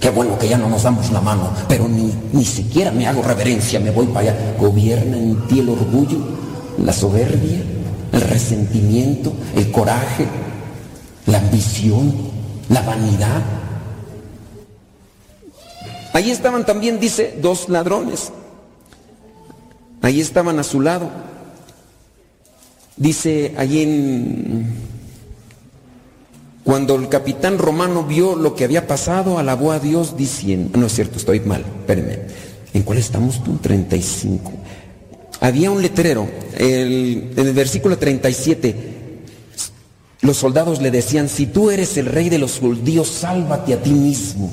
Qué 0.00 0.08
bueno 0.08 0.38
que 0.38 0.48
ya 0.48 0.56
no 0.56 0.70
nos 0.70 0.82
damos 0.82 1.12
la 1.12 1.20
mano, 1.20 1.50
pero 1.68 1.86
ni, 1.86 2.10
ni 2.32 2.46
siquiera 2.46 2.90
me 2.90 3.06
hago 3.06 3.20
reverencia, 3.20 3.78
me 3.78 3.90
voy 3.90 4.06
para 4.06 4.30
allá. 4.30 4.54
¿Gobierna 4.58 5.18
en 5.18 5.46
ti 5.46 5.60
el 5.60 5.68
orgullo, 5.68 6.20
la 6.82 6.94
soberbia, 6.94 7.60
el 8.12 8.20
resentimiento, 8.20 9.32
el 9.54 9.70
coraje, 9.70 10.26
la 11.26 11.38
ambición, 11.38 12.12
la 12.68 12.82
vanidad? 12.82 13.42
Ahí 16.12 16.30
estaban 16.30 16.66
también, 16.66 16.98
dice, 16.98 17.38
dos 17.40 17.68
ladrones. 17.68 18.32
Ahí 20.02 20.20
estaban 20.20 20.58
a 20.58 20.64
su 20.64 20.80
lado. 20.80 21.10
Dice 22.96 23.54
allí 23.56 23.82
en 23.82 24.90
cuando 26.64 26.94
el 26.96 27.08
capitán 27.08 27.58
romano 27.58 28.04
vio 28.04 28.36
lo 28.36 28.54
que 28.54 28.64
había 28.64 28.86
pasado, 28.86 29.38
alabó 29.38 29.72
a 29.72 29.78
Dios 29.78 30.16
diciendo, 30.16 30.78
no 30.78 30.86
es 30.86 30.94
cierto, 30.94 31.18
estoy 31.18 31.40
mal, 31.40 31.64
espérenme. 31.80 32.20
¿En 32.72 32.82
cuál 32.82 32.98
estamos 32.98 33.42
tú? 33.42 33.56
35. 33.56 34.52
Había 35.40 35.70
un 35.70 35.80
letrero, 35.80 36.28
en 36.58 37.32
el 37.36 37.52
versículo 37.54 37.96
37, 37.96 38.90
los 40.20 40.36
soldados 40.36 40.82
le 40.82 40.90
decían, 40.90 41.30
si 41.30 41.46
tú 41.46 41.70
eres 41.70 41.96
el 41.96 42.06
rey 42.06 42.28
de 42.28 42.38
los 42.38 42.58
judíos, 42.58 43.08
sálvate 43.08 43.72
a 43.72 43.82
ti 43.82 43.90
mismo. 43.90 44.50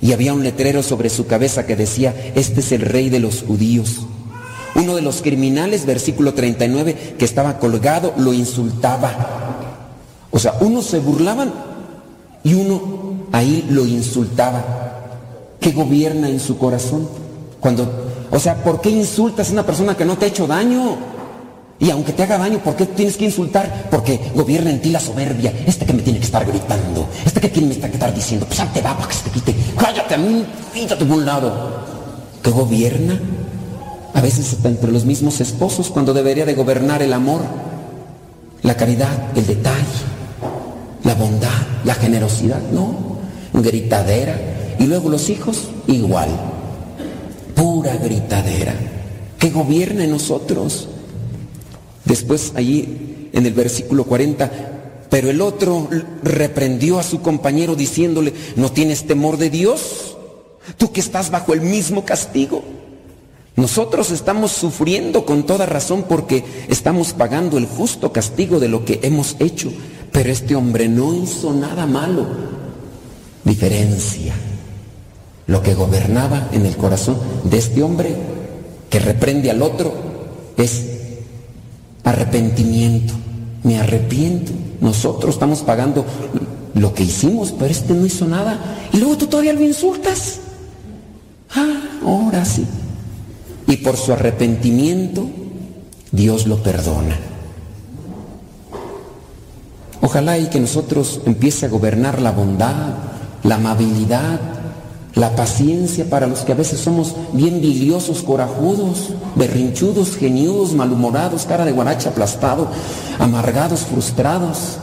Y 0.00 0.12
había 0.12 0.34
un 0.34 0.42
letrero 0.42 0.82
sobre 0.82 1.08
su 1.08 1.26
cabeza 1.26 1.66
que 1.66 1.76
decía, 1.76 2.14
este 2.34 2.60
es 2.60 2.72
el 2.72 2.80
rey 2.80 3.08
de 3.08 3.20
los 3.20 3.42
judíos. 3.42 4.00
Uno 4.74 4.96
de 4.96 5.02
los 5.02 5.22
criminales, 5.22 5.86
versículo 5.86 6.34
39, 6.34 7.14
que 7.16 7.24
estaba 7.24 7.58
colgado, 7.58 8.12
lo 8.16 8.32
insultaba. 8.32 9.78
O 10.30 10.38
sea, 10.38 10.54
unos 10.60 10.86
se 10.86 10.98
burlaban 10.98 11.52
y 12.42 12.54
uno 12.54 13.28
ahí 13.30 13.66
lo 13.70 13.86
insultaba. 13.86 14.64
¿Qué 15.60 15.72
gobierna 15.72 16.28
en 16.28 16.40
su 16.40 16.58
corazón? 16.58 17.08
Cuando, 17.60 17.90
o 18.30 18.38
sea, 18.38 18.62
¿por 18.62 18.80
qué 18.80 18.90
insultas 18.90 19.50
a 19.50 19.52
una 19.52 19.66
persona 19.66 19.96
que 19.96 20.04
no 20.04 20.16
te 20.16 20.26
ha 20.26 20.28
hecho 20.28 20.46
daño? 20.46 20.96
Y 21.80 21.90
aunque 21.90 22.12
te 22.12 22.24
haga 22.24 22.38
daño, 22.38 22.58
¿por 22.58 22.74
qué 22.74 22.86
tienes 22.86 23.16
que 23.16 23.24
insultar? 23.24 23.86
Porque 23.90 24.20
gobierna 24.34 24.70
en 24.70 24.80
ti 24.80 24.90
la 24.90 24.98
soberbia. 24.98 25.52
Este 25.64 25.86
que 25.86 25.92
me 25.92 26.02
tiene 26.02 26.18
que 26.18 26.24
estar 26.24 26.44
gritando. 26.44 27.08
Este 27.24 27.40
que 27.40 27.48
tiene 27.48 27.78
que 27.78 27.86
estar 27.86 28.12
diciendo, 28.12 28.46
pues 28.46 28.58
te 28.72 28.82
va 28.82 28.96
para 28.96 29.08
que 29.08 29.14
se 29.14 29.24
te 29.24 29.30
quite. 29.30 29.54
Cállate 29.76 30.14
a 30.14 30.18
mí, 30.18 30.44
quítate 30.74 31.04
por 31.04 31.18
un 31.18 31.24
lado. 31.24 31.52
¿Qué 32.42 32.50
gobierna? 32.50 33.20
A 34.14 34.20
veces 34.20 34.52
hasta 34.52 34.68
entre 34.68 34.90
los 34.90 35.04
mismos 35.04 35.40
esposos, 35.40 35.90
cuando 35.90 36.12
debería 36.12 36.44
de 36.44 36.54
gobernar 36.54 37.02
el 37.02 37.12
amor, 37.12 37.42
la 38.62 38.76
caridad, 38.76 39.36
el 39.36 39.46
detalle, 39.46 39.76
la 41.04 41.14
bondad, 41.14 41.48
la 41.84 41.94
generosidad, 41.94 42.60
no, 42.72 43.18
gritadera. 43.52 44.36
Y 44.80 44.84
luego 44.86 45.08
los 45.08 45.30
hijos, 45.30 45.68
igual, 45.86 46.28
pura 47.58 47.96
gritadera. 47.96 48.72
¿Qué 49.36 49.50
gobierna 49.50 50.06
nosotros? 50.06 50.88
Después 52.04 52.52
allí 52.54 53.28
en 53.32 53.46
el 53.46 53.52
versículo 53.52 54.04
40, 54.04 54.50
pero 55.10 55.28
el 55.28 55.40
otro 55.40 55.88
reprendió 56.22 57.00
a 57.00 57.02
su 57.02 57.20
compañero 57.20 57.74
diciéndole, 57.74 58.32
¿no 58.54 58.70
tienes 58.70 59.06
temor 59.06 59.36
de 59.38 59.50
Dios? 59.50 60.16
Tú 60.76 60.92
que 60.92 61.00
estás 61.00 61.30
bajo 61.30 61.52
el 61.52 61.60
mismo 61.60 62.04
castigo. 62.04 62.62
Nosotros 63.56 64.12
estamos 64.12 64.52
sufriendo 64.52 65.24
con 65.26 65.44
toda 65.44 65.66
razón 65.66 66.04
porque 66.08 66.44
estamos 66.68 67.12
pagando 67.12 67.58
el 67.58 67.66
justo 67.66 68.12
castigo 68.12 68.60
de 68.60 68.68
lo 68.68 68.84
que 68.84 69.00
hemos 69.02 69.34
hecho, 69.40 69.72
pero 70.12 70.30
este 70.30 70.54
hombre 70.54 70.88
no 70.88 71.12
hizo 71.12 71.52
nada 71.52 71.86
malo. 71.86 72.24
Diferencia. 73.42 74.34
Lo 75.48 75.62
que 75.62 75.74
gobernaba 75.74 76.48
en 76.52 76.66
el 76.66 76.76
corazón 76.76 77.16
de 77.42 77.56
este 77.56 77.82
hombre 77.82 78.14
que 78.90 79.00
reprende 79.00 79.50
al 79.50 79.62
otro 79.62 79.92
es 80.58 80.84
arrepentimiento. 82.04 83.14
Me 83.64 83.78
arrepiento. 83.78 84.52
Nosotros 84.80 85.34
estamos 85.34 85.60
pagando 85.60 86.04
lo 86.74 86.92
que 86.92 87.02
hicimos, 87.02 87.54
pero 87.58 87.70
este 87.70 87.94
no 87.94 88.04
hizo 88.04 88.26
nada. 88.26 88.58
Y 88.92 88.98
luego 88.98 89.16
tú 89.16 89.26
todavía 89.26 89.54
lo 89.54 89.62
insultas. 89.62 90.40
Ah, 91.54 91.98
ahora 92.04 92.44
sí. 92.44 92.66
Y 93.66 93.78
por 93.78 93.96
su 93.96 94.12
arrepentimiento, 94.12 95.26
Dios 96.12 96.46
lo 96.46 96.62
perdona. 96.62 97.16
Ojalá 100.02 100.38
y 100.38 100.48
que 100.50 100.60
nosotros 100.60 101.22
empiece 101.24 101.66
a 101.66 101.68
gobernar 101.70 102.20
la 102.20 102.32
bondad, 102.32 102.94
la 103.42 103.56
amabilidad, 103.56 104.40
la 105.18 105.34
paciencia 105.34 106.08
para 106.08 106.28
los 106.28 106.40
que 106.40 106.52
a 106.52 106.54
veces 106.54 106.78
somos 106.78 107.16
bien 107.32 107.60
biliosos, 107.60 108.22
corajudos, 108.22 109.10
berrinchudos, 109.34 110.16
geniudos, 110.16 110.74
malhumorados, 110.74 111.44
cara 111.44 111.64
de 111.64 111.72
guaracha 111.72 112.10
aplastado, 112.10 112.68
amargados, 113.18 113.80
frustrados. 113.80 114.78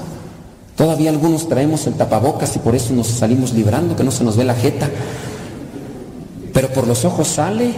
Todavía 0.75 1.09
algunos 1.09 1.47
traemos 1.47 1.87
el 1.87 1.93
tapabocas 1.93 2.53
y 2.57 2.59
por 2.59 2.75
eso 2.75 2.93
nos 2.93 3.07
salimos 3.07 3.53
librando, 3.53 3.95
que 3.95 4.03
no 4.03 4.11
se 4.11 4.25
nos 4.25 4.35
ve 4.35 4.43
la 4.43 4.55
jeta. 4.55 4.89
Pero 6.53 6.67
por 6.67 6.85
los 6.85 7.05
ojos 7.05 7.29
sale, 7.29 7.71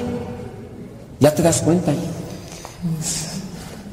ya 1.20 1.36
te 1.36 1.44
das 1.44 1.62
cuenta. 1.62 1.94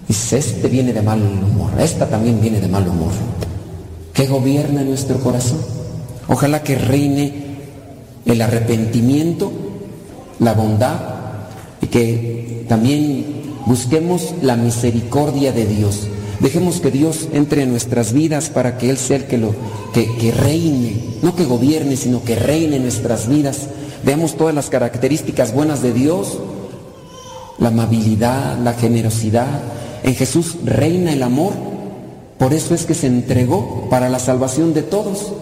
Dices, 0.09 0.33
este 0.33 0.69
viene 0.69 0.95
de 0.95 1.03
mal 1.03 1.21
humor, 1.21 1.71
esta 1.79 2.09
también 2.09 2.41
viene 2.41 2.61
de 2.61 2.69
mal 2.69 2.89
humor. 2.89 3.13
¿Qué 4.15 4.27
gobierna 4.27 4.83
nuestro 4.83 5.21
corazón? 5.21 5.59
Ojalá 6.29 6.63
que 6.63 6.77
reine 6.77 7.44
el 8.27 8.43
arrepentimiento, 8.43 9.53
la 10.39 10.55
bondad 10.55 10.99
y 11.81 11.87
que 11.87 12.65
también 12.69 13.43
busquemos 13.67 14.35
la 14.43 14.57
misericordia 14.57 15.53
de 15.53 15.67
Dios. 15.67 16.09
Dejemos 16.41 16.81
que 16.81 16.91
Dios 16.91 17.29
entre 17.33 17.63
en 17.63 17.71
nuestras 17.71 18.13
vidas 18.13 18.51
para 18.51 18.77
que 18.77 18.91
Él 18.91 18.99
sea 18.99 19.17
el 19.17 19.25
que, 19.25 19.39
lo, 19.39 19.55
que, 19.93 20.15
que 20.17 20.33
reine, 20.33 20.97
no 21.23 21.35
que 21.37 21.45
gobierne, 21.45 21.97
sino 21.97 22.23
que 22.23 22.35
reine 22.35 22.77
en 22.77 22.83
nuestras 22.83 23.29
vidas. 23.29 23.69
Veamos 24.05 24.37
todas 24.37 24.55
las 24.55 24.69
características 24.69 25.55
buenas 25.55 25.81
de 25.81 25.93
Dios, 25.93 26.39
la 27.59 27.69
amabilidad, 27.69 28.59
la 28.59 28.75
generosidad. 28.75 29.47
En 30.03 30.15
Jesús 30.15 30.57
reina 30.65 31.13
el 31.13 31.23
amor, 31.23 31.53
por 32.39 32.53
eso 32.53 32.75
es 32.75 32.85
que 32.85 32.95
se 32.95 33.07
entregó 33.07 33.87
para 33.89 34.09
la 34.09 34.19
salvación 34.19 34.75
de 34.75 34.83
todos. 34.83 35.33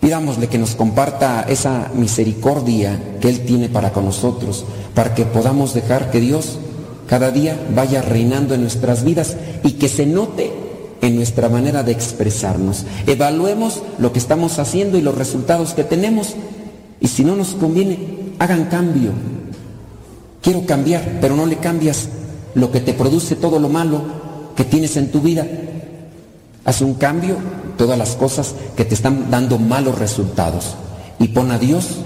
Pidámosle 0.00 0.48
que 0.48 0.58
nos 0.58 0.74
comparta 0.74 1.44
esa 1.48 1.90
misericordia 1.94 3.16
que 3.20 3.28
Él 3.28 3.44
tiene 3.44 3.68
para 3.68 3.92
con 3.92 4.04
nosotros, 4.04 4.64
para 4.94 5.14
que 5.14 5.24
podamos 5.24 5.74
dejar 5.74 6.10
que 6.10 6.20
Dios 6.20 6.58
cada 7.08 7.30
día 7.30 7.58
vaya 7.74 8.02
reinando 8.02 8.54
en 8.54 8.62
nuestras 8.62 9.02
vidas 9.02 9.36
y 9.64 9.72
que 9.72 9.88
se 9.88 10.06
note 10.06 10.52
en 11.00 11.16
nuestra 11.16 11.48
manera 11.48 11.82
de 11.82 11.92
expresarnos. 11.92 12.84
Evaluemos 13.06 13.82
lo 13.98 14.12
que 14.12 14.18
estamos 14.18 14.58
haciendo 14.58 14.98
y 14.98 15.02
los 15.02 15.16
resultados 15.16 15.74
que 15.74 15.84
tenemos 15.84 16.34
y 17.00 17.08
si 17.08 17.24
no 17.24 17.36
nos 17.36 17.54
conviene, 17.54 17.98
hagan 18.38 18.66
cambio. 18.66 19.12
Quiero 20.42 20.64
cambiar, 20.66 21.18
pero 21.20 21.34
no 21.34 21.46
le 21.46 21.56
cambias 21.56 22.08
lo 22.54 22.70
que 22.70 22.80
te 22.80 22.92
produce 22.92 23.36
todo 23.36 23.58
lo 23.58 23.68
malo 23.68 24.02
que 24.56 24.64
tienes 24.64 24.96
en 24.96 25.10
tu 25.10 25.20
vida. 25.20 25.46
Haz 26.68 26.82
un 26.82 26.92
cambio, 26.92 27.38
todas 27.78 27.96
las 27.96 28.14
cosas 28.14 28.54
que 28.76 28.84
te 28.84 28.94
están 28.94 29.30
dando 29.30 29.56
malos 29.58 29.98
resultados. 29.98 30.74
Y 31.18 31.28
pon 31.28 31.50
a 31.50 31.58
Dios 31.58 32.00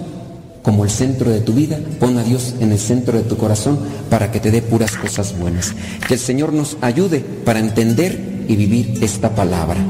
como 0.63 0.85
el 0.85 0.91
centro 0.91 1.33
de 1.33 1.41
tu 1.41 1.53
vida, 1.53 1.81
pon 1.99 2.17
a 2.17 2.23
Dios 2.23 2.55
en 2.61 2.71
el 2.71 2.79
centro 2.79 3.19
de 3.19 3.25
tu 3.25 3.37
corazón 3.37 3.77
para 4.09 4.31
que 4.31 4.39
te 4.39 4.53
dé 4.53 4.63
puras 4.63 4.97
cosas 4.97 5.37
buenas. 5.37 5.75
Que 6.07 6.15
el 6.15 6.21
Señor 6.21 6.53
nos 6.53 6.77
ayude 6.81 7.19
para 7.19 7.59
entender 7.59 8.45
y 8.47 8.55
vivir 8.55 9.03
esta 9.03 9.35
palabra. 9.35 9.81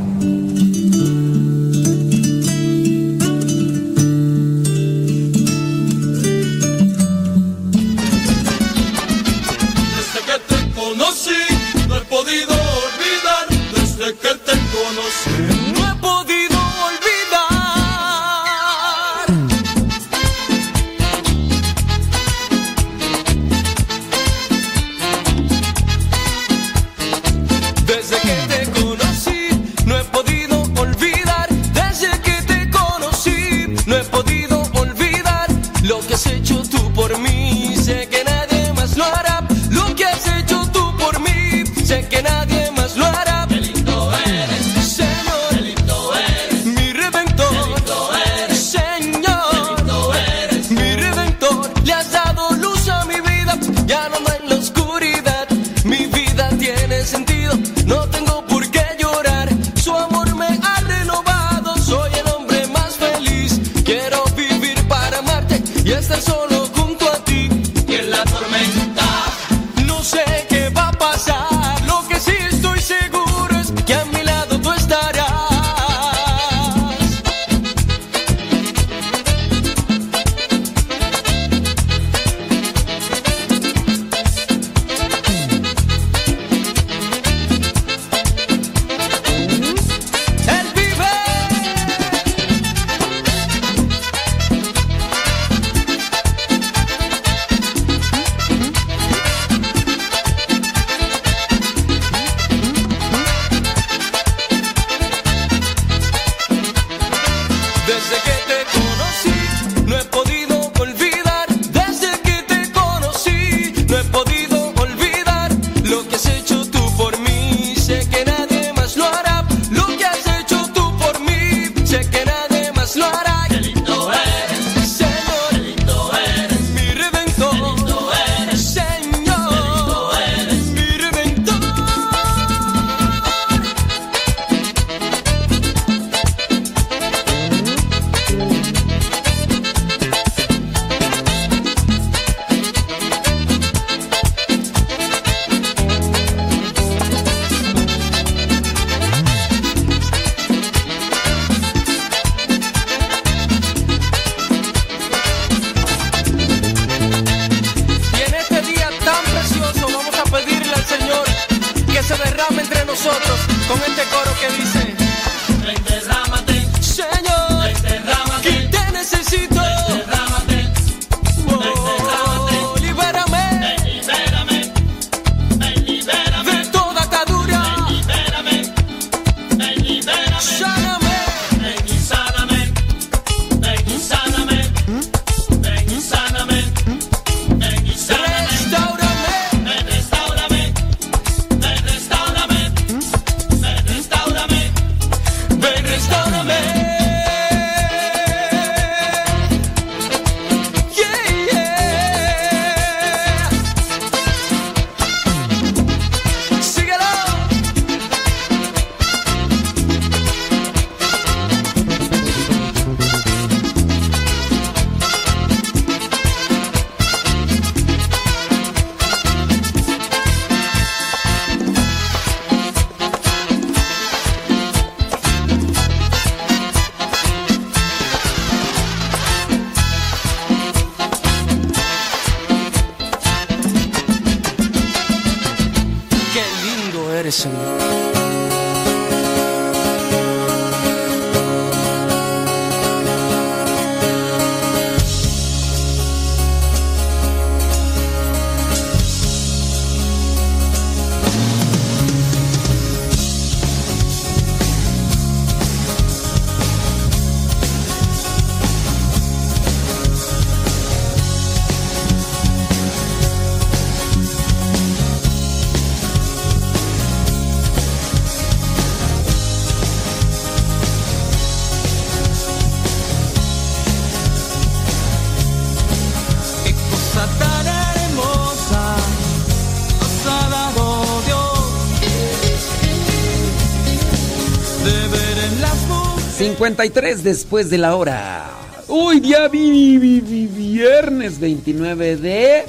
53 286.62 287.24
después 287.24 287.70
de 287.70 287.78
la 287.78 287.96
hora. 287.96 288.48
Hoy 288.86 289.18
día 289.18 289.48
vi- 289.48 289.98
vi- 289.98 290.20
vi- 290.20 290.46
viernes 290.46 291.40
29 291.40 292.16
de 292.16 292.62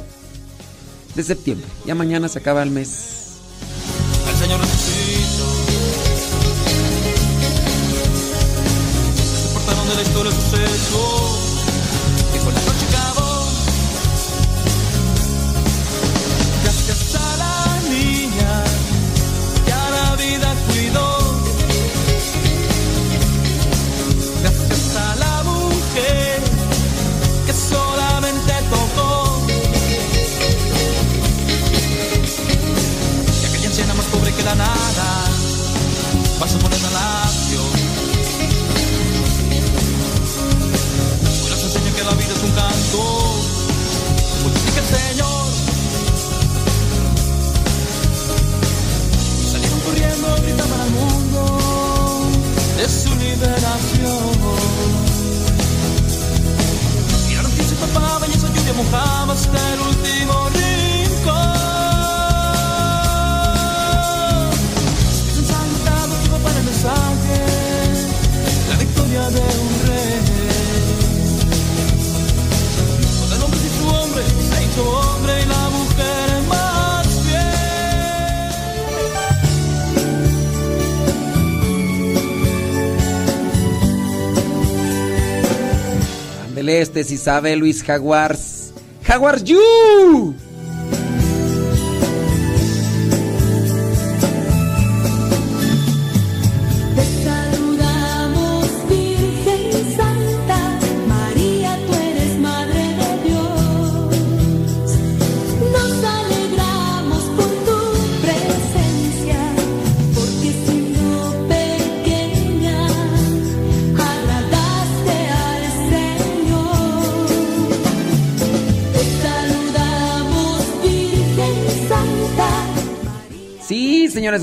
de 1.13 1.23
septiembre. 1.23 1.67
Ya 1.85 1.93
mañana 1.93 2.27
se 2.27 2.39
acaba 2.39 2.63
el 2.63 2.71
mes. 2.71 3.02
Hasta 59.33 59.73
el 59.73 59.79
último 59.79 60.49
rincón. 60.49 61.33
Para 66.43 66.59
el 66.59 66.65
mensaje, 66.65 67.39
la 68.69 68.77
victoria 68.77 69.29
de 69.29 69.39
un 69.39 69.73
rey. 69.87 70.19
Con 73.19 73.29
el 73.35 73.43
hombre 73.43 73.59
y 73.59 73.71
su 73.77 73.87
hombre, 73.87 74.23
se 74.49 74.57
hizo 74.65 74.83
hombre 74.99 75.33
y 75.41 75.45
la 75.45 75.69
mujer 75.69 76.27
más 76.49 77.07
Ándele 86.45 86.81
este 86.81 87.03
si 87.03 87.17
sabe 87.17 87.55
Luis 87.55 87.83
Jaguars. 87.83 88.52
Jaguars 89.13 89.43
You. 89.47 90.42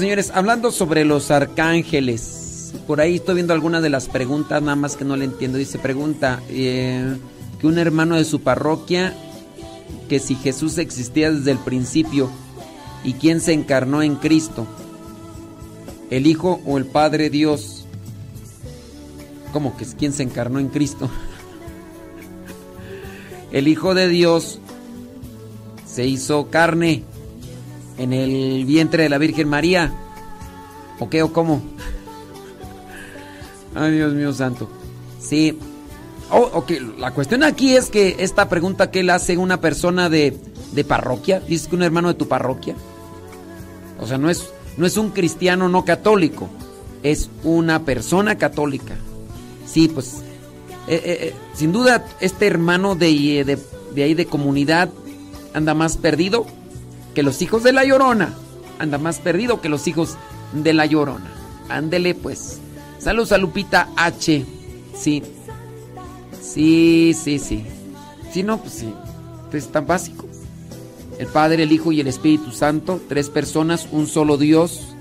Señores, 0.01 0.32
hablando 0.35 0.72
sobre 0.72 1.05
los 1.05 1.31
arcángeles. 1.31 2.72
Por 2.86 3.01
ahí 3.01 3.16
estoy 3.16 3.35
viendo 3.36 3.52
algunas 3.52 3.82
de 3.82 3.90
las 3.90 4.09
preguntas, 4.09 4.62
nada 4.62 4.74
más 4.74 4.97
que 4.97 5.05
no 5.05 5.14
le 5.14 5.27
entiendo. 5.27 5.59
Dice, 5.59 5.78
pregunta, 5.78 6.40
eh, 6.48 7.16
que 7.60 7.66
un 7.66 7.78
hermano 7.78 8.16
de 8.16 8.24
su 8.24 8.40
parroquia, 8.40 9.14
que 10.09 10.18
si 10.18 10.36
Jesús 10.36 10.78
existía 10.78 11.31
desde 11.31 11.51
el 11.51 11.59
principio 11.59 12.31
y 13.05 13.12
quién 13.14 13.40
se 13.40 13.52
encarnó 13.52 14.02
en 14.02 14.16
Cristo, 14.16 14.66
el 16.09 16.27
Hijo 16.27 16.60
o 16.64 16.78
el 16.78 16.86
Padre 16.86 17.28
Dios. 17.28 17.85
¿Cómo 19.52 19.77
que 19.77 19.85
es 19.85 19.94
quién 19.94 20.12
se 20.12 20.22
encarnó 20.22 20.60
en 20.60 20.68
Cristo? 20.68 21.10
El 23.52 23.66
Hijo 23.66 23.94
de 23.94 24.06
Dios 24.06 24.60
se 25.85 26.06
hizo 26.06 26.51
carne 26.51 27.02
en 28.01 28.14
el 28.14 28.64
vientre 28.64 29.02
de 29.02 29.09
la 29.10 29.18
Virgen 29.18 29.47
María. 29.47 29.93
¿O 30.98 31.10
qué 31.10 31.22
o 31.22 31.32
cómo? 31.35 31.60
Ay, 33.74 33.93
Dios 33.93 34.14
mío 34.14 34.32
santo. 34.32 34.70
Sí. 35.20 35.59
Oh, 36.31 36.48
ok, 36.55 36.72
la 36.98 37.12
cuestión 37.12 37.43
aquí 37.43 37.77
es 37.77 37.90
que 37.90 38.16
esta 38.20 38.48
pregunta 38.48 38.90
que 38.90 39.02
le 39.02 39.12
hace 39.12 39.36
una 39.36 39.60
persona 39.60 40.09
de, 40.09 40.35
de 40.72 40.85
parroquia, 40.85 41.40
dice 41.40 41.68
que 41.68 41.77
un 41.77 41.82
hermano 41.82 42.09
de 42.09 42.14
tu 42.14 42.27
parroquia. 42.27 42.74
O 44.01 44.06
sea, 44.06 44.16
no 44.16 44.31
es, 44.31 44.51
no 44.78 44.86
es 44.86 44.97
un 44.97 45.10
cristiano 45.10 45.68
no 45.68 45.85
católico, 45.85 46.48
es 47.02 47.28
una 47.44 47.85
persona 47.85 48.39
católica. 48.39 48.94
Sí, 49.66 49.89
pues, 49.89 50.22
eh, 50.89 51.02
eh, 51.05 51.18
eh, 51.20 51.35
sin 51.55 51.70
duda, 51.70 52.06
este 52.20 52.47
hermano 52.47 52.94
de, 52.94 53.44
de, 53.44 53.59
de 53.94 54.02
ahí 54.02 54.14
de 54.14 54.24
comunidad 54.24 54.89
anda 55.52 55.74
más 55.74 55.98
perdido 55.98 56.47
que 57.14 57.22
los 57.22 57.42
hijos 57.42 57.62
de 57.62 57.72
la 57.72 57.84
llorona. 57.84 58.34
Anda 58.78 58.98
más 58.98 59.18
perdido 59.18 59.60
que 59.60 59.68
los 59.68 59.86
hijos 59.86 60.16
de 60.52 60.72
la 60.72 60.86
llorona. 60.86 61.30
Ándele 61.68 62.14
pues. 62.14 62.58
Saludos 62.98 63.32
a 63.32 63.38
Lupita 63.38 63.88
H. 63.96 64.44
Sí. 64.94 65.22
Sí, 66.40 67.14
sí, 67.14 67.38
sí. 67.38 67.64
Sí, 68.32 68.42
no, 68.42 68.58
pues 68.58 68.74
sí. 68.74 68.92
Es 69.52 69.68
tan 69.68 69.86
básico. 69.86 70.26
El 71.18 71.26
Padre, 71.26 71.64
el 71.64 71.72
Hijo 71.72 71.92
y 71.92 72.00
el 72.00 72.06
Espíritu 72.06 72.50
Santo, 72.52 73.00
tres 73.08 73.28
personas, 73.28 73.88
un 73.92 74.06
solo 74.06 74.38
Dios, 74.38 74.94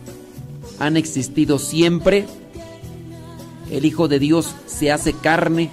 han 0.80 0.98
existido 0.98 1.60
siempre. 1.60 2.26
El 3.72 3.86
Hijo 3.86 4.08
de 4.08 4.20
Dios 4.20 4.54
se 4.66 4.92
hace 4.92 5.14
carne. 5.14 5.70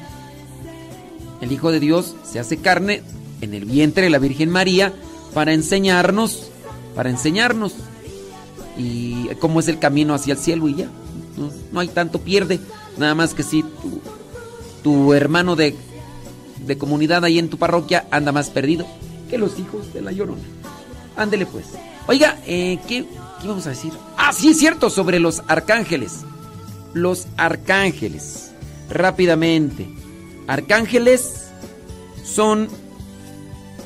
El 1.40 1.50
Hijo 1.50 1.72
de 1.72 1.80
Dios 1.80 2.14
se 2.24 2.38
hace 2.38 2.58
carne 2.58 3.02
en 3.40 3.54
el 3.54 3.64
vientre 3.64 4.04
de 4.04 4.10
la 4.10 4.18
Virgen 4.18 4.50
María 4.50 4.92
para 5.36 5.52
enseñarnos, 5.52 6.48
para 6.94 7.10
enseñarnos 7.10 7.74
y 8.78 9.26
cómo 9.38 9.60
es 9.60 9.68
el 9.68 9.78
camino 9.78 10.14
hacia 10.14 10.32
el 10.32 10.38
cielo 10.38 10.66
y 10.66 10.76
ya. 10.76 10.88
No, 11.72 11.78
hay 11.78 11.88
tanto 11.88 12.22
pierde, 12.22 12.58
nada 12.96 13.14
más 13.14 13.34
que 13.34 13.42
si 13.42 13.62
tu, 13.62 14.00
tu 14.82 15.12
hermano 15.12 15.54
de, 15.54 15.76
de 16.64 16.78
comunidad 16.78 17.22
ahí 17.22 17.38
en 17.38 17.50
tu 17.50 17.58
parroquia 17.58 18.06
anda 18.10 18.32
más 18.32 18.48
perdido 18.48 18.86
que 19.28 19.36
los 19.36 19.58
hijos 19.58 19.92
de 19.92 20.00
la 20.00 20.10
llorona. 20.10 20.40
Ándele 21.18 21.44
pues. 21.44 21.66
Oiga, 22.06 22.38
eh, 22.46 22.78
¿qué, 22.88 23.04
¿qué 23.42 23.46
vamos 23.46 23.66
a 23.66 23.70
decir? 23.70 23.92
Ah, 24.16 24.32
sí, 24.32 24.48
es 24.48 24.58
cierto, 24.58 24.88
sobre 24.88 25.20
los 25.20 25.42
arcángeles. 25.48 26.20
Los 26.94 27.26
arcángeles. 27.36 28.52
Rápidamente. 28.88 29.86
Arcángeles 30.46 31.48
son 32.24 32.68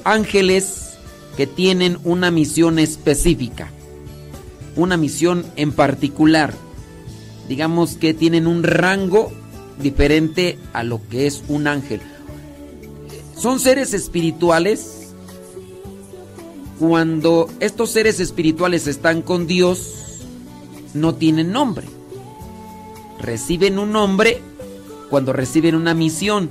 ángeles 0.05 0.90
que 1.41 1.47
tienen 1.47 1.97
una 2.05 2.31
misión 2.31 2.79
específica, 2.79 3.71
una 4.77 4.99
misión 4.99 5.47
en 5.57 5.73
particular. 5.73 6.53
Digamos 7.49 7.95
que 7.95 8.13
tienen 8.13 8.47
un 8.47 8.63
rango 8.63 9.33
diferente 9.81 10.59
a 10.75 10.83
lo 10.83 11.01
que 11.09 11.27
es 11.27 11.43
un 11.49 11.67
ángel. 11.67 12.03
Son 13.39 13.59
seres 13.59 13.95
espirituales. 13.95 15.15
Cuando 16.79 17.49
estos 17.61 17.89
seres 17.89 18.21
espirituales 18.21 18.87
están 18.87 19.23
con 19.23 19.47
Dios, 19.47 19.95
no 20.93 21.15
tienen 21.15 21.53
nombre. 21.53 21.87
Reciben 23.19 23.79
un 23.79 23.93
nombre 23.93 24.43
cuando 25.09 25.33
reciben 25.33 25.75
una 25.75 25.95
misión. 25.95 26.51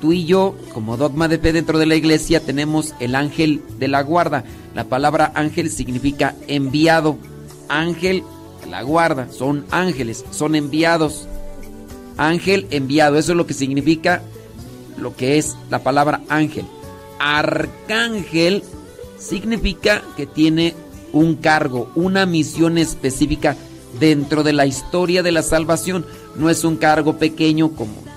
Tú 0.00 0.12
y 0.12 0.24
yo, 0.24 0.54
como 0.72 0.96
dogma 0.96 1.28
de 1.28 1.38
fe 1.38 1.52
dentro 1.52 1.78
de 1.78 1.86
la 1.86 1.94
iglesia, 1.94 2.40
tenemos 2.40 2.94
el 3.00 3.14
ángel 3.14 3.62
de 3.78 3.88
la 3.88 4.02
guarda. 4.02 4.44
La 4.74 4.84
palabra 4.84 5.30
ángel 5.34 5.70
significa 5.70 6.34
enviado. 6.48 7.18
Ángel 7.68 8.24
de 8.64 8.70
la 8.70 8.82
guarda, 8.82 9.28
son 9.30 9.66
ángeles, 9.70 10.24
son 10.30 10.54
enviados. 10.54 11.28
Ángel 12.16 12.66
enviado, 12.70 13.18
eso 13.18 13.32
es 13.32 13.36
lo 13.36 13.46
que 13.46 13.54
significa 13.54 14.22
lo 14.98 15.14
que 15.16 15.38
es 15.38 15.56
la 15.68 15.80
palabra 15.80 16.22
ángel. 16.28 16.64
Arcángel 17.18 18.62
significa 19.18 20.02
que 20.16 20.26
tiene 20.26 20.74
un 21.12 21.36
cargo, 21.36 21.90
una 21.94 22.24
misión 22.26 22.78
específica 22.78 23.56
dentro 23.98 24.42
de 24.42 24.52
la 24.52 24.66
historia 24.66 25.22
de 25.22 25.32
la 25.32 25.42
salvación. 25.42 26.06
no 26.36 26.48
es 26.48 26.64
un 26.64 26.76
cargo 26.76 27.18
pequeño 27.18 27.70
como 27.72 28.09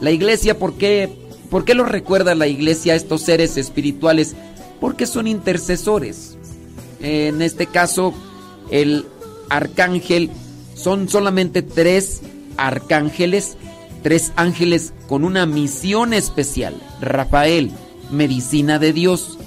la 0.00 0.10
iglesia. 0.10 0.58
¿Por 0.58 0.74
qué, 0.74 1.08
¿Por 1.50 1.64
qué 1.64 1.74
lo 1.74 1.84
recuerda 1.84 2.34
la 2.34 2.46
iglesia 2.46 2.92
a 2.92 2.96
estos 2.96 3.22
seres 3.22 3.56
espirituales? 3.56 4.34
Porque 4.80 5.06
son 5.06 5.26
intercesores. 5.26 6.36
En 7.00 7.42
este 7.42 7.66
caso, 7.66 8.14
el 8.70 9.06
arcángel 9.48 10.30
son 10.74 11.08
solamente 11.08 11.62
tres 11.62 12.20
arcángeles, 12.56 13.56
tres 14.02 14.32
ángeles 14.36 14.92
con 15.08 15.24
una 15.24 15.46
misión 15.46 16.12
especial. 16.12 16.74
Rafael, 17.00 17.70
medicina 18.10 18.78
de 18.78 18.92
Dios. 18.92 19.38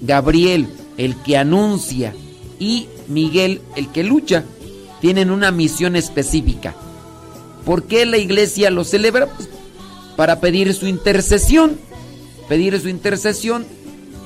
Gabriel, 0.00 0.68
el 0.96 1.16
que 1.22 1.36
anuncia. 1.36 2.14
Y 2.58 2.88
Miguel, 3.08 3.62
el 3.76 3.90
que 3.90 4.02
lucha. 4.02 4.44
Tienen 5.00 5.30
una 5.30 5.50
misión 5.50 5.96
específica. 5.96 6.74
¿Por 7.64 7.84
qué 7.84 8.06
la 8.06 8.18
iglesia 8.18 8.70
lo 8.70 8.84
celebra? 8.84 9.26
Pues 9.26 9.48
para 10.22 10.38
pedir 10.38 10.72
su 10.72 10.86
intercesión. 10.86 11.80
Pedir 12.48 12.80
su 12.80 12.88
intercesión. 12.88 13.66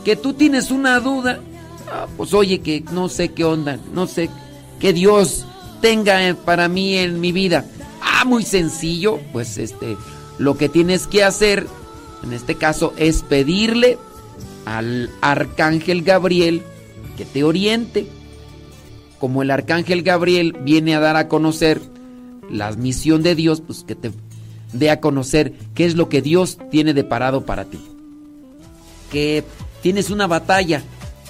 Que 0.04 0.14
tú 0.14 0.34
tienes 0.34 0.70
una 0.70 1.00
duda. 1.00 1.40
Ah, 1.90 2.06
pues 2.18 2.34
oye, 2.34 2.60
que 2.60 2.84
no 2.92 3.08
sé 3.08 3.30
qué 3.30 3.44
onda. 3.44 3.78
No 3.94 4.06
sé 4.06 4.28
qué 4.78 4.92
Dios 4.92 5.46
tenga 5.80 6.18
para 6.44 6.68
mí 6.68 6.98
en 6.98 7.18
mi 7.18 7.32
vida. 7.32 7.64
Ah, 8.02 8.26
muy 8.26 8.42
sencillo. 8.42 9.20
Pues 9.32 9.56
este, 9.56 9.96
lo 10.36 10.58
que 10.58 10.68
tienes 10.68 11.06
que 11.06 11.24
hacer, 11.24 11.66
en 12.22 12.34
este 12.34 12.56
caso, 12.56 12.92
es 12.98 13.22
pedirle 13.22 13.96
al 14.66 15.08
arcángel 15.22 16.02
Gabriel 16.02 16.60
que 17.16 17.24
te 17.24 17.42
oriente. 17.42 18.06
Como 19.18 19.40
el 19.40 19.50
arcángel 19.50 20.02
Gabriel 20.02 20.58
viene 20.60 20.94
a 20.94 21.00
dar 21.00 21.16
a 21.16 21.28
conocer 21.28 21.80
la 22.50 22.70
misión 22.72 23.22
de 23.22 23.34
Dios, 23.34 23.62
pues 23.62 23.82
que 23.82 23.94
te 23.94 24.10
dé 24.78 24.90
a 24.90 25.00
conocer 25.00 25.52
qué 25.74 25.84
es 25.84 25.94
lo 25.94 26.08
que 26.08 26.22
Dios 26.22 26.58
tiene 26.70 26.94
deparado 26.94 27.44
para 27.44 27.64
ti. 27.64 27.80
Que 29.10 29.44
tienes 29.82 30.10
una 30.10 30.26
batalla, 30.26 30.82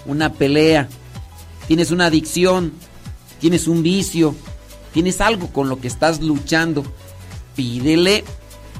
una 0.06 0.32
pelea, 0.32 0.89
tienes 1.66 1.90
una 1.90 2.06
adicción, 2.06 2.73
tienes 3.40 3.68
un 3.68 3.82
vicio, 3.82 4.35
tienes 4.93 5.20
algo 5.20 5.48
con 5.48 5.68
lo 5.68 5.81
que 5.81 5.89
estás 5.89 6.20
luchando. 6.20 6.85
Pídele 7.55 8.24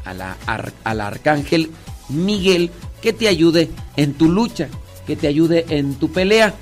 a 0.05 0.15
la 0.15 0.37
al 0.85 1.01
arcángel 1.01 1.71
Miguel 2.09 2.71
que 3.01 3.13
te 3.13 3.29
ayude 3.29 3.71
en 3.97 4.15
tu 4.15 4.29
lucha, 4.29 4.69
que 5.07 5.17
te 5.17 5.27
ayude 5.27 5.67
en 5.69 5.95
tu 5.95 6.11
pelea. 6.11 6.55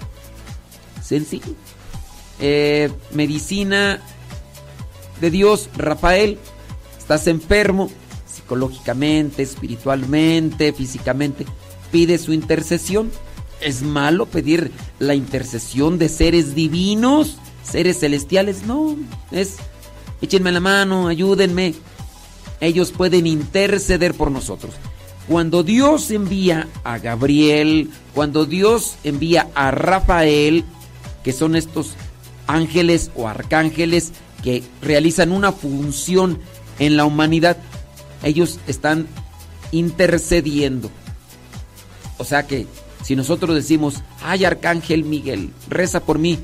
Sencillo. 1.02 1.54
Eh, 2.40 2.90
medicina 3.12 4.00
de 5.20 5.30
Dios, 5.30 5.68
Rafael, 5.76 6.38
estás 7.04 7.26
enfermo 7.26 7.90
psicológicamente, 8.26 9.42
espiritualmente, 9.42 10.72
físicamente, 10.72 11.44
pide 11.92 12.16
su 12.16 12.32
intercesión. 12.32 13.10
¿Es 13.60 13.82
malo 13.82 14.24
pedir 14.24 14.72
la 14.98 15.14
intercesión 15.14 15.98
de 15.98 16.08
seres 16.08 16.54
divinos, 16.54 17.36
seres 17.62 18.00
celestiales? 18.00 18.64
No, 18.64 18.96
es 19.30 19.56
échenme 20.22 20.50
la 20.50 20.60
mano, 20.60 21.08
ayúdenme. 21.08 21.74
Ellos 22.60 22.90
pueden 22.90 23.26
interceder 23.26 24.14
por 24.14 24.30
nosotros. 24.30 24.72
Cuando 25.28 25.62
Dios 25.62 26.10
envía 26.10 26.68
a 26.84 26.98
Gabriel, 26.98 27.90
cuando 28.14 28.46
Dios 28.46 28.96
envía 29.04 29.48
a 29.54 29.70
Rafael, 29.72 30.64
que 31.22 31.34
son 31.34 31.54
estos 31.54 31.96
ángeles 32.46 33.10
o 33.14 33.28
arcángeles 33.28 34.12
que 34.42 34.62
realizan 34.82 35.32
una 35.32 35.52
función 35.52 36.38
en 36.78 36.96
la 36.96 37.04
humanidad, 37.04 37.56
ellos 38.22 38.60
están 38.66 39.06
intercediendo. 39.72 40.90
O 42.18 42.24
sea 42.24 42.46
que 42.46 42.66
si 43.02 43.16
nosotros 43.16 43.54
decimos, 43.54 44.02
ay 44.22 44.44
arcángel 44.44 45.04
Miguel, 45.04 45.50
reza 45.68 46.00
por 46.00 46.18
mí, 46.18 46.38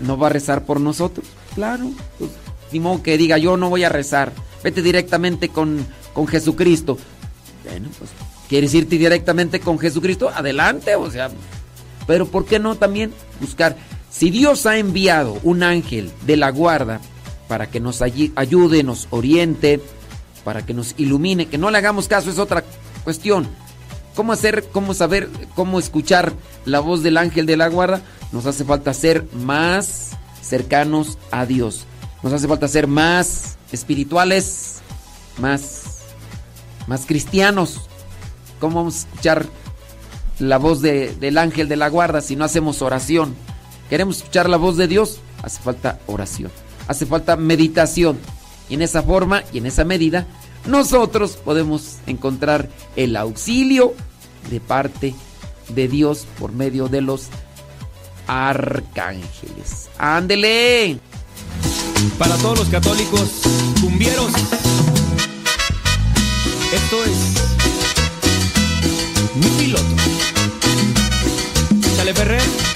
no 0.00 0.16
va 0.16 0.28
a 0.28 0.30
rezar 0.30 0.64
por 0.64 0.80
nosotros. 0.80 1.26
Claro, 1.54 1.90
pues, 2.18 2.30
ni 2.72 2.80
modo 2.80 3.02
que 3.02 3.18
diga 3.18 3.38
yo 3.38 3.56
no 3.56 3.68
voy 3.68 3.84
a 3.84 3.88
rezar, 3.88 4.32
vete 4.62 4.82
directamente 4.82 5.48
con, 5.48 5.86
con 6.12 6.26
Jesucristo. 6.26 6.98
Bueno, 7.64 7.88
pues, 7.98 8.10
¿quieres 8.48 8.72
irte 8.74 8.96
directamente 8.96 9.60
con 9.60 9.78
Jesucristo? 9.78 10.28
Adelante, 10.28 10.94
o 10.94 11.10
sea, 11.10 11.30
pero 12.06 12.26
¿por 12.26 12.44
qué 12.44 12.58
no 12.58 12.76
también 12.76 13.12
buscar? 13.40 13.76
Si 14.10 14.30
Dios 14.30 14.66
ha 14.66 14.76
enviado 14.76 15.38
un 15.42 15.62
ángel 15.62 16.10
de 16.26 16.36
la 16.36 16.50
guarda 16.50 17.00
para 17.52 17.66
que 17.68 17.80
nos 17.80 18.00
ayude, 18.00 18.82
nos 18.82 19.08
oriente, 19.10 19.78
para 20.42 20.64
que 20.64 20.72
nos 20.72 20.94
ilumine, 20.96 21.48
que 21.48 21.58
no 21.58 21.70
le 21.70 21.76
hagamos 21.76 22.08
caso 22.08 22.30
es 22.30 22.38
otra 22.38 22.64
cuestión. 23.04 23.46
¿Cómo 24.16 24.32
hacer, 24.32 24.68
cómo 24.72 24.94
saber, 24.94 25.28
cómo 25.54 25.78
escuchar 25.78 26.32
la 26.64 26.80
voz 26.80 27.02
del 27.02 27.18
ángel 27.18 27.44
de 27.44 27.58
la 27.58 27.68
guarda? 27.68 28.00
Nos 28.32 28.46
hace 28.46 28.64
falta 28.64 28.94
ser 28.94 29.26
más 29.34 30.12
cercanos 30.40 31.18
a 31.30 31.44
Dios. 31.44 31.84
Nos 32.22 32.32
hace 32.32 32.48
falta 32.48 32.68
ser 32.68 32.86
más 32.86 33.58
espirituales, 33.70 34.76
más, 35.38 35.82
más 36.86 37.04
cristianos. 37.04 37.82
¿Cómo 38.60 38.76
vamos 38.76 38.94
a 38.94 38.98
escuchar 39.10 39.44
la 40.38 40.56
voz 40.56 40.80
de- 40.80 41.14
del 41.16 41.36
ángel 41.36 41.68
de 41.68 41.76
la 41.76 41.90
guarda 41.90 42.22
si 42.22 42.34
no 42.34 42.46
hacemos 42.46 42.80
oración? 42.80 43.34
¿Queremos 43.90 44.16
escuchar 44.16 44.48
la 44.48 44.56
voz 44.56 44.78
de 44.78 44.88
Dios? 44.88 45.20
Hace 45.42 45.60
falta 45.60 45.98
oración. 46.06 46.50
Hace 46.88 47.06
falta 47.06 47.36
meditación. 47.36 48.18
Y 48.68 48.74
en 48.74 48.82
esa 48.82 49.02
forma 49.02 49.42
y 49.52 49.58
en 49.58 49.66
esa 49.66 49.84
medida, 49.84 50.26
nosotros 50.66 51.32
podemos 51.32 51.96
encontrar 52.06 52.68
el 52.96 53.16
auxilio 53.16 53.94
de 54.50 54.60
parte 54.60 55.14
de 55.68 55.88
Dios 55.88 56.26
por 56.38 56.52
medio 56.52 56.88
de 56.88 57.00
los 57.00 57.28
arcángeles. 58.26 59.88
¡Ándele! 59.98 60.98
Para 62.18 62.36
todos 62.36 62.58
los 62.60 62.68
católicos 62.68 63.42
cumbieros, 63.80 64.32
esto 66.72 67.04
es 67.04 67.42
mi 69.36 69.46
piloto. 69.58 69.84
Chale 71.96 72.14
Ferrer. 72.14 72.71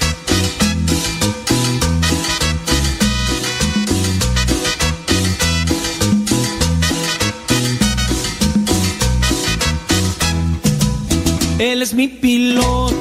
Él 11.59 11.81
es 11.81 11.93
mi 11.93 12.07
piloto 12.07 12.95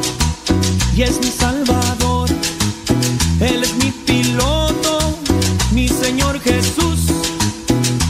y 0.97 1.03
es 1.03 1.21
mi 1.21 1.27
salvador. 1.27 2.31
Él 3.39 3.63
es 3.63 3.75
mi 3.77 3.91
piloto, 3.91 5.19
mi 5.73 5.89
Señor 5.89 6.41
Jesús. 6.41 7.01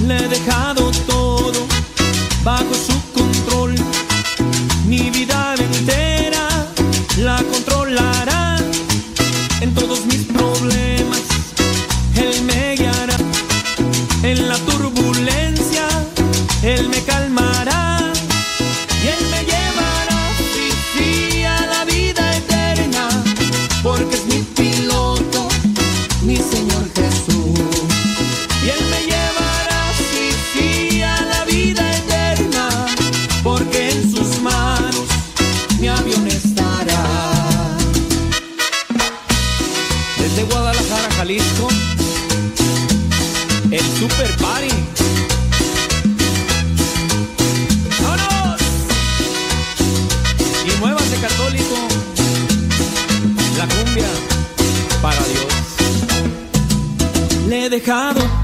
Le 0.06 0.16
he 0.16 0.28
dejado 0.28 0.92
todo 1.08 1.66
bajo 2.44 2.72
su 2.74 2.85
dejado 57.80 58.35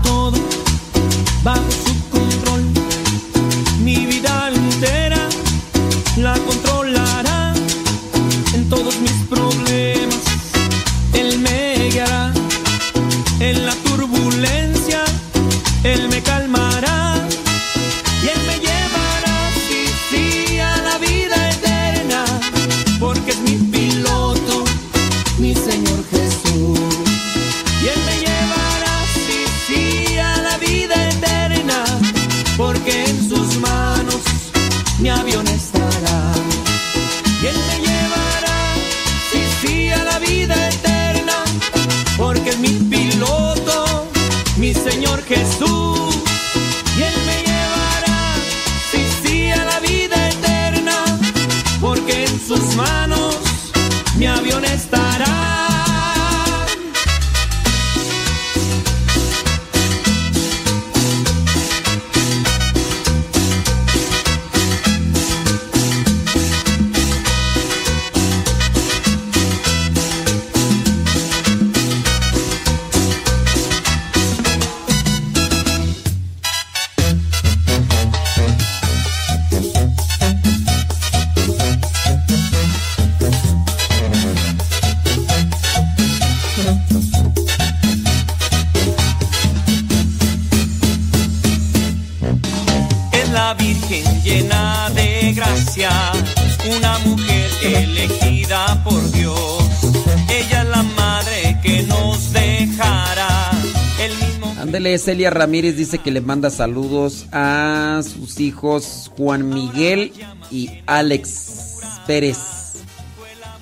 Celia 105.03 105.31
Ramírez 105.31 105.77
dice 105.77 105.99
que 105.99 106.13
le 106.13 106.21
manda 106.21 106.49
saludos 106.49 107.27
a 107.33 108.01
sus 108.05 108.39
hijos 108.39 109.11
Juan 109.17 109.49
Miguel 109.49 110.13
y 110.51 110.71
Alex 110.87 111.81
Pérez. 112.07 112.39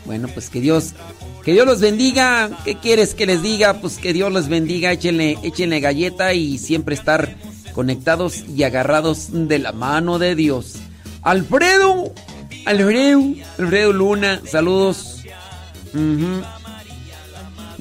Bueno, 0.04 0.28
pues 0.28 0.50
que 0.50 0.60
Dios, 0.60 0.92
que 1.42 1.52
Dios 1.52 1.66
los 1.66 1.80
bendiga. 1.80 2.50
¿Qué 2.64 2.74
quieres 2.76 3.14
que 3.14 3.24
les 3.24 3.42
diga? 3.42 3.80
Pues 3.80 3.96
que 3.96 4.12
Dios 4.12 4.30
los 4.30 4.48
bendiga. 4.48 4.92
Échenle, 4.92 5.80
galleta 5.80 6.34
y 6.34 6.58
siempre 6.58 6.94
estar 6.94 7.34
conectados 7.72 8.44
y 8.54 8.62
agarrados 8.64 9.28
de 9.30 9.58
la 9.58 9.72
mano 9.72 10.18
de 10.18 10.34
Dios. 10.34 10.76
Alfredo, 11.22 12.12
Alfredo, 12.66 13.34
Alfredo 13.58 13.92
Luna, 13.94 14.42
saludos. 14.44 15.22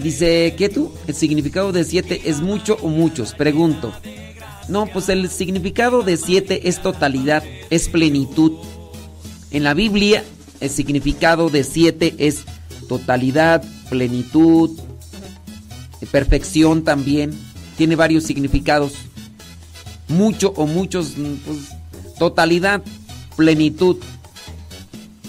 Dice, 0.02 0.56
¿qué 0.58 0.70
tú? 0.70 0.92
¿El 1.08 1.16
significado 1.16 1.74
de 1.74 1.84
siete 1.84 2.22
es 2.26 2.40
mucho 2.40 2.78
o 2.82 2.88
muchos? 2.88 3.34
Pregunto. 3.34 3.92
No, 4.70 4.86
pues 4.86 5.10
el 5.10 5.30
significado 5.30 6.04
de 6.04 6.16
siete 6.16 6.70
es 6.70 6.82
totalidad, 6.82 7.44
es 7.70 7.90
plenitud. 7.90 8.54
En 9.52 9.64
la 9.64 9.74
Biblia, 9.74 10.24
el 10.62 10.70
significado 10.70 11.50
de 11.50 11.66
siete 11.66 12.16
es 12.18 12.44
totalidad, 12.88 13.62
plenitud, 13.90 14.80
perfección 16.12 16.84
también. 16.84 17.38
Tiene 17.76 17.98
varios 17.98 18.24
significados. 18.24 18.94
Mucho 20.08 20.54
o 20.56 20.66
muchos, 20.66 21.14
pues, 21.46 21.58
totalidad, 22.18 22.84
plenitud. 23.36 23.98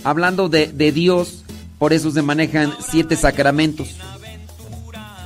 Hablando 0.04 0.48
de, 0.48 0.68
de 0.68 0.92
Dios, 0.92 1.44
por 1.78 1.92
eso 1.92 2.10
se 2.12 2.22
manejan 2.22 2.72
siete 2.80 3.16
sacramentos. 3.16 3.96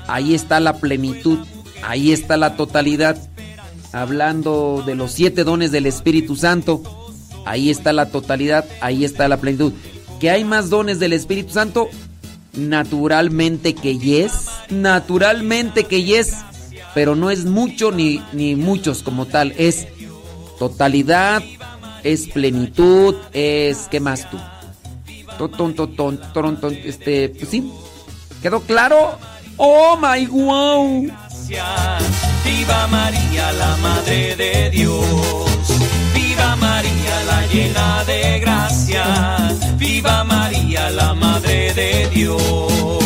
Ahí 0.07 0.35
está 0.35 0.61
la 0.61 0.77
plenitud, 0.79 1.39
ahí 1.83 2.13
está 2.13 2.37
la 2.37 2.57
totalidad. 2.57 3.17
Hablando 3.93 4.83
de 4.85 4.95
los 4.95 5.13
siete 5.13 5.45
dones 5.45 5.71
del 5.71 5.87
Espíritu 5.87 6.37
Santo, 6.37 6.83
ahí 7.45 7.71
está 7.71 7.93
la 7.93 8.07
totalidad, 8.07 8.65
ahí 8.81 9.05
está 9.05 9.29
la 9.29 9.39
plenitud. 9.39 9.73
¿Que 10.21 10.31
hay 10.31 10.45
más 10.45 10.71
dones 10.71 10.99
del 10.99 11.13
Espíritu 11.13 11.53
Santo? 11.53 11.89
Naturalmente 12.55 13.75
que 13.75 13.99
yes, 13.99 14.49
naturalmente 14.71 15.85
que 15.85 16.05
yes, 16.05 16.35
pero 16.95 17.17
no 17.17 17.31
es 17.31 17.45
mucho 17.45 17.91
ni, 17.91 18.23
ni 18.33 18.55
muchos 18.55 19.03
como 19.03 19.27
tal, 19.27 19.53
es 19.59 19.89
totalidad, 20.59 21.43
es 22.05 22.29
plenitud, 22.29 23.17
es 23.33 23.89
¿qué 23.91 23.99
más 23.99 24.31
tú? 24.31 24.39
Totón, 25.37 25.75
totón, 25.75 26.21
toron, 26.33 26.61
ton, 26.61 26.75
este, 26.85 27.31
pues 27.31 27.49
sí, 27.49 27.69
¿quedó 28.41 28.61
claro? 28.61 29.19
Oh 29.59 29.97
my 29.97 30.27
wow. 30.31 31.07
Viva 32.45 32.87
María, 32.89 33.53
la 33.53 33.77
Madre 33.77 34.35
de 34.37 34.71
Dios. 34.71 35.05
Viva 36.15 36.57
María, 36.57 37.25
la 37.27 37.47
llena 37.47 38.05
de 38.05 38.41
gracia. 38.41 39.05
Viva 39.77 40.25
María, 40.25 40.91
la 40.91 41.15
Madre 41.15 41.73
de 41.75 42.09
Dios. 42.09 43.04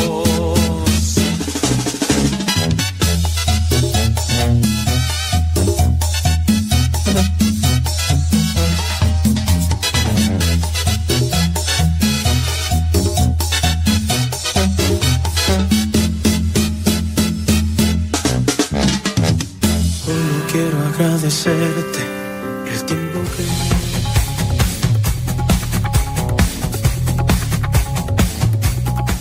Agradecerte 21.29 21.99
el 22.73 22.85
tiempo 22.85 23.19
que 23.37 23.45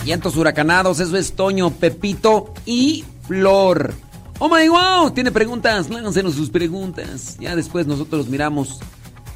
Vientos 0.04 0.36
huracanados, 0.36 1.00
eso 1.00 1.18
es 1.18 1.32
Toño, 1.32 1.70
Pepito 1.70 2.54
y 2.64 3.04
Flor. 3.26 3.92
Oh 4.38 4.48
my 4.48 4.66
wow, 4.68 5.10
tiene 5.10 5.30
preguntas, 5.30 5.90
láncenos 5.90 6.34
sus 6.34 6.48
preguntas. 6.48 7.36
Ya 7.38 7.54
después 7.54 7.86
nosotros 7.86 8.28
miramos 8.28 8.80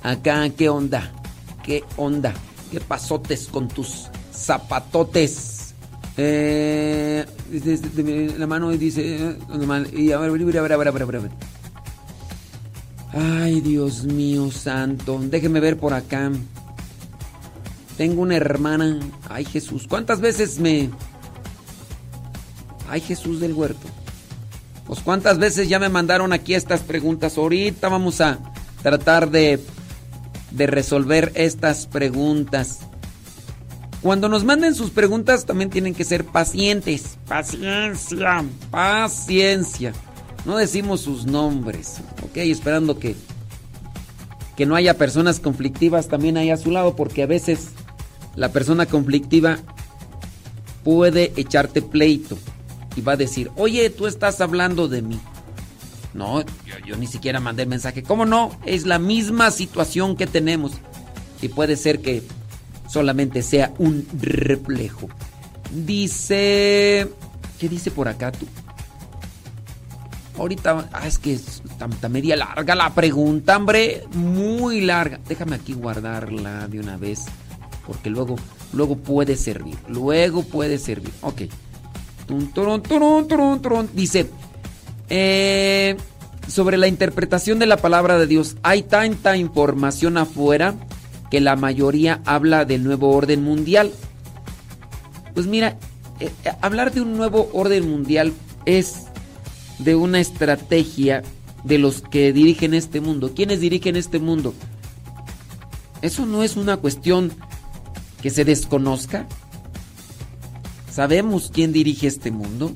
acá 0.02 0.48
qué 0.48 0.70
onda, 0.70 1.12
qué 1.62 1.84
onda, 1.98 2.32
qué 2.70 2.80
pasotes 2.80 3.48
con 3.48 3.68
tus 3.68 4.06
zapatotes. 4.32 5.74
Eh, 6.16 7.26
la 8.38 8.46
mano 8.46 8.70
dice, 8.70 9.16
eh, 9.16 9.36
y 9.94 10.12
a 10.12 10.18
ver, 10.18 10.30
a 10.30 10.62
ver, 10.62 10.72
a 10.72 10.76
ver, 10.78 10.88
a 10.88 10.90
ver, 10.90 11.16
a 11.16 11.20
ver. 11.20 11.61
Ay, 13.12 13.60
Dios 13.60 14.04
mío 14.04 14.50
santo, 14.50 15.20
déjeme 15.22 15.60
ver 15.60 15.78
por 15.78 15.92
acá. 15.92 16.30
Tengo 17.96 18.22
una 18.22 18.36
hermana. 18.36 19.00
Ay, 19.28 19.44
Jesús. 19.44 19.86
¿Cuántas 19.86 20.20
veces 20.20 20.58
me... 20.58 20.90
Ay, 22.88 23.00
Jesús 23.00 23.40
del 23.40 23.52
huerto. 23.52 23.86
Pues 24.86 25.00
cuántas 25.00 25.38
veces 25.38 25.68
ya 25.68 25.78
me 25.78 25.88
mandaron 25.88 26.32
aquí 26.32 26.54
estas 26.54 26.80
preguntas. 26.80 27.38
Ahorita 27.38 27.88
vamos 27.88 28.20
a 28.20 28.38
tratar 28.82 29.30
de, 29.30 29.60
de 30.50 30.66
resolver 30.66 31.32
estas 31.34 31.86
preguntas. 31.86 32.80
Cuando 34.00 34.28
nos 34.28 34.44
manden 34.44 34.74
sus 34.74 34.90
preguntas 34.90 35.46
también 35.46 35.70
tienen 35.70 35.94
que 35.94 36.04
ser 36.04 36.24
pacientes. 36.24 37.18
Paciencia. 37.28 38.44
Paciencia. 38.70 39.92
No 40.44 40.56
decimos 40.56 41.02
sus 41.02 41.24
nombres. 41.24 42.00
Ok, 42.32 42.38
esperando 42.38 42.98
que, 42.98 43.14
que 44.56 44.64
no 44.64 44.74
haya 44.74 44.96
personas 44.96 45.38
conflictivas 45.38 46.08
también 46.08 46.38
ahí 46.38 46.48
a 46.48 46.56
su 46.56 46.70
lado, 46.70 46.96
porque 46.96 47.22
a 47.22 47.26
veces 47.26 47.72
la 48.36 48.50
persona 48.52 48.86
conflictiva 48.86 49.58
puede 50.82 51.34
echarte 51.36 51.82
pleito 51.82 52.38
y 52.96 53.02
va 53.02 53.12
a 53.12 53.16
decir, 53.18 53.50
oye, 53.56 53.90
tú 53.90 54.06
estás 54.06 54.40
hablando 54.40 54.88
de 54.88 55.02
mí. 55.02 55.20
No, 56.14 56.42
yo, 56.86 56.96
ni 56.96 57.06
siquiera 57.06 57.38
mandé 57.38 57.64
el 57.64 57.68
mensaje. 57.68 58.02
¿Cómo 58.02 58.24
no? 58.24 58.58
Es 58.64 58.86
la 58.86 58.98
misma 58.98 59.50
situación 59.50 60.16
que 60.16 60.26
tenemos. 60.26 60.72
Y 61.42 61.48
puede 61.48 61.76
ser 61.76 62.00
que 62.00 62.22
solamente 62.88 63.42
sea 63.42 63.74
un 63.76 64.06
reflejo. 64.22 65.10
Dice... 65.70 67.10
¿Qué 67.60 67.68
dice 67.68 67.90
por 67.90 68.08
acá 68.08 68.32
tú? 68.32 68.46
Ahorita, 70.38 70.88
ah, 70.92 71.06
es 71.06 71.18
que 71.18 71.34
está, 71.34 71.86
está 71.86 72.08
media 72.08 72.36
larga 72.36 72.74
la 72.74 72.94
pregunta, 72.94 73.56
hombre. 73.56 74.04
Muy 74.14 74.80
larga. 74.80 75.20
Déjame 75.28 75.56
aquí 75.56 75.74
guardarla 75.74 76.68
de 76.68 76.80
una 76.80 76.96
vez. 76.96 77.26
Porque 77.86 78.10
luego, 78.10 78.36
luego 78.72 78.96
puede 78.96 79.36
servir. 79.36 79.76
Luego 79.88 80.42
puede 80.42 80.78
servir. 80.78 81.12
Ok. 81.20 81.42
Dice, 83.92 84.30
eh, 85.10 85.96
sobre 86.48 86.78
la 86.78 86.88
interpretación 86.88 87.58
de 87.58 87.66
la 87.66 87.76
palabra 87.76 88.18
de 88.18 88.26
Dios, 88.26 88.56
hay 88.62 88.82
tanta 88.82 89.36
información 89.36 90.16
afuera 90.16 90.74
que 91.30 91.40
la 91.40 91.56
mayoría 91.56 92.20
habla 92.24 92.64
del 92.64 92.84
nuevo 92.84 93.10
orden 93.10 93.42
mundial. 93.42 93.92
Pues 95.34 95.46
mira, 95.46 95.76
eh, 96.20 96.30
eh, 96.44 96.52
hablar 96.60 96.92
de 96.92 97.00
un 97.00 97.16
nuevo 97.16 97.50
orden 97.52 97.90
mundial 97.90 98.32
es 98.64 99.06
de 99.78 99.94
una 99.94 100.20
estrategia 100.20 101.22
de 101.64 101.78
los 101.78 102.02
que 102.02 102.32
dirigen 102.32 102.74
este 102.74 103.00
mundo. 103.00 103.32
¿Quiénes 103.34 103.60
dirigen 103.60 103.96
este 103.96 104.18
mundo? 104.18 104.54
Eso 106.00 106.26
no 106.26 106.42
es 106.42 106.56
una 106.56 106.76
cuestión 106.76 107.32
que 108.20 108.30
se 108.30 108.44
desconozca. 108.44 109.26
Sabemos 110.90 111.50
quién 111.52 111.72
dirige 111.72 112.06
este 112.06 112.30
mundo. 112.30 112.72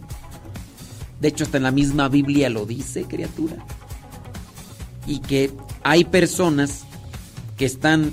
De 1.20 1.28
hecho, 1.28 1.44
hasta 1.44 1.56
en 1.56 1.64
la 1.64 1.70
misma 1.70 2.08
Biblia 2.08 2.50
lo 2.50 2.66
dice, 2.66 3.04
criatura. 3.04 3.56
Y 5.06 5.20
que 5.20 5.52
hay 5.82 6.04
personas 6.04 6.84
que 7.56 7.64
están 7.64 8.12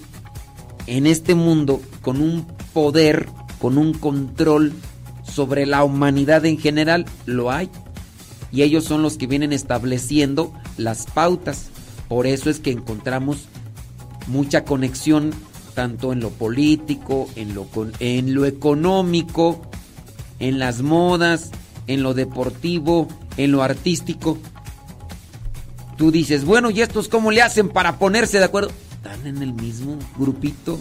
en 0.88 1.08
este 1.08 1.36
mundo 1.36 1.82
con 2.02 2.22
un 2.22 2.48
poder, 2.74 3.28
con 3.60 3.78
un 3.78 3.94
control 3.94 4.74
sobre 5.24 5.66
la 5.66 5.84
humanidad 5.84 6.46
en 6.46 6.58
general, 6.58 7.06
lo 7.26 7.52
hay. 7.52 7.70
Y 8.54 8.62
ellos 8.62 8.86
son 8.86 9.02
los 9.02 9.18
que 9.18 9.26
vienen 9.26 9.52
estableciendo 9.52 10.54
las 10.78 11.08
pautas. 11.08 11.70
Por 12.08 12.28
eso 12.28 12.52
es 12.52 12.60
que 12.60 12.72
encontramos 12.72 13.48
mucha 14.28 14.64
conexión 14.64 15.32
tanto 15.74 16.14
en 16.14 16.20
lo 16.20 16.30
político, 16.30 17.28
en 17.36 17.56
lo, 17.56 17.68
en 18.00 18.36
lo 18.36 18.46
económico, 18.46 19.60
en 20.38 20.60
las 20.60 20.84
modas, 20.84 21.50
en 21.88 22.04
lo 22.04 22.14
deportivo, 22.14 23.08
en 23.38 23.52
lo 23.52 23.64
artístico. 23.64 24.38
Tú 25.98 26.12
dices, 26.12 26.46
bueno, 26.46 26.70
¿y 26.70 26.82
estos 26.82 27.08
cómo 27.08 27.32
le 27.32 27.42
hacen 27.42 27.70
para 27.70 27.98
ponerse 27.98 28.38
de 28.38 28.46
acuerdo? 28.46 28.72
Están 28.98 29.26
en 29.26 29.42
el 29.42 29.54
mismo 29.54 29.98
grupito 30.16 30.80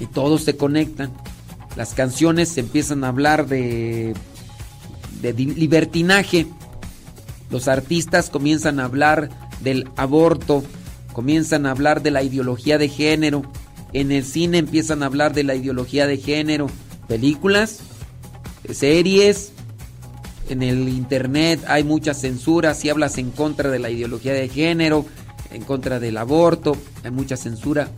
y 0.00 0.06
todos 0.06 0.44
se 0.44 0.56
conectan. 0.56 1.12
Las 1.76 1.92
canciones 1.92 2.56
empiezan 2.56 3.04
a 3.04 3.08
hablar 3.08 3.48
de, 3.48 4.14
de 5.32 5.44
libertinaje. 5.44 6.46
Los 7.50 7.68
artistas 7.68 8.30
comienzan 8.30 8.80
a 8.80 8.84
hablar 8.84 9.28
del 9.60 9.88
aborto, 9.96 10.64
comienzan 11.12 11.66
a 11.66 11.70
hablar 11.70 12.02
de 12.02 12.10
la 12.10 12.22
ideología 12.22 12.78
de 12.78 12.88
género. 12.88 13.42
En 13.92 14.10
el 14.12 14.24
cine 14.24 14.58
empiezan 14.58 15.02
a 15.02 15.06
hablar 15.06 15.32
de 15.34 15.44
la 15.44 15.54
ideología 15.54 16.06
de 16.06 16.16
género. 16.18 16.66
Películas, 17.06 17.80
series, 18.72 19.52
en 20.48 20.62
el 20.62 20.88
internet 20.88 21.62
hay 21.68 21.84
mucha 21.84 22.12
censura. 22.14 22.74
Si 22.74 22.88
hablas 22.90 23.18
en 23.18 23.30
contra 23.30 23.70
de 23.70 23.78
la 23.78 23.90
ideología 23.90 24.32
de 24.32 24.48
género, 24.48 25.06
en 25.52 25.62
contra 25.62 26.00
del 26.00 26.16
aborto, 26.16 26.76
hay 27.04 27.10
mucha 27.12 27.36
censura. 27.36 27.88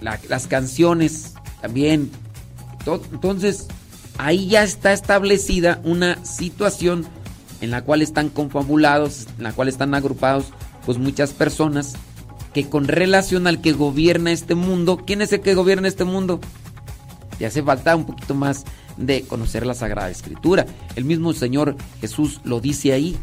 La- 0.00 0.18
las 0.28 0.46
canciones 0.46 1.34
también. 1.60 2.10
To- 2.84 3.02
Entonces, 3.12 3.66
ahí 4.18 4.48
ya 4.48 4.62
está 4.62 4.92
establecida 4.92 5.80
una 5.84 6.24
situación 6.24 7.06
en 7.60 7.70
la 7.70 7.82
cual 7.82 8.02
están 8.02 8.28
confabulados, 8.28 9.26
en 9.38 9.44
la 9.44 9.52
cual 9.52 9.68
están 9.68 9.94
agrupados 9.94 10.46
pues 10.84 10.98
muchas 10.98 11.32
personas 11.32 11.94
que 12.52 12.68
con 12.68 12.86
relación 12.86 13.46
al 13.46 13.60
que 13.60 13.72
gobierna 13.72 14.30
este 14.32 14.54
mundo, 14.54 15.02
¿quién 15.04 15.22
es 15.22 15.32
el 15.32 15.40
que 15.40 15.54
gobierna 15.54 15.88
este 15.88 16.04
mundo? 16.04 16.40
Te 17.38 17.46
hace 17.46 17.62
falta 17.62 17.96
un 17.96 18.06
poquito 18.06 18.34
más 18.34 18.64
de 18.96 19.22
conocer 19.22 19.66
la 19.66 19.74
Sagrada 19.74 20.10
Escritura. 20.10 20.66
El 20.94 21.04
mismo 21.04 21.32
Señor 21.32 21.76
Jesús 22.00 22.40
lo 22.44 22.60
dice 22.60 22.92
ahí. 22.92 23.16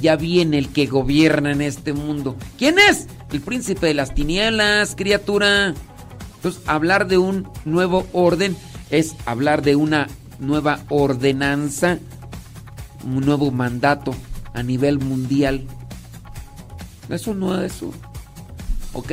Ya 0.00 0.14
viene 0.14 0.58
el 0.58 0.68
que 0.68 0.86
gobierna 0.86 1.50
en 1.50 1.62
este 1.62 1.92
mundo. 1.92 2.36
¿Quién 2.58 2.78
es? 2.78 3.08
El 3.32 3.40
príncipe 3.40 3.86
de 3.86 3.94
las 3.94 4.14
tinieblas, 4.14 4.94
criatura. 4.94 5.74
Entonces, 6.36 6.62
hablar 6.66 7.08
de 7.08 7.18
un 7.18 7.48
nuevo 7.64 8.06
orden 8.12 8.56
es 8.90 9.16
hablar 9.26 9.62
de 9.62 9.74
una 9.74 10.06
nueva 10.40 10.80
ordenanza, 10.88 11.98
un 13.04 13.24
nuevo 13.24 13.50
mandato 13.50 14.14
a 14.54 14.62
nivel 14.62 14.98
mundial. 14.98 15.66
Eso 17.08 17.34
no 17.34 17.60
es 17.60 17.74
eso. 17.74 17.92
Ok. 18.92 19.12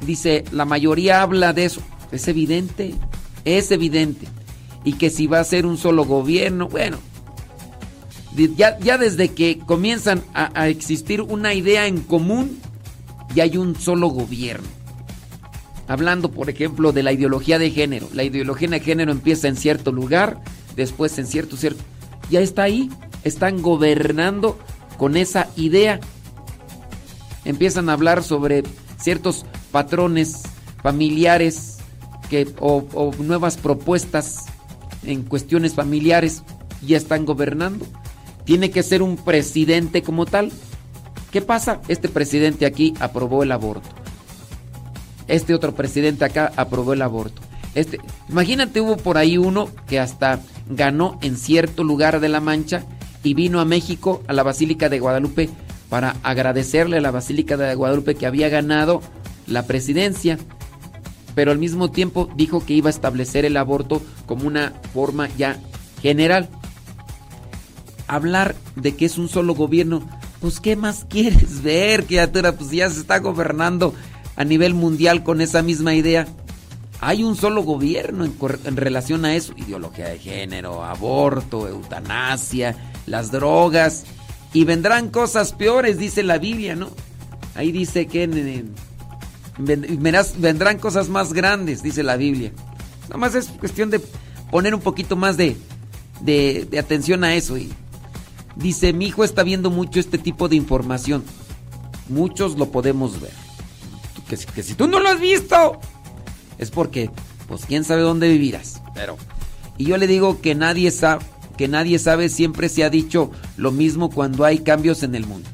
Dice, 0.00 0.44
la 0.52 0.64
mayoría 0.64 1.22
habla 1.22 1.52
de 1.52 1.64
eso. 1.64 1.80
Es 2.12 2.28
evidente. 2.28 2.94
Es 3.44 3.70
evidente. 3.70 4.26
Y 4.84 4.94
que 4.94 5.10
si 5.10 5.26
va 5.26 5.40
a 5.40 5.44
ser 5.44 5.66
un 5.66 5.76
solo 5.76 6.04
gobierno, 6.04 6.68
bueno. 6.68 6.98
ya 8.56 8.98
desde 8.98 9.30
que 9.30 9.58
comienzan 9.58 10.22
a, 10.34 10.50
a 10.60 10.68
existir 10.68 11.22
una 11.22 11.54
idea 11.54 11.86
en 11.86 12.00
común, 12.00 12.58
ya 13.34 13.44
hay 13.44 13.56
un 13.56 13.74
solo 13.76 14.08
gobierno. 14.08 14.77
Hablando, 15.88 16.30
por 16.30 16.50
ejemplo, 16.50 16.92
de 16.92 17.02
la 17.02 17.12
ideología 17.12 17.58
de 17.58 17.70
género. 17.70 18.08
La 18.12 18.22
ideología 18.22 18.68
de 18.68 18.80
género 18.80 19.10
empieza 19.10 19.48
en 19.48 19.56
cierto 19.56 19.90
lugar, 19.90 20.38
después 20.76 21.18
en 21.18 21.26
cierto, 21.26 21.56
cierto. 21.56 21.82
Ya 22.30 22.40
está 22.40 22.64
ahí. 22.64 22.90
Están 23.24 23.62
gobernando 23.62 24.58
con 24.98 25.16
esa 25.16 25.48
idea. 25.56 25.98
Empiezan 27.46 27.88
a 27.88 27.94
hablar 27.94 28.22
sobre 28.22 28.64
ciertos 28.98 29.46
patrones 29.72 30.42
familiares 30.82 31.78
que, 32.28 32.46
o, 32.60 32.84
o 32.92 33.14
nuevas 33.22 33.56
propuestas 33.56 34.44
en 35.04 35.22
cuestiones 35.22 35.74
familiares. 35.74 36.42
Ya 36.86 36.98
están 36.98 37.24
gobernando. 37.24 37.86
Tiene 38.44 38.70
que 38.70 38.82
ser 38.82 39.00
un 39.00 39.16
presidente 39.16 40.02
como 40.02 40.26
tal. 40.26 40.52
¿Qué 41.32 41.40
pasa? 41.40 41.80
Este 41.88 42.10
presidente 42.10 42.66
aquí 42.66 42.92
aprobó 43.00 43.42
el 43.42 43.52
aborto. 43.52 43.88
Este 45.28 45.54
otro 45.54 45.74
presidente 45.74 46.24
acá 46.24 46.52
aprobó 46.56 46.94
el 46.94 47.02
aborto. 47.02 47.42
Este, 47.74 48.00
imagínate, 48.28 48.80
hubo 48.80 48.96
por 48.96 49.18
ahí 49.18 49.38
uno 49.38 49.68
que 49.86 50.00
hasta 50.00 50.40
ganó 50.68 51.18
en 51.22 51.36
cierto 51.36 51.84
lugar 51.84 52.20
de 52.20 52.28
la 52.28 52.40
Mancha 52.40 52.84
y 53.22 53.34
vino 53.34 53.60
a 53.60 53.64
México, 53.64 54.22
a 54.26 54.32
la 54.32 54.42
Basílica 54.42 54.88
de 54.88 55.00
Guadalupe, 55.00 55.50
para 55.88 56.16
agradecerle 56.22 56.98
a 56.98 57.00
la 57.00 57.10
Basílica 57.10 57.56
de 57.56 57.74
Guadalupe 57.74 58.14
que 58.14 58.26
había 58.26 58.48
ganado 58.48 59.02
la 59.46 59.66
presidencia. 59.66 60.38
Pero 61.34 61.52
al 61.52 61.58
mismo 61.58 61.90
tiempo 61.90 62.28
dijo 62.36 62.64
que 62.64 62.74
iba 62.74 62.88
a 62.88 62.90
establecer 62.90 63.44
el 63.44 63.56
aborto 63.56 64.02
como 64.26 64.46
una 64.46 64.72
forma 64.92 65.28
ya 65.36 65.58
general. 66.02 66.48
Hablar 68.06 68.56
de 68.76 68.96
que 68.96 69.04
es 69.04 69.18
un 69.18 69.28
solo 69.28 69.54
gobierno, 69.54 70.08
pues 70.40 70.58
¿qué 70.60 70.74
más 70.74 71.04
quieres 71.08 71.62
ver, 71.62 72.04
criatura? 72.06 72.52
Pues 72.52 72.70
ya 72.70 72.88
se 72.90 73.00
está 73.00 73.18
gobernando 73.18 73.94
a 74.38 74.44
nivel 74.44 74.72
mundial 74.72 75.24
con 75.24 75.40
esa 75.40 75.62
misma 75.62 75.94
idea. 75.94 76.26
Hay 77.00 77.24
un 77.24 77.36
solo 77.36 77.62
gobierno 77.62 78.24
en, 78.24 78.34
en 78.64 78.76
relación 78.76 79.24
a 79.24 79.34
eso. 79.34 79.52
Ideología 79.56 80.08
de 80.08 80.18
género, 80.18 80.84
aborto, 80.84 81.68
eutanasia, 81.68 82.76
las 83.06 83.32
drogas. 83.32 84.04
Y 84.52 84.64
vendrán 84.64 85.08
cosas 85.10 85.52
peores, 85.52 85.98
dice 85.98 86.22
la 86.22 86.38
Biblia, 86.38 86.76
¿no? 86.76 86.88
Ahí 87.54 87.72
dice 87.72 88.06
que 88.06 88.28
verás- 89.58 90.38
vendrán 90.38 90.78
cosas 90.78 91.08
más 91.08 91.32
grandes, 91.32 91.82
dice 91.82 92.04
la 92.04 92.16
Biblia. 92.16 92.52
Nada 93.08 93.16
más 93.18 93.34
es 93.34 93.48
cuestión 93.48 93.90
de 93.90 94.00
poner 94.50 94.74
un 94.74 94.80
poquito 94.80 95.16
más 95.16 95.36
de, 95.36 95.56
de 96.20 96.78
atención 96.78 97.24
a 97.24 97.34
eso. 97.34 97.58
Y 97.58 97.72
dice, 98.54 98.92
mi 98.92 99.06
hijo 99.06 99.24
está 99.24 99.42
viendo 99.42 99.70
mucho 99.70 99.98
este 99.98 100.18
tipo 100.18 100.48
de 100.48 100.54
información. 100.56 101.24
Muchos 102.08 102.56
lo 102.56 102.70
podemos 102.70 103.20
ver. 103.20 103.47
Que, 104.28 104.36
si- 104.36 104.74
tú 104.74 104.86
no 104.86 105.00
lo 105.00 105.08
has 105.08 105.20
visto, 105.20 105.80
es 106.58 106.70
porque, 106.70 107.10
pues 107.48 107.64
quién 107.66 107.84
sabe 107.84 108.02
dónde 108.02 108.28
vivirás. 108.28 108.80
Pero, 108.94 109.16
y 109.78 109.84
yo 109.86 109.96
le 109.96 110.06
digo 110.06 110.40
que 110.40 110.54
nadie 110.54 110.90
sabe, 110.90 111.24
que 111.56 111.66
nadie 111.68 111.98
sabe, 111.98 112.28
siempre 112.28 112.68
se 112.68 112.84
ha 112.84 112.90
dicho 112.90 113.30
lo 113.56 113.72
mismo 113.72 114.10
cuando 114.10 114.44
hay 114.44 114.58
cambios 114.60 115.02
en 115.02 115.14
el 115.14 115.26
mundo. 115.26 115.48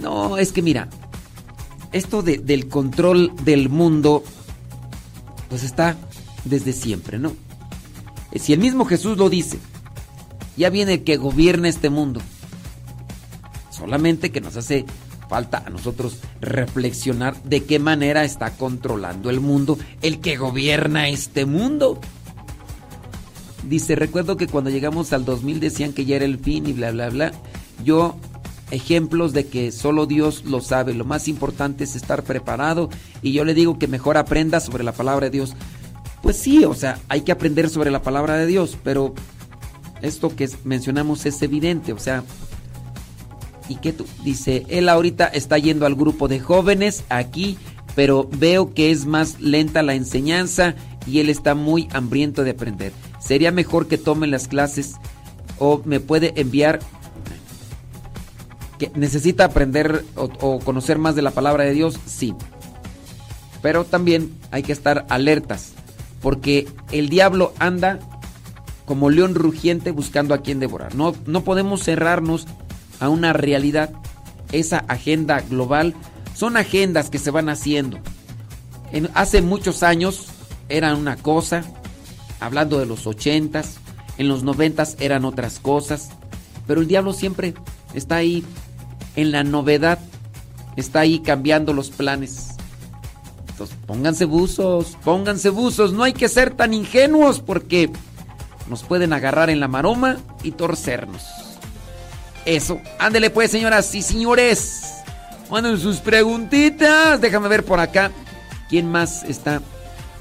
No, 0.00 0.38
es 0.38 0.52
que 0.52 0.62
mira, 0.62 0.88
esto 1.92 2.22
de- 2.22 2.38
del 2.38 2.68
control 2.68 3.32
del 3.44 3.68
mundo, 3.68 4.24
pues 5.50 5.62
está 5.62 5.96
desde 6.46 6.72
siempre, 6.72 7.18
¿no? 7.18 7.32
Eh, 8.32 8.38
Si 8.38 8.54
el 8.54 8.60
mismo 8.60 8.86
Jesús 8.86 9.18
lo 9.18 9.28
dice, 9.28 9.58
ya 10.56 10.70
viene 10.70 10.94
el 10.94 11.04
que 11.04 11.18
gobierna 11.18 11.68
este 11.68 11.90
mundo. 11.90 12.22
Solamente 13.70 14.30
que 14.32 14.40
nos 14.40 14.56
hace 14.56 14.86
falta 15.32 15.62
a 15.64 15.70
nosotros 15.70 16.18
reflexionar 16.42 17.42
de 17.42 17.64
qué 17.64 17.78
manera 17.78 18.22
está 18.22 18.50
controlando 18.50 19.30
el 19.30 19.40
mundo 19.40 19.78
el 20.02 20.20
que 20.20 20.36
gobierna 20.36 21.08
este 21.08 21.46
mundo. 21.46 21.98
Dice, 23.66 23.96
recuerdo 23.96 24.36
que 24.36 24.46
cuando 24.46 24.68
llegamos 24.68 25.14
al 25.14 25.24
2000 25.24 25.58
decían 25.58 25.94
que 25.94 26.04
ya 26.04 26.16
era 26.16 26.26
el 26.26 26.38
fin 26.38 26.66
y 26.66 26.74
bla, 26.74 26.90
bla, 26.90 27.08
bla. 27.08 27.32
Yo, 27.82 28.14
ejemplos 28.70 29.32
de 29.32 29.46
que 29.46 29.72
solo 29.72 30.04
Dios 30.04 30.44
lo 30.44 30.60
sabe. 30.60 30.92
Lo 30.92 31.06
más 31.06 31.28
importante 31.28 31.84
es 31.84 31.96
estar 31.96 32.24
preparado 32.24 32.90
y 33.22 33.32
yo 33.32 33.46
le 33.46 33.54
digo 33.54 33.78
que 33.78 33.88
mejor 33.88 34.18
aprenda 34.18 34.60
sobre 34.60 34.84
la 34.84 34.92
palabra 34.92 35.30
de 35.30 35.30
Dios. 35.30 35.54
Pues 36.20 36.36
sí, 36.36 36.66
o 36.66 36.74
sea, 36.74 36.98
hay 37.08 37.22
que 37.22 37.32
aprender 37.32 37.70
sobre 37.70 37.90
la 37.90 38.02
palabra 38.02 38.36
de 38.36 38.46
Dios, 38.46 38.76
pero 38.84 39.14
esto 40.02 40.36
que 40.36 40.50
mencionamos 40.64 41.24
es 41.24 41.40
evidente, 41.40 41.94
o 41.94 41.98
sea, 41.98 42.22
¿y 43.68 43.76
qué 43.76 43.92
tú? 43.92 44.06
Dice, 44.24 44.64
él 44.68 44.88
ahorita 44.88 45.26
está 45.26 45.58
yendo 45.58 45.86
al 45.86 45.94
grupo 45.94 46.28
de 46.28 46.40
jóvenes 46.40 47.04
aquí, 47.08 47.58
pero 47.94 48.28
veo 48.38 48.72
que 48.74 48.90
es 48.90 49.06
más 49.06 49.40
lenta 49.40 49.82
la 49.82 49.94
enseñanza 49.94 50.74
y 51.06 51.20
él 51.20 51.28
está 51.28 51.54
muy 51.54 51.88
hambriento 51.92 52.44
de 52.44 52.50
aprender. 52.50 52.92
Sería 53.20 53.52
mejor 53.52 53.88
que 53.88 53.98
tome 53.98 54.26
las 54.26 54.48
clases 54.48 54.94
o 55.58 55.82
me 55.84 56.00
puede 56.00 56.40
enviar 56.40 56.80
que 58.78 58.90
necesita 58.94 59.44
aprender 59.44 60.04
o, 60.16 60.24
o 60.40 60.58
conocer 60.58 60.98
más 60.98 61.14
de 61.14 61.22
la 61.22 61.30
palabra 61.30 61.64
de 61.64 61.72
Dios, 61.72 61.98
sí. 62.06 62.34
Pero 63.60 63.84
también 63.84 64.32
hay 64.50 64.62
que 64.62 64.72
estar 64.72 65.06
alertas, 65.08 65.72
porque 66.20 66.68
el 66.90 67.08
diablo 67.08 67.52
anda 67.58 68.00
como 68.84 69.10
león 69.10 69.34
rugiente 69.34 69.90
buscando 69.90 70.34
a 70.34 70.38
quien 70.38 70.60
devorar. 70.60 70.94
No, 70.94 71.14
no 71.26 71.44
podemos 71.44 71.82
cerrarnos 71.84 72.46
a 73.02 73.08
una 73.08 73.32
realidad. 73.32 73.90
Esa 74.52 74.78
agenda 74.86 75.40
global 75.40 75.94
son 76.34 76.56
agendas 76.56 77.10
que 77.10 77.18
se 77.18 77.30
van 77.32 77.48
haciendo. 77.48 77.98
En- 78.92 79.10
hace 79.14 79.42
muchos 79.42 79.82
años 79.82 80.26
eran 80.68 80.96
una 80.96 81.16
cosa, 81.16 81.64
hablando 82.38 82.78
de 82.78 82.86
los 82.86 83.06
ochentas, 83.06 83.78
en 84.18 84.28
los 84.28 84.44
noventas 84.44 84.96
eran 85.00 85.24
otras 85.24 85.58
cosas, 85.58 86.10
pero 86.66 86.80
el 86.80 86.86
diablo 86.86 87.12
siempre 87.12 87.54
está 87.92 88.16
ahí 88.16 88.44
en 89.16 89.32
la 89.32 89.42
novedad, 89.42 89.98
está 90.76 91.00
ahí 91.00 91.18
cambiando 91.18 91.72
los 91.72 91.90
planes. 91.90 92.50
Entonces, 93.48 93.76
pónganse 93.86 94.26
buzos, 94.26 94.96
pónganse 95.04 95.48
buzos, 95.50 95.92
no 95.92 96.04
hay 96.04 96.12
que 96.12 96.28
ser 96.28 96.54
tan 96.54 96.72
ingenuos 96.72 97.40
porque 97.40 97.90
nos 98.68 98.82
pueden 98.84 99.12
agarrar 99.12 99.50
en 99.50 99.58
la 99.60 99.68
maroma 99.68 100.18
y 100.42 100.52
torcernos. 100.52 101.22
Eso, 102.44 102.80
ándele 102.98 103.30
pues 103.30 103.50
señoras 103.50 103.94
y 103.94 104.02
señores. 104.02 105.02
Manden 105.50 105.78
sus 105.78 105.98
preguntitas. 105.98 107.20
Déjame 107.20 107.48
ver 107.48 107.64
por 107.64 107.78
acá. 107.78 108.10
¿Quién 108.68 108.90
más 108.90 109.22
está? 109.24 109.60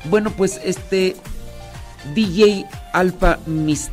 Bueno, 0.06 0.32
pues 0.32 0.60
este 0.64 1.16
DJ 2.14 2.66
Alpha 2.94 3.40
Mix, 3.46 3.90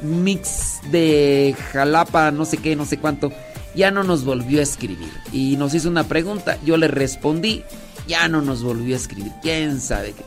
Mix 0.00 0.80
de 0.90 1.54
Jalapa, 1.72 2.30
no 2.30 2.44
sé 2.44 2.58
qué, 2.58 2.76
no 2.76 2.86
sé 2.86 2.98
cuánto, 2.98 3.32
ya 3.74 3.90
no 3.90 4.04
nos 4.04 4.24
volvió 4.24 4.60
a 4.60 4.62
escribir. 4.62 5.12
Y 5.32 5.56
nos 5.56 5.74
hizo 5.74 5.88
una 5.88 6.04
pregunta, 6.04 6.58
yo 6.64 6.76
le 6.76 6.88
respondí, 6.88 7.64
ya 8.06 8.28
no 8.28 8.40
nos 8.40 8.62
volvió 8.62 8.94
a 8.94 8.98
escribir. 8.98 9.32
¿Quién 9.42 9.80
sabe 9.80 10.12
qué? 10.12 10.24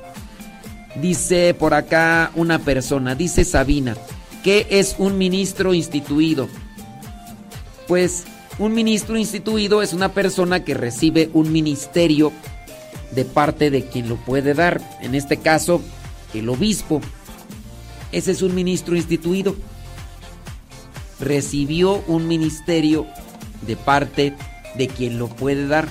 Dice 0.99 1.55
por 1.57 1.73
acá 1.73 2.31
una 2.35 2.59
persona, 2.59 3.15
dice 3.15 3.45
Sabina, 3.45 3.95
¿qué 4.43 4.67
es 4.69 4.95
un 4.97 5.17
ministro 5.17 5.73
instituido? 5.73 6.49
Pues 7.87 8.23
un 8.59 8.73
ministro 8.73 9.17
instituido 9.17 9.81
es 9.81 9.93
una 9.93 10.13
persona 10.13 10.63
que 10.63 10.73
recibe 10.73 11.29
un 11.33 11.51
ministerio 11.51 12.31
de 13.11 13.25
parte 13.25 13.69
de 13.69 13.85
quien 13.85 14.09
lo 14.09 14.15
puede 14.17 14.53
dar. 14.53 14.81
En 15.01 15.15
este 15.15 15.37
caso, 15.37 15.81
el 16.33 16.49
obispo. 16.49 17.01
Ese 18.11 18.31
es 18.31 18.41
un 18.41 18.55
ministro 18.55 18.95
instituido. 18.95 19.55
Recibió 21.19 22.03
un 22.07 22.27
ministerio 22.27 23.05
de 23.61 23.75
parte 23.75 24.35
de 24.75 24.87
quien 24.87 25.17
lo 25.17 25.27
puede 25.27 25.67
dar. 25.67 25.87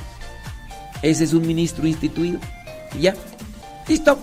Ese 1.02 1.24
es 1.24 1.32
un 1.32 1.46
ministro 1.46 1.86
instituido. 1.86 2.38
Y 2.98 3.02
ya. 3.02 3.14
Listo. 3.88 4.18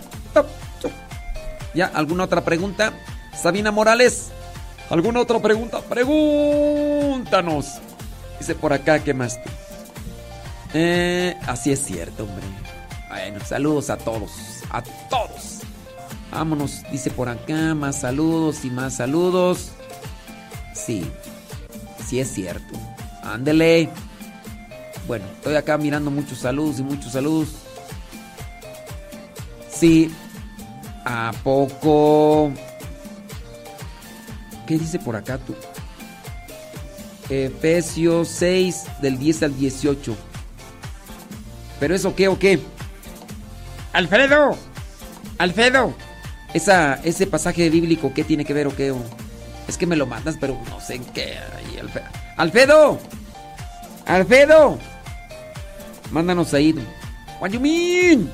¿Ya? 1.73 1.87
¿Alguna 1.87 2.25
otra 2.25 2.43
pregunta? 2.43 2.93
Sabina 3.39 3.71
Morales. 3.71 4.31
¿Alguna 4.89 5.21
otra 5.21 5.39
pregunta? 5.39 5.81
Pregúntanos. 5.81 7.79
Dice 8.39 8.55
por 8.55 8.71
acá, 8.71 9.03
¿qué 9.03 9.13
más? 9.13 9.39
Eh, 10.73 11.35
así 11.45 11.71
es 11.71 11.83
cierto, 11.83 12.23
hombre. 12.23 12.45
Bueno, 13.09 13.43
saludos 13.45 13.89
a 13.89 13.97
todos. 13.97 14.31
A 14.69 14.81
todos. 15.09 15.61
Vámonos, 16.31 16.83
dice 16.91 17.09
por 17.09 17.29
acá, 17.29 17.73
más 17.73 18.01
saludos 18.01 18.63
y 18.63 18.69
más 18.69 18.95
saludos. 18.95 19.71
Sí, 20.73 21.09
sí 22.05 22.19
es 22.19 22.31
cierto. 22.31 22.77
Ándele. 23.23 23.89
Bueno, 25.07 25.25
estoy 25.35 25.55
acá 25.55 25.77
mirando 25.77 26.11
muchos 26.11 26.39
saludos 26.39 26.79
y 26.79 26.83
muchos 26.83 27.13
saludos. 27.13 27.49
Sí, 29.69 30.13
¿a 31.05 31.31
poco? 31.43 32.51
¿Qué 34.67 34.77
dice 34.77 34.99
por 34.99 35.15
acá 35.15 35.37
tú? 35.39 35.55
Efesios 37.29 38.27
6 38.29 38.83
del 39.01 39.17
10 39.17 39.43
al 39.43 39.57
18. 39.57 40.15
¿Pero 41.79 41.95
eso 41.95 42.15
qué 42.15 42.27
o 42.27 42.37
qué? 42.39 42.59
Alfredo, 43.93 44.57
Alfredo. 45.37 45.93
Esa, 46.53 46.95
ese 47.03 47.27
pasaje 47.27 47.69
bíblico, 47.69 48.13
¿qué 48.13 48.23
tiene 48.23 48.45
que 48.45 48.53
ver 48.53 48.67
o 48.67 48.75
qué? 48.75 48.91
o? 48.91 48.97
Es 49.67 49.77
que 49.77 49.85
me 49.85 49.95
lo 49.97 50.05
mandas, 50.05 50.37
pero 50.39 50.57
no 50.69 50.79
sé 50.79 50.95
en 50.95 51.05
qué. 51.05 51.37
Ay, 51.57 51.79
Alfe- 51.81 52.03
Alfredo, 52.37 52.99
Alfredo. 54.05 54.77
Mándanos 56.11 56.53
ahí. 56.53 56.73
What 57.41 57.49
you 57.51 57.59
mean? 57.59 58.31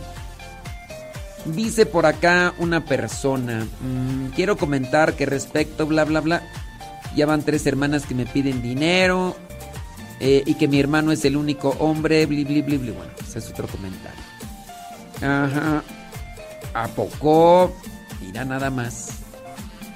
Dice 1.46 1.86
por 1.86 2.06
acá 2.06 2.54
una 2.58 2.86
persona. 2.86 3.66
mm, 3.82 4.28
quiero 4.36 4.58
comentar 4.58 5.14
que 5.16 5.26
respecto, 5.26 5.86
bla, 5.86 6.06
bla, 6.06 6.22
bla. 6.22 6.44
Ya 7.16 7.26
van 7.26 7.44
tres 7.44 7.66
hermanas 7.68 8.06
que 8.06 8.16
me 8.16 8.26
piden 8.26 8.62
dinero. 8.62 9.36
eh, 10.20 10.42
y 10.46 10.54
que 10.56 10.70
mi 10.70 10.80
hermano 10.80 11.12
es 11.12 11.26
el 11.26 11.36
único 11.36 11.70
hombre. 11.80 12.26
Bli, 12.26 12.46
bli, 12.46 12.62
bli, 12.62 12.78
bli. 12.78 12.92
Bueno, 12.92 13.12
ese 13.22 13.40
es 13.40 13.50
otro 13.50 13.68
comentario. 13.68 14.22
Ajá. 15.22 15.84
¿A 16.74 16.88
poco? 16.88 17.76
Mira 18.22 18.46
nada 18.46 18.70
más. 18.70 19.10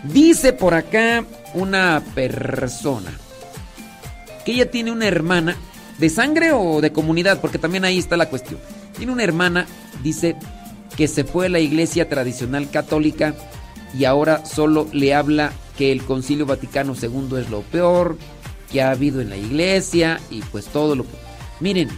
Dice 0.03 0.51
por 0.53 0.73
acá 0.73 1.23
una 1.53 2.01
persona 2.13 3.11
que 4.43 4.51
ella 4.53 4.69
tiene 4.69 4.91
una 4.91 5.07
hermana 5.07 5.55
de 5.97 6.09
sangre 6.09 6.51
o 6.51 6.81
de 6.81 6.91
comunidad, 6.91 7.39
porque 7.39 7.57
también 7.57 7.85
ahí 7.85 7.97
está 7.97 8.17
la 8.17 8.29
cuestión. 8.29 8.59
Tiene 8.97 9.13
una 9.13 9.23
hermana, 9.23 9.65
dice, 10.03 10.35
que 10.97 11.07
se 11.07 11.23
fue 11.23 11.45
a 11.45 11.49
la 11.49 11.59
iglesia 11.59 12.09
tradicional 12.09 12.69
católica 12.69 13.35
y 13.97 14.05
ahora 14.05 14.45
solo 14.45 14.87
le 14.91 15.13
habla 15.13 15.53
que 15.77 15.91
el 15.91 16.03
Concilio 16.03 16.45
Vaticano 16.45 16.95
II 16.99 17.39
es 17.39 17.49
lo 17.49 17.61
peor 17.61 18.17
que 18.71 18.81
ha 18.81 18.91
habido 18.91 19.21
en 19.21 19.29
la 19.29 19.37
iglesia 19.37 20.19
y 20.29 20.41
pues 20.41 20.65
todo 20.65 20.95
lo. 20.95 21.05
Miren, 21.59 21.89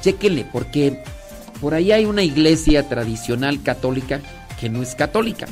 chéquenle, 0.00 0.46
porque 0.50 1.02
por 1.60 1.74
ahí 1.74 1.92
hay 1.92 2.06
una 2.06 2.22
iglesia 2.22 2.88
tradicional 2.88 3.62
católica 3.62 4.20
que 4.58 4.68
no 4.68 4.82
es 4.82 4.94
católica. 4.94 5.46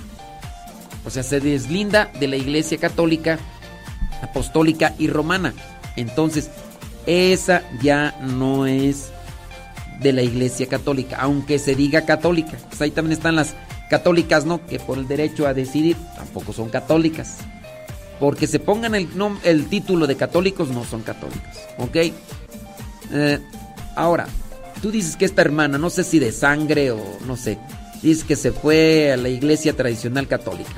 O 1.04 1.10
sea, 1.10 1.22
se 1.22 1.40
deslinda 1.40 2.10
de 2.18 2.28
la 2.28 2.36
iglesia 2.36 2.78
católica, 2.78 3.38
apostólica 4.22 4.94
y 4.98 5.08
romana. 5.08 5.54
Entonces, 5.96 6.50
esa 7.06 7.62
ya 7.80 8.18
no 8.22 8.66
es 8.66 9.12
de 10.00 10.12
la 10.12 10.22
iglesia 10.22 10.66
católica, 10.66 11.16
aunque 11.20 11.58
se 11.58 11.74
diga 11.74 12.04
católica. 12.04 12.56
Pues 12.68 12.80
ahí 12.82 12.90
también 12.90 13.16
están 13.16 13.36
las 13.36 13.54
católicas, 13.90 14.44
¿no? 14.44 14.64
Que 14.66 14.78
por 14.78 14.98
el 14.98 15.08
derecho 15.08 15.46
a 15.46 15.54
decidir 15.54 15.96
tampoco 16.16 16.52
son 16.52 16.68
católicas. 16.68 17.36
Porque 18.20 18.46
se 18.46 18.58
pongan 18.58 18.94
el, 18.94 19.10
nom- 19.14 19.38
el 19.44 19.66
título 19.66 20.06
de 20.06 20.16
católicos, 20.16 20.68
no 20.68 20.84
son 20.84 21.02
católicos. 21.02 21.42
¿Ok? 21.78 21.96
Eh, 23.12 23.38
ahora, 23.94 24.26
tú 24.82 24.90
dices 24.90 25.16
que 25.16 25.24
esta 25.24 25.42
hermana, 25.42 25.78
no 25.78 25.90
sé 25.90 26.02
si 26.04 26.18
de 26.18 26.32
sangre 26.32 26.90
o 26.90 27.00
no 27.26 27.36
sé, 27.36 27.58
dices 28.02 28.24
que 28.24 28.36
se 28.36 28.52
fue 28.52 29.12
a 29.12 29.16
la 29.16 29.28
iglesia 29.28 29.74
tradicional 29.74 30.26
católica. 30.28 30.72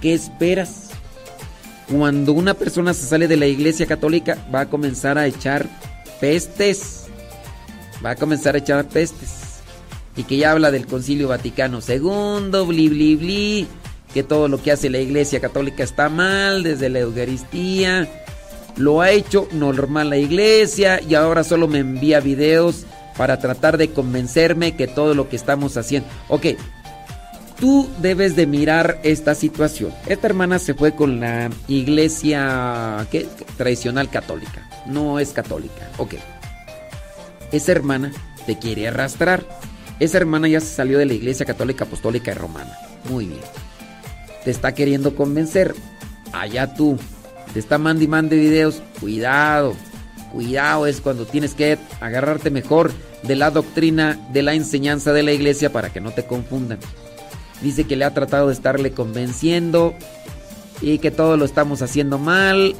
¿Qué 0.00 0.14
esperas? 0.14 0.90
Cuando 1.90 2.32
una 2.32 2.54
persona 2.54 2.94
se 2.94 3.06
sale 3.06 3.28
de 3.28 3.36
la 3.36 3.46
iglesia 3.46 3.86
católica, 3.86 4.38
va 4.54 4.60
a 4.60 4.66
comenzar 4.70 5.18
a 5.18 5.26
echar 5.26 5.66
pestes. 6.20 7.03
Va 8.04 8.10
a 8.10 8.16
comenzar 8.16 8.54
a 8.54 8.58
echar 8.58 8.86
pestes. 8.88 9.60
Y 10.16 10.24
que 10.24 10.36
ya 10.36 10.52
habla 10.52 10.70
del 10.70 10.86
Concilio 10.86 11.28
Vaticano 11.28 11.80
II, 11.86 12.66
bli, 12.66 12.88
bli, 12.88 13.16
bli. 13.16 13.68
Que 14.12 14.22
todo 14.22 14.46
lo 14.48 14.62
que 14.62 14.72
hace 14.72 14.90
la 14.90 14.98
iglesia 14.98 15.40
católica 15.40 15.82
está 15.82 16.08
mal, 16.08 16.62
desde 16.62 16.88
la 16.88 17.00
Eucaristía. 17.00 18.08
Lo 18.76 19.00
ha 19.00 19.10
hecho 19.10 19.48
normal 19.52 20.10
la 20.10 20.16
iglesia 20.16 21.00
y 21.00 21.14
ahora 21.14 21.44
solo 21.44 21.68
me 21.68 21.78
envía 21.78 22.20
videos 22.20 22.86
para 23.16 23.38
tratar 23.38 23.78
de 23.78 23.90
convencerme 23.90 24.76
que 24.76 24.86
todo 24.86 25.14
lo 25.14 25.28
que 25.28 25.36
estamos 25.36 25.76
haciendo. 25.76 26.08
Ok, 26.28 26.46
tú 27.58 27.88
debes 28.00 28.36
de 28.36 28.46
mirar 28.46 29.00
esta 29.04 29.34
situación. 29.34 29.92
Esta 30.06 30.26
hermana 30.26 30.58
se 30.58 30.74
fue 30.74 30.94
con 30.94 31.20
la 31.20 31.50
iglesia 31.68 33.06
¿qué? 33.10 33.26
tradicional 33.56 34.10
católica. 34.10 34.68
No 34.86 35.18
es 35.18 35.30
católica. 35.30 35.88
Ok. 35.98 36.14
Esa 37.54 37.70
hermana 37.70 38.10
te 38.46 38.58
quiere 38.58 38.88
arrastrar. 38.88 39.46
Esa 40.00 40.16
hermana 40.16 40.48
ya 40.48 40.58
se 40.58 40.74
salió 40.74 40.98
de 40.98 41.06
la 41.06 41.14
iglesia 41.14 41.46
católica 41.46 41.84
apostólica 41.84 42.32
y 42.32 42.34
romana. 42.34 42.76
Muy 43.08 43.26
bien. 43.26 43.40
Te 44.44 44.50
está 44.50 44.74
queriendo 44.74 45.14
convencer. 45.14 45.72
Allá 46.32 46.74
tú. 46.74 46.98
Te 47.52 47.60
está 47.60 47.78
mande 47.78 48.06
y 48.06 48.08
mande 48.08 48.34
videos. 48.34 48.82
Cuidado. 48.98 49.76
Cuidado 50.32 50.88
es 50.88 51.00
cuando 51.00 51.26
tienes 51.26 51.54
que 51.54 51.78
agarrarte 52.00 52.50
mejor 52.50 52.90
de 53.22 53.36
la 53.36 53.52
doctrina, 53.52 54.18
de 54.32 54.42
la 54.42 54.54
enseñanza 54.54 55.12
de 55.12 55.22
la 55.22 55.30
iglesia 55.30 55.72
para 55.72 55.92
que 55.92 56.00
no 56.00 56.10
te 56.10 56.26
confundan. 56.26 56.80
Dice 57.62 57.84
que 57.84 57.94
le 57.94 58.04
ha 58.04 58.12
tratado 58.12 58.48
de 58.48 58.54
estarle 58.54 58.90
convenciendo 58.90 59.94
y 60.80 60.98
que 60.98 61.12
todo 61.12 61.36
lo 61.36 61.44
estamos 61.44 61.82
haciendo 61.82 62.18
mal 62.18 62.74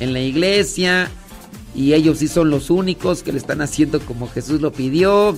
en 0.00 0.14
la 0.14 0.20
iglesia 0.20 1.10
y 1.74 1.94
ellos 1.94 2.18
sí 2.18 2.28
son 2.28 2.50
los 2.50 2.70
únicos 2.70 3.22
que 3.22 3.32
le 3.32 3.38
están 3.38 3.60
haciendo 3.60 4.00
como 4.00 4.28
Jesús 4.28 4.60
lo 4.60 4.72
pidió, 4.72 5.36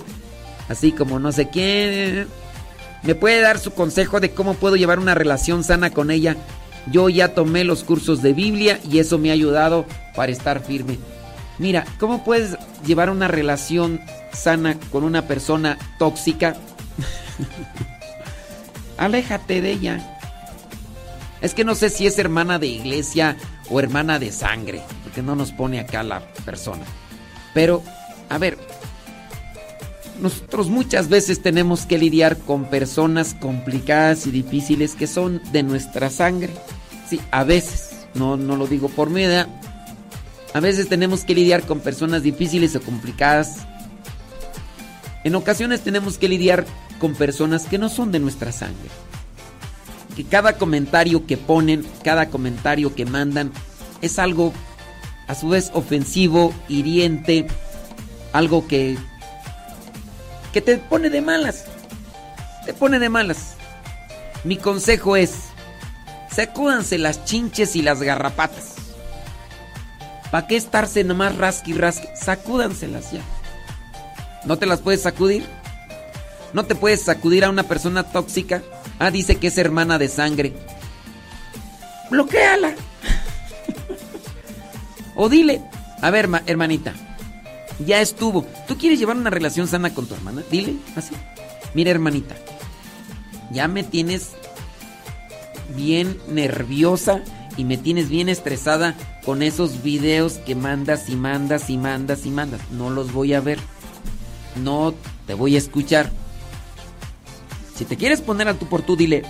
así 0.69 0.93
como 0.93 1.19
no 1.19 1.33
sé 1.33 1.49
quién. 1.49 2.27
¿Me 3.03 3.15
puede 3.15 3.41
dar 3.41 3.59
su 3.59 3.73
consejo 3.73 4.21
de 4.21 4.31
cómo 4.31 4.55
puedo 4.55 4.77
llevar 4.77 4.99
una 4.99 5.15
relación 5.15 5.65
sana 5.65 5.91
con 5.91 6.11
ella? 6.11 6.37
Yo 6.91 7.09
ya 7.09 7.35
tomé 7.35 7.65
los 7.65 7.85
cursos 7.85 8.23
de 8.23 8.33
Biblia 8.33 8.81
y 8.89 8.99
eso 8.99 9.19
me 9.19 9.31
ha 9.31 9.33
ayudado 9.33 9.87
para 10.15 10.33
estar 10.33 10.63
firme. 10.63 10.99
Mira, 11.59 11.87
¿cómo 11.99 12.23
puedes 12.25 12.57
llevar 12.85 13.11
una 13.11 13.29
relación 13.29 14.01
sana 14.33 14.79
con 14.93 15.05
una 15.05 15.27
persona 15.27 15.79
tóxica? 15.99 16.57
Aléjate 18.99 19.63
de 19.63 19.71
ella. 19.73 20.19
Es 21.41 21.55
que 21.55 21.65
no 21.65 21.75
sé 21.75 21.91
si 21.91 22.07
es 22.07 22.19
hermana 22.19 22.59
de 22.59 22.67
iglesia 22.67 23.37
o 23.71 23.81
hermana 23.81 24.19
de 24.19 24.33
sangre, 24.33 24.83
porque 25.17 25.27
no 25.27 25.35
nos 25.35 25.51
pone 25.51 25.81
acá 25.81 26.03
la 26.03 26.21
persona. 26.45 26.85
Pero, 27.55 27.83
a 28.29 28.37
ver, 28.37 28.59
nosotros 30.21 30.69
muchas 30.69 31.09
veces 31.09 31.41
tenemos 31.41 31.87
que 31.87 31.97
lidiar 31.97 32.37
con 32.37 32.67
personas 32.67 33.33
complicadas 33.33 34.27
y 34.27 34.31
difíciles 34.31 34.95
que 34.95 35.07
son 35.07 35.41
de 35.53 35.63
nuestra 35.63 36.11
sangre. 36.11 36.53
Sí, 37.09 37.19
a 37.31 37.45
veces, 37.45 38.07
no, 38.13 38.37
no 38.37 38.57
lo 38.57 38.67
digo 38.67 38.91
por 38.91 39.09
mi 39.09 39.23
edad. 39.23 39.49
A 40.53 40.61
veces 40.61 40.87
tenemos 40.87 41.25
que 41.25 41.35
lidiar 41.35 41.63
con 41.63 41.81
personas 41.81 42.23
difíciles 42.23 42.77
o 42.77 42.83
complicadas. 42.83 43.61
En 45.25 45.35
ocasiones 45.35 45.81
tenemos 45.81 46.19
que 46.19 46.29
lidiar 46.29 46.67
con 46.99 47.15
personas 47.15 47.65
que 47.65 47.79
no 47.79 47.89
son 47.89 48.13
de 48.13 48.19
nuestra 48.19 48.53
sangre. 48.53 48.91
Que 50.15 50.25
cada 50.25 50.59
comentario 50.59 51.27
que 51.27 51.39
ponen, 51.39 51.87
cada 52.05 52.29
comentario 52.29 52.95
que 52.95 53.07
mandan, 53.07 53.51
es 54.03 54.19
algo 54.19 54.53
a 55.27 55.35
su 55.35 55.49
vez 55.49 55.71
ofensivo, 55.75 56.55
hiriente, 56.69 57.47
algo 58.33 58.67
que 58.67 58.97
que 60.53 60.63
te 60.63 60.79
pone 60.79 61.11
de 61.11 61.21
malas. 61.21 61.65
Te 62.65 62.73
pone 62.73 62.99
de 62.99 63.11
malas. 63.11 63.57
Mi 64.43 64.57
consejo 64.57 65.17
es, 65.17 65.33
sacúdanse 66.31 66.97
las 66.97 67.25
chinches 67.27 67.77
y 67.77 67.83
las 67.83 68.01
garrapatas. 68.01 68.77
¿Para 70.31 70.47
qué 70.47 70.57
estarse 70.57 71.05
nomás 71.05 71.37
rasqui 71.37 71.75
rasqui? 71.75 72.09
Sacúdanselas 72.15 73.13
ya. 73.13 73.21
¿No 74.47 74.57
te 74.57 74.65
las 74.65 74.81
puedes 74.81 75.03
sacudir? 75.03 75.45
¿No 76.53 76.65
te 76.65 76.75
puedes 76.75 77.03
sacudir 77.03 77.45
a 77.45 77.51
una 77.51 77.65
persona 77.65 78.05
tóxica? 78.05 78.63
Ah, 78.99 79.11
dice 79.11 79.37
que 79.37 79.49
es 79.49 79.59
hermana 79.59 79.99
de 79.99 80.09
sangre. 80.09 80.55
Bloquéala. 82.11 82.75
O 85.17 85.29
dile, 85.29 85.63
a 86.03 86.11
ver, 86.11 86.29
ma- 86.29 86.43
hermanita, 86.47 86.93
ya 87.85 88.01
estuvo. 88.01 88.47
¿Tú 88.69 88.77
quieres 88.79 88.99
llevar 88.99 89.17
una 89.17 89.31
relación 89.31 89.67
sana 89.69 89.93
con 89.95 90.07
tu 90.07 90.15
hermana? 90.15 90.43
Dile 90.51 90.75
así. 90.95 91.15
Mira, 91.75 91.91
hermanita, 91.91 92.37
ya 93.51 93.69
me 93.69 93.83
tienes 93.83 94.31
bien 95.77 96.19
nerviosa 96.29 97.23
y 97.57 97.65
me 97.65 97.77
tienes 97.77 98.09
bien 98.09 98.29
estresada 98.29 98.95
con 99.25 99.43
esos 99.43 99.83
videos 99.83 100.35
que 100.35 100.55
mandas 100.55 101.09
y 101.09 101.17
mandas 101.17 101.69
y 101.71 101.77
mandas 101.79 102.25
y 102.27 102.31
mandas. 102.31 102.61
No 102.71 102.91
los 102.91 103.13
voy 103.13 103.35
a 103.35 103.41
ver. 103.41 103.59
No 104.63 104.95
te 105.27 105.35
voy 105.35 105.55
a 105.55 105.59
escuchar. 105.59 106.11
Si 107.75 107.85
te 107.85 107.97
quieres 107.97 108.21
poner 108.23 108.49
al 108.49 108.59
tú 108.59 108.67
por 108.69 108.83
tú, 108.83 108.97
dile, 108.97 109.23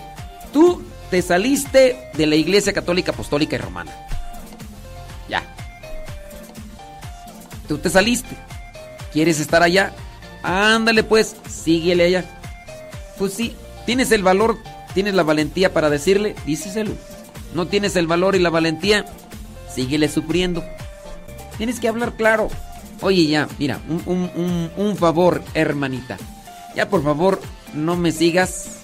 tú 0.52 0.82
te 1.10 1.20
saliste 1.22 2.10
de 2.16 2.26
la 2.26 2.36
Iglesia 2.36 2.72
Católica 2.72 3.10
Apostólica 3.12 3.56
y 3.56 3.58
Romana. 3.58 3.92
Tú 7.68 7.78
te 7.78 7.90
saliste. 7.90 8.36
¿Quieres 9.12 9.40
estar 9.40 9.62
allá? 9.62 9.92
Ándale 10.42 11.02
pues, 11.02 11.36
síguele 11.48 12.04
allá. 12.04 12.24
Pues 13.18 13.32
sí, 13.32 13.56
tienes 13.86 14.12
el 14.12 14.22
valor, 14.22 14.58
tienes 14.94 15.14
la 15.14 15.22
valentía 15.22 15.72
para 15.72 15.90
decirle, 15.90 16.36
díseselo. 16.44 16.92
No 17.54 17.66
tienes 17.66 17.96
el 17.96 18.06
valor 18.06 18.36
y 18.36 18.40
la 18.40 18.50
valentía, 18.50 19.06
síguele 19.74 20.08
sufriendo. 20.08 20.62
Tienes 21.56 21.80
que 21.80 21.88
hablar 21.88 22.14
claro. 22.16 22.48
Oye, 23.00 23.26
ya, 23.26 23.48
mira, 23.58 23.80
un, 23.88 24.02
un- 24.06 24.30
un- 24.36 24.70
un 24.76 24.96
favor, 24.96 25.42
hermanita. 25.54 26.16
Ya, 26.74 26.88
por 26.90 27.02
favor, 27.02 27.40
no 27.74 27.96
me 27.96 28.12
sigas 28.12 28.80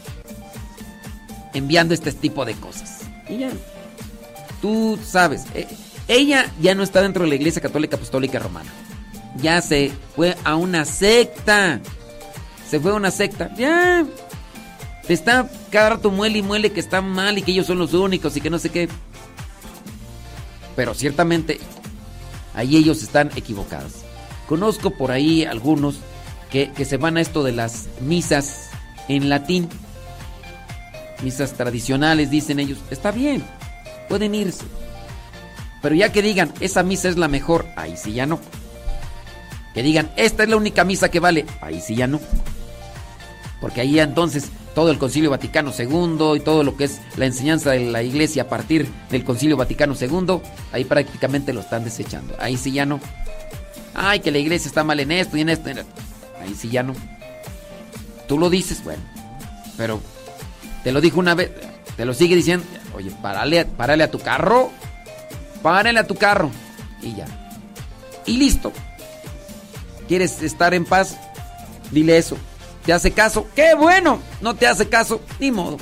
enviando 1.55 1.93
este 1.95 2.13
tipo 2.13 2.45
de 2.45 2.55
cosas. 2.55 3.01
Y 3.29 3.39
ya. 3.39 3.51
Tú 4.61 4.99
sabes, 5.05 5.45
eh, 5.55 5.67
ella 6.09 6.51
ya 6.61 6.75
no 6.75 6.83
está 6.83 7.03
dentro 7.03 7.25
de 7.25 7.31
la 7.31 7.35
Iglesia 7.37 7.63
Católica 7.63 7.97
Apostólica 7.97 8.39
Romana. 8.39 8.71
Ya 9.37 9.61
se 9.63 9.93
fue 10.15 10.37
a 10.45 10.57
una 10.57 10.85
secta. 10.85 11.81
Se 12.69 12.81
fue 12.81 12.93
a 12.93 12.95
una 12.95 13.11
secta. 13.11 13.55
Ya. 13.57 14.05
Está 15.09 15.51
cada 15.71 15.91
rato 15.91 16.11
muele 16.11 16.39
y 16.39 16.43
muele 16.43 16.73
que 16.73 16.81
está 16.81 17.01
mal 17.01 17.39
y 17.39 17.43
que 17.43 17.53
ellos 17.53 17.67
son 17.67 17.79
los 17.79 17.93
únicos 17.95 18.37
y 18.37 18.41
que 18.41 18.51
no 18.51 18.59
sé 18.59 18.71
qué. 18.71 18.89
Pero 20.77 20.95
ciertamente 20.95 21.59
ahí 22.55 22.77
ellos 22.77 23.03
están 23.03 23.31
equivocados. 23.37 23.93
Conozco 24.49 24.91
por 24.91 25.11
ahí 25.11 25.45
algunos 25.45 25.97
que, 26.51 26.71
que 26.73 26.85
se 26.85 26.99
van 26.99 27.17
a 27.17 27.21
esto 27.21 27.43
de 27.43 27.53
las 27.53 27.89
misas 28.01 28.71
en 29.09 29.29
latín. 29.29 29.69
Misas 31.23 31.55
tradicionales, 31.55 32.31
dicen 32.31 32.59
ellos. 32.59 32.79
Está 32.91 33.11
bien, 33.11 33.45
pueden 34.09 34.35
irse. 34.35 34.65
Pero 35.83 35.95
ya 35.95 36.13
que 36.13 36.23
digan, 36.23 36.53
esa 36.61 36.83
misa 36.83 37.09
es 37.09 37.17
la 37.17 37.29
mejor, 37.29 37.67
ahí 37.77 37.97
sí 37.97 38.13
ya 38.13 38.25
no. 38.25 38.41
Que 39.75 39.83
digan, 39.83 40.11
esta 40.17 40.45
es 40.45 40.49
la 40.49 40.57
única 40.57 40.85
misa 40.85 41.11
que 41.11 41.21
vale, 41.21 41.45
ahí 41.61 41.81
sí 41.81 41.97
ya 41.97 42.07
no. 42.07 42.21
Porque 43.61 43.81
ahí 43.81 43.99
entonces 43.99 44.51
todo 44.75 44.91
el 44.91 44.99
Concilio 44.99 45.31
Vaticano 45.31 45.73
II 45.77 46.37
y 46.37 46.41
todo 46.41 46.65
lo 46.65 46.77
que 46.77 46.85
es 46.85 47.01
la 47.17 47.27
enseñanza 47.27 47.71
de 47.71 47.81
la 47.91 48.03
Iglesia 48.03 48.43
a 48.43 48.49
partir 48.49 48.89
del 49.11 49.25
Concilio 49.25 49.57
Vaticano 49.57 49.95
II, 50.01 50.41
ahí 50.73 50.85
prácticamente 50.85 51.53
lo 51.53 51.61
están 51.61 51.85
desechando. 51.85 52.35
Ahí 52.39 52.57
sí 52.57 52.73
ya 52.73 52.87
no. 52.87 53.01
Ay, 53.95 54.21
que 54.21 54.31
la 54.31 54.39
Iglesia 54.39 54.69
está 54.69 54.85
mal 54.85 55.01
en 55.01 55.13
esto 55.13 55.37
y 55.37 55.43
en 55.43 55.49
esto. 55.49 55.69
en 55.69 55.79
esto. 55.79 55.93
Ahí 56.41 56.55
sí 56.55 56.71
ya 56.71 56.83
no. 56.83 56.95
Tú 58.27 58.39
lo 58.39 58.49
dices, 58.51 58.83
bueno. 58.85 59.03
Pero 59.77 60.01
te 60.85 60.93
lo 60.93 61.01
dijo 61.01 61.21
una 61.21 61.35
vez, 61.35 61.51
te 61.97 62.05
lo 62.05 62.15
sigue 62.15 62.37
diciendo. 62.37 62.65
Oye, 62.95 63.11
párale, 63.23 63.65
párale 63.65 64.05
a 64.05 64.11
tu 64.11 64.19
carro. 64.19 64.71
Párale 65.63 65.99
a 65.99 66.07
tu 66.07 66.15
carro. 66.15 66.51
Y 67.01 67.15
ya. 67.15 67.27
Y 68.27 68.37
listo. 68.37 68.73
¿Quieres 70.09 70.43
estar 70.43 70.75
en 70.75 70.85
paz? 70.85 71.17
Dile 71.91 72.19
eso. 72.19 72.37
¿Te 72.85 72.93
hace 72.93 73.13
caso? 73.13 73.47
¡Qué 73.55 73.75
bueno! 73.75 74.21
No 74.41 74.55
te 74.55 74.67
hace 74.67 74.89
caso, 74.89 75.23
ni 75.39 75.51
modo. 75.51 75.79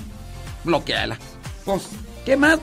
Bloqueala. 0.64 1.18
Pues, 1.64 1.88
¿qué 2.24 2.36
más? 2.36 2.58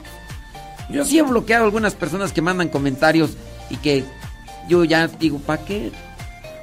Yo 0.90 1.04
sí 1.04 1.18
he 1.18 1.22
bloqueado 1.24 1.64
a 1.64 1.66
algunas 1.66 1.96
personas 1.96 2.32
que 2.32 2.42
mandan 2.42 2.70
comentarios 2.70 3.32
y 3.70 3.78
que 3.78 4.06
yo 4.70 4.84
ya 4.84 5.08
digo, 5.08 5.40
¿para 5.40 5.66
qué? 5.66 5.92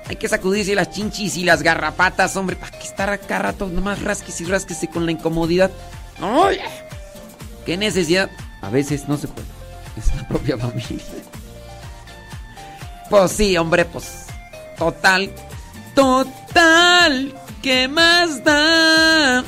Hay 0.06 0.16
que 0.16 0.28
sacudirse 0.28 0.74
las 0.74 0.90
chinchis 0.90 1.36
y 1.36 1.44
las 1.44 1.62
garrapatas, 1.62 2.36
hombre. 2.36 2.56
¿Para 2.56 2.78
qué 2.78 2.86
estar 2.86 3.10
acá 3.10 3.38
rato 3.40 3.68
nomás 3.68 4.02
rasques 4.02 4.40
y 4.40 4.44
rasquese 4.44 4.88
con 4.88 5.06
la 5.06 5.12
incomodidad? 5.12 5.70
¡No! 6.20 6.46
¿Qué 7.66 7.76
necesidad? 7.76 8.30
A 8.60 8.68
veces 8.70 9.08
no 9.08 9.16
se 9.16 9.28
puede. 9.28 9.46
Es 9.96 10.14
la 10.14 10.26
propia 10.28 10.58
familia. 10.58 11.04
Pues 13.10 13.32
sí, 13.32 13.56
hombre, 13.56 13.84
pues. 13.84 14.26
Total. 14.76 15.30
Total. 15.94 17.34
¿Qué 17.62 17.88
más 17.88 18.42
da? 18.44 19.44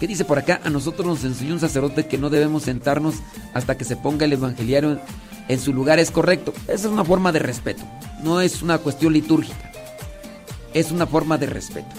¿Qué 0.00 0.06
dice 0.06 0.24
por 0.24 0.38
acá? 0.38 0.60
A 0.64 0.70
nosotros 0.70 1.06
nos 1.06 1.24
enseñó 1.24 1.54
un 1.54 1.60
sacerdote 1.60 2.06
que 2.06 2.18
no 2.18 2.30
debemos 2.30 2.64
sentarnos 2.64 3.16
hasta 3.52 3.76
que 3.76 3.84
se 3.84 3.96
ponga 3.96 4.24
el 4.24 4.32
evangeliario 4.32 5.00
en, 5.48 5.60
su 5.60 5.72
lugar. 5.72 5.98
Es 5.98 6.10
correcto. 6.10 6.52
Esa 6.64 6.86
es 6.86 6.92
una 6.92 7.04
forma 7.04 7.32
de 7.32 7.40
respeto. 7.40 7.82
No 8.22 8.40
es 8.40 8.62
una 8.62 8.78
cuestión 8.78 9.12
litúrgica. 9.12 9.72
Es 10.72 10.92
una 10.92 11.06
forma 11.06 11.36
de 11.36 11.46
respeto. 11.46 11.94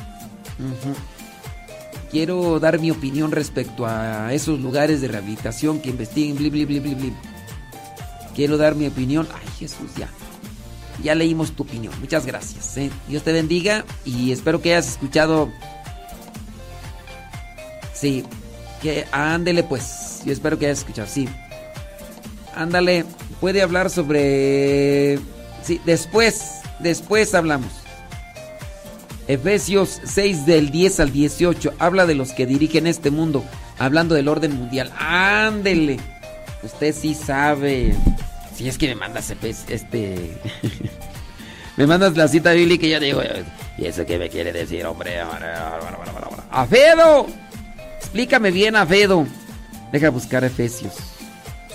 Quiero 2.11 2.59
dar 2.59 2.79
mi 2.79 2.89
opinión 2.89 3.31
respecto 3.31 3.85
a 3.85 4.33
esos 4.33 4.59
lugares 4.59 5.01
de 5.01 5.09
rehabilitación 5.09 5.79
que 5.79 5.89
investiguen, 5.89 6.37
bli, 6.37 6.49
bli, 6.49 6.65
bli. 6.65 7.13
Quiero 8.39 8.57
dar 8.57 8.73
mi 8.73 8.87
opinión. 8.87 9.27
Ay, 9.33 9.45
Jesús, 9.59 9.93
ya. 9.97 10.07
Ya 11.03 11.13
leímos 11.13 11.51
tu 11.51 11.63
opinión. 11.63 11.93
Muchas 11.99 12.25
gracias. 12.25 12.77
¿eh? 12.77 12.89
Dios 13.09 13.21
te 13.23 13.33
bendiga 13.33 13.83
y 14.05 14.31
espero 14.31 14.61
que 14.61 14.71
hayas 14.71 14.87
escuchado. 14.91 15.51
Sí, 17.93 18.23
que 18.81 19.05
ándele 19.11 19.63
pues. 19.63 20.21
Yo 20.23 20.31
espero 20.31 20.57
que 20.57 20.67
hayas 20.67 20.77
escuchado. 20.77 21.09
Sí. 21.09 21.27
Ándale, 22.55 23.03
puede 23.41 23.61
hablar 23.61 23.89
sobre. 23.89 25.19
Sí, 25.61 25.81
después, 25.83 26.61
después 26.79 27.35
hablamos. 27.35 27.73
Efesios 29.27 29.99
6 30.05 30.45
del 30.45 30.71
10 30.71 31.01
al 31.01 31.11
18 31.11 31.73
habla 31.77 32.05
de 32.05 32.15
los 32.15 32.31
que 32.31 32.45
dirigen 32.45 32.87
este 32.87 33.11
mundo, 33.11 33.43
hablando 33.77 34.15
del 34.15 34.29
orden 34.29 34.57
mundial. 34.57 34.93
Ándele. 34.97 35.99
Usted 36.63 36.95
sí 36.95 37.13
sabe. 37.13 37.97
Si 38.59 38.67
es 38.67 38.77
que 38.77 38.89
me 38.89 38.95
mandas 38.95 39.33
este. 39.69 40.37
me 41.77 41.87
mandas 41.87 42.17
la 42.17 42.27
cita 42.27 42.51
bíblica 42.51 42.87
y 42.87 42.89
yo 42.89 42.99
digo, 42.99 43.21
¿y 43.77 43.85
eso 43.85 44.05
qué 44.05 44.19
me 44.19 44.27
quiere 44.27 44.51
decir, 44.51 44.85
hombre? 44.85 45.17
¡Afedo! 46.51 47.27
explícame 47.99 48.51
bien, 48.51 48.75
Avedo. 48.75 49.25
Deja 49.93 50.09
buscar 50.09 50.43
Efesios. 50.43 50.93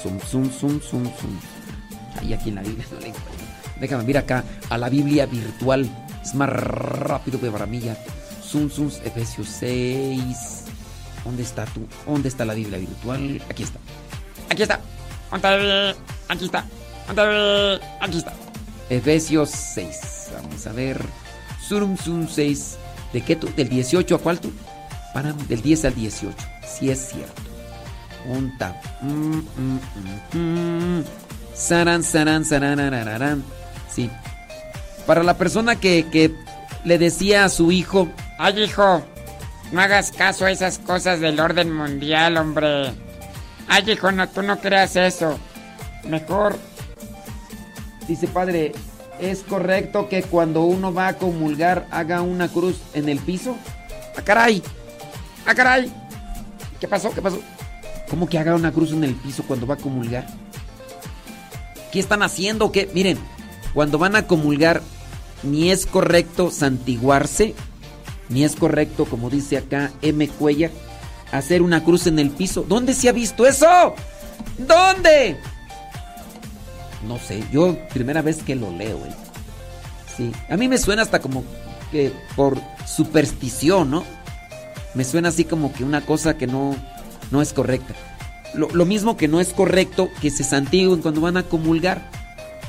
Zum, 0.03 0.21
zum, 0.21 0.53
zum, 0.53 0.79
zum, 0.83 1.05
zum. 1.05 1.41
Ahí 2.21 2.35
aquí 2.35 2.51
en 2.51 2.57
la 2.57 2.61
Biblia. 2.61 2.85
Déjame 3.81 4.05
ver 4.05 4.19
acá 4.19 4.45
a 4.69 4.77
la 4.77 4.91
Biblia 4.91 5.25
virtual. 5.25 5.89
Es 6.23 6.35
más 6.35 6.51
rápido 6.51 7.41
que 7.41 7.51
para 7.51 7.65
mí 7.65 7.81
ya. 7.81 7.97
Zum, 8.47 8.69
zum, 8.69 8.91
Efesios 9.07 9.49
6. 9.49 10.65
¿Dónde 11.25 11.45
está 11.45 11.65
tú? 11.65 11.87
¿Dónde 12.07 12.29
está 12.29 12.45
la 12.45 12.53
Biblia 12.53 12.79
virtual? 12.79 13.41
Aquí 13.49 13.63
está. 13.63 13.79
Aquí 14.51 14.63
está. 14.65 14.81
¿Dónde? 15.41 15.95
Aquí 16.29 16.45
está. 16.45 16.65
¿Dónde? 17.07 17.81
Aquí 18.01 18.19
está. 18.19 18.33
Efesios 18.89 19.51
6. 19.51 20.31
Vamos 20.35 20.67
a 20.67 20.73
ver. 20.73 21.01
Surum 21.67 21.97
Sum 21.97 22.29
6. 22.29 22.77
¿De 23.13 23.21
qué 23.21 23.37
tú? 23.37 23.49
¿Del 23.57 23.69
18 23.69 24.15
a 24.15 24.19
cuál 24.19 24.41
tú? 24.41 24.53
Para, 25.13 25.33
del 25.33 25.63
10 25.63 25.87
al 25.87 25.95
18. 25.95 26.37
Si 26.67 26.91
es 26.91 27.11
cierto. 27.11 27.43
Unta. 28.27 28.81
Mm, 29.03 29.39
mm, 29.39 29.81
mm, 30.33 30.99
mm. 30.99 31.05
Saran, 31.55 32.03
saran, 32.03 32.45
saran. 32.45 33.45
Sí. 33.89 34.11
Para 35.07 35.23
la 35.23 35.37
persona 35.37 35.77
que, 35.77 36.07
que 36.11 36.35
le 36.85 36.99
decía 36.99 37.45
a 37.45 37.49
su 37.49 37.71
hijo. 37.71 38.09
Ay, 38.39 38.63
hijo. 38.63 39.03
No 39.73 39.81
hagas 39.81 40.13
caso 40.13 40.47
a 40.47 40.51
esas 40.51 40.79
cosas 40.79 41.21
del 41.21 41.41
orden 41.41 41.73
mundial, 41.73 42.37
hombre. 42.37 42.93
Ay, 43.68 43.91
hijo, 43.91 44.12
no, 44.12 44.28
tú 44.28 44.43
no 44.43 44.59
creas 44.59 44.97
eso. 44.97 45.39
Mejor. 46.09 46.57
Dice 48.07 48.28
padre, 48.28 48.73
¿es 49.18 49.41
correcto 49.41 50.09
que 50.09 50.23
cuando 50.23 50.62
uno 50.62 50.93
va 50.93 51.09
a 51.09 51.17
comulgar 51.17 51.86
haga 51.91 52.23
una 52.23 52.49
cruz 52.49 52.76
en 52.93 53.09
el 53.09 53.18
piso? 53.18 53.57
¡Ah, 54.17 54.23
caray! 54.23 54.62
¡Ah, 55.47 55.55
caray! 55.55 55.91
¿Qué 56.78 56.86
pasó? 56.86 57.12
¿Qué 57.12 57.23
pasó? 57.23 57.41
¿Cómo 58.10 58.28
que 58.28 58.39
haga 58.39 58.55
una 58.55 58.73
cruz 58.73 58.93
en 58.93 59.05
el 59.05 59.15
piso 59.15 59.43
cuando 59.47 59.67
va 59.67 59.75
a 59.75 59.78
comulgar? 59.78 60.26
¿Qué 61.91 62.01
están 62.01 62.23
haciendo? 62.23 62.70
¿Qué? 62.70 62.91
Miren, 62.93 63.18
cuando 63.73 63.99
van 63.99 64.17
a 64.17 64.26
comulgar, 64.26 64.83
ni 65.43 65.70
es 65.70 65.86
correcto 65.86 66.51
santiguarse, 66.51 67.55
ni 68.28 68.44
es 68.44 68.57
correcto, 68.57 69.05
como 69.05 69.31
dice 69.31 69.57
acá 69.57 69.93
M. 70.02 70.28
Cuellar, 70.28 70.70
hacer 71.39 71.63
una 71.63 71.83
cruz 71.83 72.07
en 72.07 72.19
el 72.19 72.31
piso. 72.31 72.65
¿Dónde 72.67 72.95
se 72.95 73.09
ha 73.09 73.13
visto 73.13 73.47
eso? 73.47 73.95
¿Dónde? 74.59 75.37
No 77.07 77.19
sé, 77.19 77.45
yo 77.53 77.77
primera 77.93 78.23
vez 78.23 78.43
que 78.43 78.55
lo 78.55 78.71
leo, 78.71 78.97
¿eh? 79.05 79.15
Sí, 80.17 80.33
a 80.49 80.57
mí 80.57 80.69
me 80.69 80.79
suena 80.79 81.03
hasta 81.03 81.21
como 81.21 81.45
que 81.91 82.13
por 82.37 82.61
superstición, 82.87 83.91
¿no? 83.91 84.05
Me 84.95 85.05
suena 85.05 85.31
así 85.31 85.45
como 85.45 85.73
que 85.73 85.85
una 85.85 86.07
cosa 86.07 86.37
que 86.37 86.47
no, 86.47 86.77
no 87.31 87.43
es 87.43 87.53
correcta. 87.53 87.95
Lo, 88.55 88.87
mismo 88.87 89.17
que 89.17 89.27
no 89.27 89.41
es 89.41 89.53
correcto 89.53 90.09
que 90.21 90.31
se 90.31 90.45
santiguen 90.45 91.03
cuando 91.03 91.21
van 91.21 91.37
a 91.37 91.43
comulgar. 91.43 92.09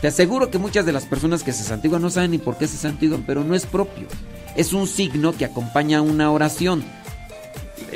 Te 0.02 0.08
aseguro 0.08 0.50
que 0.50 0.58
muchas 0.58 0.86
de 0.88 0.92
las 0.92 1.06
personas 1.06 1.44
que 1.44 1.54
se 1.54 1.64
santiguan 1.64 2.02
no 2.02 2.10
saben 2.10 2.32
ni 2.32 2.40
por 2.40 2.58
qué 2.58 2.68
se 2.68 2.78
santiguan, 2.78 3.24
pero 3.26 3.44
no 3.44 3.54
es 3.54 3.68
propio. 3.68 4.08
Es 4.56 4.74
un 4.74 4.88
signo 4.88 5.34
que 5.34 5.46
acompaña 5.46 6.02
una 6.02 6.32
oración. 6.32 6.84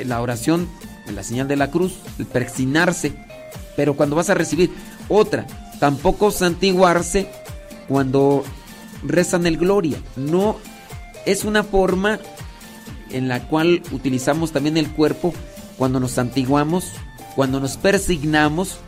La 0.04 0.20
oración, 0.20 0.68
la 1.12 1.22
señal 1.22 1.48
de 1.48 1.56
la 1.56 1.70
cruz, 1.70 1.94
el 2.18 2.26
persinarse. 2.26 3.12
Pero 3.76 3.94
cuando 3.94 4.16
vas 4.16 4.30
a 4.30 4.34
recibir 4.34 4.70
otra, 5.08 5.46
tampoco 5.78 6.30
santiguarse 6.30 7.28
cuando 7.88 8.44
rezan 9.02 9.46
el 9.46 9.56
gloria. 9.56 9.98
No 10.16 10.56
es 11.26 11.44
una 11.44 11.62
forma 11.64 12.18
en 13.10 13.28
la 13.28 13.48
cual 13.48 13.82
utilizamos 13.92 14.52
también 14.52 14.76
el 14.76 14.90
cuerpo 14.90 15.34
cuando 15.76 16.00
nos 16.00 16.12
santiguamos, 16.12 16.92
cuando 17.34 17.60
nos 17.60 17.76
persignamos, 17.76 18.78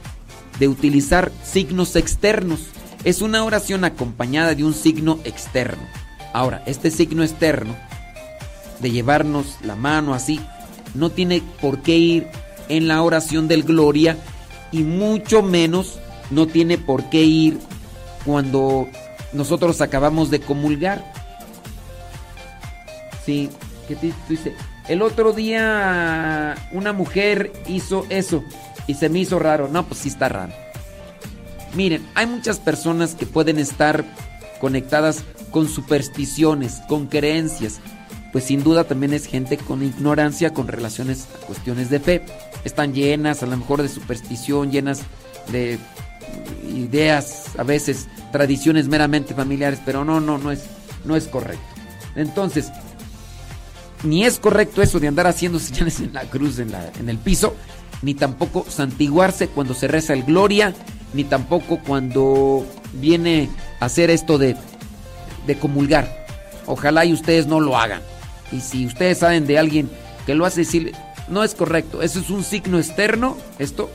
de 0.58 0.68
utilizar 0.68 1.32
signos 1.42 1.96
externos. 1.96 2.60
Es 3.04 3.22
una 3.22 3.44
oración 3.44 3.84
acompañada 3.84 4.54
de 4.54 4.64
un 4.64 4.74
signo 4.74 5.18
externo. 5.24 5.82
Ahora, 6.32 6.62
este 6.66 6.90
signo 6.90 7.22
externo, 7.22 7.74
de 8.80 8.90
llevarnos 8.90 9.56
la 9.62 9.76
mano 9.76 10.14
así, 10.14 10.40
no 10.94 11.10
tiene 11.10 11.42
por 11.60 11.82
qué 11.82 11.96
ir 11.96 12.26
en 12.68 12.88
la 12.88 13.02
oración 13.02 13.48
del 13.48 13.62
gloria 13.62 14.16
y 14.70 14.82
mucho 14.82 15.42
menos 15.42 15.98
no 16.30 16.46
tiene 16.46 16.78
por 16.78 17.10
qué 17.10 17.22
ir 17.22 17.58
cuando 18.24 18.88
nosotros 19.32 19.80
acabamos 19.80 20.30
de 20.30 20.40
comulgar. 20.40 21.12
Sí, 23.24 23.50
¿qué 23.88 23.96
te 23.96 24.12
dice? 24.28 24.54
El 24.88 25.02
otro 25.02 25.32
día 25.32 26.56
una 26.72 26.92
mujer 26.92 27.52
hizo 27.68 28.06
eso 28.08 28.42
y 28.86 28.94
se 28.94 29.08
me 29.08 29.20
hizo 29.20 29.38
raro. 29.38 29.68
No, 29.68 29.86
pues 29.86 30.00
sí 30.00 30.08
está 30.08 30.28
raro. 30.28 30.52
Miren, 31.74 32.06
hay 32.14 32.26
muchas 32.26 32.58
personas 32.58 33.14
que 33.14 33.26
pueden 33.26 33.58
estar 33.58 34.04
conectadas 34.60 35.24
con 35.50 35.68
supersticiones, 35.68 36.80
con 36.88 37.06
creencias. 37.06 37.80
Pues 38.32 38.44
sin 38.44 38.64
duda 38.64 38.84
también 38.84 39.12
es 39.12 39.26
gente 39.26 39.58
con 39.58 39.82
ignorancia 39.82 40.54
con 40.54 40.66
relaciones 40.66 41.28
a 41.34 41.46
cuestiones 41.46 41.90
de 41.90 42.00
fe. 42.00 42.22
Están 42.64 42.94
llenas 42.94 43.42
a 43.42 43.46
lo 43.46 43.56
mejor 43.56 43.82
de 43.82 43.88
superstición, 43.88 44.72
llenas 44.72 45.02
de 45.50 45.78
ideas, 46.74 47.44
a 47.58 47.62
veces 47.62 48.08
tradiciones 48.30 48.88
meramente 48.88 49.34
familiares, 49.34 49.80
pero 49.84 50.04
no, 50.04 50.20
no, 50.20 50.38
no 50.38 50.50
es, 50.50 50.62
no 51.04 51.14
es 51.14 51.28
correcto. 51.28 51.62
Entonces, 52.16 52.72
ni 54.02 54.24
es 54.24 54.38
correcto 54.38 54.82
eso 54.82 54.98
de 54.98 55.08
andar 55.08 55.26
haciendo 55.26 55.58
señales 55.58 56.00
en 56.00 56.14
la 56.14 56.22
cruz, 56.22 56.58
en, 56.58 56.72
la, 56.72 56.90
en 56.98 57.08
el 57.08 57.18
piso, 57.18 57.54
ni 58.00 58.14
tampoco 58.14 58.64
santiguarse 58.68 59.48
cuando 59.48 59.74
se 59.74 59.88
reza 59.88 60.14
el 60.14 60.24
gloria, 60.24 60.74
ni 61.12 61.24
tampoco 61.24 61.80
cuando 61.86 62.66
viene 62.94 63.50
a 63.80 63.86
hacer 63.86 64.10
esto 64.10 64.38
de, 64.38 64.56
de 65.46 65.58
comulgar. 65.58 66.24
Ojalá 66.66 67.04
y 67.04 67.12
ustedes 67.12 67.46
no 67.46 67.60
lo 67.60 67.76
hagan. 67.76 68.00
Y 68.52 68.60
si 68.60 68.86
ustedes 68.86 69.18
saben 69.18 69.46
de 69.46 69.58
alguien 69.58 69.90
que 70.26 70.34
lo 70.34 70.44
hace 70.44 70.60
decir, 70.60 70.92
no 71.28 71.42
es 71.42 71.54
correcto. 71.54 72.02
Eso 72.02 72.20
es 72.20 72.30
un 72.30 72.44
signo 72.44 72.78
externo, 72.78 73.36
esto 73.58 73.90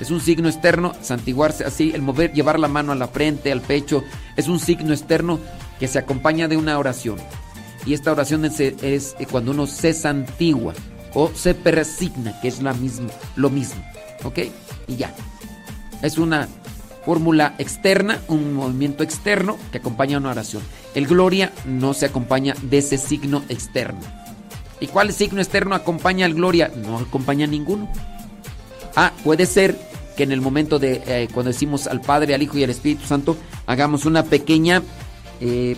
es 0.00 0.10
un 0.10 0.20
signo 0.20 0.48
externo, 0.48 0.94
santiguarse 1.02 1.64
así, 1.64 1.92
el 1.94 2.02
mover, 2.02 2.32
llevar 2.32 2.58
la 2.58 2.68
mano 2.68 2.92
a 2.92 2.96
la 2.96 3.08
frente, 3.08 3.52
al 3.52 3.60
pecho, 3.60 4.02
es 4.36 4.48
un 4.48 4.58
signo 4.58 4.92
externo 4.92 5.38
que 5.78 5.88
se 5.88 5.98
acompaña 5.98 6.48
de 6.48 6.56
una 6.56 6.78
oración. 6.78 7.18
Y 7.86 7.94
esta 7.94 8.12
oración 8.12 8.44
es, 8.44 8.60
es 8.60 9.14
cuando 9.30 9.52
uno 9.52 9.66
se 9.66 9.92
santigua 9.92 10.74
o 11.14 11.30
se 11.34 11.54
persigna, 11.54 12.38
que 12.40 12.48
es 12.48 12.60
lo 12.62 13.50
mismo. 13.50 13.82
¿Ok? 14.24 14.38
Y 14.86 14.96
ya. 14.96 15.14
Es 16.02 16.18
una 16.18 16.48
fórmula 17.04 17.54
externa, 17.58 18.20
un 18.28 18.54
movimiento 18.54 19.02
externo 19.02 19.58
que 19.72 19.78
acompaña 19.78 20.18
una 20.18 20.30
oración. 20.30 20.62
El 20.94 21.06
gloria 21.06 21.52
no 21.64 21.94
se 21.94 22.06
acompaña 22.06 22.54
de 22.62 22.78
ese 22.78 22.98
signo 22.98 23.42
externo. 23.48 24.00
¿Y 24.80 24.86
cuál 24.86 25.12
signo 25.12 25.40
externo 25.40 25.74
acompaña 25.74 26.26
al 26.26 26.34
gloria? 26.34 26.70
No 26.74 26.98
acompaña 26.98 27.46
ninguno. 27.46 27.90
Ah, 28.96 29.12
puede 29.22 29.46
ser 29.46 29.78
que 30.16 30.24
en 30.24 30.32
el 30.32 30.40
momento 30.40 30.78
de 30.78 31.02
eh, 31.06 31.28
cuando 31.32 31.52
decimos 31.52 31.86
al 31.86 32.00
Padre, 32.00 32.34
al 32.34 32.42
Hijo 32.42 32.58
y 32.58 32.64
al 32.64 32.70
Espíritu 32.70 33.06
Santo, 33.06 33.36
hagamos 33.66 34.04
una 34.04 34.24
pequeña 34.24 34.82
eh, 35.40 35.76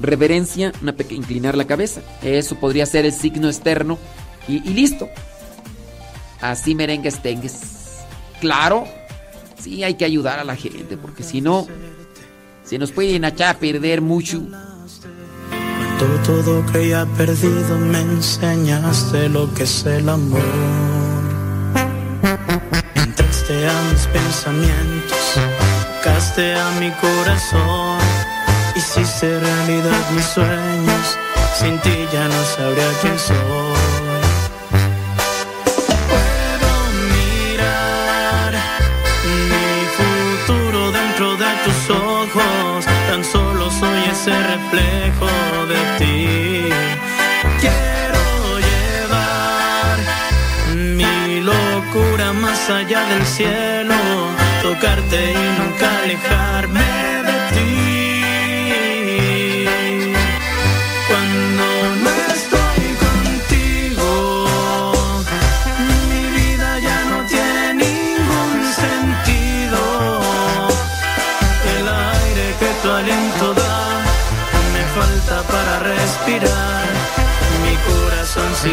reverencia, 0.00 0.72
una 0.82 0.94
pequeña 0.94 1.20
inclinar 1.20 1.56
la 1.56 1.66
cabeza. 1.66 2.00
Eso 2.22 2.56
podría 2.56 2.86
ser 2.86 3.04
el 3.04 3.12
signo 3.12 3.48
externo 3.48 3.98
y, 4.48 4.56
y 4.68 4.74
listo. 4.74 5.08
Así 6.40 6.74
merengues 6.74 7.20
tengues. 7.22 8.00
Claro, 8.40 8.84
sí 9.60 9.84
hay 9.84 9.94
que 9.94 10.04
ayudar 10.04 10.38
a 10.38 10.44
la 10.44 10.56
gente, 10.56 10.96
porque 10.96 11.22
si 11.22 11.40
no, 11.40 11.66
se 12.68 12.78
nos 12.78 12.92
pueden 12.92 13.24
echar 13.24 13.58
perder 13.58 14.02
mucho. 14.02 14.42
Todo, 15.98 16.18
todo 16.26 16.66
creía 16.70 17.06
perdido, 17.16 17.78
me 17.78 18.00
enseñaste 18.00 19.30
lo 19.30 19.52
que 19.54 19.62
es 19.62 19.86
el 19.86 20.06
amor. 20.06 20.42
Entraste 22.94 23.68
a 23.68 23.82
mis 23.90 24.06
pensamientos, 24.08 25.40
tocaste 26.02 26.54
a 26.56 26.70
mi 26.72 26.90
corazón, 27.00 28.00
hiciste 28.76 29.40
realidad 29.40 30.10
mis 30.14 30.26
sueños, 30.26 31.16
sin 31.58 31.78
ti 31.78 32.06
ya 32.12 32.28
no 32.28 32.44
sabría 32.44 32.90
quién 33.00 33.18
soy. 33.18 33.87
Ese 44.20 44.32
reflejo 44.32 45.30
de 45.72 45.80
ti. 45.98 46.68
Quiero 47.60 48.58
llevar 48.68 49.98
mi 50.74 51.40
locura 51.40 52.32
más 52.32 52.68
allá 52.68 53.04
del 53.04 53.24
cielo, 53.24 53.94
tocarte 54.62 55.32
y 55.32 55.60
nunca 55.60 55.86
alejarme 56.02 57.17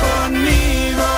conmigo. 0.00 1.08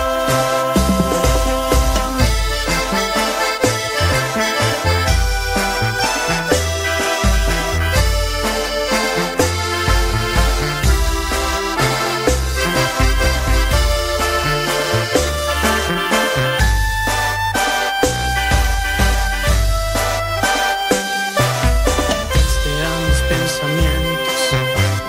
Mis 23.06 23.20
pensamientos, 23.28 24.40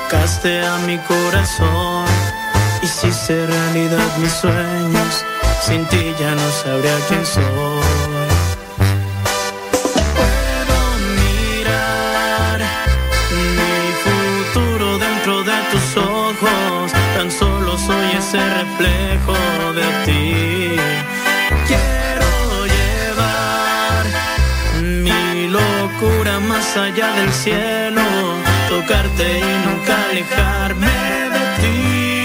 castea 0.09 0.77
mi 0.85 0.97
corazón. 0.99 2.04
Se 2.85 3.47
realidad 3.47 4.17
mis 4.19 4.31
sueños, 4.31 5.25
sin 5.61 5.85
ti 5.87 6.13
ya 6.19 6.35
no 6.35 6.51
sabría 6.51 6.95
quién 7.07 7.25
soy. 7.25 7.43
Puedo 10.15 10.79
mirar 11.19 12.59
mi 13.57 13.77
futuro 14.05 14.99
dentro 14.99 15.43
de 15.43 15.57
tus 15.71 15.97
ojos, 15.97 16.91
tan 17.17 17.31
solo 17.31 17.75
soy 17.75 18.11
ese 18.19 18.37
reflejo 18.37 19.35
de 19.73 19.87
ti. 20.05 20.75
Quiero 21.67 22.65
llevar 22.75 24.05
mi 24.83 25.47
locura 25.47 26.39
más 26.39 26.77
allá 26.77 27.11
del 27.13 27.33
cielo, 27.33 28.03
tocarte 28.69 29.39
y 29.39 29.67
nunca 29.67 29.93
alejarme 30.11 30.95
de 31.33 31.39
ti. 31.61 32.24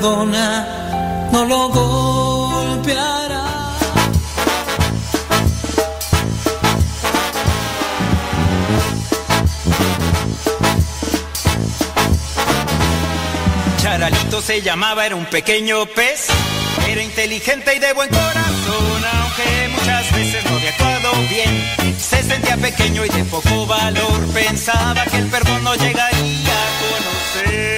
no 0.00 1.44
lo 1.44 1.68
golpeará. 1.68 3.44
Charalito 13.82 14.40
se 14.40 14.62
llamaba, 14.62 15.06
era 15.06 15.16
un 15.16 15.26
pequeño 15.26 15.86
pez. 15.86 16.28
Era 16.86 17.02
inteligente 17.02 17.74
y 17.74 17.78
de 17.80 17.92
buen 17.92 18.08
corazón, 18.08 19.04
aunque 19.20 19.68
muchas 19.72 20.12
veces 20.12 20.44
no 20.44 20.56
había 20.56 20.70
actuado 20.70 21.12
bien. 21.28 21.96
Se 21.98 22.22
sentía 22.22 22.56
pequeño 22.56 23.04
y 23.04 23.08
de 23.08 23.24
poco 23.24 23.66
valor. 23.66 24.26
Pensaba 24.32 25.04
que 25.04 25.18
el 25.18 25.26
perdón 25.26 25.64
no 25.64 25.74
llegaría 25.74 26.52
a 26.52 27.42
conocer. 27.42 27.77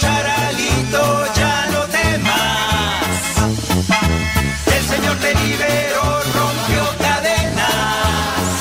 Charalito, 0.00 1.02
ya 1.34 1.66
no 1.72 1.80
temas. 1.98 3.06
El 4.76 4.84
Señor 4.92 5.16
te 5.18 5.34
liberó, 5.34 6.04
rompió 6.38 6.82
cadenas. 7.06 8.54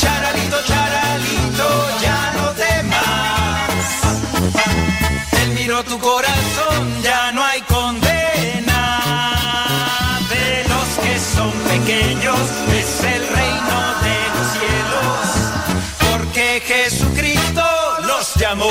Charalito, 0.00 0.56
charalito, 0.70 1.68
ya 2.04 2.20
no 2.36 2.46
temas. 2.64 3.70
Él 5.42 5.48
miró 5.58 5.84
tu 5.84 5.98
corazón, 5.98 7.02
ya 7.02 7.32
no 7.32 7.44
hay 7.44 7.60
condena. 7.62 8.80
De 10.30 10.64
los 10.72 10.88
que 11.04 11.14
son 11.34 11.52
pequeños 11.72 12.40
es 12.80 13.04
el 13.04 13.22
reino 13.28 13.76
de 14.06 14.18
los 14.34 14.46
cielos. 14.56 15.20
porque 16.10 16.62
Jesucristo 16.66 17.62
los 18.06 18.34
llamó. 18.36 18.70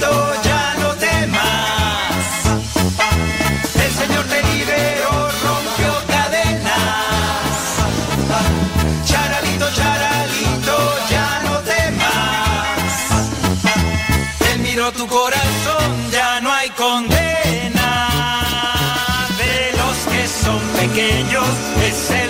Ya 0.00 0.76
no 0.78 0.94
temas. 0.94 1.42
El 3.74 3.92
Señor 3.92 4.24
te 4.26 4.42
liberó, 4.44 5.28
rompió 5.42 5.92
cadenas. 6.06 7.56
Charalito, 9.04 9.66
charalito, 9.74 10.76
ya 11.10 11.40
no 11.42 11.58
temas. 11.72 12.92
Él 14.52 14.58
miró 14.60 14.92
tu 14.92 15.06
corazón, 15.08 16.10
ya 16.12 16.40
no 16.42 16.52
hay 16.52 16.70
condena. 16.70 17.90
De 19.36 19.72
los 19.78 19.96
que 20.12 20.28
son 20.28 20.60
pequeños 20.80 21.48
es 21.82 22.10
el 22.12 22.27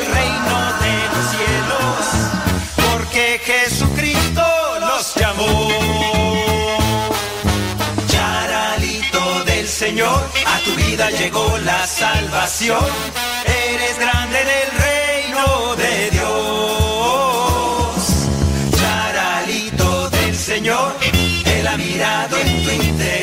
A 10.47 10.59
tu 10.65 10.75
vida 10.75 11.11
llegó 11.11 11.59
la 11.59 11.87
salvación. 11.87 12.85
Eres 13.45 13.99
grande 13.99 14.41
en 14.41 14.49
el 14.49 14.71
reino 14.87 15.77
de 15.77 16.11
Dios. 16.11 16.29
Charalito 18.79 20.11
del 20.11 20.37
Señor, 20.37 20.97
Él 21.45 21.67
ha 21.67 21.77
mirado 21.77 22.39
en 22.39 22.65
tu 22.65 22.71
interior. 22.71 23.18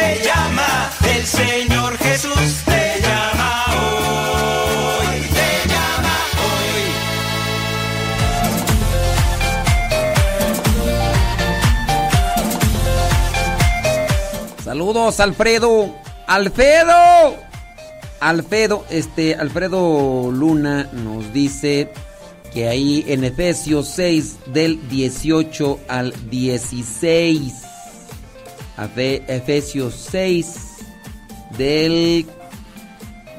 Te 0.00 0.24
llama. 0.24 0.90
El 1.14 1.26
Señor 1.26 1.98
Jesús 1.98 2.62
te 2.64 3.00
llama 3.02 3.66
hoy. 3.76 5.20
Te 5.38 5.68
llama 5.68 6.16
hoy. 6.44 6.80
Saludos, 14.64 15.20
Alfredo. 15.20 15.94
Alfredo. 16.26 17.50
Alfredo, 18.20 18.84
este, 18.90 19.34
Alfredo 19.34 20.30
Luna 20.30 20.90
nos 20.92 21.32
dice 21.32 21.90
que 22.52 22.68
ahí 22.68 23.02
en 23.08 23.24
Efesios 23.24 23.88
6 23.88 24.36
del 24.52 24.90
18 24.90 25.80
al 25.88 26.12
16. 26.28 27.69
Efesios 28.84 29.94
6 30.10 30.54
del 31.58 32.26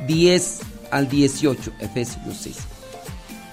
10 0.08 0.60
al 0.92 1.10
18. 1.10 1.72
Efesios 1.80 2.38
6. 2.40 2.58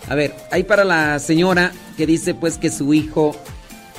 A 0.09 0.15
ver, 0.15 0.35
ahí 0.51 0.65
para 0.65 0.85
la 0.85 1.19
señora 1.19 1.73
que 1.97 2.07
dice 2.07 2.35
pues 2.35 2.59
que 2.59 2.71
su 2.71 2.95
hijo 2.95 3.35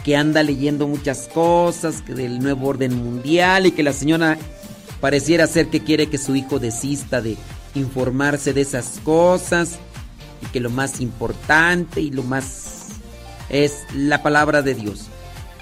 que 0.04 0.16
anda 0.16 0.44
leyendo 0.44 0.88
muchas 0.88 1.28
cosas, 1.28 2.02
que 2.02 2.14
del 2.14 2.40
nuevo 2.40 2.68
orden 2.68 2.96
mundial 2.96 3.66
y 3.66 3.72
que 3.72 3.84
la 3.84 3.94
señora 3.94 4.38
pareciera 5.02 5.48
ser 5.48 5.68
que 5.68 5.84
quiere 5.84 6.08
que 6.08 6.18
su 6.18 6.36
hijo 6.36 6.60
desista 6.60 7.22
de 7.22 7.38
informarse 7.76 8.54
de 8.54 8.62
esas 8.62 9.00
cosas 9.04 9.78
y 10.42 10.48
que 10.48 10.60
lo 10.60 10.70
más 10.70 11.02
importante 11.02 12.02
y 12.02 12.12
lo 12.12 12.24
más 12.24 12.88
es 13.50 13.84
la 13.94 14.24
palabra 14.24 14.62
de 14.62 14.76
Dios. 14.76 15.08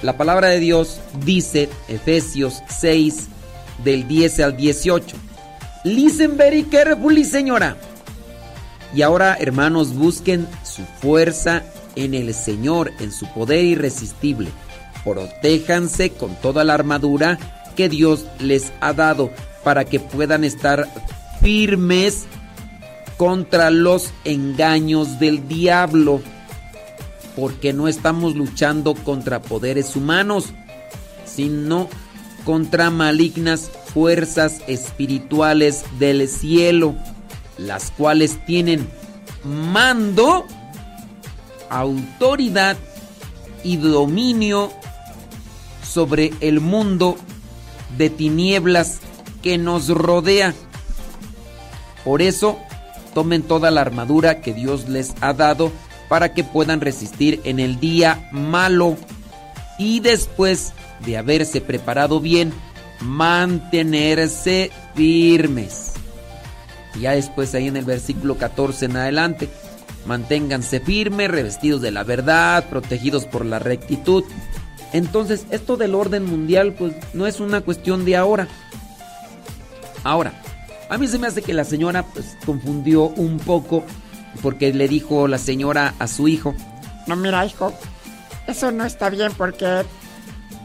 La 0.01 0.15
palabra 0.15 0.49
de 0.49 0.59
Dios 0.59 0.99
dice 1.25 1.69
Efesios 1.87 2.61
6 2.69 3.27
del 3.83 4.07
10 4.07 4.39
al 4.41 4.57
18. 4.57 5.15
Listen 5.83 6.37
very 6.37 6.63
carefully, 6.63 7.23
señora. 7.23 7.77
Y 8.93 9.01
ahora, 9.01 9.35
hermanos, 9.39 9.95
busquen 9.95 10.47
su 10.63 10.83
fuerza 11.01 11.63
en 11.95 12.13
el 12.13 12.33
Señor, 12.33 12.91
en 12.99 13.11
su 13.11 13.25
poder 13.33 13.65
irresistible. 13.65 14.49
Protéjanse 15.03 16.11
con 16.11 16.35
toda 16.35 16.63
la 16.63 16.75
armadura 16.75 17.37
que 17.75 17.89
Dios 17.89 18.25
les 18.39 18.71
ha 18.81 18.93
dado 18.93 19.31
para 19.63 19.85
que 19.85 19.99
puedan 19.99 20.43
estar 20.43 20.87
firmes 21.41 22.25
contra 23.17 23.71
los 23.71 24.11
engaños 24.25 25.19
del 25.19 25.47
diablo. 25.47 26.21
Porque 27.37 27.71
no 27.71 27.87
estamos 27.87 28.35
luchando 28.35 28.95
contra 28.95 29.43
poderes 29.43 29.95
humanos, 29.95 30.53
sino 31.23 31.87
contra 32.45 32.89
malignas 32.89 33.69
fuerzas 33.93 34.61
espirituales 34.67 35.83
del 35.99 36.27
cielo, 36.27 36.95
las 37.59 37.91
cuales 37.91 38.43
tienen 38.47 38.89
mando, 39.43 40.45
autoridad 41.69 42.75
y 43.63 43.77
dominio 43.77 44.71
sobre 45.83 46.33
el 46.39 46.59
mundo 46.59 47.17
de 47.99 48.09
tinieblas 48.09 48.97
que 49.43 49.59
nos 49.59 49.89
rodea. 49.89 50.55
Por 52.03 52.23
eso, 52.23 52.57
tomen 53.13 53.43
toda 53.43 53.69
la 53.69 53.81
armadura 53.81 54.41
que 54.41 54.53
Dios 54.53 54.89
les 54.89 55.13
ha 55.21 55.33
dado 55.33 55.71
para 56.09 56.33
que 56.33 56.43
puedan 56.43 56.81
resistir 56.81 57.41
en 57.43 57.59
el 57.59 57.79
día 57.79 58.29
malo 58.31 58.97
y 59.77 59.99
después 59.99 60.73
de 61.05 61.17
haberse 61.17 61.61
preparado 61.61 62.19
bien, 62.19 62.53
mantenerse 63.01 64.71
firmes. 64.95 65.93
Ya 66.99 67.11
después 67.11 67.53
ahí 67.53 67.67
en 67.67 67.77
el 67.77 67.85
versículo 67.85 68.37
14 68.37 68.85
en 68.85 68.97
adelante, 68.97 69.49
manténganse 70.05 70.79
firmes, 70.79 71.29
revestidos 71.29 71.81
de 71.81 71.91
la 71.91 72.03
verdad, 72.03 72.67
protegidos 72.69 73.25
por 73.25 73.45
la 73.45 73.59
rectitud. 73.59 74.23
Entonces, 74.93 75.45
esto 75.51 75.77
del 75.77 75.93
orden 75.93 76.25
mundial 76.25 76.73
pues 76.73 76.93
no 77.13 77.27
es 77.27 77.39
una 77.39 77.61
cuestión 77.61 78.05
de 78.05 78.15
ahora. 78.15 78.47
Ahora, 80.03 80.33
a 80.89 80.97
mí 80.97 81.07
se 81.07 81.19
me 81.19 81.27
hace 81.27 81.41
que 81.41 81.53
la 81.53 81.65
señora 81.65 82.03
pues 82.03 82.37
confundió 82.45 83.03
un 83.03 83.37
poco 83.39 83.83
porque 84.41 84.73
le 84.73 84.87
dijo 84.87 85.27
la 85.27 85.37
señora 85.37 85.93
a 85.99 86.07
su 86.07 86.27
hijo, 86.27 86.55
No, 87.07 87.15
mira, 87.15 87.45
hijo, 87.45 87.73
eso 88.47 88.71
no 88.71 88.85
está 88.85 89.09
bien 89.09 89.31
porque, 89.37 89.83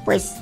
pues, 0.05 0.33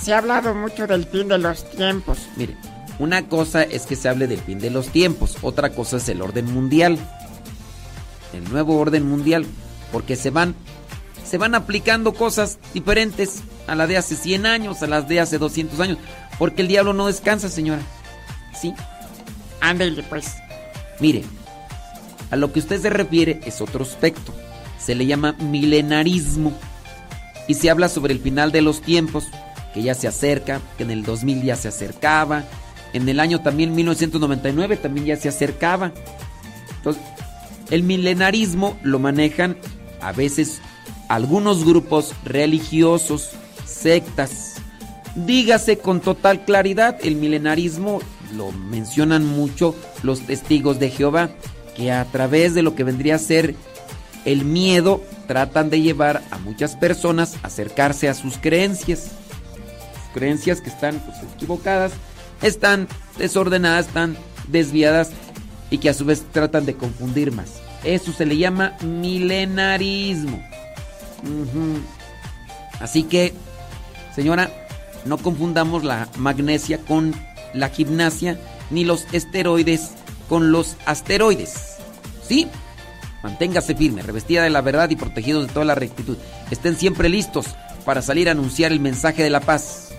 se 0.00 0.12
ha 0.14 0.18
hablado 0.18 0.54
mucho 0.54 0.86
del 0.86 1.04
fin 1.04 1.28
de 1.28 1.38
los 1.38 1.68
tiempos. 1.70 2.18
Mire, 2.36 2.56
una 2.98 3.28
cosa 3.28 3.62
es 3.62 3.86
que 3.86 3.96
se 3.96 4.08
hable 4.08 4.26
del 4.26 4.40
fin 4.40 4.58
de 4.58 4.70
los 4.70 4.88
tiempos, 4.88 5.36
otra 5.42 5.70
cosa 5.70 5.96
es 5.96 6.08
el 6.08 6.22
orden 6.22 6.52
mundial. 6.52 6.98
El 8.32 8.44
nuevo 8.50 8.78
orden 8.78 9.08
mundial, 9.08 9.46
porque 9.92 10.16
se 10.16 10.30
van 10.30 10.54
se 11.24 11.38
van 11.38 11.54
aplicando 11.54 12.14
cosas 12.14 12.58
diferentes. 12.72 13.42
a 13.66 13.74
la 13.74 13.88
de 13.88 13.96
hace 13.96 14.14
100 14.14 14.46
años, 14.46 14.82
a 14.82 14.86
las 14.86 15.08
de 15.08 15.18
hace 15.18 15.38
200 15.38 15.80
años, 15.80 15.98
porque 16.38 16.62
el 16.62 16.68
diablo 16.68 16.92
no 16.92 17.08
descansa, 17.08 17.48
señora. 17.48 17.82
¿Sí? 18.60 18.72
Ándele, 19.60 20.04
pues. 20.04 20.34
Mire, 21.00 21.24
a 22.30 22.36
lo 22.36 22.52
que 22.52 22.60
usted 22.60 22.80
se 22.80 22.90
refiere 22.90 23.40
es 23.44 23.60
otro 23.60 23.84
aspecto. 23.84 24.34
Se 24.78 24.94
le 24.94 25.06
llama 25.06 25.32
milenarismo. 25.38 26.52
Y 27.48 27.54
se 27.54 27.70
habla 27.70 27.88
sobre 27.88 28.12
el 28.12 28.20
final 28.20 28.50
de 28.50 28.62
los 28.62 28.80
tiempos, 28.80 29.26
que 29.72 29.82
ya 29.82 29.94
se 29.94 30.08
acerca, 30.08 30.60
que 30.76 30.82
en 30.82 30.90
el 30.90 31.04
2000 31.04 31.42
ya 31.42 31.56
se 31.56 31.68
acercaba. 31.68 32.44
En 32.92 33.08
el 33.08 33.20
año 33.20 33.42
también 33.42 33.74
1999 33.74 34.76
también 34.76 35.06
ya 35.06 35.16
se 35.16 35.28
acercaba. 35.28 35.92
Entonces, 36.78 37.02
el 37.70 37.82
milenarismo 37.82 38.78
lo 38.82 38.98
manejan 38.98 39.56
a 40.00 40.12
veces 40.12 40.60
algunos 41.08 41.64
grupos 41.64 42.14
religiosos, 42.24 43.30
sectas. 43.64 44.54
Dígase 45.14 45.78
con 45.78 46.00
total 46.00 46.44
claridad, 46.44 46.98
el 47.02 47.16
milenarismo 47.16 48.00
lo 48.36 48.52
mencionan 48.52 49.24
mucho 49.24 49.74
los 50.02 50.20
testigos 50.20 50.78
de 50.78 50.90
Jehová, 50.90 51.30
que 51.76 51.92
a 51.92 52.04
través 52.06 52.54
de 52.54 52.62
lo 52.62 52.74
que 52.74 52.84
vendría 52.84 53.16
a 53.16 53.18
ser 53.18 53.54
el 54.24 54.44
miedo 54.44 55.02
tratan 55.26 55.70
de 55.70 55.80
llevar 55.80 56.22
a 56.30 56.38
muchas 56.38 56.76
personas 56.76 57.36
a 57.42 57.48
acercarse 57.48 58.08
a 58.08 58.14
sus 58.14 58.38
creencias. 58.38 59.10
Creencias 60.14 60.60
que 60.60 60.70
están 60.70 60.98
pues, 61.00 61.18
equivocadas, 61.34 61.92
están 62.42 62.88
desordenadas, 63.18 63.88
están 63.88 64.16
desviadas 64.48 65.10
y 65.70 65.78
que 65.78 65.90
a 65.90 65.94
su 65.94 66.04
vez 66.04 66.24
tratan 66.32 66.64
de 66.64 66.74
confundir 66.74 67.32
más. 67.32 67.60
Eso 67.84 68.12
se 68.12 68.26
le 68.26 68.36
llama 68.36 68.76
milenarismo. 68.82 70.42
Así 72.80 73.04
que, 73.04 73.32
señora, 74.14 74.50
no 75.04 75.18
confundamos 75.18 75.84
la 75.84 76.08
magnesia 76.16 76.78
con 76.78 77.14
la 77.54 77.68
gimnasia, 77.68 78.38
ni 78.70 78.84
los 78.84 79.06
esteroides 79.12 79.92
con 80.28 80.52
los 80.52 80.76
asteroides. 80.86 81.76
¿Sí? 82.26 82.48
Manténgase 83.22 83.74
firme, 83.74 84.02
revestida 84.02 84.42
de 84.42 84.50
la 84.50 84.60
verdad 84.60 84.90
y 84.90 84.96
protegidos 84.96 85.46
de 85.46 85.52
toda 85.52 85.64
la 85.64 85.74
rectitud. 85.74 86.16
Estén 86.50 86.76
siempre 86.76 87.08
listos 87.08 87.46
para 87.84 88.02
salir 88.02 88.28
a 88.28 88.32
anunciar 88.32 88.72
el 88.72 88.80
mensaje 88.80 89.22
de 89.22 89.30
la 89.30 89.40
paz. 89.40 89.90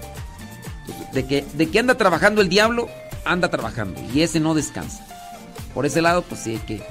De 1.14 1.26
que, 1.26 1.46
de 1.54 1.68
que 1.68 1.80
anda 1.80 1.96
trabajando 1.96 2.42
el 2.42 2.50
diablo, 2.50 2.88
anda 3.26 3.50
trabajando. 3.50 4.00
Y 4.14 4.22
ese 4.22 4.40
no 4.40 4.54
descansa. 4.54 5.06
Por 5.74 5.86
ese 5.86 6.02
lado, 6.02 6.22
pues 6.22 6.42
sí 6.42 6.52
hay 6.52 6.58
que, 6.60 6.82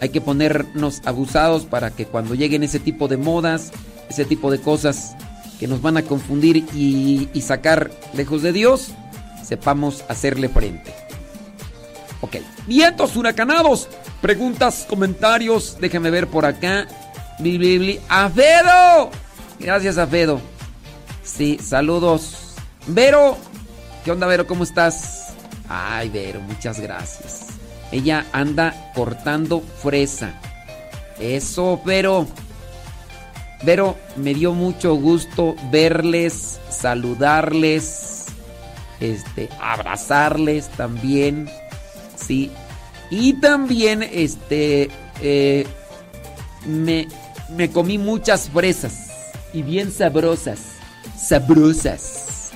hay 0.00 0.08
que 0.08 0.20
ponernos 0.20 1.02
abusados 1.04 1.66
para 1.66 1.90
que 1.90 2.06
cuando 2.06 2.34
lleguen 2.34 2.62
ese 2.62 2.80
tipo 2.80 3.08
de 3.08 3.16
modas, 3.16 3.72
ese 4.08 4.24
tipo 4.24 4.50
de 4.50 4.60
cosas 4.60 5.14
que 5.58 5.68
nos 5.68 5.82
van 5.82 5.96
a 5.96 6.02
confundir 6.02 6.64
y, 6.74 7.28
y 7.32 7.40
sacar 7.42 7.90
lejos 8.14 8.42
de 8.42 8.52
Dios, 8.52 8.88
sepamos 9.44 10.04
hacerle 10.08 10.48
frente. 10.48 11.03
Ok. 12.24 12.36
Vientos 12.66 13.16
huracanados. 13.16 13.86
Preguntas, 14.22 14.86
comentarios. 14.88 15.76
Déjame 15.78 16.10
ver 16.10 16.26
por 16.26 16.46
acá. 16.46 16.86
Bli, 17.38 17.58
bli, 17.58 17.78
bli. 17.78 18.00
¡Afedo! 18.08 19.10
Gracias, 19.60 19.98
Afedo. 19.98 20.40
Sí, 21.22 21.58
saludos. 21.62 22.54
Vero. 22.86 23.36
¿Qué 24.06 24.10
onda, 24.10 24.26
Vero? 24.26 24.46
¿Cómo 24.46 24.64
estás? 24.64 25.34
Ay, 25.68 26.08
Vero, 26.08 26.40
muchas 26.40 26.80
gracias. 26.80 27.48
Ella 27.92 28.24
anda 28.32 28.90
cortando 28.94 29.62
fresa. 29.82 30.32
Eso, 31.20 31.82
Vero. 31.84 32.26
Vero, 33.64 33.98
me 34.16 34.32
dio 34.32 34.54
mucho 34.54 34.94
gusto 34.94 35.56
verles, 35.70 36.58
saludarles, 36.70 38.26
este, 39.00 39.50
abrazarles 39.60 40.68
también. 40.70 41.50
Sí. 42.26 42.50
Y 43.10 43.34
también, 43.34 44.02
este, 44.02 44.88
eh, 45.20 45.66
me, 46.66 47.08
me 47.56 47.70
comí 47.70 47.98
muchas 47.98 48.50
fresas. 48.50 49.10
Y 49.52 49.62
bien 49.62 49.92
sabrosas. 49.92 50.60
Sabrosas. 51.16 52.50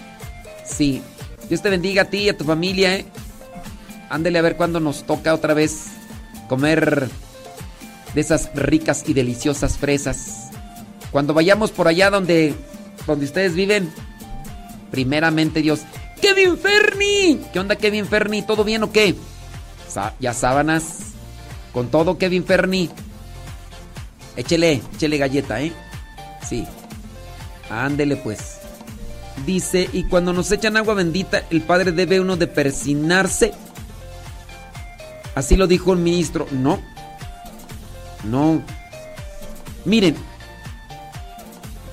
Sí. 0.65 1.03
Dios 1.49 1.63
te 1.63 1.71
bendiga 1.71 2.03
a 2.03 2.05
ti 2.07 2.19
y 2.19 2.29
a 2.29 2.37
tu 2.37 2.45
familia, 2.45 2.97
¿eh? 2.97 3.07
Ándele 4.11 4.39
a 4.39 4.43
ver 4.43 4.57
cuándo 4.57 4.81
nos 4.81 5.05
toca 5.05 5.35
otra 5.35 5.55
vez 5.55 5.87
comer 6.49 7.09
de 8.15 8.21
esas 8.21 8.51
ricas 8.55 9.05
y 9.07 9.15
deliciosas 9.15 9.79
fresas. 9.79 10.51
Cuando 11.11 11.35
vayamos 11.35 11.71
por 11.71 11.89
allá 11.89 12.11
donde, 12.11 12.55
donde 13.07 13.27
ustedes 13.27 13.55
viven, 13.55 13.91
primeramente 14.91 15.63
Dios. 15.63 15.81
¡Kevin 16.21 16.59
Ferni! 16.59 17.41
¿Qué 17.53 17.61
onda, 17.61 17.77
Kevin 17.77 18.07
Ferni? 18.07 18.43
¿Todo 18.43 18.65
bien 18.65 18.83
o 18.83 18.93
qué? 18.93 19.15
Ya 20.21 20.33
sábanas. 20.33 20.99
Con 21.73 21.89
todo, 21.89 22.19
Kevin 22.19 22.45
Ferni. 22.45 22.91
Échele, 24.37 24.83
échele 24.95 25.19
galleta, 25.19 25.61
¿eh? 25.61 25.73
Sí. 26.49 26.67
Ándele 27.71 28.17
pues. 28.17 28.59
Dice, 29.47 29.89
y 29.93 30.05
cuando 30.05 30.33
nos 30.33 30.51
echan 30.51 30.77
agua 30.77 30.95
bendita, 30.95 31.43
el 31.51 31.63
padre 31.63 31.93
debe 31.93 32.21
uno 32.21 32.37
de 32.37 32.47
persinarse. 32.47 33.53
Así 35.35 35.57
lo 35.57 35.67
dijo 35.67 35.93
el 35.93 35.99
ministro. 35.99 36.47
No. 36.51 36.81
No. 38.25 38.63
Miren. 39.85 40.17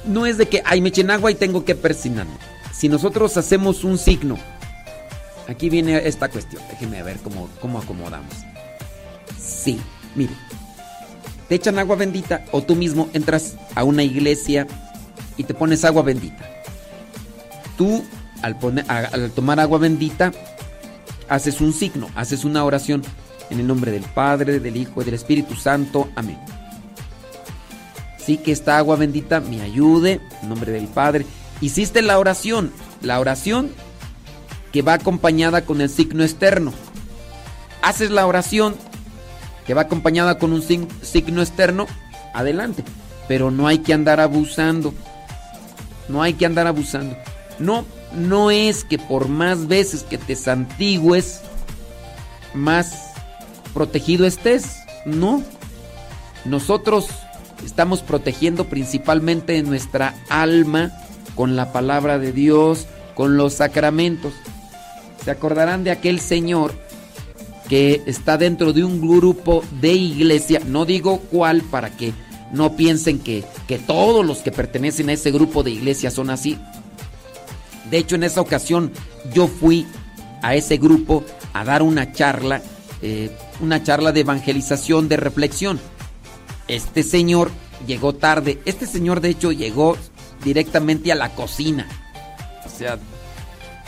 No 0.06 0.26
es 0.26 0.38
de 0.38 0.48
que, 0.48 0.62
ay, 0.66 0.82
me 0.82 0.90
echen 0.90 1.12
agua 1.12 1.32
y 1.32 1.36
tengo 1.36 1.66
que 1.66 1.76
persinarme. 1.76 2.34
Si 2.74 2.90
nosotros 2.90 3.38
hacemos 3.38 3.84
un 3.84 3.98
signo. 3.98 4.38
Aquí 5.48 5.70
viene 5.70 6.08
esta 6.08 6.30
cuestión. 6.30 6.62
Déjenme 6.70 7.04
ver 7.04 7.18
cómo, 7.18 7.50
cómo 7.62 7.80
acomodamos. 7.80 8.34
Sí, 9.40 9.80
miren. 10.16 10.36
Te 11.48 11.56
echan 11.56 11.78
agua 11.78 11.96
bendita 11.96 12.46
o 12.52 12.64
tú 12.64 12.76
mismo 12.76 13.10
entras 13.14 13.56
a 13.76 13.84
una 13.84 14.04
iglesia 14.04 14.66
y 15.38 15.44
te 15.44 15.54
pones 15.54 15.86
agua 15.86 16.02
bendita. 16.02 16.50
Tú, 17.78 18.04
al, 18.42 18.58
al 18.88 19.32
tomar 19.32 19.60
agua 19.60 19.78
bendita, 19.78 20.32
haces 21.30 21.62
un 21.62 21.74
signo, 21.74 22.10
haces 22.16 22.46
una 22.46 22.64
oración 22.64 23.04
en 23.52 23.60
el 23.60 23.68
nombre 23.68 23.92
del 23.92 24.04
Padre, 24.04 24.60
del 24.60 24.78
Hijo 24.78 25.02
y 25.02 25.06
del 25.06 25.14
Espíritu 25.14 25.56
Santo. 25.56 26.10
Amén. 26.16 26.40
Sí, 28.18 28.38
que 28.38 28.52
esta 28.52 28.78
agua 28.80 28.96
bendita 28.96 29.40
me 29.40 29.62
ayude, 29.62 30.20
en 30.42 30.50
nombre 30.50 30.72
del 30.72 30.88
Padre. 30.88 31.28
Hiciste 31.62 32.02
la 32.02 32.18
oración, 32.18 32.72
la 33.02 33.20
oración 33.20 33.70
que 34.76 34.82
va 34.82 34.96
acompañada 34.96 35.62
con 35.62 35.80
el 35.80 35.90
signo 35.90 36.22
externo. 36.22 36.74
Haces 37.82 38.12
la 38.12 38.28
oración 38.28 38.76
que 39.66 39.74
va 39.74 39.84
acompañada 39.84 40.38
con 40.38 40.52
un 40.52 40.62
signo 40.62 41.42
externo, 41.42 41.88
adelante. 42.34 42.84
Pero 43.30 43.52
no 43.52 43.68
hay 43.68 43.78
que 43.78 43.94
andar 43.94 44.20
abusando. 44.20 44.94
No 46.10 46.22
hay 46.22 46.34
que 46.34 46.46
andar 46.46 46.68
abusando. 46.68 47.16
No, 47.58 47.86
no 48.14 48.52
es 48.52 48.84
que 48.84 49.00
por 49.00 49.30
más 49.30 49.70
veces 49.70 50.04
que 50.04 50.18
te 50.18 50.36
santigües, 50.36 51.40
más 52.54 53.14
protegido 53.74 54.26
estés. 54.26 54.76
No. 55.06 55.42
Nosotros 56.44 57.08
estamos 57.66 58.02
protegiendo 58.02 58.66
principalmente 58.66 59.64
nuestra 59.64 60.16
alma 60.28 60.92
con 61.34 61.56
la 61.56 61.72
palabra 61.72 62.20
de 62.20 62.34
Dios, 62.34 62.88
con 63.14 63.38
los 63.38 63.54
sacramentos. 63.54 64.34
Se 65.24 65.32
acordarán 65.32 65.84
de 65.84 65.92
aquel 65.92 66.20
señor 66.20 66.74
que 67.70 68.02
está 68.06 68.38
dentro 68.38 68.74
de 68.74 68.84
un 68.84 69.02
grupo 69.02 69.64
de 69.82 69.94
iglesia, 69.94 70.62
no 70.66 70.86
digo 70.86 71.20
cuál 71.32 71.62
para 71.64 71.90
que 71.90 72.14
no 72.52 72.76
piensen 72.76 73.20
que, 73.20 73.44
que 73.68 73.80
todos 73.80 74.26
los 74.26 74.40
que 74.40 74.52
pertenecen 74.52 75.10
a 75.10 75.14
ese 75.14 75.32
grupo 75.32 75.64
de 75.64 75.72
iglesia 75.72 76.12
son 76.12 76.30
así. 76.30 76.58
De 77.90 77.98
hecho, 77.98 78.16
en 78.16 78.24
esa 78.24 78.42
ocasión 78.42 78.92
yo 79.34 79.48
fui 79.48 79.86
a 80.42 80.56
ese 80.56 80.78
grupo 80.78 81.24
a 81.54 81.64
dar 81.64 81.82
una 81.82 82.12
charla, 82.12 82.62
eh, 83.02 83.32
una 83.62 83.84
charla 83.84 84.12
de 84.12 84.22
evangelización, 84.22 85.08
de 85.08 85.18
reflexión. 85.18 85.80
Este 86.68 87.04
señor 87.04 87.52
llegó 87.88 88.14
tarde. 88.14 88.60
Este 88.66 88.86
señor, 88.86 89.22
de 89.22 89.30
hecho, 89.30 89.52
llegó 89.52 89.98
directamente 90.44 91.12
a 91.12 91.16
la 91.16 91.30
cocina. 91.30 91.88
O 92.66 92.70
sea, 92.70 92.98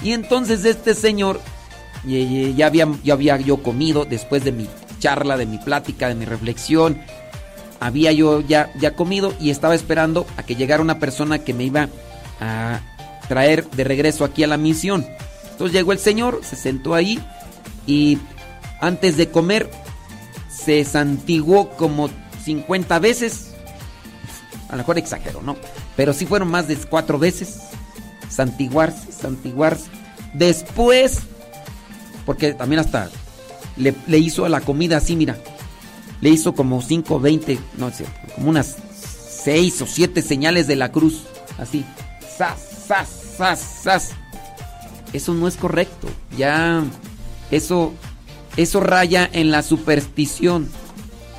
y 0.02 0.14
entonces 0.14 0.66
este 0.66 0.94
señor, 0.94 1.40
ya 2.06 2.68
había, 2.68 2.88
había 3.12 3.38
yo 3.38 3.64
comido 3.64 4.06
después 4.06 4.44
de 4.44 4.52
mi 4.52 4.68
charla, 5.00 5.38
de 5.38 5.46
mi 5.46 5.58
plática, 5.58 6.08
de 6.08 6.16
mi 6.16 6.26
reflexión. 6.26 7.00
Había 7.80 8.12
yo 8.12 8.42
ya, 8.42 8.72
ya 8.80 8.96
comido 8.96 9.34
y 9.40 9.50
estaba 9.50 9.76
esperando 9.76 10.26
a 10.38 10.44
que 10.44 10.56
llegara 10.56 10.82
una 10.82 11.00
persona 11.00 11.40
que 11.40 11.54
me 11.54 11.64
iba 11.64 11.90
a 12.40 12.82
traer 13.28 13.70
de 13.72 13.84
regreso 13.84 14.24
aquí 14.24 14.44
a 14.44 14.48
la 14.48 14.58
misión. 14.58 15.06
Entonces 15.52 15.74
llegó 15.74 15.92
el 15.92 16.00
señor, 16.00 16.42
se 16.44 16.56
sentó 16.56 16.94
ahí 16.94 17.20
y 17.86 18.20
antes 18.80 19.18
de 19.18 19.30
comer 19.30 19.70
se 20.50 20.84
santiguó 20.86 21.70
como 21.70 22.10
50 22.44 23.00
veces. 23.00 23.54
A 24.70 24.74
lo 24.74 24.80
mejor 24.80 24.98
exagero, 24.98 25.42
¿no? 25.42 25.56
Pero 25.96 26.14
sí 26.14 26.26
fueron 26.26 26.50
más 26.50 26.68
de 26.68 26.76
cuatro 26.76 27.18
veces. 27.18 27.60
Santiguarse, 28.30 29.12
santiguarse. 29.12 29.86
Después, 30.34 31.20
porque 32.26 32.54
también 32.54 32.80
hasta 32.80 33.10
le, 33.76 34.18
hizo 34.18 34.46
a 34.46 34.50
la 34.50 34.62
comida 34.62 34.98
así, 34.98 35.16
mira. 35.16 35.38
Le 36.20 36.30
hizo 36.30 36.54
como 36.54 36.82
5, 36.82 37.20
20, 37.20 37.60
no 37.78 37.92
sé, 37.92 38.06
como 38.36 38.50
unas 38.50 38.76
6 39.44 39.82
o 39.84 39.88
7 39.88 40.22
señales 40.22 40.68
de 40.68 40.76
la 40.76 40.92
cruz. 40.92 41.24
Así. 41.58 41.86
Sas, 42.38 42.60
sas, 42.88 43.08
sas, 43.38 43.60
sas. 43.60 44.10
Eso 45.14 45.34
no 45.34 45.48
es 45.48 45.56
correcto. 45.56 46.08
Ya 46.38 46.84
eso 47.52 47.94
eso 48.58 48.80
raya 48.80 49.30
en 49.32 49.52
la 49.52 49.62
superstición. 49.62 50.68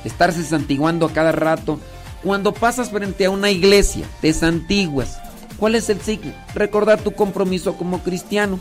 Estarse 0.05 0.43
santiguando 0.43 1.05
a 1.05 1.13
cada 1.13 1.33
rato. 1.33 1.77
Cuando 2.23 2.53
pasas 2.53 2.89
frente 2.89 3.25
a 3.25 3.29
una 3.29 3.51
iglesia, 3.51 4.05
te 4.21 4.33
santiguas. 4.33 5.19
¿Cuál 5.59 5.75
es 5.75 5.89
el 5.89 6.01
signo? 6.01 6.33
Recordar 6.55 7.01
tu 7.01 7.11
compromiso 7.11 7.75
como 7.75 7.99
cristiano. 7.99 8.59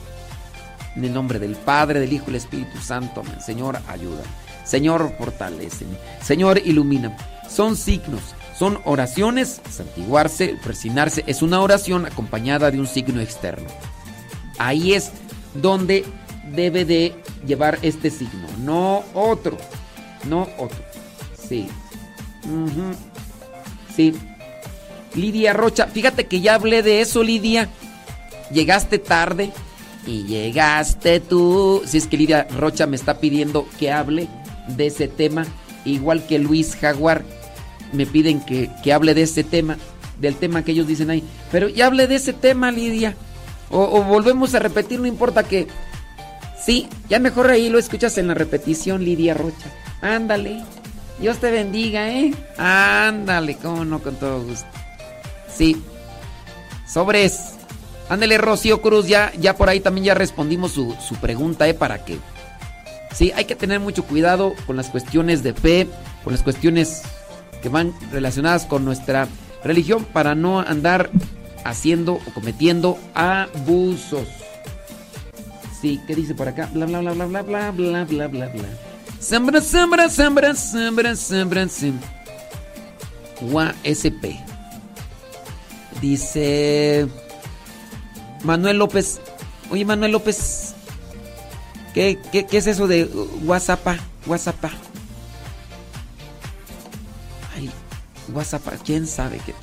En 0.96 1.04
el 1.04 1.14
nombre 1.14 1.38
del 1.38 1.54
Padre, 1.54 2.00
del 2.00 2.12
Hijo 2.12 2.24
y 2.24 2.32
del 2.32 2.36
Espíritu 2.36 2.78
Santo. 2.78 3.22
Señor, 3.44 3.78
ayuda. 3.86 4.22
Señor, 4.64 5.14
fortaleceme. 5.16 5.96
Señor, 6.22 6.60
ilumina. 6.64 7.16
Son 7.48 7.76
signos, 7.76 8.34
son 8.58 8.80
oraciones. 8.84 9.60
Santiguarse, 9.70 10.56
persignarse, 10.62 11.24
es 11.26 11.40
una 11.40 11.60
oración 11.60 12.04
acompañada 12.04 12.70
de 12.70 12.80
un 12.80 12.86
signo 12.86 13.20
externo. 13.20 13.68
Ahí 14.58 14.92
es 14.94 15.12
donde 15.54 16.04
debe 16.52 16.84
de 16.84 17.14
llevar 17.46 17.78
este 17.82 18.10
signo, 18.10 18.46
no 18.58 19.04
otro. 19.14 19.56
No 20.24 20.48
otro. 20.58 20.78
Sí. 21.48 21.68
Sí. 23.94 24.14
Lidia 25.18 25.52
Rocha, 25.52 25.86
fíjate 25.86 26.26
que 26.26 26.40
ya 26.40 26.54
hablé 26.54 26.82
de 26.82 27.00
eso, 27.00 27.22
Lidia. 27.22 27.68
Llegaste 28.52 28.98
tarde 28.98 29.50
y 30.06 30.24
llegaste 30.24 31.20
tú. 31.20 31.82
Si 31.86 31.98
es 31.98 32.06
que 32.06 32.16
Lidia 32.16 32.46
Rocha 32.56 32.86
me 32.86 32.96
está 32.96 33.18
pidiendo 33.18 33.66
que 33.78 33.92
hable 33.92 34.28
de 34.68 34.86
ese 34.86 35.08
tema, 35.08 35.46
igual 35.84 36.26
que 36.26 36.38
Luis 36.38 36.76
Jaguar, 36.76 37.24
me 37.92 38.06
piden 38.06 38.40
que, 38.40 38.70
que 38.82 38.92
hable 38.92 39.14
de 39.14 39.22
ese 39.22 39.44
tema, 39.44 39.76
del 40.18 40.36
tema 40.36 40.62
que 40.62 40.72
ellos 40.72 40.86
dicen 40.86 41.10
ahí. 41.10 41.22
Pero 41.50 41.68
ya 41.68 41.86
hablé 41.86 42.06
de 42.06 42.16
ese 42.16 42.32
tema, 42.32 42.70
Lidia. 42.70 43.16
O, 43.70 44.02
volvemos 44.02 44.54
a 44.54 44.58
repetir, 44.58 45.00
no 45.00 45.06
importa 45.06 45.42
que... 45.42 45.66
Sí, 46.64 46.88
ya 47.08 47.18
mejor 47.18 47.50
ahí 47.50 47.68
lo 47.70 47.78
escuchas 47.78 48.18
en 48.18 48.28
la 48.28 48.34
repetición, 48.34 49.04
Lidia 49.04 49.34
Rocha. 49.34 49.72
Ándale. 50.00 50.62
Dios 51.20 51.38
te 51.38 51.50
bendiga, 51.50 52.10
¿eh? 52.10 52.34
Ándale, 52.56 53.56
cómo 53.56 53.84
no, 53.84 54.00
con 54.00 54.16
todo 54.16 54.42
gusto. 54.42 54.66
Sí. 55.58 55.82
Sobres. 56.86 57.54
Ándale, 58.08 58.38
Rocío 58.38 58.80
Cruz, 58.80 59.08
ya, 59.08 59.32
ya 59.38 59.56
por 59.56 59.68
ahí 59.68 59.80
también 59.80 60.06
ya 60.06 60.14
respondimos 60.14 60.72
su, 60.72 60.94
su 61.06 61.16
pregunta, 61.16 61.68
¿eh? 61.68 61.74
Para 61.74 62.04
que... 62.04 62.18
Sí, 63.12 63.32
hay 63.34 63.44
que 63.44 63.56
tener 63.56 63.80
mucho 63.80 64.04
cuidado 64.04 64.54
con 64.66 64.76
las 64.76 64.88
cuestiones 64.88 65.42
de 65.42 65.52
fe, 65.52 65.88
con 66.22 66.32
las 66.32 66.42
cuestiones 66.42 67.02
que 67.60 67.68
van 67.68 67.92
relacionadas 68.12 68.64
con 68.64 68.84
nuestra 68.84 69.26
religión 69.64 70.04
para 70.04 70.34
no 70.34 70.60
andar 70.60 71.10
haciendo 71.64 72.14
o 72.14 72.32
cometiendo 72.32 72.96
abusos. 73.14 74.28
Sí, 75.80 76.00
¿qué 76.06 76.14
dice 76.14 76.34
por 76.34 76.48
acá? 76.48 76.70
Bla 76.72 76.86
bla 76.86 77.00
bla 77.00 77.12
bla 77.12 77.26
bla 77.26 77.42
bla 77.42 77.70
bla 77.72 78.04
bla 78.04 78.28
bla 78.28 78.46
bla. 78.48 78.68
Sembra, 79.18 79.60
sembra, 79.60 80.08
sembra, 80.08 80.54
sembra, 80.54 81.16
sembra, 81.16 81.68
sembra. 81.68 82.08
UASP. 83.40 84.47
Dice 86.00 87.08
Manuel 88.44 88.78
López. 88.78 89.20
Oye, 89.70 89.84
Manuel 89.84 90.12
López. 90.12 90.74
¿Qué, 91.94 92.18
qué, 92.30 92.46
qué 92.46 92.58
es 92.58 92.66
eso 92.66 92.86
de 92.86 93.04
WhatsApp? 93.44 93.86
WhatsApp. 94.26 94.64
Ay, 97.56 97.70
WhatsApp, 98.32 98.62
quién 98.84 99.06
sabe 99.06 99.40
qué. 99.44 99.54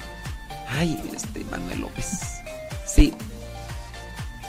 Ay, 0.69 0.99
este 1.15 1.43
Manuel 1.45 1.81
López. 1.81 2.19
Sí. 2.85 3.13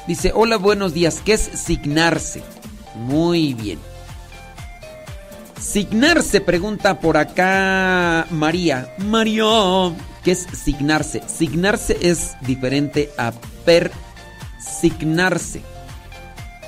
Dice, 0.06 0.32
hola, 0.34 0.56
buenos 0.56 0.94
días. 0.94 1.20
¿Qué 1.24 1.34
es 1.34 1.40
signarse? 1.40 2.42
Muy 2.94 3.54
bien. 3.54 3.78
Signarse, 5.60 6.40
pregunta 6.40 7.00
por 7.00 7.16
acá 7.16 8.26
María. 8.30 8.94
María, 8.98 9.44
¿qué 10.26 10.32
es 10.32 10.46
signarse? 10.52 11.22
Signarse 11.28 11.96
es 12.00 12.32
diferente 12.40 13.10
a 13.16 13.32
persignarse. 13.64 15.62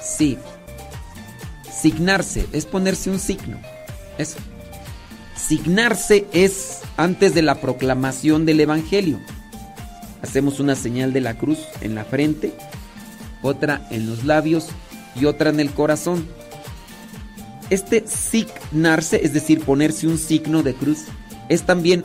Sí. 0.00 0.38
Signarse 1.68 2.46
es 2.52 2.66
ponerse 2.66 3.10
un 3.10 3.18
signo. 3.18 3.58
Eso. 4.16 4.38
Signarse 5.34 6.28
es 6.32 6.82
antes 6.96 7.34
de 7.34 7.42
la 7.42 7.56
proclamación 7.56 8.46
del 8.46 8.60
Evangelio. 8.60 9.18
Hacemos 10.22 10.60
una 10.60 10.76
señal 10.76 11.12
de 11.12 11.20
la 11.20 11.36
cruz 11.36 11.58
en 11.80 11.96
la 11.96 12.04
frente, 12.04 12.54
otra 13.42 13.88
en 13.90 14.08
los 14.08 14.22
labios 14.22 14.68
y 15.16 15.24
otra 15.24 15.50
en 15.50 15.58
el 15.58 15.72
corazón. 15.72 16.28
Este 17.70 18.04
signarse, 18.06 19.18
es 19.24 19.32
decir, 19.32 19.64
ponerse 19.64 20.06
un 20.06 20.18
signo 20.18 20.62
de 20.62 20.74
cruz, 20.74 21.06
es 21.48 21.64
también 21.64 22.04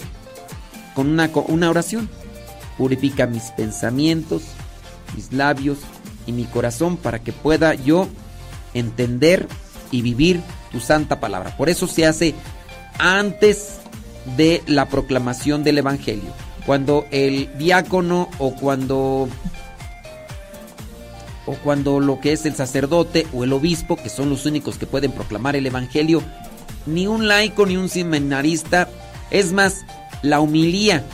con 0.95 1.09
una, 1.09 1.29
una 1.47 1.69
oración. 1.69 2.09
Purifica 2.77 3.27
mis 3.27 3.43
pensamientos, 3.51 4.43
mis 5.15 5.31
labios 5.31 5.79
y 6.25 6.31
mi 6.31 6.45
corazón 6.45 6.97
para 6.97 7.19
que 7.19 7.31
pueda 7.31 7.75
yo 7.75 8.07
entender 8.73 9.47
y 9.91 10.01
vivir 10.01 10.41
tu 10.71 10.79
santa 10.79 11.19
palabra. 11.19 11.55
Por 11.55 11.69
eso 11.69 11.87
se 11.87 12.05
hace 12.05 12.33
antes 12.97 13.79
de 14.37 14.63
la 14.65 14.87
proclamación 14.87 15.63
del 15.63 15.77
Evangelio. 15.77 16.33
Cuando 16.65 17.05
el 17.11 17.55
diácono 17.57 18.29
o 18.39 18.55
cuando 18.55 19.27
o 21.45 21.55
cuando 21.55 21.99
lo 21.99 22.21
que 22.21 22.31
es 22.31 22.45
el 22.45 22.55
sacerdote 22.55 23.27
o 23.33 23.43
el 23.43 23.51
obispo, 23.51 23.97
que 23.97 24.09
son 24.09 24.29
los 24.29 24.45
únicos 24.45 24.77
que 24.77 24.87
pueden 24.87 25.11
proclamar 25.11 25.55
el 25.57 25.65
Evangelio, 25.65 26.21
ni 26.85 27.05
un 27.05 27.27
laico 27.27 27.65
ni 27.65 27.75
un 27.75 27.89
seminarista, 27.89 28.89
es 29.29 29.51
más, 29.51 29.85
la 30.23 30.39
humilía 30.39 31.05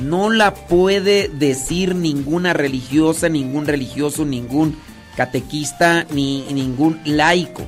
no 0.00 0.30
la 0.30 0.54
puede 0.54 1.28
decir 1.28 1.94
ninguna 1.94 2.52
religiosa, 2.52 3.28
ningún 3.28 3.66
religioso, 3.66 4.24
ningún 4.24 4.76
catequista, 5.16 6.06
ni 6.10 6.42
ningún 6.52 7.00
laico. 7.04 7.66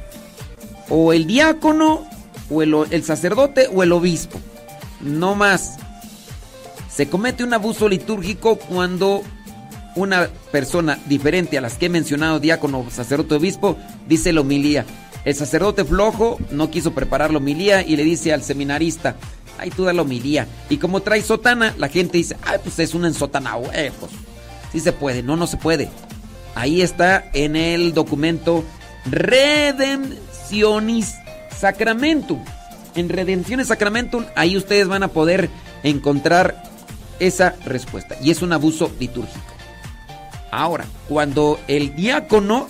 O 0.89 1.12
el 1.12 1.27
diácono, 1.27 2.05
o 2.51 2.62
el, 2.62 3.05
sacerdote, 3.05 3.69
o 3.73 3.83
el 3.83 3.93
obispo. 3.93 4.41
No 5.01 5.35
más. 5.35 5.77
Se 6.91 7.09
comete 7.09 7.45
un 7.45 7.55
abuso 7.55 7.89
litúrgico 7.89 8.57
cuando 8.57 9.23
una 9.95 10.29
persona 10.51 10.99
diferente 11.07 11.59
a 11.59 11.61
las 11.61 11.75
que 11.75 11.87
he 11.87 11.91
mencionado, 11.91 12.41
diácono, 12.41 12.87
sacerdote, 12.91 13.35
obispo, 13.35 13.77
dice 14.09 14.33
la 14.33 14.41
homilía. 14.41 14.87
El 15.25 15.35
sacerdote 15.35 15.85
flojo 15.85 16.39
no 16.51 16.71
quiso 16.71 16.93
preparar 16.93 17.31
la 17.31 17.39
homilía 17.39 17.83
y 17.83 17.97
le 17.97 18.05
dice 18.05 18.33
al 18.33 18.43
seminarista, 18.43 19.17
ay, 19.63 19.71
tú 19.71 19.85
da 19.85 19.93
la 19.93 20.03
homilía. 20.03 20.47
Y 20.69 20.79
como 20.79 21.01
trae 21.01 21.23
sotana, 21.23 21.75
la 21.79 21.89
gente 21.89 22.19
dice, 22.19 22.37
ay, 22.43 22.59
pues 22.63 22.79
es 22.79 22.95
una 22.95 23.09
ensotana, 23.09 23.57
eh, 23.73 23.93
pues 23.99 24.13
sí 24.73 24.81
se 24.81 24.93
puede, 24.93 25.23
no, 25.23 25.37
no 25.37 25.47
se 25.47 25.57
puede. 25.57 25.89
Ahí 26.55 26.83
está 26.83 27.31
en 27.33 27.57
el 27.57 27.95
documento 27.95 28.65
Redemptionis 29.07 31.15
Sacramentum. 31.59 32.45
En 32.95 33.09
Redemptionis 33.09 33.69
Sacramentum, 33.69 34.27
ahí 34.37 34.57
ustedes 34.57 34.89
van 34.89 35.05
a 35.05 35.09
poder 35.09 35.49
encontrar 35.83 36.63
esa 37.21 37.55
respuesta. 37.65 38.17
Y 38.21 38.31
es 38.31 38.43
un 38.43 38.53
abuso 38.53 38.91
litúrgico. 38.99 39.41
Ahora, 40.51 40.85
cuando 41.09 41.59
el 41.69 41.95
diácono, 41.95 42.69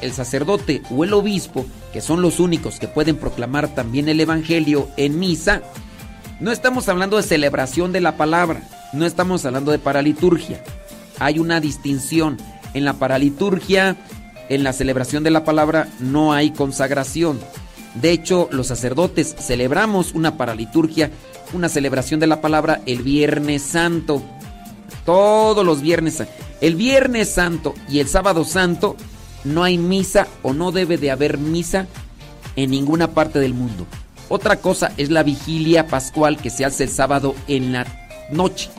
el 0.00 0.12
sacerdote 0.12 0.82
o 0.90 1.02
el 1.02 1.14
obispo, 1.14 1.66
que 1.92 2.00
son 2.00 2.22
los 2.22 2.38
únicos 2.38 2.78
que 2.78 2.86
pueden 2.86 3.16
proclamar 3.16 3.74
también 3.74 4.08
el 4.08 4.20
Evangelio 4.20 4.88
en 4.96 5.18
misa, 5.18 5.62
no 6.44 6.52
estamos 6.52 6.90
hablando 6.90 7.16
de 7.16 7.22
celebración 7.22 7.90
de 7.90 8.02
la 8.02 8.18
palabra, 8.18 8.60
no 8.92 9.06
estamos 9.06 9.46
hablando 9.46 9.72
de 9.72 9.78
paraliturgia. 9.78 10.62
Hay 11.18 11.38
una 11.38 11.58
distinción. 11.58 12.36
En 12.74 12.84
la 12.84 12.92
paraliturgia, 12.92 13.96
en 14.50 14.62
la 14.62 14.74
celebración 14.74 15.24
de 15.24 15.30
la 15.30 15.42
palabra, 15.44 15.88
no 16.00 16.34
hay 16.34 16.50
consagración. 16.50 17.40
De 17.94 18.10
hecho, 18.10 18.50
los 18.52 18.66
sacerdotes 18.66 19.34
celebramos 19.38 20.12
una 20.12 20.36
paraliturgia, 20.36 21.10
una 21.54 21.70
celebración 21.70 22.20
de 22.20 22.26
la 22.26 22.42
palabra 22.42 22.82
el 22.84 23.02
Viernes 23.02 23.62
Santo. 23.62 24.22
Todos 25.06 25.64
los 25.64 25.80
viernes. 25.80 26.24
El 26.60 26.74
Viernes 26.74 27.30
Santo 27.30 27.74
y 27.88 28.00
el 28.00 28.08
Sábado 28.08 28.44
Santo 28.44 28.96
no 29.44 29.64
hay 29.64 29.78
misa 29.78 30.26
o 30.42 30.52
no 30.52 30.72
debe 30.72 30.98
de 30.98 31.10
haber 31.10 31.38
misa 31.38 31.86
en 32.54 32.70
ninguna 32.70 33.12
parte 33.12 33.38
del 33.38 33.54
mundo. 33.54 33.86
Otra 34.28 34.56
cosa 34.56 34.92
es 34.96 35.10
la 35.10 35.22
vigilia 35.22 35.86
pascual 35.86 36.38
que 36.38 36.50
se 36.50 36.64
hace 36.64 36.84
el 36.84 36.90
sábado 36.90 37.34
en 37.46 37.72
la 37.72 37.86
noche. 38.30 38.70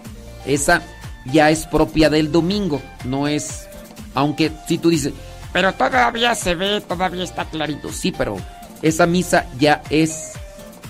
Esa 0.45 0.81
ya 1.25 1.49
es 1.49 1.65
propia 1.65 2.09
del 2.09 2.31
domingo, 2.31 2.81
no 3.03 3.27
es, 3.27 3.67
aunque 4.13 4.51
si 4.67 4.77
tú 4.77 4.89
dices, 4.89 5.13
Pero 5.53 5.73
todavía 5.73 6.35
se 6.35 6.55
ve, 6.55 6.81
todavía 6.81 7.23
está 7.23 7.45
clarito. 7.45 7.91
sí, 7.91 8.11
pero 8.11 8.37
esa 8.81 9.05
misa 9.05 9.45
ya 9.57 9.81
es 9.89 10.33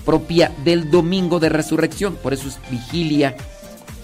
propia 0.04 0.52
del 0.64 0.90
domingo 0.90 1.40
de 1.40 1.48
resurrección, 1.48 2.16
por 2.16 2.32
eso 2.34 2.48
es 2.48 2.58
vigilia, 2.70 3.36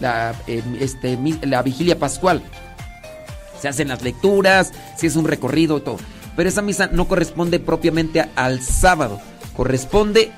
la, 0.00 0.34
eh, 0.46 0.62
este, 0.80 1.18
la 1.42 1.62
vigilia 1.62 1.98
pascual. 1.98 2.42
Se 3.60 3.68
hacen 3.68 3.88
las 3.88 4.02
lecturas, 4.02 4.72
si 4.96 5.06
es 5.06 5.16
un 5.16 5.26
recorrido 5.26 5.82
todo. 5.82 5.98
Pero 6.34 6.48
esa 6.48 6.62
misa 6.62 6.88
no 6.88 7.06
corresponde 7.06 7.60
propiamente 7.60 8.28
al 8.34 8.60
sábado, 8.62 9.20
corresponde 9.56 10.32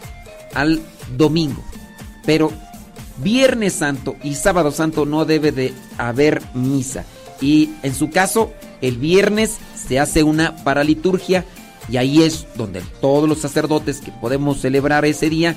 al 0.55 0.81
domingo. 1.17 1.63
Pero 2.25 2.53
Viernes 3.19 3.75
Santo 3.75 4.17
y 4.23 4.35
Sábado 4.35 4.73
Santo 4.73 5.07
no 5.07 5.25
debe 5.25 5.53
de 5.53 5.73
haber 5.99 6.43
misa. 6.55 7.05
Y 7.41 7.71
en 7.83 7.95
su 7.95 8.11
caso, 8.11 8.53
el 8.81 8.99
viernes 8.99 9.59
se 9.77 10.01
hace 10.01 10.23
una 10.23 10.57
paraliturgia 10.65 11.45
y 11.89 11.97
ahí 11.97 12.23
es 12.23 12.47
donde 12.57 12.83
todos 13.01 13.29
los 13.29 13.39
sacerdotes 13.39 14.01
que 14.01 14.11
podemos 14.11 14.61
celebrar 14.61 15.05
ese 15.05 15.29
día, 15.29 15.55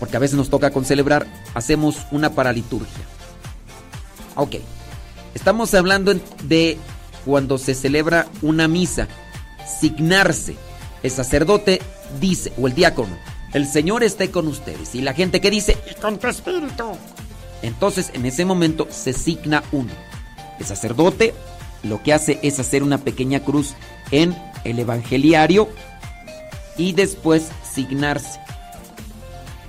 porque 0.00 0.16
a 0.16 0.20
veces 0.20 0.36
nos 0.36 0.50
toca 0.50 0.70
con 0.70 0.84
celebrar, 0.84 1.26
hacemos 1.54 1.98
una 2.10 2.30
paraliturgia. 2.30 3.04
Ok, 4.36 4.56
estamos 5.34 5.74
hablando 5.74 6.14
de 6.44 6.78
cuando 7.24 7.58
se 7.58 7.74
celebra 7.74 8.26
una 8.42 8.68
misa, 8.68 9.06
signarse. 9.80 10.56
El 11.04 11.10
sacerdote 11.10 11.82
dice, 12.18 12.50
o 12.58 12.66
el 12.66 12.74
diácono, 12.74 13.18
el 13.52 13.66
Señor 13.66 14.02
esté 14.02 14.30
con 14.30 14.48
ustedes. 14.48 14.94
Y 14.94 15.02
la 15.02 15.12
gente 15.12 15.42
que 15.42 15.50
dice, 15.50 15.76
Y 15.90 16.00
con 16.00 16.18
tu 16.18 16.28
espíritu. 16.28 16.96
entonces 17.60 18.10
en 18.14 18.24
ese 18.24 18.46
momento 18.46 18.88
se 18.90 19.12
signa 19.12 19.62
uno. 19.70 19.92
El 20.58 20.64
sacerdote 20.64 21.34
lo 21.82 22.02
que 22.02 22.14
hace 22.14 22.40
es 22.42 22.58
hacer 22.58 22.82
una 22.82 22.96
pequeña 22.96 23.40
cruz 23.40 23.74
en 24.12 24.34
el 24.64 24.78
evangeliario 24.78 25.68
y 26.78 26.92
después 26.92 27.50
signarse. 27.70 28.40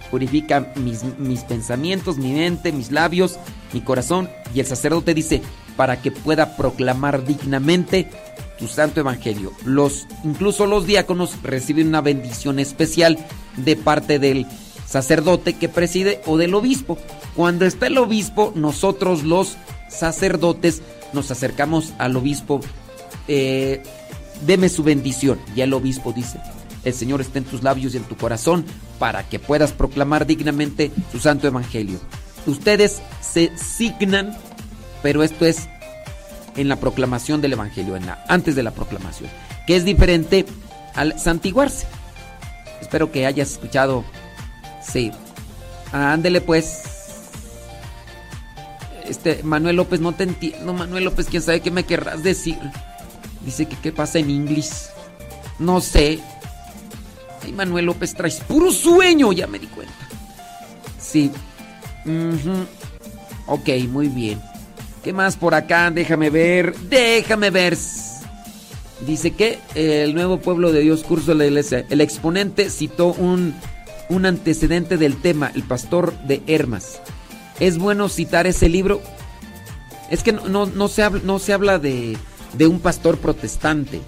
Purifica 0.10 0.72
mis, 0.78 1.04
mis 1.20 1.42
pensamientos, 1.42 2.18
mi 2.18 2.32
mente, 2.32 2.72
mis 2.72 2.92
labios, 2.92 3.40
mi 3.74 3.82
corazón. 3.82 4.30
Y 4.54 4.62
el 4.62 4.68
sacerdote 4.68 5.14
dice, 5.14 5.42
para 5.76 6.02
que 6.02 6.12
pueda 6.12 6.56
proclamar 6.56 7.26
dignamente 7.26 8.10
tu 8.58 8.68
santo 8.68 9.00
evangelio. 9.00 9.52
Los, 9.66 10.08
incluso 10.24 10.66
los 10.66 10.86
diáconos 10.86 11.32
reciben 11.44 11.88
una 11.88 12.02
bendición 12.02 12.60
especial 12.60 13.18
de 13.58 13.76
parte 13.76 14.20
del 14.20 14.46
sacerdote 14.86 15.54
que 15.54 15.70
preside 15.70 16.22
o 16.26 16.38
del 16.38 16.54
obispo. 16.54 16.98
Cuando 17.36 17.66
está 17.66 17.88
el 17.88 17.98
obispo, 17.98 18.54
nosotros 18.56 19.24
los 19.24 19.58
sacerdotes 19.90 20.82
nos 21.14 21.32
acercamos 21.32 21.94
al 21.98 22.16
obispo, 22.16 22.62
eh, 23.28 23.82
deme 24.46 24.70
su 24.70 24.84
bendición. 24.84 25.40
Y 25.56 25.62
el 25.62 25.74
obispo 25.74 26.14
dice, 26.14 26.40
el 26.84 26.94
Señor 26.94 27.22
está 27.22 27.40
en 27.40 27.46
tus 27.46 27.64
labios 27.64 27.94
y 27.94 27.98
en 27.98 28.04
tu 28.04 28.16
corazón 28.16 28.66
para 29.00 29.28
que 29.28 29.40
puedas 29.40 29.74
proclamar 29.74 30.26
dignamente 30.26 30.92
su 31.12 31.20
santo 31.20 31.48
evangelio. 31.48 32.00
Ustedes 32.46 33.02
se 33.22 33.52
signan, 33.58 34.38
pero 35.02 35.24
esto 35.24 35.46
es 35.46 35.68
en 36.56 36.70
la 36.70 36.78
proclamación 36.78 37.42
del 37.42 37.54
evangelio, 37.54 37.96
en 37.96 38.06
la, 38.06 38.24
antes 38.28 38.56
de 38.56 38.64
la 38.64 38.72
proclamación, 38.72 39.30
que 39.68 39.76
es 39.76 39.86
diferente 39.86 40.46
al 40.94 41.20
santiguarse. 41.20 41.88
Espero 42.82 43.12
que 43.12 43.26
hayas 43.26 43.52
escuchado. 43.52 44.04
Sí. 44.82 45.12
Ándele 45.92 46.42
pues. 46.42 46.84
Este, 49.06 49.44
Manuel 49.44 49.76
López, 49.76 50.00
no 50.00 50.14
te 50.14 50.24
entiendo. 50.24 50.74
Manuel 50.74 51.06
López, 51.06 51.28
quién 51.30 51.42
sabe 51.42 51.62
qué 51.62 51.72
me 51.72 51.84
querrás 51.84 52.24
decir. 52.24 52.58
Dice 53.42 53.68
que 53.68 53.76
qué 53.78 53.92
pasa 53.92 54.20
en 54.20 54.30
inglés. 54.30 54.90
No 55.60 55.82
sé. 55.82 56.20
Ay, 57.44 57.52
Manuel 57.52 57.86
López, 57.86 58.14
traes 58.14 58.40
puro 58.40 58.72
sueño, 58.72 59.32
ya 59.32 59.48
me 59.48 59.60
di 59.60 59.68
cuenta. 59.68 59.94
Sí. 61.00 61.32
Ujú. 62.06 62.66
Ok, 63.48 63.70
muy 63.90 64.08
bien. 64.08 64.42
¿Qué 65.06 65.14
más 65.14 65.36
por 65.36 65.54
acá? 65.54 65.92
Déjame 65.92 66.32
ver. 66.32 66.76
Déjame 66.90 67.52
ver. 67.52 67.78
Dice 69.06 69.36
que 69.36 69.60
el 69.76 70.16
nuevo 70.16 70.40
pueblo 70.40 70.72
de 70.72 70.82
Dios 70.82 71.04
curso 71.04 71.28
de 71.28 71.36
la 71.36 71.46
iglesia. 71.46 71.86
El 71.92 72.02
exponente 72.02 72.72
citó 72.72 73.14
un, 73.14 73.54
un 74.10 74.26
antecedente 74.26 74.98
del 74.98 75.22
tema, 75.22 75.52
el 75.54 75.62
pastor 75.62 76.18
de 76.24 76.42
Hermas. 76.48 77.02
¿Es 77.60 77.78
bueno 77.78 78.10
citar 78.10 78.48
ese 78.48 78.68
libro? 78.68 79.00
Es 80.10 80.24
que 80.24 80.32
no, 80.32 80.66
no, 80.66 80.88
se, 80.88 81.04
habla, 81.04 81.22
no 81.24 81.38
se 81.38 81.54
habla 81.54 81.78
de, 81.78 82.18
de 82.54 82.66
un 82.66 82.80
pastor 82.80 83.20
protestante. 83.20 84.02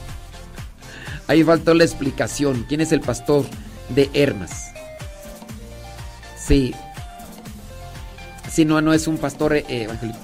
Ahí 1.28 1.42
faltó 1.44 1.72
la 1.72 1.84
explicación. 1.84 2.66
¿Quién 2.68 2.82
es 2.82 2.92
el 2.92 3.00
pastor 3.00 3.46
de 3.88 4.10
Hermas? 4.12 4.70
Sí. 6.36 6.74
Sí, 8.54 8.64
no, 8.64 8.80
no 8.80 8.94
es 8.94 9.08
un 9.08 9.18
pastor 9.18 9.56
eh, 9.56 9.64
evangélico. 9.68 10.16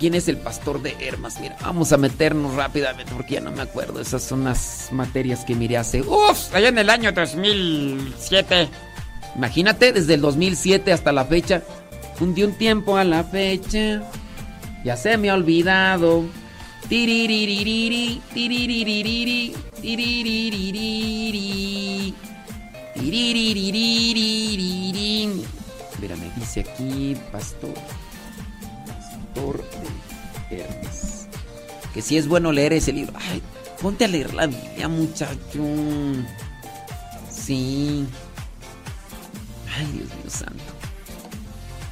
¿Quién 0.00 0.14
es 0.14 0.28
el 0.28 0.38
pastor 0.38 0.80
de 0.80 0.96
Hermas? 0.98 1.38
Mira, 1.38 1.58
vamos 1.60 1.92
a 1.92 1.98
meternos 1.98 2.54
rápidamente 2.54 3.12
porque 3.14 3.34
ya 3.34 3.40
no 3.40 3.52
me 3.52 3.60
acuerdo. 3.60 4.00
Esas 4.00 4.22
son 4.22 4.44
las 4.44 4.88
materias 4.92 5.44
que 5.44 5.54
miré 5.54 5.76
hace. 5.76 6.00
¡Uf! 6.00 6.54
Allá 6.54 6.68
en 6.68 6.78
el 6.78 6.88
año 6.88 7.12
2007. 7.12 8.66
Imagínate, 9.36 9.92
desde 9.92 10.14
el 10.14 10.22
2007 10.22 10.90
hasta 10.90 11.12
la 11.12 11.26
fecha. 11.26 11.62
Un 12.18 12.34
de 12.34 12.46
un 12.46 12.54
tiempo 12.54 12.96
a 12.96 13.04
la 13.04 13.24
fecha. 13.24 14.02
Ya 14.86 14.96
se 14.96 15.18
me 15.18 15.28
ha 15.28 15.34
olvidado. 15.34 16.24
Tiriririri, 26.02 26.10
tiriririri, 26.10 26.10
tiriririri, 26.10 26.10
tiriririri. 26.10 26.12
Mira, 26.12 26.16
me 26.16 26.30
dice 26.34 26.60
aquí, 26.60 27.16
pastor. 27.30 27.74
Pastor 29.34 29.64
de 30.50 30.60
Hermes. 30.60 31.28
Que 31.94 32.02
si 32.02 32.16
es 32.16 32.26
bueno 32.26 32.50
leer 32.50 32.72
ese 32.72 32.92
libro. 32.92 33.12
Ay, 33.30 33.40
ponte 33.80 34.04
a 34.04 34.08
leer 34.08 34.34
la 34.34 34.48
Biblia, 34.48 34.88
muchacho. 34.88 35.62
Sí. 37.30 38.04
Ay, 39.76 39.86
Dios 39.92 40.08
mío 40.08 40.28
santo. 40.28 40.64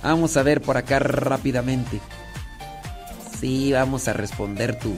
Vamos 0.03 0.37
a 0.37 0.43
ver 0.43 0.61
por 0.61 0.77
acá 0.77 0.99
rápidamente. 0.99 2.01
Sí, 3.39 3.73
vamos 3.73 4.09
a 4.09 4.13
responder 4.13 4.77
tu, 4.77 4.93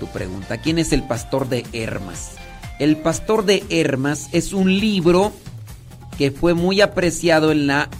tu 0.00 0.06
pregunta. 0.06 0.56
¿Quién 0.56 0.78
es 0.78 0.94
el 0.94 1.02
pastor 1.02 1.50
de 1.50 1.66
Hermas? 1.74 2.36
El 2.78 2.96
pastor 2.96 3.44
de 3.44 3.62
Hermas 3.68 4.30
es 4.32 4.54
un 4.54 4.78
libro 4.78 5.32
que 6.16 6.30
fue 6.30 6.54
muy 6.54 6.80
apreciado 6.80 7.52
en 7.52 7.66
la 7.66 7.90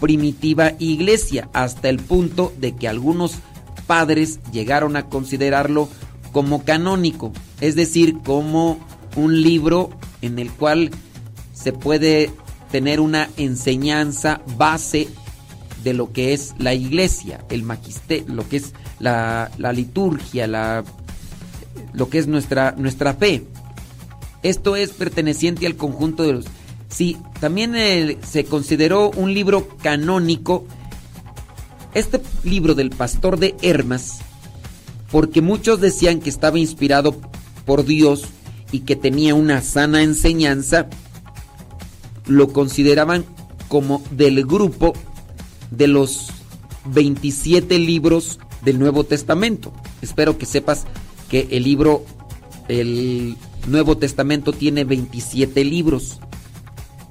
primitiva 0.00 0.72
iglesia 0.78 1.48
hasta 1.52 1.88
el 1.88 1.98
punto 1.98 2.52
de 2.58 2.74
que 2.74 2.88
algunos 2.88 3.36
padres 3.86 4.40
llegaron 4.52 4.96
a 4.96 5.08
considerarlo 5.08 5.88
como 6.32 6.64
canónico, 6.64 7.32
es 7.60 7.76
decir, 7.76 8.18
como 8.24 8.78
un 9.16 9.42
libro 9.42 9.90
en 10.22 10.38
el 10.38 10.50
cual 10.50 10.90
se 11.52 11.72
puede 11.72 12.30
tener 12.70 13.00
una 13.00 13.30
enseñanza 13.36 14.42
base 14.56 15.08
de 15.82 15.94
lo 15.94 16.12
que 16.12 16.34
es 16.34 16.54
la 16.58 16.74
iglesia, 16.74 17.44
el 17.48 17.62
magisterio, 17.62 18.34
lo 18.34 18.48
que 18.48 18.56
es 18.56 18.74
la, 18.98 19.50
la 19.56 19.72
liturgia, 19.72 20.46
la, 20.46 20.84
lo 21.92 22.08
que 22.08 22.18
es 22.18 22.26
nuestra, 22.26 22.74
nuestra 22.76 23.14
fe. 23.14 23.44
Esto 24.42 24.76
es 24.76 24.90
perteneciente 24.90 25.66
al 25.66 25.76
conjunto 25.76 26.22
de 26.22 26.34
los... 26.34 26.44
Sí, 26.96 27.18
también 27.40 27.76
eh, 27.76 28.16
se 28.26 28.46
consideró 28.46 29.10
un 29.10 29.34
libro 29.34 29.68
canónico, 29.82 30.64
este 31.92 32.22
libro 32.42 32.74
del 32.74 32.88
pastor 32.88 33.38
de 33.38 33.54
Hermas, 33.60 34.20
porque 35.10 35.42
muchos 35.42 35.82
decían 35.82 36.20
que 36.20 36.30
estaba 36.30 36.58
inspirado 36.58 37.14
por 37.66 37.84
Dios 37.84 38.24
y 38.72 38.80
que 38.80 38.96
tenía 38.96 39.34
una 39.34 39.60
sana 39.60 40.02
enseñanza, 40.02 40.88
lo 42.24 42.48
consideraban 42.54 43.26
como 43.68 44.02
del 44.12 44.46
grupo 44.46 44.94
de 45.70 45.88
los 45.88 46.28
27 46.86 47.78
libros 47.78 48.38
del 48.64 48.78
Nuevo 48.78 49.04
Testamento. 49.04 49.70
Espero 50.00 50.38
que 50.38 50.46
sepas 50.46 50.86
que 51.28 51.46
el 51.50 51.64
libro, 51.64 52.06
el 52.68 53.36
Nuevo 53.66 53.98
Testamento 53.98 54.54
tiene 54.54 54.84
27 54.84 55.62
libros, 55.62 56.20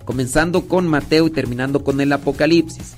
comenzando 0.05 0.67
con 0.67 0.87
Mateo 0.87 1.27
y 1.27 1.31
terminando 1.31 1.83
con 1.83 1.99
el 1.99 2.13
Apocalipsis. 2.13 2.93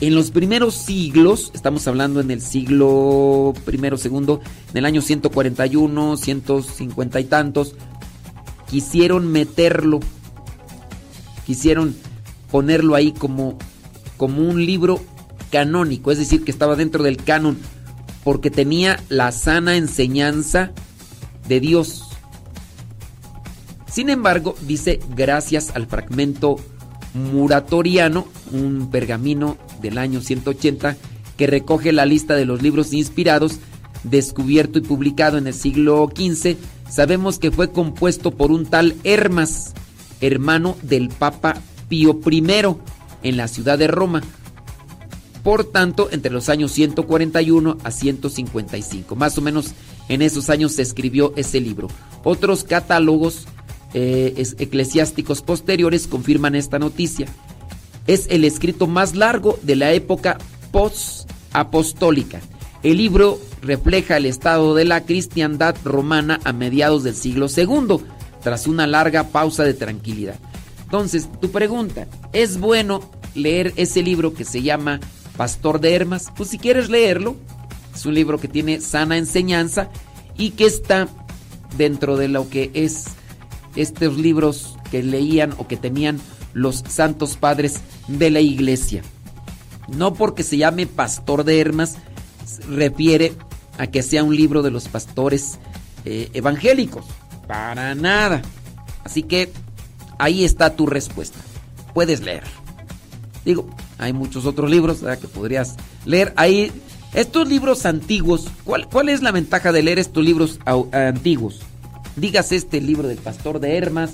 En 0.00 0.14
los 0.14 0.32
primeros 0.32 0.74
siglos, 0.74 1.52
estamos 1.54 1.86
hablando 1.86 2.20
en 2.20 2.30
el 2.30 2.40
siglo 2.40 3.54
primero, 3.64 3.96
segundo, 3.96 4.40
en 4.70 4.76
el 4.76 4.84
año 4.84 5.00
141, 5.00 6.16
150 6.16 7.20
y 7.20 7.24
tantos, 7.24 7.74
quisieron 8.68 9.30
meterlo, 9.30 10.00
quisieron 11.46 11.94
ponerlo 12.50 12.96
ahí 12.96 13.12
como, 13.12 13.56
como 14.16 14.42
un 14.42 14.66
libro 14.66 15.00
canónico, 15.50 16.10
es 16.10 16.18
decir, 16.18 16.44
que 16.44 16.50
estaba 16.50 16.74
dentro 16.74 17.04
del 17.04 17.16
canon, 17.16 17.56
porque 18.24 18.50
tenía 18.50 19.00
la 19.08 19.30
sana 19.30 19.76
enseñanza 19.76 20.72
de 21.46 21.60
Dios. 21.60 22.13
Sin 23.94 24.10
embargo, 24.10 24.56
dice, 24.62 24.98
gracias 25.14 25.70
al 25.76 25.86
fragmento 25.86 26.56
muratoriano, 27.14 28.26
un 28.50 28.90
pergamino 28.90 29.56
del 29.80 29.98
año 29.98 30.20
180, 30.20 30.96
que 31.36 31.46
recoge 31.46 31.92
la 31.92 32.04
lista 32.04 32.34
de 32.34 32.44
los 32.44 32.60
libros 32.60 32.92
inspirados, 32.92 33.60
descubierto 34.02 34.80
y 34.80 34.82
publicado 34.82 35.38
en 35.38 35.46
el 35.46 35.54
siglo 35.54 36.10
XV, 36.12 36.56
sabemos 36.90 37.38
que 37.38 37.52
fue 37.52 37.70
compuesto 37.70 38.32
por 38.32 38.50
un 38.50 38.66
tal 38.66 38.96
Hermas, 39.04 39.74
hermano 40.20 40.76
del 40.82 41.08
Papa 41.08 41.54
Pío 41.88 42.18
I, 42.28 42.44
en 43.22 43.36
la 43.36 43.46
ciudad 43.46 43.78
de 43.78 43.86
Roma. 43.86 44.22
Por 45.44 45.66
tanto, 45.66 46.08
entre 46.10 46.32
los 46.32 46.48
años 46.48 46.72
141 46.72 47.78
a 47.84 47.90
155, 47.92 49.14
más 49.14 49.38
o 49.38 49.40
menos 49.40 49.72
en 50.08 50.20
esos 50.20 50.50
años 50.50 50.72
se 50.72 50.82
escribió 50.82 51.32
ese 51.36 51.60
libro. 51.60 51.86
Otros 52.24 52.64
catálogos 52.64 53.46
eh, 53.94 54.34
es- 54.36 54.56
eclesiásticos 54.58 55.40
posteriores 55.42 56.06
confirman 56.06 56.54
esta 56.54 56.78
noticia. 56.78 57.26
Es 58.06 58.26
el 58.28 58.44
escrito 58.44 58.86
más 58.86 59.14
largo 59.14 59.58
de 59.62 59.76
la 59.76 59.92
época 59.92 60.36
post-apostólica. 60.72 62.40
El 62.82 62.98
libro 62.98 63.38
refleja 63.62 64.16
el 64.18 64.26
estado 64.26 64.74
de 64.74 64.84
la 64.84 65.04
cristiandad 65.04 65.74
romana 65.84 66.40
a 66.44 66.52
mediados 66.52 67.02
del 67.02 67.14
siglo 67.14 67.46
II, 67.54 67.98
tras 68.42 68.66
una 68.66 68.86
larga 68.86 69.24
pausa 69.28 69.64
de 69.64 69.72
tranquilidad. 69.72 70.34
Entonces, 70.82 71.28
tu 71.40 71.50
pregunta, 71.50 72.06
¿es 72.34 72.58
bueno 72.60 73.00
leer 73.34 73.72
ese 73.76 74.02
libro 74.02 74.34
que 74.34 74.44
se 74.44 74.62
llama 74.62 75.00
Pastor 75.38 75.80
de 75.80 75.94
Hermas? 75.94 76.30
Pues 76.36 76.50
si 76.50 76.58
quieres 76.58 76.90
leerlo, 76.90 77.36
es 77.94 78.04
un 78.04 78.14
libro 78.14 78.38
que 78.38 78.48
tiene 78.48 78.80
sana 78.82 79.16
enseñanza 79.16 79.88
y 80.36 80.50
que 80.50 80.66
está 80.66 81.08
dentro 81.78 82.18
de 82.18 82.28
lo 82.28 82.50
que 82.50 82.70
es 82.74 83.04
estos 83.76 84.16
libros 84.18 84.76
que 84.90 85.02
leían 85.02 85.54
o 85.58 85.66
que 85.66 85.76
tenían 85.76 86.20
los 86.52 86.84
santos 86.88 87.36
padres 87.36 87.80
de 88.08 88.30
la 88.30 88.40
iglesia. 88.40 89.02
No 89.88 90.14
porque 90.14 90.42
se 90.42 90.56
llame 90.56 90.86
Pastor 90.86 91.44
de 91.44 91.60
Hermas 91.60 91.96
refiere 92.68 93.32
a 93.78 93.86
que 93.86 94.02
sea 94.02 94.24
un 94.24 94.34
libro 94.34 94.62
de 94.62 94.70
los 94.70 94.88
pastores 94.88 95.58
eh, 96.04 96.30
evangélicos. 96.32 97.04
Para 97.46 97.94
nada. 97.94 98.42
Así 99.04 99.22
que 99.22 99.52
ahí 100.18 100.44
está 100.44 100.76
tu 100.76 100.86
respuesta. 100.86 101.38
Puedes 101.92 102.20
leer. 102.20 102.44
Digo, 103.44 103.68
hay 103.98 104.12
muchos 104.12 104.46
otros 104.46 104.70
libros 104.70 105.00
que 105.20 105.28
podrías 105.28 105.76
leer. 106.06 106.32
Ahí, 106.36 106.72
estos 107.12 107.48
libros 107.48 107.84
antiguos, 107.84 108.48
¿cuál, 108.64 108.88
cuál 108.88 109.08
es 109.08 109.22
la 109.22 109.32
ventaja 109.32 109.70
de 109.72 109.82
leer 109.82 109.98
estos 109.98 110.24
libros 110.24 110.58
antiguos? 110.92 111.60
Dígase 112.16 112.56
este 112.56 112.80
libro 112.80 113.08
del 113.08 113.18
pastor 113.18 113.58
de 113.60 113.76
Hermas, 113.76 114.12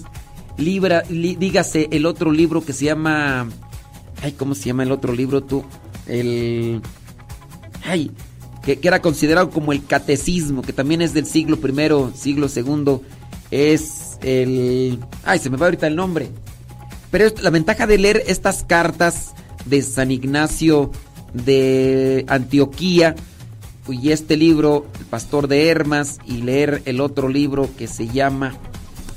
libra, 0.56 1.02
li- 1.10 1.36
dígase 1.36 1.88
el 1.90 2.06
otro 2.06 2.32
libro 2.32 2.64
que 2.64 2.72
se 2.72 2.86
llama... 2.86 3.48
Ay, 4.22 4.32
¿cómo 4.32 4.54
se 4.54 4.66
llama 4.66 4.82
el 4.82 4.92
otro 4.92 5.12
libro 5.12 5.42
tú? 5.42 5.64
El... 6.06 6.80
Ay, 7.84 8.10
que, 8.64 8.78
que 8.78 8.88
era 8.88 9.00
considerado 9.00 9.50
como 9.50 9.72
el 9.72 9.84
catecismo, 9.84 10.62
que 10.62 10.72
también 10.72 11.02
es 11.02 11.14
del 11.14 11.26
siglo 11.26 11.58
primero, 11.60 12.12
siglo 12.14 12.48
segundo, 12.48 13.02
es 13.50 14.18
el... 14.22 14.98
Ay, 15.24 15.38
se 15.38 15.50
me 15.50 15.56
va 15.56 15.66
ahorita 15.66 15.86
el 15.86 15.96
nombre. 15.96 16.30
Pero 17.10 17.26
la 17.42 17.50
ventaja 17.50 17.86
de 17.86 17.98
leer 17.98 18.22
estas 18.26 18.64
cartas 18.64 19.32
de 19.66 19.82
San 19.82 20.10
Ignacio 20.10 20.90
de 21.34 22.24
Antioquía 22.28 23.14
y 23.92 24.12
este 24.12 24.36
libro, 24.36 24.86
El 24.98 25.06
Pastor 25.06 25.48
de 25.48 25.68
Hermas, 25.68 26.18
y 26.26 26.42
leer 26.42 26.82
el 26.84 27.00
otro 27.00 27.28
libro 27.28 27.68
que 27.76 27.86
se 27.86 28.08
llama... 28.08 28.54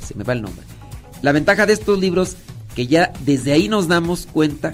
Se 0.05 0.15
me 0.15 0.23
va 0.23 0.33
el 0.33 0.41
nombre. 0.41 0.65
La 1.21 1.31
ventaja 1.31 1.65
de 1.65 1.73
estos 1.73 1.99
libros, 1.99 2.35
que 2.75 2.87
ya 2.87 3.13
desde 3.25 3.53
ahí 3.53 3.69
nos 3.69 3.87
damos 3.87 4.25
cuenta 4.25 4.73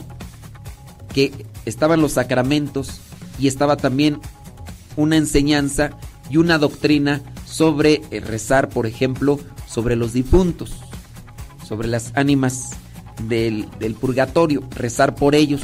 que 1.14 1.46
estaban 1.66 2.02
los 2.02 2.14
sacramentos 2.14 3.02
y 3.40 3.48
estaba 3.48 3.78
también 3.78 4.20
una 4.96 5.18
enseñanza 5.18 5.92
y 6.30 6.38
una 6.38 6.58
doctrina 6.58 7.22
sobre 7.46 8.02
eh, 8.12 8.20
rezar, 8.20 8.70
por 8.70 8.86
ejemplo, 8.86 9.40
sobre 9.68 9.96
los 9.96 10.14
difuntos, 10.14 10.72
sobre 11.68 11.88
las 11.88 12.12
ánimas 12.16 12.72
del, 13.28 13.68
del 13.80 13.96
purgatorio, 13.96 14.64
rezar 14.76 15.16
por 15.16 15.36
ellos. 15.36 15.62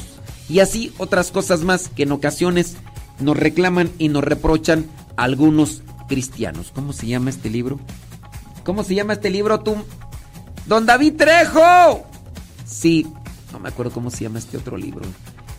Y 0.49 0.59
así 0.59 0.93
otras 0.97 1.31
cosas 1.31 1.61
más 1.61 1.89
que 1.89 2.03
en 2.03 2.11
ocasiones 2.11 2.75
nos 3.19 3.37
reclaman 3.37 3.91
y 3.97 4.09
nos 4.09 4.23
reprochan 4.23 4.85
algunos 5.15 5.83
cristianos. 6.07 6.71
¿Cómo 6.73 6.93
se 6.93 7.07
llama 7.07 7.29
este 7.29 7.49
libro? 7.49 7.79
¿Cómo 8.63 8.83
se 8.83 8.95
llama 8.95 9.13
este 9.13 9.29
libro 9.29 9.59
tú? 9.59 9.75
Don 10.65 10.85
David 10.85 11.15
Trejo. 11.17 12.05
Sí, 12.65 13.05
no 13.51 13.59
me 13.59 13.69
acuerdo 13.69 13.91
cómo 13.91 14.09
se 14.09 14.23
llama 14.23 14.39
este 14.39 14.57
otro 14.57 14.77
libro. 14.77 15.05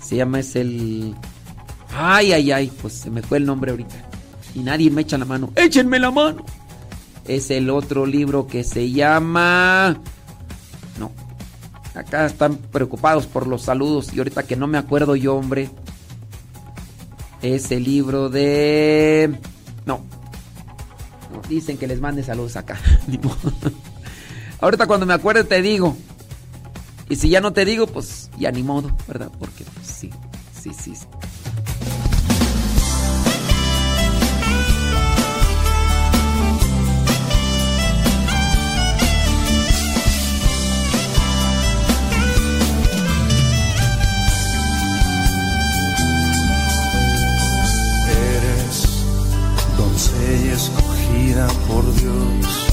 Se 0.03 0.17
llama 0.17 0.41
es 0.41 0.57
el... 0.57 1.15
Ay, 1.95 2.33
ay, 2.33 2.53
ay, 2.53 2.73
pues 2.83 2.95
se 2.95 3.11
me 3.11 3.23
fue 3.23 3.39
el 3.39 3.47
nombre 3.47 3.71
ahorita. 3.71 3.95
Y 4.55 4.61
nadie 4.61 4.91
me 4.91 5.03
echa 5.03 5.19
la 5.19 5.25
mano. 5.25 5.51
Échenme 5.55 5.99
la 5.99 6.11
mano. 6.11 6.45
Es 7.27 7.51
el 7.51 7.71
otro 7.71 8.07
libro 8.07 8.47
que 8.47 8.65
se 8.65 8.91
llama... 8.91 9.97
No. 10.99 11.13
Acá 11.95 12.27
están 12.27 12.57
preocupados 12.57 13.27
por 13.27 13.47
los 13.47 13.63
saludos 13.63 14.13
y 14.13 14.19
ahorita 14.19 14.43
que 14.43 14.57
no 14.57 14.67
me 14.67 14.79
acuerdo 14.79 15.17
yo, 15.17 15.37
hombre. 15.37 15.71
Es 17.43 17.71
el 17.71 17.85
libro 17.85 18.29
de... 18.29 19.39
No. 19.85 20.01
Dicen 21.49 21.79
que 21.79 21.87
les 21.87 22.01
mande 22.01 22.23
saludos 22.23 22.57
acá. 22.57 22.79
Ahorita 24.61 24.87
cuando 24.87 25.07
me 25.07 25.15
acuerde 25.15 25.45
te 25.45 25.63
digo. 25.63 25.97
Y 27.09 27.17
si 27.17 27.29
ya 27.29 27.41
no 27.41 27.53
te 27.53 27.65
digo, 27.65 27.87
pues 27.87 28.31
ya 28.39 28.51
ni 28.51 28.63
modo, 28.63 28.91
¿verdad? 29.07 29.31
Porque 29.39 29.65
pues, 29.65 29.87
sí, 29.87 30.11
sí, 30.61 30.73
sí. 30.73 30.93
Escogida 51.37 51.49
por 51.67 51.85
Dios. 51.95 52.67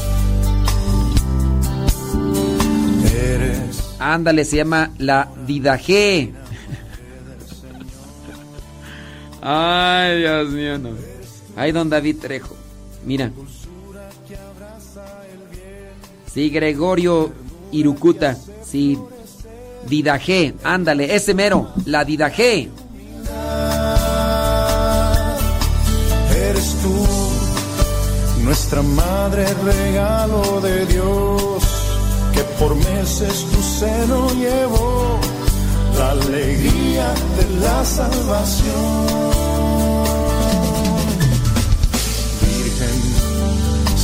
Eres 3.13 3.95
Ándale, 3.99 4.45
se 4.45 4.57
llama 4.57 4.91
La 4.97 5.29
Didaje. 5.45 6.33
Ay, 9.41 10.19
Dios 10.19 10.49
mío, 10.49 10.77
no. 10.77 10.89
Ay, 11.55 11.71
don 11.71 11.89
David 11.89 12.17
Trejo. 12.21 12.55
Mira. 13.05 13.31
Sí, 16.33 16.49
Gregorio 16.49 17.31
Irucuta. 17.71 18.37
Sí. 18.63 18.97
Didaje. 19.87 20.55
Ándale, 20.63 21.13
ese 21.13 21.33
mero. 21.33 21.73
La 21.85 22.05
Didaje. 22.05 22.69
Nuestra 28.53 28.83
madre 28.83 29.51
regalo 29.65 30.61
de 30.61 30.85
Dios, 30.85 31.63
que 32.35 32.43
por 32.59 32.75
meses 32.75 33.47
tu 33.51 33.59
seno 33.63 34.29
llevó 34.35 35.19
la 35.97 36.11
alegría 36.11 37.15
de 37.37 37.45
la 37.65 37.83
salvación. 37.83 39.23
Virgen, 42.45 42.97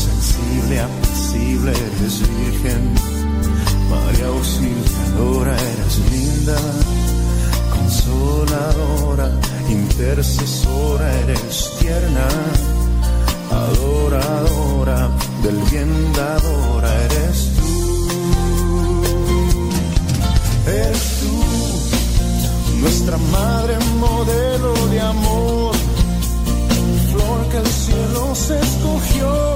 sensible, 0.05 0.79
apacible, 0.79 1.71
eres 1.71 2.15
virgen, 2.41 2.81
María 3.91 4.27
auxiliadora, 4.35 5.53
eres 5.73 5.95
linda. 6.11 6.57
Consoladora, 7.75 9.29
intercesora, 9.69 11.07
eres 11.19 11.71
tierna, 11.79 12.27
adoradora, 13.51 15.09
del 15.43 15.57
bien 15.71 16.13
dadora, 16.13 17.03
eres 17.05 17.49
tú. 17.57 17.69
Eres 20.67 21.03
tú, 21.19 22.77
nuestra 22.79 23.17
madre 23.17 23.77
modelo 23.99 24.73
de 24.87 25.01
amor, 25.01 25.75
flor 27.11 27.49
que 27.49 27.57
el 27.57 27.67
cielo 27.67 28.35
se 28.35 28.59
escogió, 28.59 29.55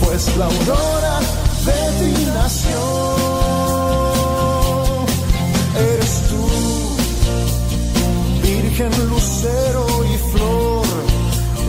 pues 0.00 0.36
la 0.36 0.46
aurora 0.46 1.20
de 1.66 1.80
ti 1.98 2.26
nació. 2.34 2.80
Eres 5.92 6.22
tú, 6.28 6.42
Virgen 8.42 9.08
luz 9.10 9.22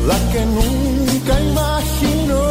la 0.08 0.18
que 0.32 0.46
nunca 0.46 1.34
imaginó 1.40 2.44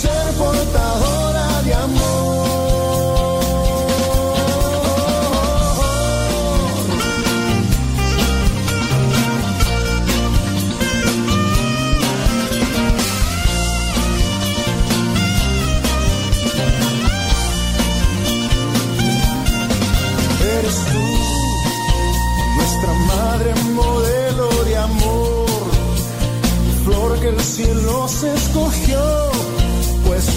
ser 0.00 0.26
portadora 0.38 1.33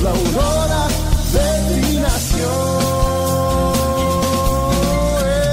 la 0.03 0.09
aurora 0.11 0.87
de 1.33 1.47
ti 1.81 1.97
nació. 1.97 2.49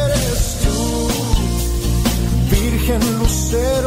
Eres 0.05 0.40
tú, 0.64 0.81
virgen, 2.50 3.02
lucero 3.18 3.83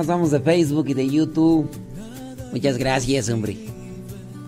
nos 0.00 0.06
vamos 0.06 0.30
de 0.30 0.40
Facebook 0.40 0.88
y 0.88 0.94
de 0.94 1.06
YouTube. 1.06 1.68
Muchas 2.52 2.78
gracias, 2.78 3.28
hombre. 3.28 3.58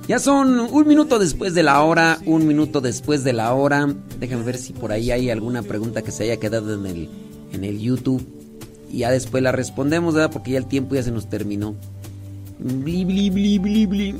Ya 0.08 0.18
son 0.18 0.60
un 0.60 0.88
minuto 0.88 1.18
después 1.18 1.52
de 1.52 1.62
la 1.62 1.82
hora, 1.82 2.18
un 2.24 2.46
minuto 2.46 2.80
después 2.80 3.22
de 3.22 3.34
la 3.34 3.52
hora. 3.52 3.86
Déjame 4.18 4.44
ver 4.44 4.56
si 4.56 4.72
por 4.72 4.92
ahí 4.92 5.10
hay 5.10 5.28
alguna 5.28 5.62
pregunta 5.62 6.00
que 6.00 6.10
se 6.10 6.24
haya 6.24 6.38
quedado 6.38 6.72
en 6.72 6.86
el, 6.86 7.10
en 7.52 7.64
el 7.64 7.78
YouTube. 7.78 8.26
Y 8.90 9.00
ya 9.00 9.10
después 9.10 9.42
la 9.42 9.52
respondemos, 9.52 10.14
¿verdad? 10.14 10.30
Porque 10.32 10.52
ya 10.52 10.58
el 10.58 10.64
tiempo 10.64 10.94
ya 10.94 11.02
se 11.02 11.10
nos 11.10 11.28
terminó. 11.28 11.74
Bli, 12.58 13.04
bli, 13.04 13.28
bli, 13.28 13.58
bli, 13.58 13.84
bli. 13.84 14.14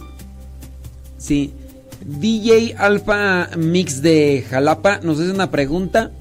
Sí. 1.16 1.54
DJ 2.04 2.74
Alpha 2.76 3.48
Mix 3.56 4.02
de 4.02 4.44
Jalapa 4.50 4.98
nos 4.98 5.18
hace 5.18 5.30
una 5.30 5.50
pregunta. 5.50 6.12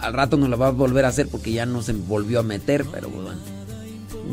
Al 0.00 0.12
rato 0.12 0.36
nos 0.36 0.48
la 0.48 0.56
va 0.56 0.66
a 0.66 0.72
volver 0.72 1.04
a 1.04 1.08
hacer 1.08 1.28
porque 1.28 1.52
ya 1.52 1.66
no 1.66 1.82
se 1.82 1.92
volvió 1.92 2.40
a 2.40 2.42
meter, 2.42 2.84
pero 2.90 3.08
bueno. 3.10 3.55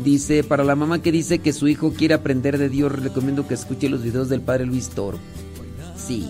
Dice, 0.02 0.42
para 0.44 0.64
la 0.64 0.74
mamá 0.74 1.00
que 1.00 1.12
dice 1.12 1.38
que 1.38 1.52
su 1.52 1.68
hijo 1.68 1.92
quiere 1.92 2.14
aprender 2.14 2.58
de 2.58 2.68
Dios, 2.68 2.92
recomiendo 2.92 3.46
que 3.46 3.54
escuche 3.54 3.88
los 3.88 4.02
videos 4.02 4.28
del 4.28 4.40
padre 4.40 4.66
Luis 4.66 4.88
Toro. 4.88 5.18
Sí. 5.96 6.28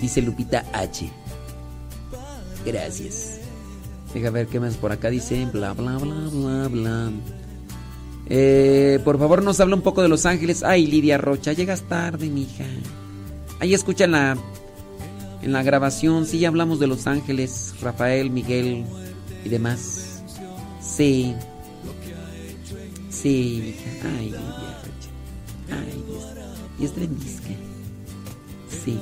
Dice 0.00 0.22
Lupita 0.22 0.64
H. 0.72 1.10
Gracias. 2.66 3.38
Deja 4.12 4.30
ver 4.30 4.46
qué 4.46 4.60
más 4.60 4.76
por 4.76 4.92
acá 4.92 5.10
dice. 5.10 5.46
Bla, 5.52 5.72
bla, 5.72 5.96
bla, 5.98 6.28
bla, 6.30 6.68
bla. 6.68 7.10
Eh, 8.28 9.00
por 9.04 9.18
favor, 9.18 9.42
nos 9.42 9.60
habla 9.60 9.74
un 9.74 9.82
poco 9.82 10.02
de 10.02 10.08
Los 10.08 10.26
Ángeles. 10.26 10.62
Ay, 10.62 10.86
Lidia 10.86 11.18
Rocha, 11.18 11.52
llegas 11.52 11.82
tarde, 11.82 12.28
mija. 12.28 12.64
Ahí 13.60 13.74
escucha 13.74 14.04
en 14.04 14.12
la, 14.12 14.36
en 15.42 15.52
la 15.52 15.62
grabación. 15.62 16.26
Sí, 16.26 16.38
ya 16.38 16.48
hablamos 16.48 16.78
de 16.78 16.86
Los 16.86 17.06
Ángeles, 17.06 17.74
Rafael, 17.80 18.30
Miguel 18.30 18.84
y 19.44 19.48
demás. 19.48 20.22
Sí. 20.80 21.34
Sí, 23.24 23.74
hija. 23.80 24.08
Ay, 24.18 24.30
Rocha. 24.32 25.10
Ay, 25.70 26.04
Dios. 26.06 26.24
Dios 26.78 26.92
te 26.92 27.00
bendiga. 27.00 27.40
Sí. 28.68 29.00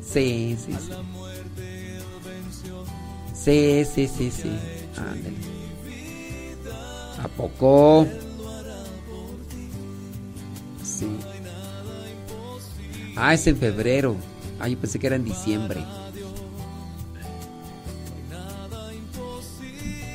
Sí, 0.00 0.56
sí, 0.64 0.76
sí. 0.78 0.92
Sí, 3.34 3.84
sí, 3.84 4.06
sí, 4.16 4.30
sí. 4.30 4.52
Ándale. 4.96 5.36
¿A 7.20 7.26
poco? 7.26 8.06
Sí. 10.84 11.08
Ah, 13.16 13.34
es 13.34 13.44
en 13.48 13.56
febrero. 13.56 14.14
Ah, 14.60 14.68
yo 14.68 14.78
pensé 14.78 15.00
que 15.00 15.08
era 15.08 15.16
en 15.16 15.24
diciembre. 15.24 15.84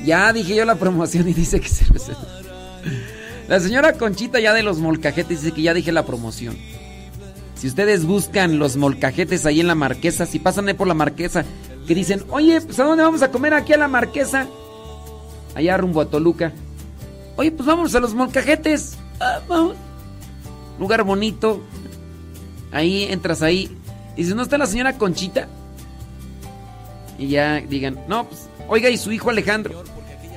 Ya 0.04 0.32
dije 0.32 0.54
yo 0.54 0.64
la 0.64 0.76
promoción 0.76 1.28
y 1.28 1.34
dice 1.34 1.60
que 1.60 1.68
se... 1.68 1.84
La 3.48 3.60
señora 3.60 3.94
Conchita 3.94 4.40
ya 4.40 4.52
de 4.52 4.62
los 4.62 4.78
molcajetes 4.78 5.42
dice 5.42 5.54
que 5.54 5.62
ya 5.62 5.74
dije 5.74 5.90
la 5.90 6.04
promoción. 6.04 6.56
Si 7.54 7.66
ustedes 7.66 8.04
buscan 8.04 8.58
los 8.58 8.76
molcajetes 8.76 9.46
ahí 9.46 9.60
en 9.60 9.66
la 9.66 9.74
marquesa, 9.74 10.26
si 10.26 10.38
pasan 10.38 10.68
ahí 10.68 10.74
por 10.74 10.86
la 10.86 10.94
marquesa, 10.94 11.44
que 11.86 11.94
dicen, 11.94 12.24
oye, 12.28 12.60
pues 12.60 12.78
¿a 12.78 12.84
dónde 12.84 13.02
vamos 13.02 13.22
a 13.22 13.30
comer 13.30 13.54
aquí 13.54 13.72
a 13.72 13.78
la 13.78 13.88
marquesa? 13.88 14.46
Allá 15.54 15.76
rumbo 15.78 16.02
a 16.02 16.10
Toluca. 16.10 16.52
Oye, 17.36 17.50
pues 17.50 17.66
vamos 17.66 17.94
a 17.94 18.00
los 18.00 18.14
molcajetes. 18.14 18.98
Ah. 19.18 19.40
Lugar 20.78 21.02
bonito. 21.02 21.62
Ahí 22.70 23.04
entras 23.04 23.42
ahí. 23.42 23.76
Y 24.16 24.24
si 24.24 24.34
no 24.34 24.42
está 24.42 24.58
la 24.58 24.66
señora 24.66 24.98
Conchita. 24.98 25.48
Y 27.18 27.28
ya 27.28 27.60
digan, 27.60 27.98
no, 28.08 28.28
pues, 28.28 28.48
oiga, 28.68 28.90
y 28.90 28.98
su 28.98 29.10
hijo 29.10 29.30
Alejandro. 29.30 29.82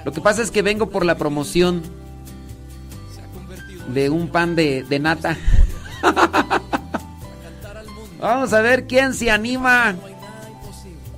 Lo 0.05 0.11
que 0.11 0.21
pasa 0.21 0.41
es 0.41 0.51
que 0.51 0.61
vengo 0.61 0.89
por 0.89 1.05
la 1.05 1.17
promoción 1.17 1.83
de 3.93 4.09
un 4.09 4.29
pan 4.29 4.55
de, 4.55 4.83
de 4.83 4.99
nata. 4.99 5.37
Vamos 8.19 8.53
a 8.53 8.61
ver 8.61 8.87
quién 8.87 9.13
se 9.13 9.31
anima. 9.31 9.95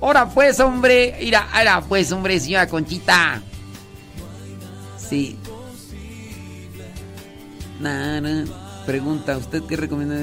Ahora 0.00 0.28
pues, 0.28 0.60
hombre. 0.60 1.16
Mira, 1.20 1.48
ahora 1.52 1.82
pues, 1.82 2.10
hombre, 2.12 2.38
señora 2.40 2.66
Conchita. 2.68 3.42
Sí. 4.96 5.38
Nada. 7.80 8.44
Pregunta, 8.86 9.36
¿usted 9.36 9.62
qué 9.68 9.76
recomienda? 9.76 10.16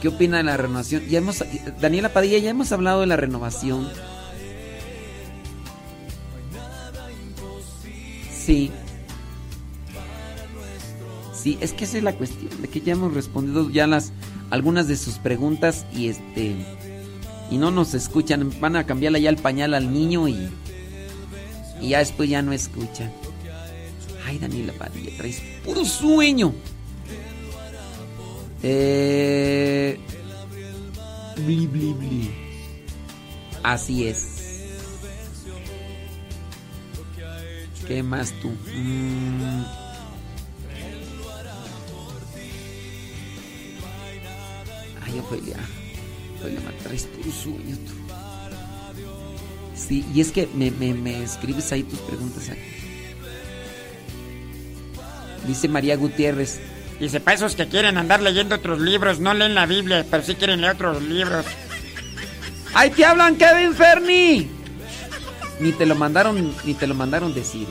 ¿Qué 0.00 0.08
opina 0.08 0.38
de 0.38 0.42
la 0.42 0.56
renovación? 0.56 1.02
Ya 1.06 1.18
hemos, 1.18 1.44
Daniela 1.80 2.10
Padilla, 2.10 2.38
ya 2.38 2.50
hemos 2.50 2.72
hablado 2.72 3.00
de 3.00 3.06
la 3.06 3.16
renovación. 3.16 3.88
Sí. 8.44 8.70
Sí, 11.32 11.58
es 11.60 11.72
que 11.72 11.84
esa 11.84 11.98
es 11.98 12.04
la 12.04 12.14
cuestión, 12.14 12.50
de 12.60 12.68
que 12.68 12.80
ya 12.80 12.92
hemos 12.92 13.12
respondido 13.12 13.70
ya 13.70 13.86
las 13.86 14.12
algunas 14.50 14.88
de 14.88 14.96
sus 14.96 15.18
preguntas 15.18 15.84
y 15.94 16.08
este 16.08 16.54
y 17.50 17.56
no 17.58 17.70
nos 17.70 17.94
escuchan, 17.94 18.50
van 18.60 18.76
a 18.76 18.86
cambiarle 18.86 19.20
ya 19.20 19.30
el 19.30 19.36
pañal 19.36 19.74
al 19.74 19.92
niño 19.92 20.28
y 20.28 20.48
y 21.80 21.88
ya 21.88 21.98
después 21.98 22.30
ya 22.30 22.40
no 22.40 22.52
escuchan. 22.52 23.12
Ay, 24.26 24.38
Daniela 24.38 24.72
Padilla, 24.72 25.10
traes 25.16 25.42
puro 25.64 25.84
sueño. 25.84 26.54
Eh, 28.62 29.98
bli, 31.36 31.66
bli, 31.66 31.92
bli. 31.92 32.30
Así 33.62 34.08
es. 34.08 34.33
¿Qué 37.86 38.02
más 38.02 38.32
tú? 38.40 38.50
Mm. 38.74 39.64
Ay, 45.02 45.18
Ofelia. 45.18 45.56
Ofelia, 46.36 46.60
me 46.60 46.72
traes 46.82 47.04
puro 47.04 47.30
sueño 47.30 47.76
tú. 47.76 47.92
Sí, 49.76 50.04
y 50.14 50.20
es 50.20 50.30
que 50.30 50.48
me, 50.54 50.70
me, 50.70 50.94
me 50.94 51.22
escribes 51.22 51.70
ahí 51.72 51.82
tus 51.82 51.98
preguntas 52.00 52.48
aquí. 52.48 52.60
Dice 55.46 55.68
María 55.68 55.96
Gutiérrez, 55.96 56.60
Dice, 57.00 57.20
para 57.20 57.34
esos 57.36 57.56
que 57.56 57.66
quieren 57.66 57.98
andar 57.98 58.22
leyendo 58.22 58.54
otros 58.54 58.80
libros, 58.80 59.18
no 59.18 59.34
leen 59.34 59.54
la 59.54 59.66
Biblia, 59.66 60.06
pero 60.08 60.22
sí 60.22 60.36
quieren 60.36 60.60
leer 60.60 60.74
otros 60.74 61.02
libros. 61.02 61.44
¡Ay, 62.72 62.90
te 62.90 63.04
hablan, 63.04 63.36
Kevin 63.36 63.74
Ferni! 63.74 64.53
Ni 65.60 65.72
te 65.72 65.86
lo 65.86 65.94
mandaron, 65.94 66.54
ni 66.64 66.74
te 66.74 66.86
lo 66.86 66.94
mandaron 66.94 67.32
decir. 67.34 67.68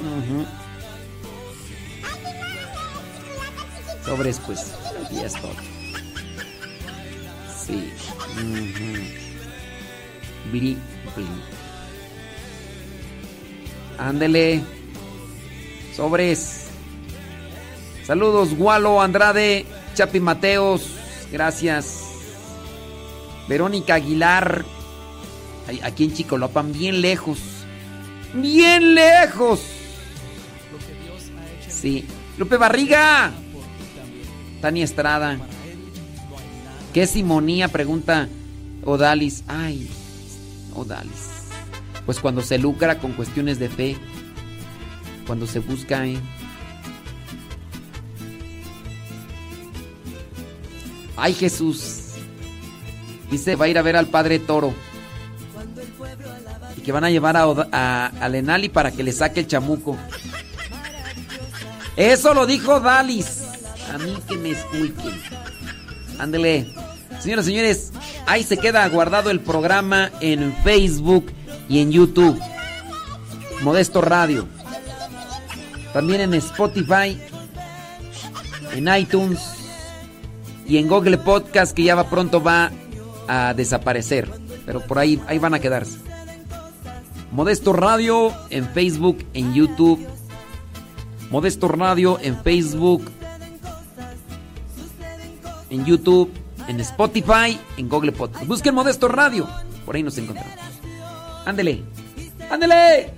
Ujú. 0.00 0.46
Sobres, 4.04 4.40
pues, 4.46 4.72
y 5.10 5.20
es 5.20 5.32
todo. 5.34 5.54
Sí. 7.64 7.92
ujú. 8.34 9.26
Bri, 10.52 10.76
bri. 11.14 11.26
Ándele. 13.98 14.62
Sobres. 15.96 16.66
Saludos, 18.06 18.54
Gualo, 18.54 19.00
Andrade, 19.00 19.66
Chapi 19.94 20.20
Mateos. 20.20 20.90
Gracias. 21.32 22.05
Verónica 23.48 23.94
Aguilar. 23.94 24.64
Aquí 25.82 26.04
en 26.04 26.14
Chicolopan, 26.14 26.72
bien 26.72 27.00
lejos. 27.00 27.38
Bien 28.34 28.94
lejos. 28.94 29.60
Sí. 31.68 32.04
Lupe 32.38 32.56
Barriga. 32.56 33.32
Tania 34.60 34.84
Estrada. 34.84 35.38
¿Qué 36.92 37.06
simonía? 37.06 37.68
Pregunta 37.68 38.28
Odalis. 38.84 39.44
Ay, 39.48 39.90
Odalis. 40.74 41.50
Pues 42.04 42.20
cuando 42.20 42.42
se 42.42 42.58
lucra 42.58 42.98
con 42.98 43.12
cuestiones 43.12 43.58
de 43.58 43.68
fe. 43.68 43.96
Cuando 45.26 45.46
se 45.46 45.58
busca, 45.58 46.06
¿eh? 46.06 46.18
Ay, 51.16 51.34
Jesús. 51.34 52.05
Dice, 53.30 53.56
va 53.56 53.64
a 53.64 53.68
ir 53.68 53.78
a 53.78 53.82
ver 53.82 53.96
al 53.96 54.06
padre 54.06 54.38
Toro. 54.38 54.74
Y 56.76 56.80
que 56.80 56.92
van 56.92 57.04
a 57.04 57.10
llevar 57.10 57.36
a, 57.36 58.06
a, 58.06 58.28
Lenali 58.28 58.68
para 58.68 58.92
que 58.92 59.02
le 59.02 59.12
saque 59.12 59.40
el 59.40 59.46
chamuco. 59.46 59.96
Eso 61.96 62.34
lo 62.34 62.46
dijo 62.46 62.80
Dalis. 62.80 63.42
A 63.92 63.98
mí 63.98 64.16
que 64.28 64.36
me 64.36 64.50
escuchen. 64.50 65.20
Ándele. 66.18 66.66
Señoras 67.20 67.46
y 67.46 67.50
señores, 67.50 67.92
ahí 68.26 68.42
se 68.42 68.58
queda 68.58 68.86
guardado 68.88 69.30
el 69.30 69.40
programa 69.40 70.10
en 70.20 70.54
Facebook 70.62 71.32
y 71.68 71.80
en 71.80 71.90
YouTube. 71.90 72.38
Modesto 73.62 74.00
Radio. 74.00 74.46
También 75.92 76.20
en 76.20 76.34
Spotify, 76.34 77.18
en 78.74 78.94
iTunes 78.94 79.40
y 80.66 80.76
en 80.76 80.88
Google 80.88 81.16
Podcast 81.18 81.74
que 81.74 81.84
ya 81.84 81.94
va 81.94 82.10
pronto 82.10 82.42
va 82.42 82.70
a 83.28 83.54
desaparecer. 83.54 84.30
Pero 84.64 84.80
por 84.80 84.98
ahí, 84.98 85.20
ahí 85.26 85.38
van 85.38 85.54
a 85.54 85.58
quedarse. 85.58 85.98
Modesto 87.32 87.72
Radio 87.72 88.32
en 88.50 88.68
Facebook, 88.68 89.18
en 89.34 89.54
YouTube. 89.54 90.06
Modesto 91.30 91.68
Radio 91.68 92.18
en 92.22 92.40
Facebook, 92.42 93.10
en 95.70 95.84
YouTube, 95.84 96.30
en 96.68 96.80
Spotify, 96.80 97.58
en 97.76 97.88
Google 97.88 98.12
Podcast. 98.12 98.46
Busquen 98.46 98.74
Modesto 98.74 99.08
Radio. 99.08 99.48
Por 99.84 99.96
ahí 99.96 100.02
nos 100.02 100.16
encontramos. 100.18 100.54
Ándele. 101.44 101.82
Ándele. 102.48 103.12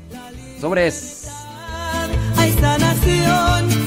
Sobres. 0.61 1.29
liberación 2.69 3.78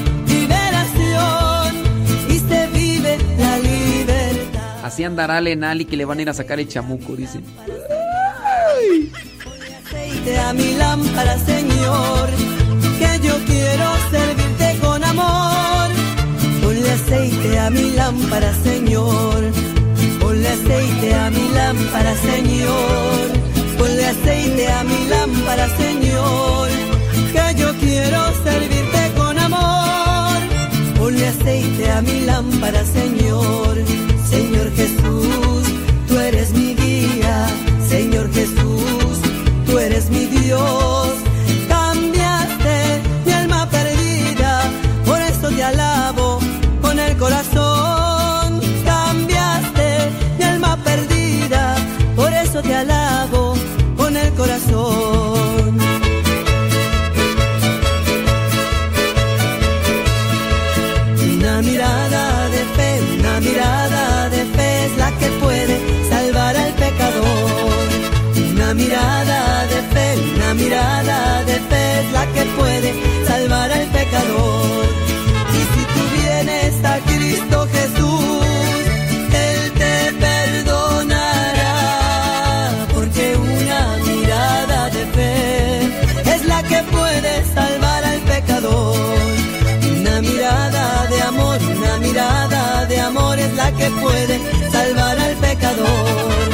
Así 4.82 5.04
andará 5.04 5.40
Lenali 5.40 5.84
que 5.84 5.96
le 5.96 6.04
van 6.04 6.18
a 6.18 6.22
ir 6.22 6.30
a 6.30 6.34
sacar 6.34 6.58
el 6.58 6.68
chamuco, 6.68 7.14
dicen. 7.14 7.44
Aceite 9.84 10.38
a 10.38 10.52
mi 10.52 10.74
lámpara, 10.74 11.38
Señor, 11.38 12.28
que 12.98 13.26
yo 13.26 13.34
quiero 13.46 13.86
servirte 14.10 14.78
con 14.80 15.04
amor. 15.04 15.90
Ponle 16.62 16.90
aceite 16.90 17.58
a 17.58 17.70
mi 17.70 17.90
lámpara, 17.90 18.52
Señor. 18.62 19.42
Ponle 20.20 20.48
aceite 20.48 21.14
a 21.14 21.30
mi 21.30 21.48
lámpara, 21.50 22.14
Señor. 22.16 23.42
Ponle 23.78 24.06
aceite 24.06 24.68
a 24.68 24.84
mi 24.84 25.06
lámpara, 25.08 25.68
Señor. 25.76 26.68
Que 27.32 27.60
yo 27.60 27.72
quiero 27.78 28.20
servirte 28.42 29.12
con 29.16 29.38
amor. 29.38 30.38
Ponle 30.98 31.28
aceite 31.28 31.90
a 31.90 32.02
mi 32.02 32.20
lámpara, 32.22 32.84
Señor. 32.84 34.11
Señor 34.32 34.72
Jesús, 34.74 35.64
tú 36.08 36.18
eres 36.18 36.52
mi 36.54 36.74
guía. 36.74 37.46
Señor 37.86 38.32
Jesús, 38.32 39.18
tú 39.66 39.78
eres 39.78 40.08
mi 40.08 40.24
Dios. 40.24 41.01
Y 74.14 74.14
si 74.14 75.82
tú 75.94 76.02
vienes 76.20 76.84
a 76.84 76.98
Cristo 76.98 77.66
Jesús, 77.72 78.44
Él 79.32 79.72
te 79.72 80.12
perdonará. 80.20 81.74
Porque 82.92 83.34
una 83.36 83.96
mirada 84.06 84.90
de 84.90 85.06
fe 85.16 86.34
es 86.34 86.44
la 86.44 86.62
que 86.62 86.82
puede 86.92 87.42
salvar 87.54 88.04
al 88.04 88.20
pecador. 88.20 88.96
Una 89.98 90.20
mirada 90.20 91.06
de 91.08 91.22
amor, 91.22 91.58
una 91.74 91.96
mirada 91.96 92.84
de 92.84 93.00
amor 93.00 93.38
es 93.38 93.54
la 93.54 93.72
que 93.72 93.90
puede 93.92 94.38
salvar 94.70 95.18
al 95.18 95.36
pecador. 95.36 96.50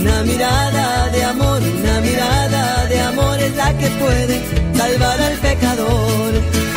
Una 0.00 0.24
mirada 0.24 1.08
de 1.10 1.22
amor, 1.24 1.62
una 1.62 2.00
mirada 2.00 2.86
de 2.86 3.00
amor 3.02 3.38
es 3.40 3.54
la 3.54 3.72
que 3.78 3.86
puede 3.86 4.42
salvar 4.76 5.20
al 5.20 5.34
pecador. 5.34 6.67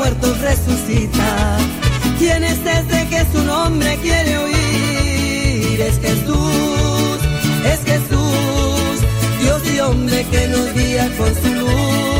Muertos 0.00 0.40
resucita? 0.40 1.58
¿Quién 2.18 2.42
es 2.42 2.58
ese 2.58 3.06
que 3.10 3.20
su 3.32 3.44
nombre 3.44 3.98
quiere 4.00 4.38
oír? 4.38 5.78
Es 5.88 5.98
Jesús, 6.00 7.18
es 7.72 7.80
Jesús, 7.90 8.94
Dios 9.42 9.62
y 9.74 9.80
hombre 9.80 10.26
que 10.30 10.48
nos 10.48 10.72
guía 10.72 11.06
con 11.18 11.34
su 11.34 11.54
luz. 11.54 12.19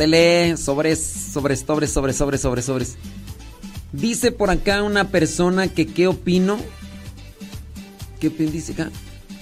Ándele, 0.00 0.56
sobres, 0.56 0.98
sobres, 1.30 1.60
sobres, 1.60 1.90
sobres, 1.92 2.16
sobres, 2.16 2.64
sobres. 2.64 2.96
Dice 3.92 4.32
por 4.32 4.48
acá 4.48 4.82
una 4.82 5.10
persona 5.10 5.68
que 5.68 5.86
qué 5.86 6.06
opino. 6.06 6.58
¿Qué 8.18 8.28
opina? 8.28 8.50
Dice 8.50 8.72
acá. 8.72 8.90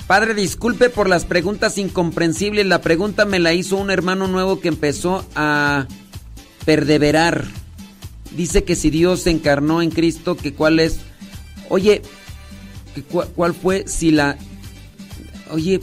Padre, 0.08 0.34
disculpe 0.34 0.90
por 0.90 1.08
las 1.08 1.26
preguntas 1.26 1.78
incomprensibles. 1.78 2.66
La 2.66 2.80
pregunta 2.80 3.24
me 3.24 3.38
la 3.38 3.54
hizo 3.54 3.76
un 3.76 3.92
hermano 3.92 4.26
nuevo 4.26 4.58
que 4.58 4.66
empezó 4.66 5.24
a 5.36 5.86
perdeverar. 6.64 7.44
Dice 8.36 8.64
que 8.64 8.74
si 8.74 8.90
Dios 8.90 9.20
se 9.20 9.30
encarnó 9.30 9.80
en 9.80 9.92
Cristo, 9.92 10.36
que 10.36 10.54
cuál 10.54 10.80
es. 10.80 10.98
Oye, 11.68 12.02
que 12.96 13.04
¿cuál 13.04 13.54
fue 13.54 13.84
si 13.86 14.10
la. 14.10 14.36
Oye. 15.52 15.78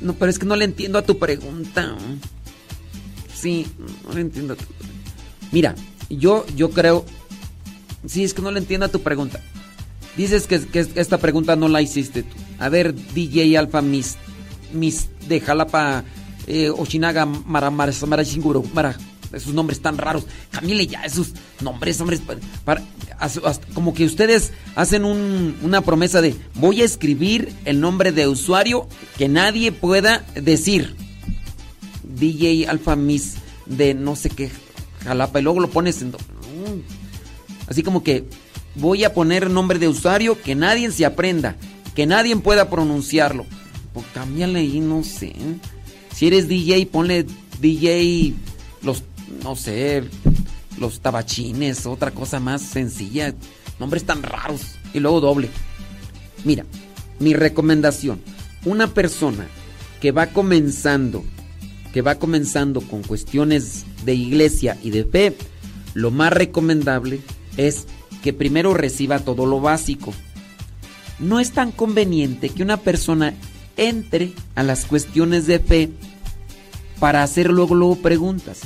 No, 0.00 0.14
pero 0.14 0.30
es 0.30 0.38
que 0.38 0.46
no 0.46 0.54
le 0.54 0.66
entiendo 0.66 1.00
a 1.00 1.02
tu 1.02 1.18
pregunta. 1.18 1.96
Sí, 3.42 3.66
no 4.06 4.14
le 4.14 4.20
entiendo 4.20 4.56
Mira, 5.50 5.74
yo, 6.08 6.46
yo 6.56 6.70
creo. 6.70 7.04
Sí, 8.06 8.22
es 8.24 8.34
que 8.34 8.40
no 8.42 8.52
le 8.52 8.60
entiendo 8.60 8.86
a 8.86 8.88
tu 8.88 9.00
pregunta. 9.02 9.40
Dices 10.16 10.46
que, 10.46 10.60
que 10.64 10.86
esta 10.94 11.18
pregunta 11.18 11.56
no 11.56 11.68
la 11.68 11.82
hiciste 11.82 12.22
tú. 12.22 12.36
A 12.58 12.68
ver, 12.68 12.94
DJ 12.94 13.58
Alfa 13.58 13.82
Mis, 13.82 14.16
Mis 14.72 15.08
de 15.28 15.40
Jalapa, 15.40 16.04
eh, 16.46 16.70
Oshinaga, 16.70 17.26
Mara, 17.26 17.70
Mara, 17.70 17.92
Mara, 18.06 18.22
Shinguro, 18.22 18.62
Mara, 18.74 18.96
esos 19.32 19.52
nombres 19.54 19.80
tan 19.80 19.98
raros. 19.98 20.24
Cámbiale 20.50 20.86
ya 20.86 21.02
esos 21.04 21.32
nombres, 21.60 22.00
hombres. 22.00 22.20
Para, 22.64 22.82
como 23.74 23.92
que 23.94 24.04
ustedes 24.04 24.52
hacen 24.76 25.04
un- 25.04 25.56
una 25.62 25.80
promesa 25.80 26.20
de 26.20 26.36
voy 26.54 26.82
a 26.82 26.84
escribir 26.84 27.52
el 27.64 27.80
nombre 27.80 28.12
de 28.12 28.28
usuario 28.28 28.86
que 29.18 29.28
nadie 29.28 29.72
pueda 29.72 30.24
decir. 30.34 30.94
DJ 32.14 32.66
Alfa 32.68 32.96
Miss 32.96 33.36
de 33.66 33.94
no 33.94 34.16
sé 34.16 34.30
qué 34.30 34.50
Jalapa 35.04 35.40
y 35.40 35.42
luego 35.42 35.60
lo 35.60 35.70
pones 35.70 36.02
en... 36.02 36.12
Así 37.66 37.82
como 37.82 38.02
que 38.02 38.24
voy 38.74 39.04
a 39.04 39.14
poner 39.14 39.50
nombre 39.50 39.78
de 39.78 39.88
usuario 39.88 40.40
que 40.40 40.54
nadie 40.54 40.90
se 40.90 41.04
aprenda, 41.04 41.56
que 41.94 42.06
nadie 42.06 42.36
pueda 42.36 42.70
pronunciarlo. 42.70 43.46
Pues 43.92 44.06
cámbiale 44.14 44.60
ahí, 44.60 44.80
no 44.80 45.02
sé. 45.02 45.34
Si 46.14 46.26
eres 46.26 46.48
DJ, 46.48 46.86
ponle 46.86 47.26
DJ 47.60 48.34
los, 48.82 49.02
no 49.42 49.56
sé, 49.56 50.04
los 50.78 51.00
tabachines, 51.00 51.86
otra 51.86 52.10
cosa 52.10 52.40
más 52.40 52.62
sencilla. 52.62 53.34
Nombres 53.78 54.04
tan 54.04 54.22
raros. 54.22 54.60
Y 54.94 55.00
luego 55.00 55.20
doble. 55.20 55.48
Mira, 56.44 56.64
mi 57.18 57.34
recomendación. 57.34 58.20
Una 58.64 58.92
persona 58.92 59.46
que 60.00 60.12
va 60.12 60.26
comenzando, 60.26 61.24
que 61.92 62.02
va 62.02 62.16
comenzando 62.16 62.80
con 62.80 63.02
cuestiones 63.02 63.84
de 64.04 64.14
iglesia 64.14 64.78
y 64.82 64.90
de 64.90 65.04
fe, 65.04 65.36
lo 65.94 66.10
más 66.10 66.32
recomendable 66.32 67.20
es 67.56 67.86
que 68.22 68.32
primero 68.32 68.74
reciba 68.74 69.18
todo 69.18 69.46
lo 69.46 69.60
básico. 69.60 70.12
No 71.18 71.38
es 71.38 71.52
tan 71.52 71.70
conveniente 71.70 72.48
que 72.48 72.62
una 72.62 72.78
persona 72.78 73.34
entre 73.76 74.32
a 74.54 74.62
las 74.62 74.84
cuestiones 74.84 75.46
de 75.46 75.58
fe 75.58 75.90
para 76.98 77.22
hacer 77.22 77.50
luego, 77.50 77.96
preguntas. 77.96 78.60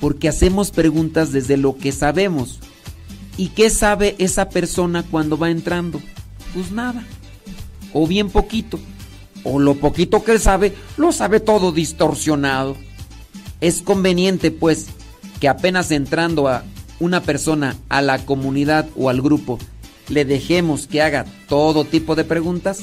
Porque 0.00 0.28
hacemos 0.28 0.70
preguntas 0.70 1.32
desde 1.32 1.56
lo 1.56 1.76
que 1.76 1.92
sabemos. 1.92 2.60
¿Y 3.36 3.48
qué 3.48 3.70
sabe 3.70 4.16
esa 4.18 4.48
persona 4.48 5.02
cuando 5.02 5.38
va 5.38 5.50
entrando? 5.50 6.00
Pues 6.54 6.70
nada. 6.70 7.04
O 7.92 8.06
bien 8.06 8.30
poquito. 8.30 8.78
O 9.44 9.58
lo 9.58 9.74
poquito 9.74 10.24
que 10.24 10.38
sabe, 10.38 10.74
lo 10.96 11.12
sabe 11.12 11.40
todo 11.40 11.72
distorsionado. 11.72 12.76
Es 13.60 13.82
conveniente, 13.82 14.50
pues, 14.50 14.86
que 15.40 15.48
apenas 15.48 15.90
entrando 15.90 16.48
a 16.48 16.64
una 17.00 17.22
persona 17.22 17.76
a 17.88 18.02
la 18.02 18.24
comunidad 18.24 18.88
o 18.96 19.08
al 19.08 19.22
grupo, 19.22 19.58
le 20.08 20.24
dejemos 20.24 20.86
que 20.86 21.02
haga 21.02 21.24
todo 21.48 21.84
tipo 21.84 22.16
de 22.16 22.24
preguntas. 22.24 22.80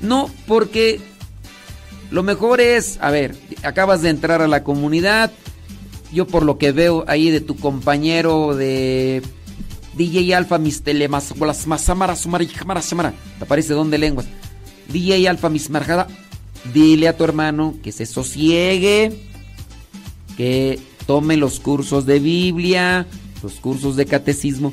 No, 0.00 0.30
porque 0.46 1.00
lo 2.10 2.22
mejor 2.22 2.60
es, 2.60 2.98
a 3.00 3.10
ver, 3.10 3.34
acabas 3.62 4.02
de 4.02 4.10
entrar 4.10 4.42
a 4.42 4.48
la 4.48 4.64
comunidad, 4.64 5.30
yo 6.12 6.26
por 6.26 6.42
lo 6.44 6.58
que 6.58 6.72
veo 6.72 7.04
ahí 7.08 7.30
de 7.30 7.40
tu 7.40 7.56
compañero 7.56 8.54
de 8.54 9.22
DJ 9.94 10.34
Alfa 10.34 10.58
mis 10.58 10.82
telemas 10.82 11.34
las 11.38 11.66
masamara 11.66 12.16
sumara 12.16 12.82
samara 12.82 13.14
te 13.38 13.44
aparece 13.44 13.72
don 13.72 13.90
de 13.90 13.98
lenguas 13.98 14.26
DJ 14.92 15.28
Alfa 15.28 15.48
mis 15.48 15.70
marjada 15.70 16.06
dile 16.72 17.08
a 17.08 17.16
tu 17.16 17.24
hermano 17.24 17.74
que 17.82 17.92
se 17.92 18.06
sosiegue 18.06 19.12
que 20.36 20.78
tome 21.06 21.36
los 21.36 21.60
cursos 21.60 22.06
de 22.06 22.20
Biblia 22.20 23.06
los 23.42 23.54
cursos 23.54 23.96
de 23.96 24.06
catecismo 24.06 24.72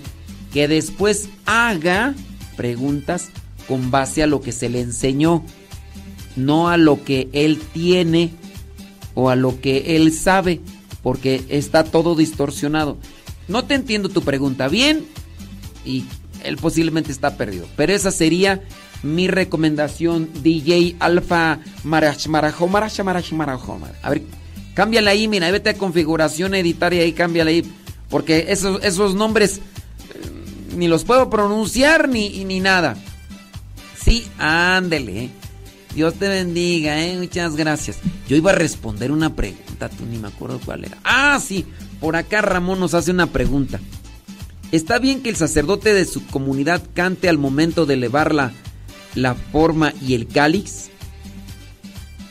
que 0.53 0.67
después 0.67 1.30
haga 1.45 2.14
preguntas 2.56 3.30
con 3.67 3.91
base 3.91 4.23
a 4.23 4.27
lo 4.27 4.41
que 4.41 4.51
se 4.51 4.69
le 4.69 4.81
enseñó 4.81 5.43
no 6.35 6.69
a 6.69 6.77
lo 6.77 7.03
que 7.03 7.30
él 7.33 7.59
tiene 7.73 8.31
o 9.15 9.30
a 9.30 9.35
lo 9.35 9.59
que 9.59 9.95
él 9.95 10.14
sabe 10.14 10.61
porque 11.01 11.43
está 11.49 11.83
todo 11.83 12.15
distorsionado 12.15 12.98
no 13.48 13.65
te 13.65 13.73
entiendo 13.73 14.09
tu 14.09 14.22
pregunta 14.22 14.67
bien 14.67 15.06
y 15.83 16.06
él 16.43 16.57
posiblemente 16.57 17.11
está 17.11 17.35
perdido. 17.35 17.67
Pero 17.75 17.93
esa 17.93 18.11
sería 18.11 18.61
mi 19.03 19.27
recomendación, 19.27 20.29
DJ 20.41 20.95
Alfa 20.99 21.59
Marash 21.83 22.27
Marajo 22.27 22.67
Marash 22.67 23.01
Marajo. 23.33 23.79
A 24.01 24.09
ver, 24.09 24.23
cámbiale 24.73 25.09
ahí, 25.09 25.27
mira, 25.27 25.49
vete 25.51 25.69
a 25.69 25.77
configuración, 25.77 26.53
editar 26.55 26.93
y 26.93 26.99
ahí 26.99 27.13
cámbiale 27.13 27.51
ahí. 27.51 27.73
Porque 28.09 28.47
esos, 28.49 28.83
esos 28.83 29.15
nombres 29.15 29.57
eh, 29.57 29.61
ni 30.75 30.87
los 30.87 31.03
puedo 31.03 31.29
pronunciar 31.29 32.09
ni, 32.09 32.43
ni 32.45 32.59
nada. 32.59 32.97
Sí, 34.03 34.25
ándele. 34.37 35.25
eh. 35.25 35.29
Dios 35.95 36.15
te 36.15 36.27
bendiga, 36.27 37.03
eh. 37.03 37.17
Muchas 37.17 37.55
gracias. 37.55 37.97
Yo 38.27 38.35
iba 38.35 38.51
a 38.51 38.55
responder 38.55 39.11
una 39.11 39.35
pregunta, 39.35 39.89
tú 39.89 40.05
ni 40.05 40.17
me 40.17 40.27
acuerdo 40.27 40.59
cuál 40.63 40.85
era. 40.85 40.97
Ah, 41.03 41.39
sí. 41.43 41.65
Por 41.99 42.15
acá 42.15 42.41
Ramón 42.41 42.79
nos 42.79 42.93
hace 42.93 43.11
una 43.11 43.27
pregunta. 43.27 43.79
¿Está 44.71 44.99
bien 44.99 45.21
que 45.21 45.29
el 45.29 45.35
sacerdote 45.35 45.93
de 45.93 46.05
su 46.05 46.25
comunidad 46.27 46.81
cante 46.93 47.27
al 47.27 47.37
momento 47.37 47.85
de 47.85 47.95
elevar 47.95 48.33
la, 48.33 48.53
la 49.15 49.35
forma 49.35 49.93
y 50.01 50.13
el 50.13 50.27
cáliz? 50.27 50.89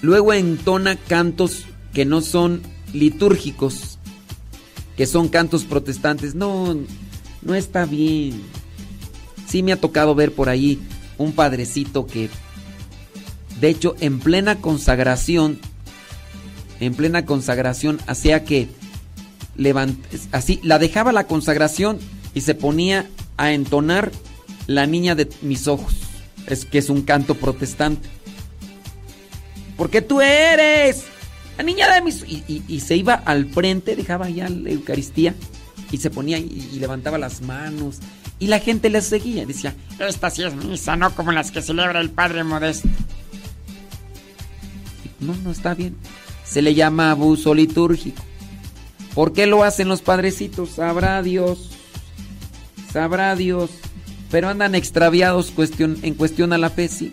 Luego 0.01 0.33
entona 0.33 0.97
cantos 0.97 1.65
que 1.93 2.05
no 2.05 2.21
son 2.21 2.63
litúrgicos, 2.93 3.99
que 4.97 5.07
son 5.07 5.29
cantos 5.29 5.65
protestantes. 5.65 6.35
No, 6.35 6.77
no 7.43 7.55
está 7.55 7.85
bien. 7.85 8.43
Sí 9.47 9.63
me 9.63 9.73
ha 9.73 9.81
tocado 9.81 10.15
ver 10.15 10.33
por 10.33 10.49
ahí 10.49 10.79
un 11.17 11.33
padrecito 11.33 12.07
que, 12.07 12.29
de 13.61 13.69
hecho, 13.69 13.97
en 14.01 14.21
plena 14.21 14.61
consagración, 14.61 15.59
en 16.81 16.95
plena 16.95 17.25
consagración, 17.27 17.99
hacía 18.07 18.45
que 18.45 18.69
levant 19.57 19.99
así, 20.33 20.61
la 20.63 20.79
dejaba 20.79 21.13
la 21.13 21.27
consagración 21.27 21.99
y 22.35 22.43
se 22.43 22.55
ponía 22.55 23.11
a 23.37 23.53
entonar 23.53 24.13
La 24.67 24.87
niña 24.87 25.15
de 25.15 25.29
mis 25.41 25.67
ojos, 25.67 25.95
es 26.49 26.65
que 26.65 26.79
es 26.79 26.91
un 26.91 27.03
canto 27.03 27.35
protestante. 27.35 28.09
Porque 29.77 30.03
tú 30.03 30.21
eres 30.21 31.05
la 31.57 31.65
niña 31.65 31.93
de 31.93 32.03
mis 32.03 32.25
y, 32.27 32.81
se 32.81 32.97
iba 32.97 33.15
al 33.15 33.47
frente, 33.47 33.97
dejaba 33.97 34.29
ya 34.29 34.49
la 34.49 34.71
Eucaristía 34.71 35.35
y 35.91 35.99
se 35.99 36.11
ponía 36.11 36.39
y, 36.39 36.79
levantaba 36.79 37.19
las 37.19 37.43
manos 37.43 37.99
y 38.39 38.47
la 38.47 38.61
gente 38.61 38.91
le 38.91 39.01
seguía, 39.03 39.47
decía, 39.47 39.75
Esta 39.99 40.31
sí 40.31 40.45
es 40.45 40.55
misa, 40.55 40.97
no 40.97 41.15
como 41.15 41.33
las 41.33 41.51
que 41.51 41.63
celebra 41.63 42.01
el 42.01 42.11
Padre 42.11 42.45
Modesto. 42.45 42.89
no, 45.21 45.35
no 45.37 45.51
está 45.51 45.75
bien. 45.75 45.97
Se 46.45 46.63
le 46.63 46.75
llama 46.75 47.11
abuso 47.11 47.55
litúrgico. 47.55 48.23
¿Por 49.15 49.33
qué 49.33 49.47
lo 49.47 49.65
hacen 49.65 49.89
los 49.89 50.01
padrecitos? 50.01 50.71
Sabrá 50.71 51.21
Dios. 51.23 51.71
Sabrá 52.93 53.35
Dios. 53.35 53.71
Pero 54.31 54.49
andan 54.49 54.75
extraviados 54.75 55.53
en 55.79 56.15
cuestión 56.15 56.53
a 56.53 56.59
la 56.59 56.71
fe, 56.71 56.89
sí. 56.89 57.13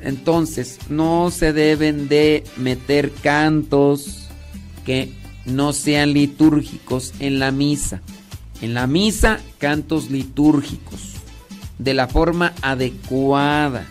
Entonces, 0.00 0.78
no 0.88 1.30
se 1.30 1.52
deben 1.52 2.08
de 2.08 2.44
meter 2.56 3.10
cantos 3.10 4.28
que 4.84 5.12
no 5.44 5.72
sean 5.72 6.12
litúrgicos 6.12 7.14
en 7.18 7.38
la 7.38 7.50
misa. 7.50 8.00
En 8.62 8.74
la 8.74 8.86
misa, 8.86 9.40
cantos 9.58 10.10
litúrgicos. 10.10 11.14
De 11.78 11.94
la 11.94 12.08
forma 12.08 12.54
adecuada. 12.62 13.86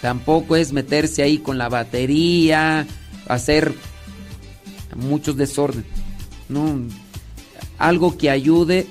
Tampoco 0.00 0.54
es 0.54 0.72
meterse 0.72 1.22
ahí 1.22 1.38
con 1.38 1.58
la 1.58 1.68
batería, 1.68 2.86
hacer 3.26 3.74
muchos 4.94 5.36
desorden. 5.36 5.84
No, 6.48 6.80
algo 7.78 8.16
que 8.16 8.30
ayude 8.30 8.86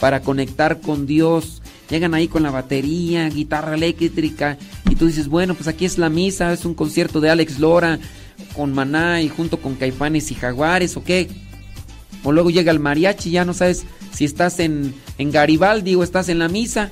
para 0.00 0.20
conectar 0.20 0.80
con 0.80 1.06
Dios. 1.06 1.57
Llegan 1.90 2.14
ahí 2.14 2.28
con 2.28 2.42
la 2.42 2.50
batería, 2.50 3.28
guitarra 3.28 3.74
eléctrica 3.74 4.58
y 4.90 4.94
tú 4.94 5.06
dices, 5.06 5.28
bueno, 5.28 5.54
pues 5.54 5.68
aquí 5.68 5.86
es 5.86 5.96
la 5.96 6.10
misa, 6.10 6.52
es 6.52 6.64
un 6.64 6.74
concierto 6.74 7.20
de 7.20 7.30
Alex 7.30 7.58
Lora 7.58 7.98
con 8.54 8.74
Maná 8.74 9.22
y 9.22 9.28
junto 9.28 9.60
con 9.60 9.74
Caifanes 9.74 10.30
y 10.30 10.34
Jaguares, 10.34 10.96
¿o 10.96 11.04
qué? 11.04 11.28
O 12.24 12.32
luego 12.32 12.50
llega 12.50 12.72
el 12.72 12.80
mariachi, 12.80 13.30
ya 13.30 13.44
no 13.44 13.54
sabes 13.54 13.84
si 14.12 14.24
estás 14.24 14.58
en, 14.60 14.94
en 15.16 15.30
Garibaldi 15.30 15.94
o 15.94 16.02
estás 16.02 16.28
en 16.28 16.38
la 16.38 16.48
misa. 16.48 16.90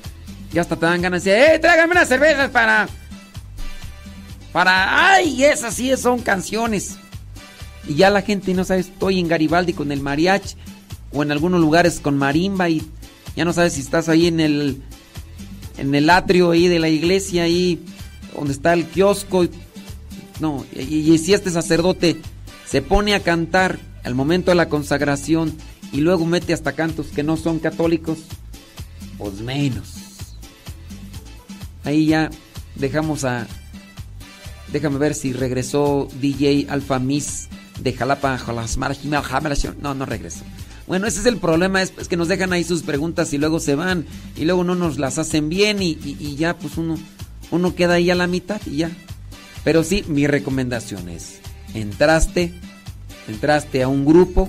Ya 0.53 0.63
hasta 0.63 0.77
te 0.77 0.87
dan 0.87 1.03
ganas 1.03 1.25
de 1.25 1.33
decir, 1.33 1.55
¡eh, 1.55 1.59
tráigame 1.59 1.93
unas 1.93 2.09
cervezas 2.09 2.51
para... 2.51 2.89
Para... 4.53 5.13
¡Ay! 5.13 5.45
Esas 5.45 5.75
sí 5.75 5.95
son 5.97 6.21
canciones. 6.21 6.97
Y 7.89 7.97
ya 7.97 8.11
la 8.11 8.23
gente 8.23 8.55
no 8.55 8.65
sabe, 8.65 8.81
estoy 8.81 9.21
en 9.21 9.29
Garibaldi 9.29 9.73
con 9.73 9.93
el 9.93 10.01
mariachi 10.01 10.55
o 11.13 11.23
en 11.23 11.33
algunos 11.33 11.61
lugares 11.61 12.01
con 12.01 12.17
marimba 12.17 12.69
y 12.69 12.83
ya 13.37 13.45
no 13.45 13.53
sabes 13.53 13.75
si 13.75 13.81
estás 13.81 14.09
ahí 14.09 14.27
en 14.27 14.41
el 14.41 14.83
en 15.79 15.95
el 15.95 16.09
atrio 16.11 16.51
ahí 16.51 16.69
de 16.69 16.79
la 16.79 16.89
iglesia 16.89 17.45
ahí 17.45 17.85
donde 18.35 18.53
está 18.53 18.73
el 18.73 18.87
kiosco. 18.87 19.47
No, 20.41 20.67
y, 20.75 21.17
si 21.19 21.33
este 21.33 21.51
sacerdote 21.51 22.21
se 22.67 22.83
pone 22.83 23.15
a 23.15 23.21
cantar 23.21 23.79
al 24.05 24.15
momento 24.15 24.51
de 24.51 24.57
la 24.57 24.69
consagración 24.69 25.55
y 25.93 26.01
luego 26.01 26.27
mete 26.27 26.53
hasta 26.53 26.73
cantos 26.73 27.07
que 27.07 27.23
no 27.23 27.37
son 27.37 27.59
católicos, 27.59 28.19
pues 29.17 29.41
menos. 29.41 29.95
Ahí 31.85 32.07
ya 32.07 32.31
dejamos 32.75 33.25
a 33.25 33.47
Déjame 34.73 34.99
ver 34.99 35.15
si 35.15 35.33
regresó 35.33 36.09
DJ 36.21 36.67
Alfa 36.69 36.99
Miss 36.99 37.49
de 37.81 37.93
Jalapa. 37.93 38.39
No, 39.81 39.95
no 39.95 40.07
regresó. 40.07 40.45
Bueno, 40.87 41.07
ese 41.07 41.21
es 41.21 41.27
el 41.27 41.39
problema, 41.39 41.83
es, 41.83 41.91
que 41.91 42.17
nos 42.17 42.29
dejan 42.29 42.53
ahí 42.53 42.63
sus 42.65 42.83
preguntas 42.83 43.33
y 43.33 43.39
luego 43.39 43.59
se 43.59 43.75
van 43.75 44.07
y 44.37 44.45
luego 44.45 44.65
no 44.65 44.75
nos 44.75 44.99
las 44.99 45.19
hacen 45.19 45.49
bien 45.49 45.83
y, 45.83 46.37
ya 46.37 46.57
pues 46.57 46.77
uno, 46.77 46.97
uno 47.51 47.75
queda 47.75 47.95
ahí 47.95 48.11
a 48.11 48.15
la 48.15 48.27
mitad 48.27 48.61
y 48.67 48.79
ya. 48.79 48.91
Pero 49.65 49.83
sí, 49.83 50.05
mi 50.07 50.27
recomendación 50.27 51.09
es, 51.09 51.41
entraste, 51.75 52.53
entraste 53.27 53.83
a 53.83 53.89
un 53.89 54.05
grupo, 54.05 54.49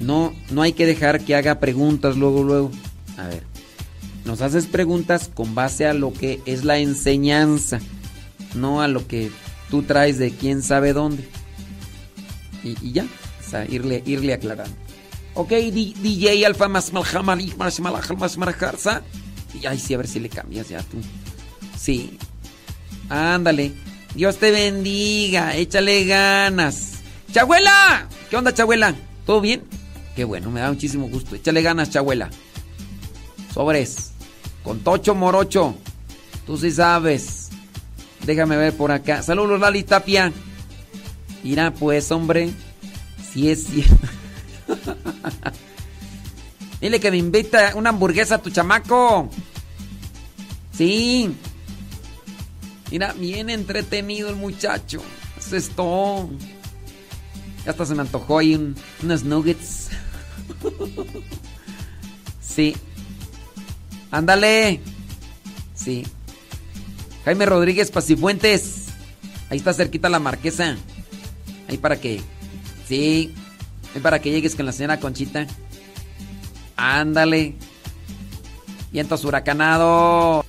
no, 0.00 0.34
no 0.50 0.62
hay 0.62 0.72
que 0.72 0.86
dejar 0.86 1.20
que 1.20 1.36
haga 1.36 1.60
preguntas 1.60 2.16
luego, 2.16 2.42
luego. 2.42 2.70
A 3.16 3.28
ver, 3.28 3.44
nos 4.24 4.40
haces 4.40 4.66
preguntas 4.66 5.30
con 5.32 5.54
base 5.54 5.86
a 5.86 5.94
lo 5.94 6.12
que 6.12 6.40
es 6.46 6.64
la 6.64 6.78
enseñanza 6.78 7.80
no 8.54 8.82
a 8.82 8.88
lo 8.88 9.06
que 9.06 9.30
tú 9.70 9.82
traes 9.82 10.18
de 10.18 10.30
quién 10.32 10.62
sabe 10.62 10.92
dónde. 10.92 11.24
Y, 12.62 12.76
y 12.86 12.92
ya, 12.92 13.04
o 13.04 13.50
sea, 13.50 13.64
irle, 13.66 14.02
irle 14.06 14.34
aclarando. 14.34 14.76
Ok, 15.34 15.50
DJ 15.50 16.44
Alfa 16.44 16.68
más 16.68 16.92
más 16.92 18.38
Marajarza. 18.38 19.02
Y 19.54 19.66
ay, 19.66 19.78
sí, 19.78 19.94
a 19.94 19.98
ver 19.98 20.08
si 20.08 20.20
le 20.20 20.28
cambias 20.28 20.68
ya 20.68 20.82
tú. 20.82 20.98
Sí. 21.78 22.18
Ándale. 23.08 23.72
Dios 24.14 24.38
te 24.38 24.50
bendiga, 24.50 25.56
échale 25.56 26.04
ganas. 26.04 26.94
¡Chabuela! 27.32 28.08
¿Qué 28.28 28.36
onda, 28.36 28.52
Chabuela? 28.52 28.94
¿Todo 29.24 29.40
bien? 29.40 29.62
Qué 30.16 30.24
bueno, 30.24 30.50
me 30.50 30.60
da 30.60 30.70
muchísimo 30.70 31.08
gusto. 31.08 31.36
Échale 31.36 31.62
ganas, 31.62 31.90
Chabuela. 31.90 32.28
Sobres. 33.54 34.12
Con 34.64 34.80
Tocho 34.80 35.14
Morocho. 35.14 35.74
Tú 36.46 36.56
sí 36.58 36.70
sabes. 36.70 37.50
Déjame 38.26 38.56
ver 38.56 38.76
por 38.76 38.90
acá. 38.90 39.22
Saludos, 39.22 39.60
Lali 39.60 39.84
Tapia. 39.84 40.32
Mira, 41.42 41.72
pues, 41.72 42.10
hombre. 42.10 42.50
Si 43.32 43.48
es 43.48 43.64
cierto. 43.64 44.19
Dile 46.80 46.98
que 47.00 47.10
me 47.10 47.18
invita 47.18 47.72
una 47.76 47.90
hamburguesa 47.90 48.36
a 48.36 48.42
tu 48.42 48.50
chamaco. 48.50 49.28
Sí. 50.72 51.34
Mira, 52.90 53.12
bien 53.12 53.50
entretenido 53.50 54.30
el 54.30 54.36
muchacho. 54.36 55.02
Eso 55.38 55.56
es 55.56 55.68
todo. 55.70 56.30
Hasta 57.66 57.84
se 57.86 57.94
me 57.94 58.00
antojó 58.00 58.38
ahí 58.38 58.54
un- 58.54 58.74
unos 59.02 59.24
nuggets. 59.24 59.88
Sí. 62.40 62.74
Ándale. 64.10 64.80
Sí. 65.74 66.04
Jaime 67.24 67.46
Rodríguez 67.46 67.90
Pacifuentes. 67.92 68.86
Ahí 69.50 69.58
está 69.58 69.72
cerquita 69.72 70.08
la 70.08 70.18
marquesa. 70.18 70.76
Ahí 71.68 71.78
para 71.78 72.00
que. 72.00 72.20
Sí. 72.88 73.32
Ahí 73.94 74.00
para 74.00 74.18
que 74.20 74.30
llegues 74.30 74.54
con 74.54 74.66
la 74.66 74.72
señora 74.72 75.00
Conchita. 75.00 75.46
Ándale. 76.76 77.56
Vientos 78.92 79.24
huracanado. 79.24 80.44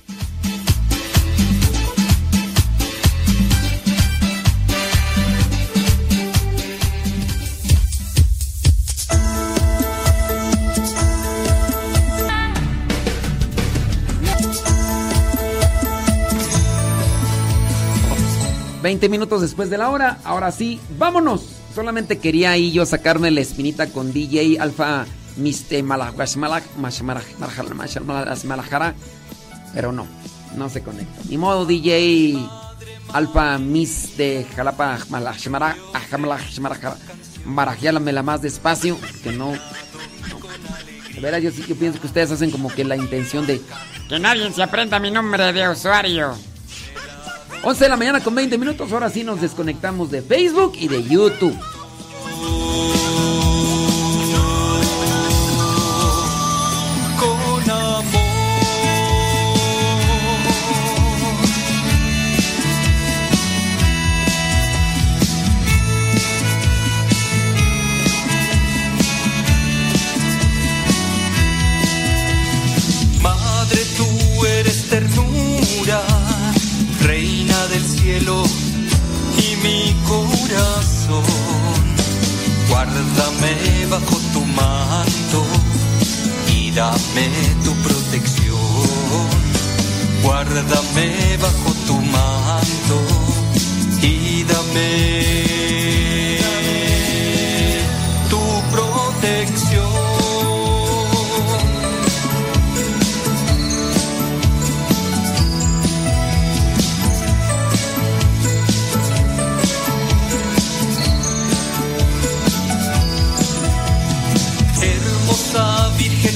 Veinte 18.82 19.08
minutos 19.08 19.40
después 19.40 19.70
de 19.70 19.78
la 19.78 19.90
hora, 19.90 20.18
ahora 20.24 20.50
sí, 20.50 20.80
vámonos. 20.98 21.61
Solamente 21.74 22.18
quería 22.18 22.50
ahí 22.50 22.70
yo 22.72 22.84
sacarme 22.84 23.30
la 23.30 23.40
espinita 23.40 23.86
con 23.88 24.12
DJ 24.12 24.58
Alfa 24.60 25.06
Miste 25.36 25.82
Malajara, 25.82 26.14
pero 29.74 29.92
no, 29.92 30.06
no 30.56 30.68
se 30.68 30.82
conecta. 30.82 31.22
Ni 31.28 31.38
modo 31.38 31.64
DJ 31.64 32.36
Alfa 33.12 33.58
Miss 33.58 34.16
de 34.16 34.46
Jalapa 34.54 34.98
Malajara, 35.08 35.76
barajeálamela 37.44 38.22
más 38.22 38.42
despacio, 38.42 38.98
que 39.22 39.32
no. 39.32 39.52
De 41.14 41.20
veras, 41.20 41.42
yo 41.42 41.50
sí 41.50 41.64
yo 41.66 41.76
pienso 41.76 42.00
que 42.00 42.06
ustedes 42.06 42.30
hacen 42.30 42.50
como 42.50 42.68
que 42.68 42.84
la 42.84 42.96
intención 42.96 43.46
de 43.46 43.60
Que 44.08 44.18
nadie 44.18 44.50
se 44.52 44.62
aprenda 44.62 44.98
mi 44.98 45.10
nombre 45.10 45.52
de 45.52 45.68
usuario. 45.68 46.34
11 47.64 47.84
de 47.84 47.88
la 47.88 47.96
mañana 47.96 48.20
con 48.22 48.34
20 48.34 48.58
minutos. 48.58 48.92
Ahora 48.92 49.08
sí 49.08 49.22
nos 49.22 49.40
desconectamos 49.40 50.10
de 50.10 50.20
Facebook 50.22 50.72
y 50.78 50.88
de 50.88 51.02
YouTube. 51.04 51.56
Mi 79.62 79.94
corazón. 80.08 81.22
Guárdame 82.68 83.86
bajo 83.90 84.16
tu 84.32 84.44
manto 84.44 85.44
y 86.56 86.70
dame 86.70 87.28
tu 87.64 87.72
protección. 87.86 88.56
Guárdame 90.22 91.36
bajo 91.40 91.72
tu 91.86 91.94
manto 91.94 92.96
y 94.02 94.44
dame 94.44 95.81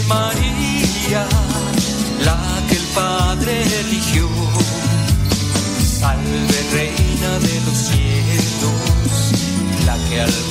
María, 0.09 1.27
la 2.25 2.39
que 2.69 2.77
el 2.77 2.87
Padre 2.95 3.63
eligió. 3.81 4.29
Salve 6.01 6.61
Reina 6.73 7.39
de 7.39 7.61
los 7.67 7.79
cielos, 7.79 8.77
la 9.87 9.97
que 10.09 10.21
al 10.21 10.46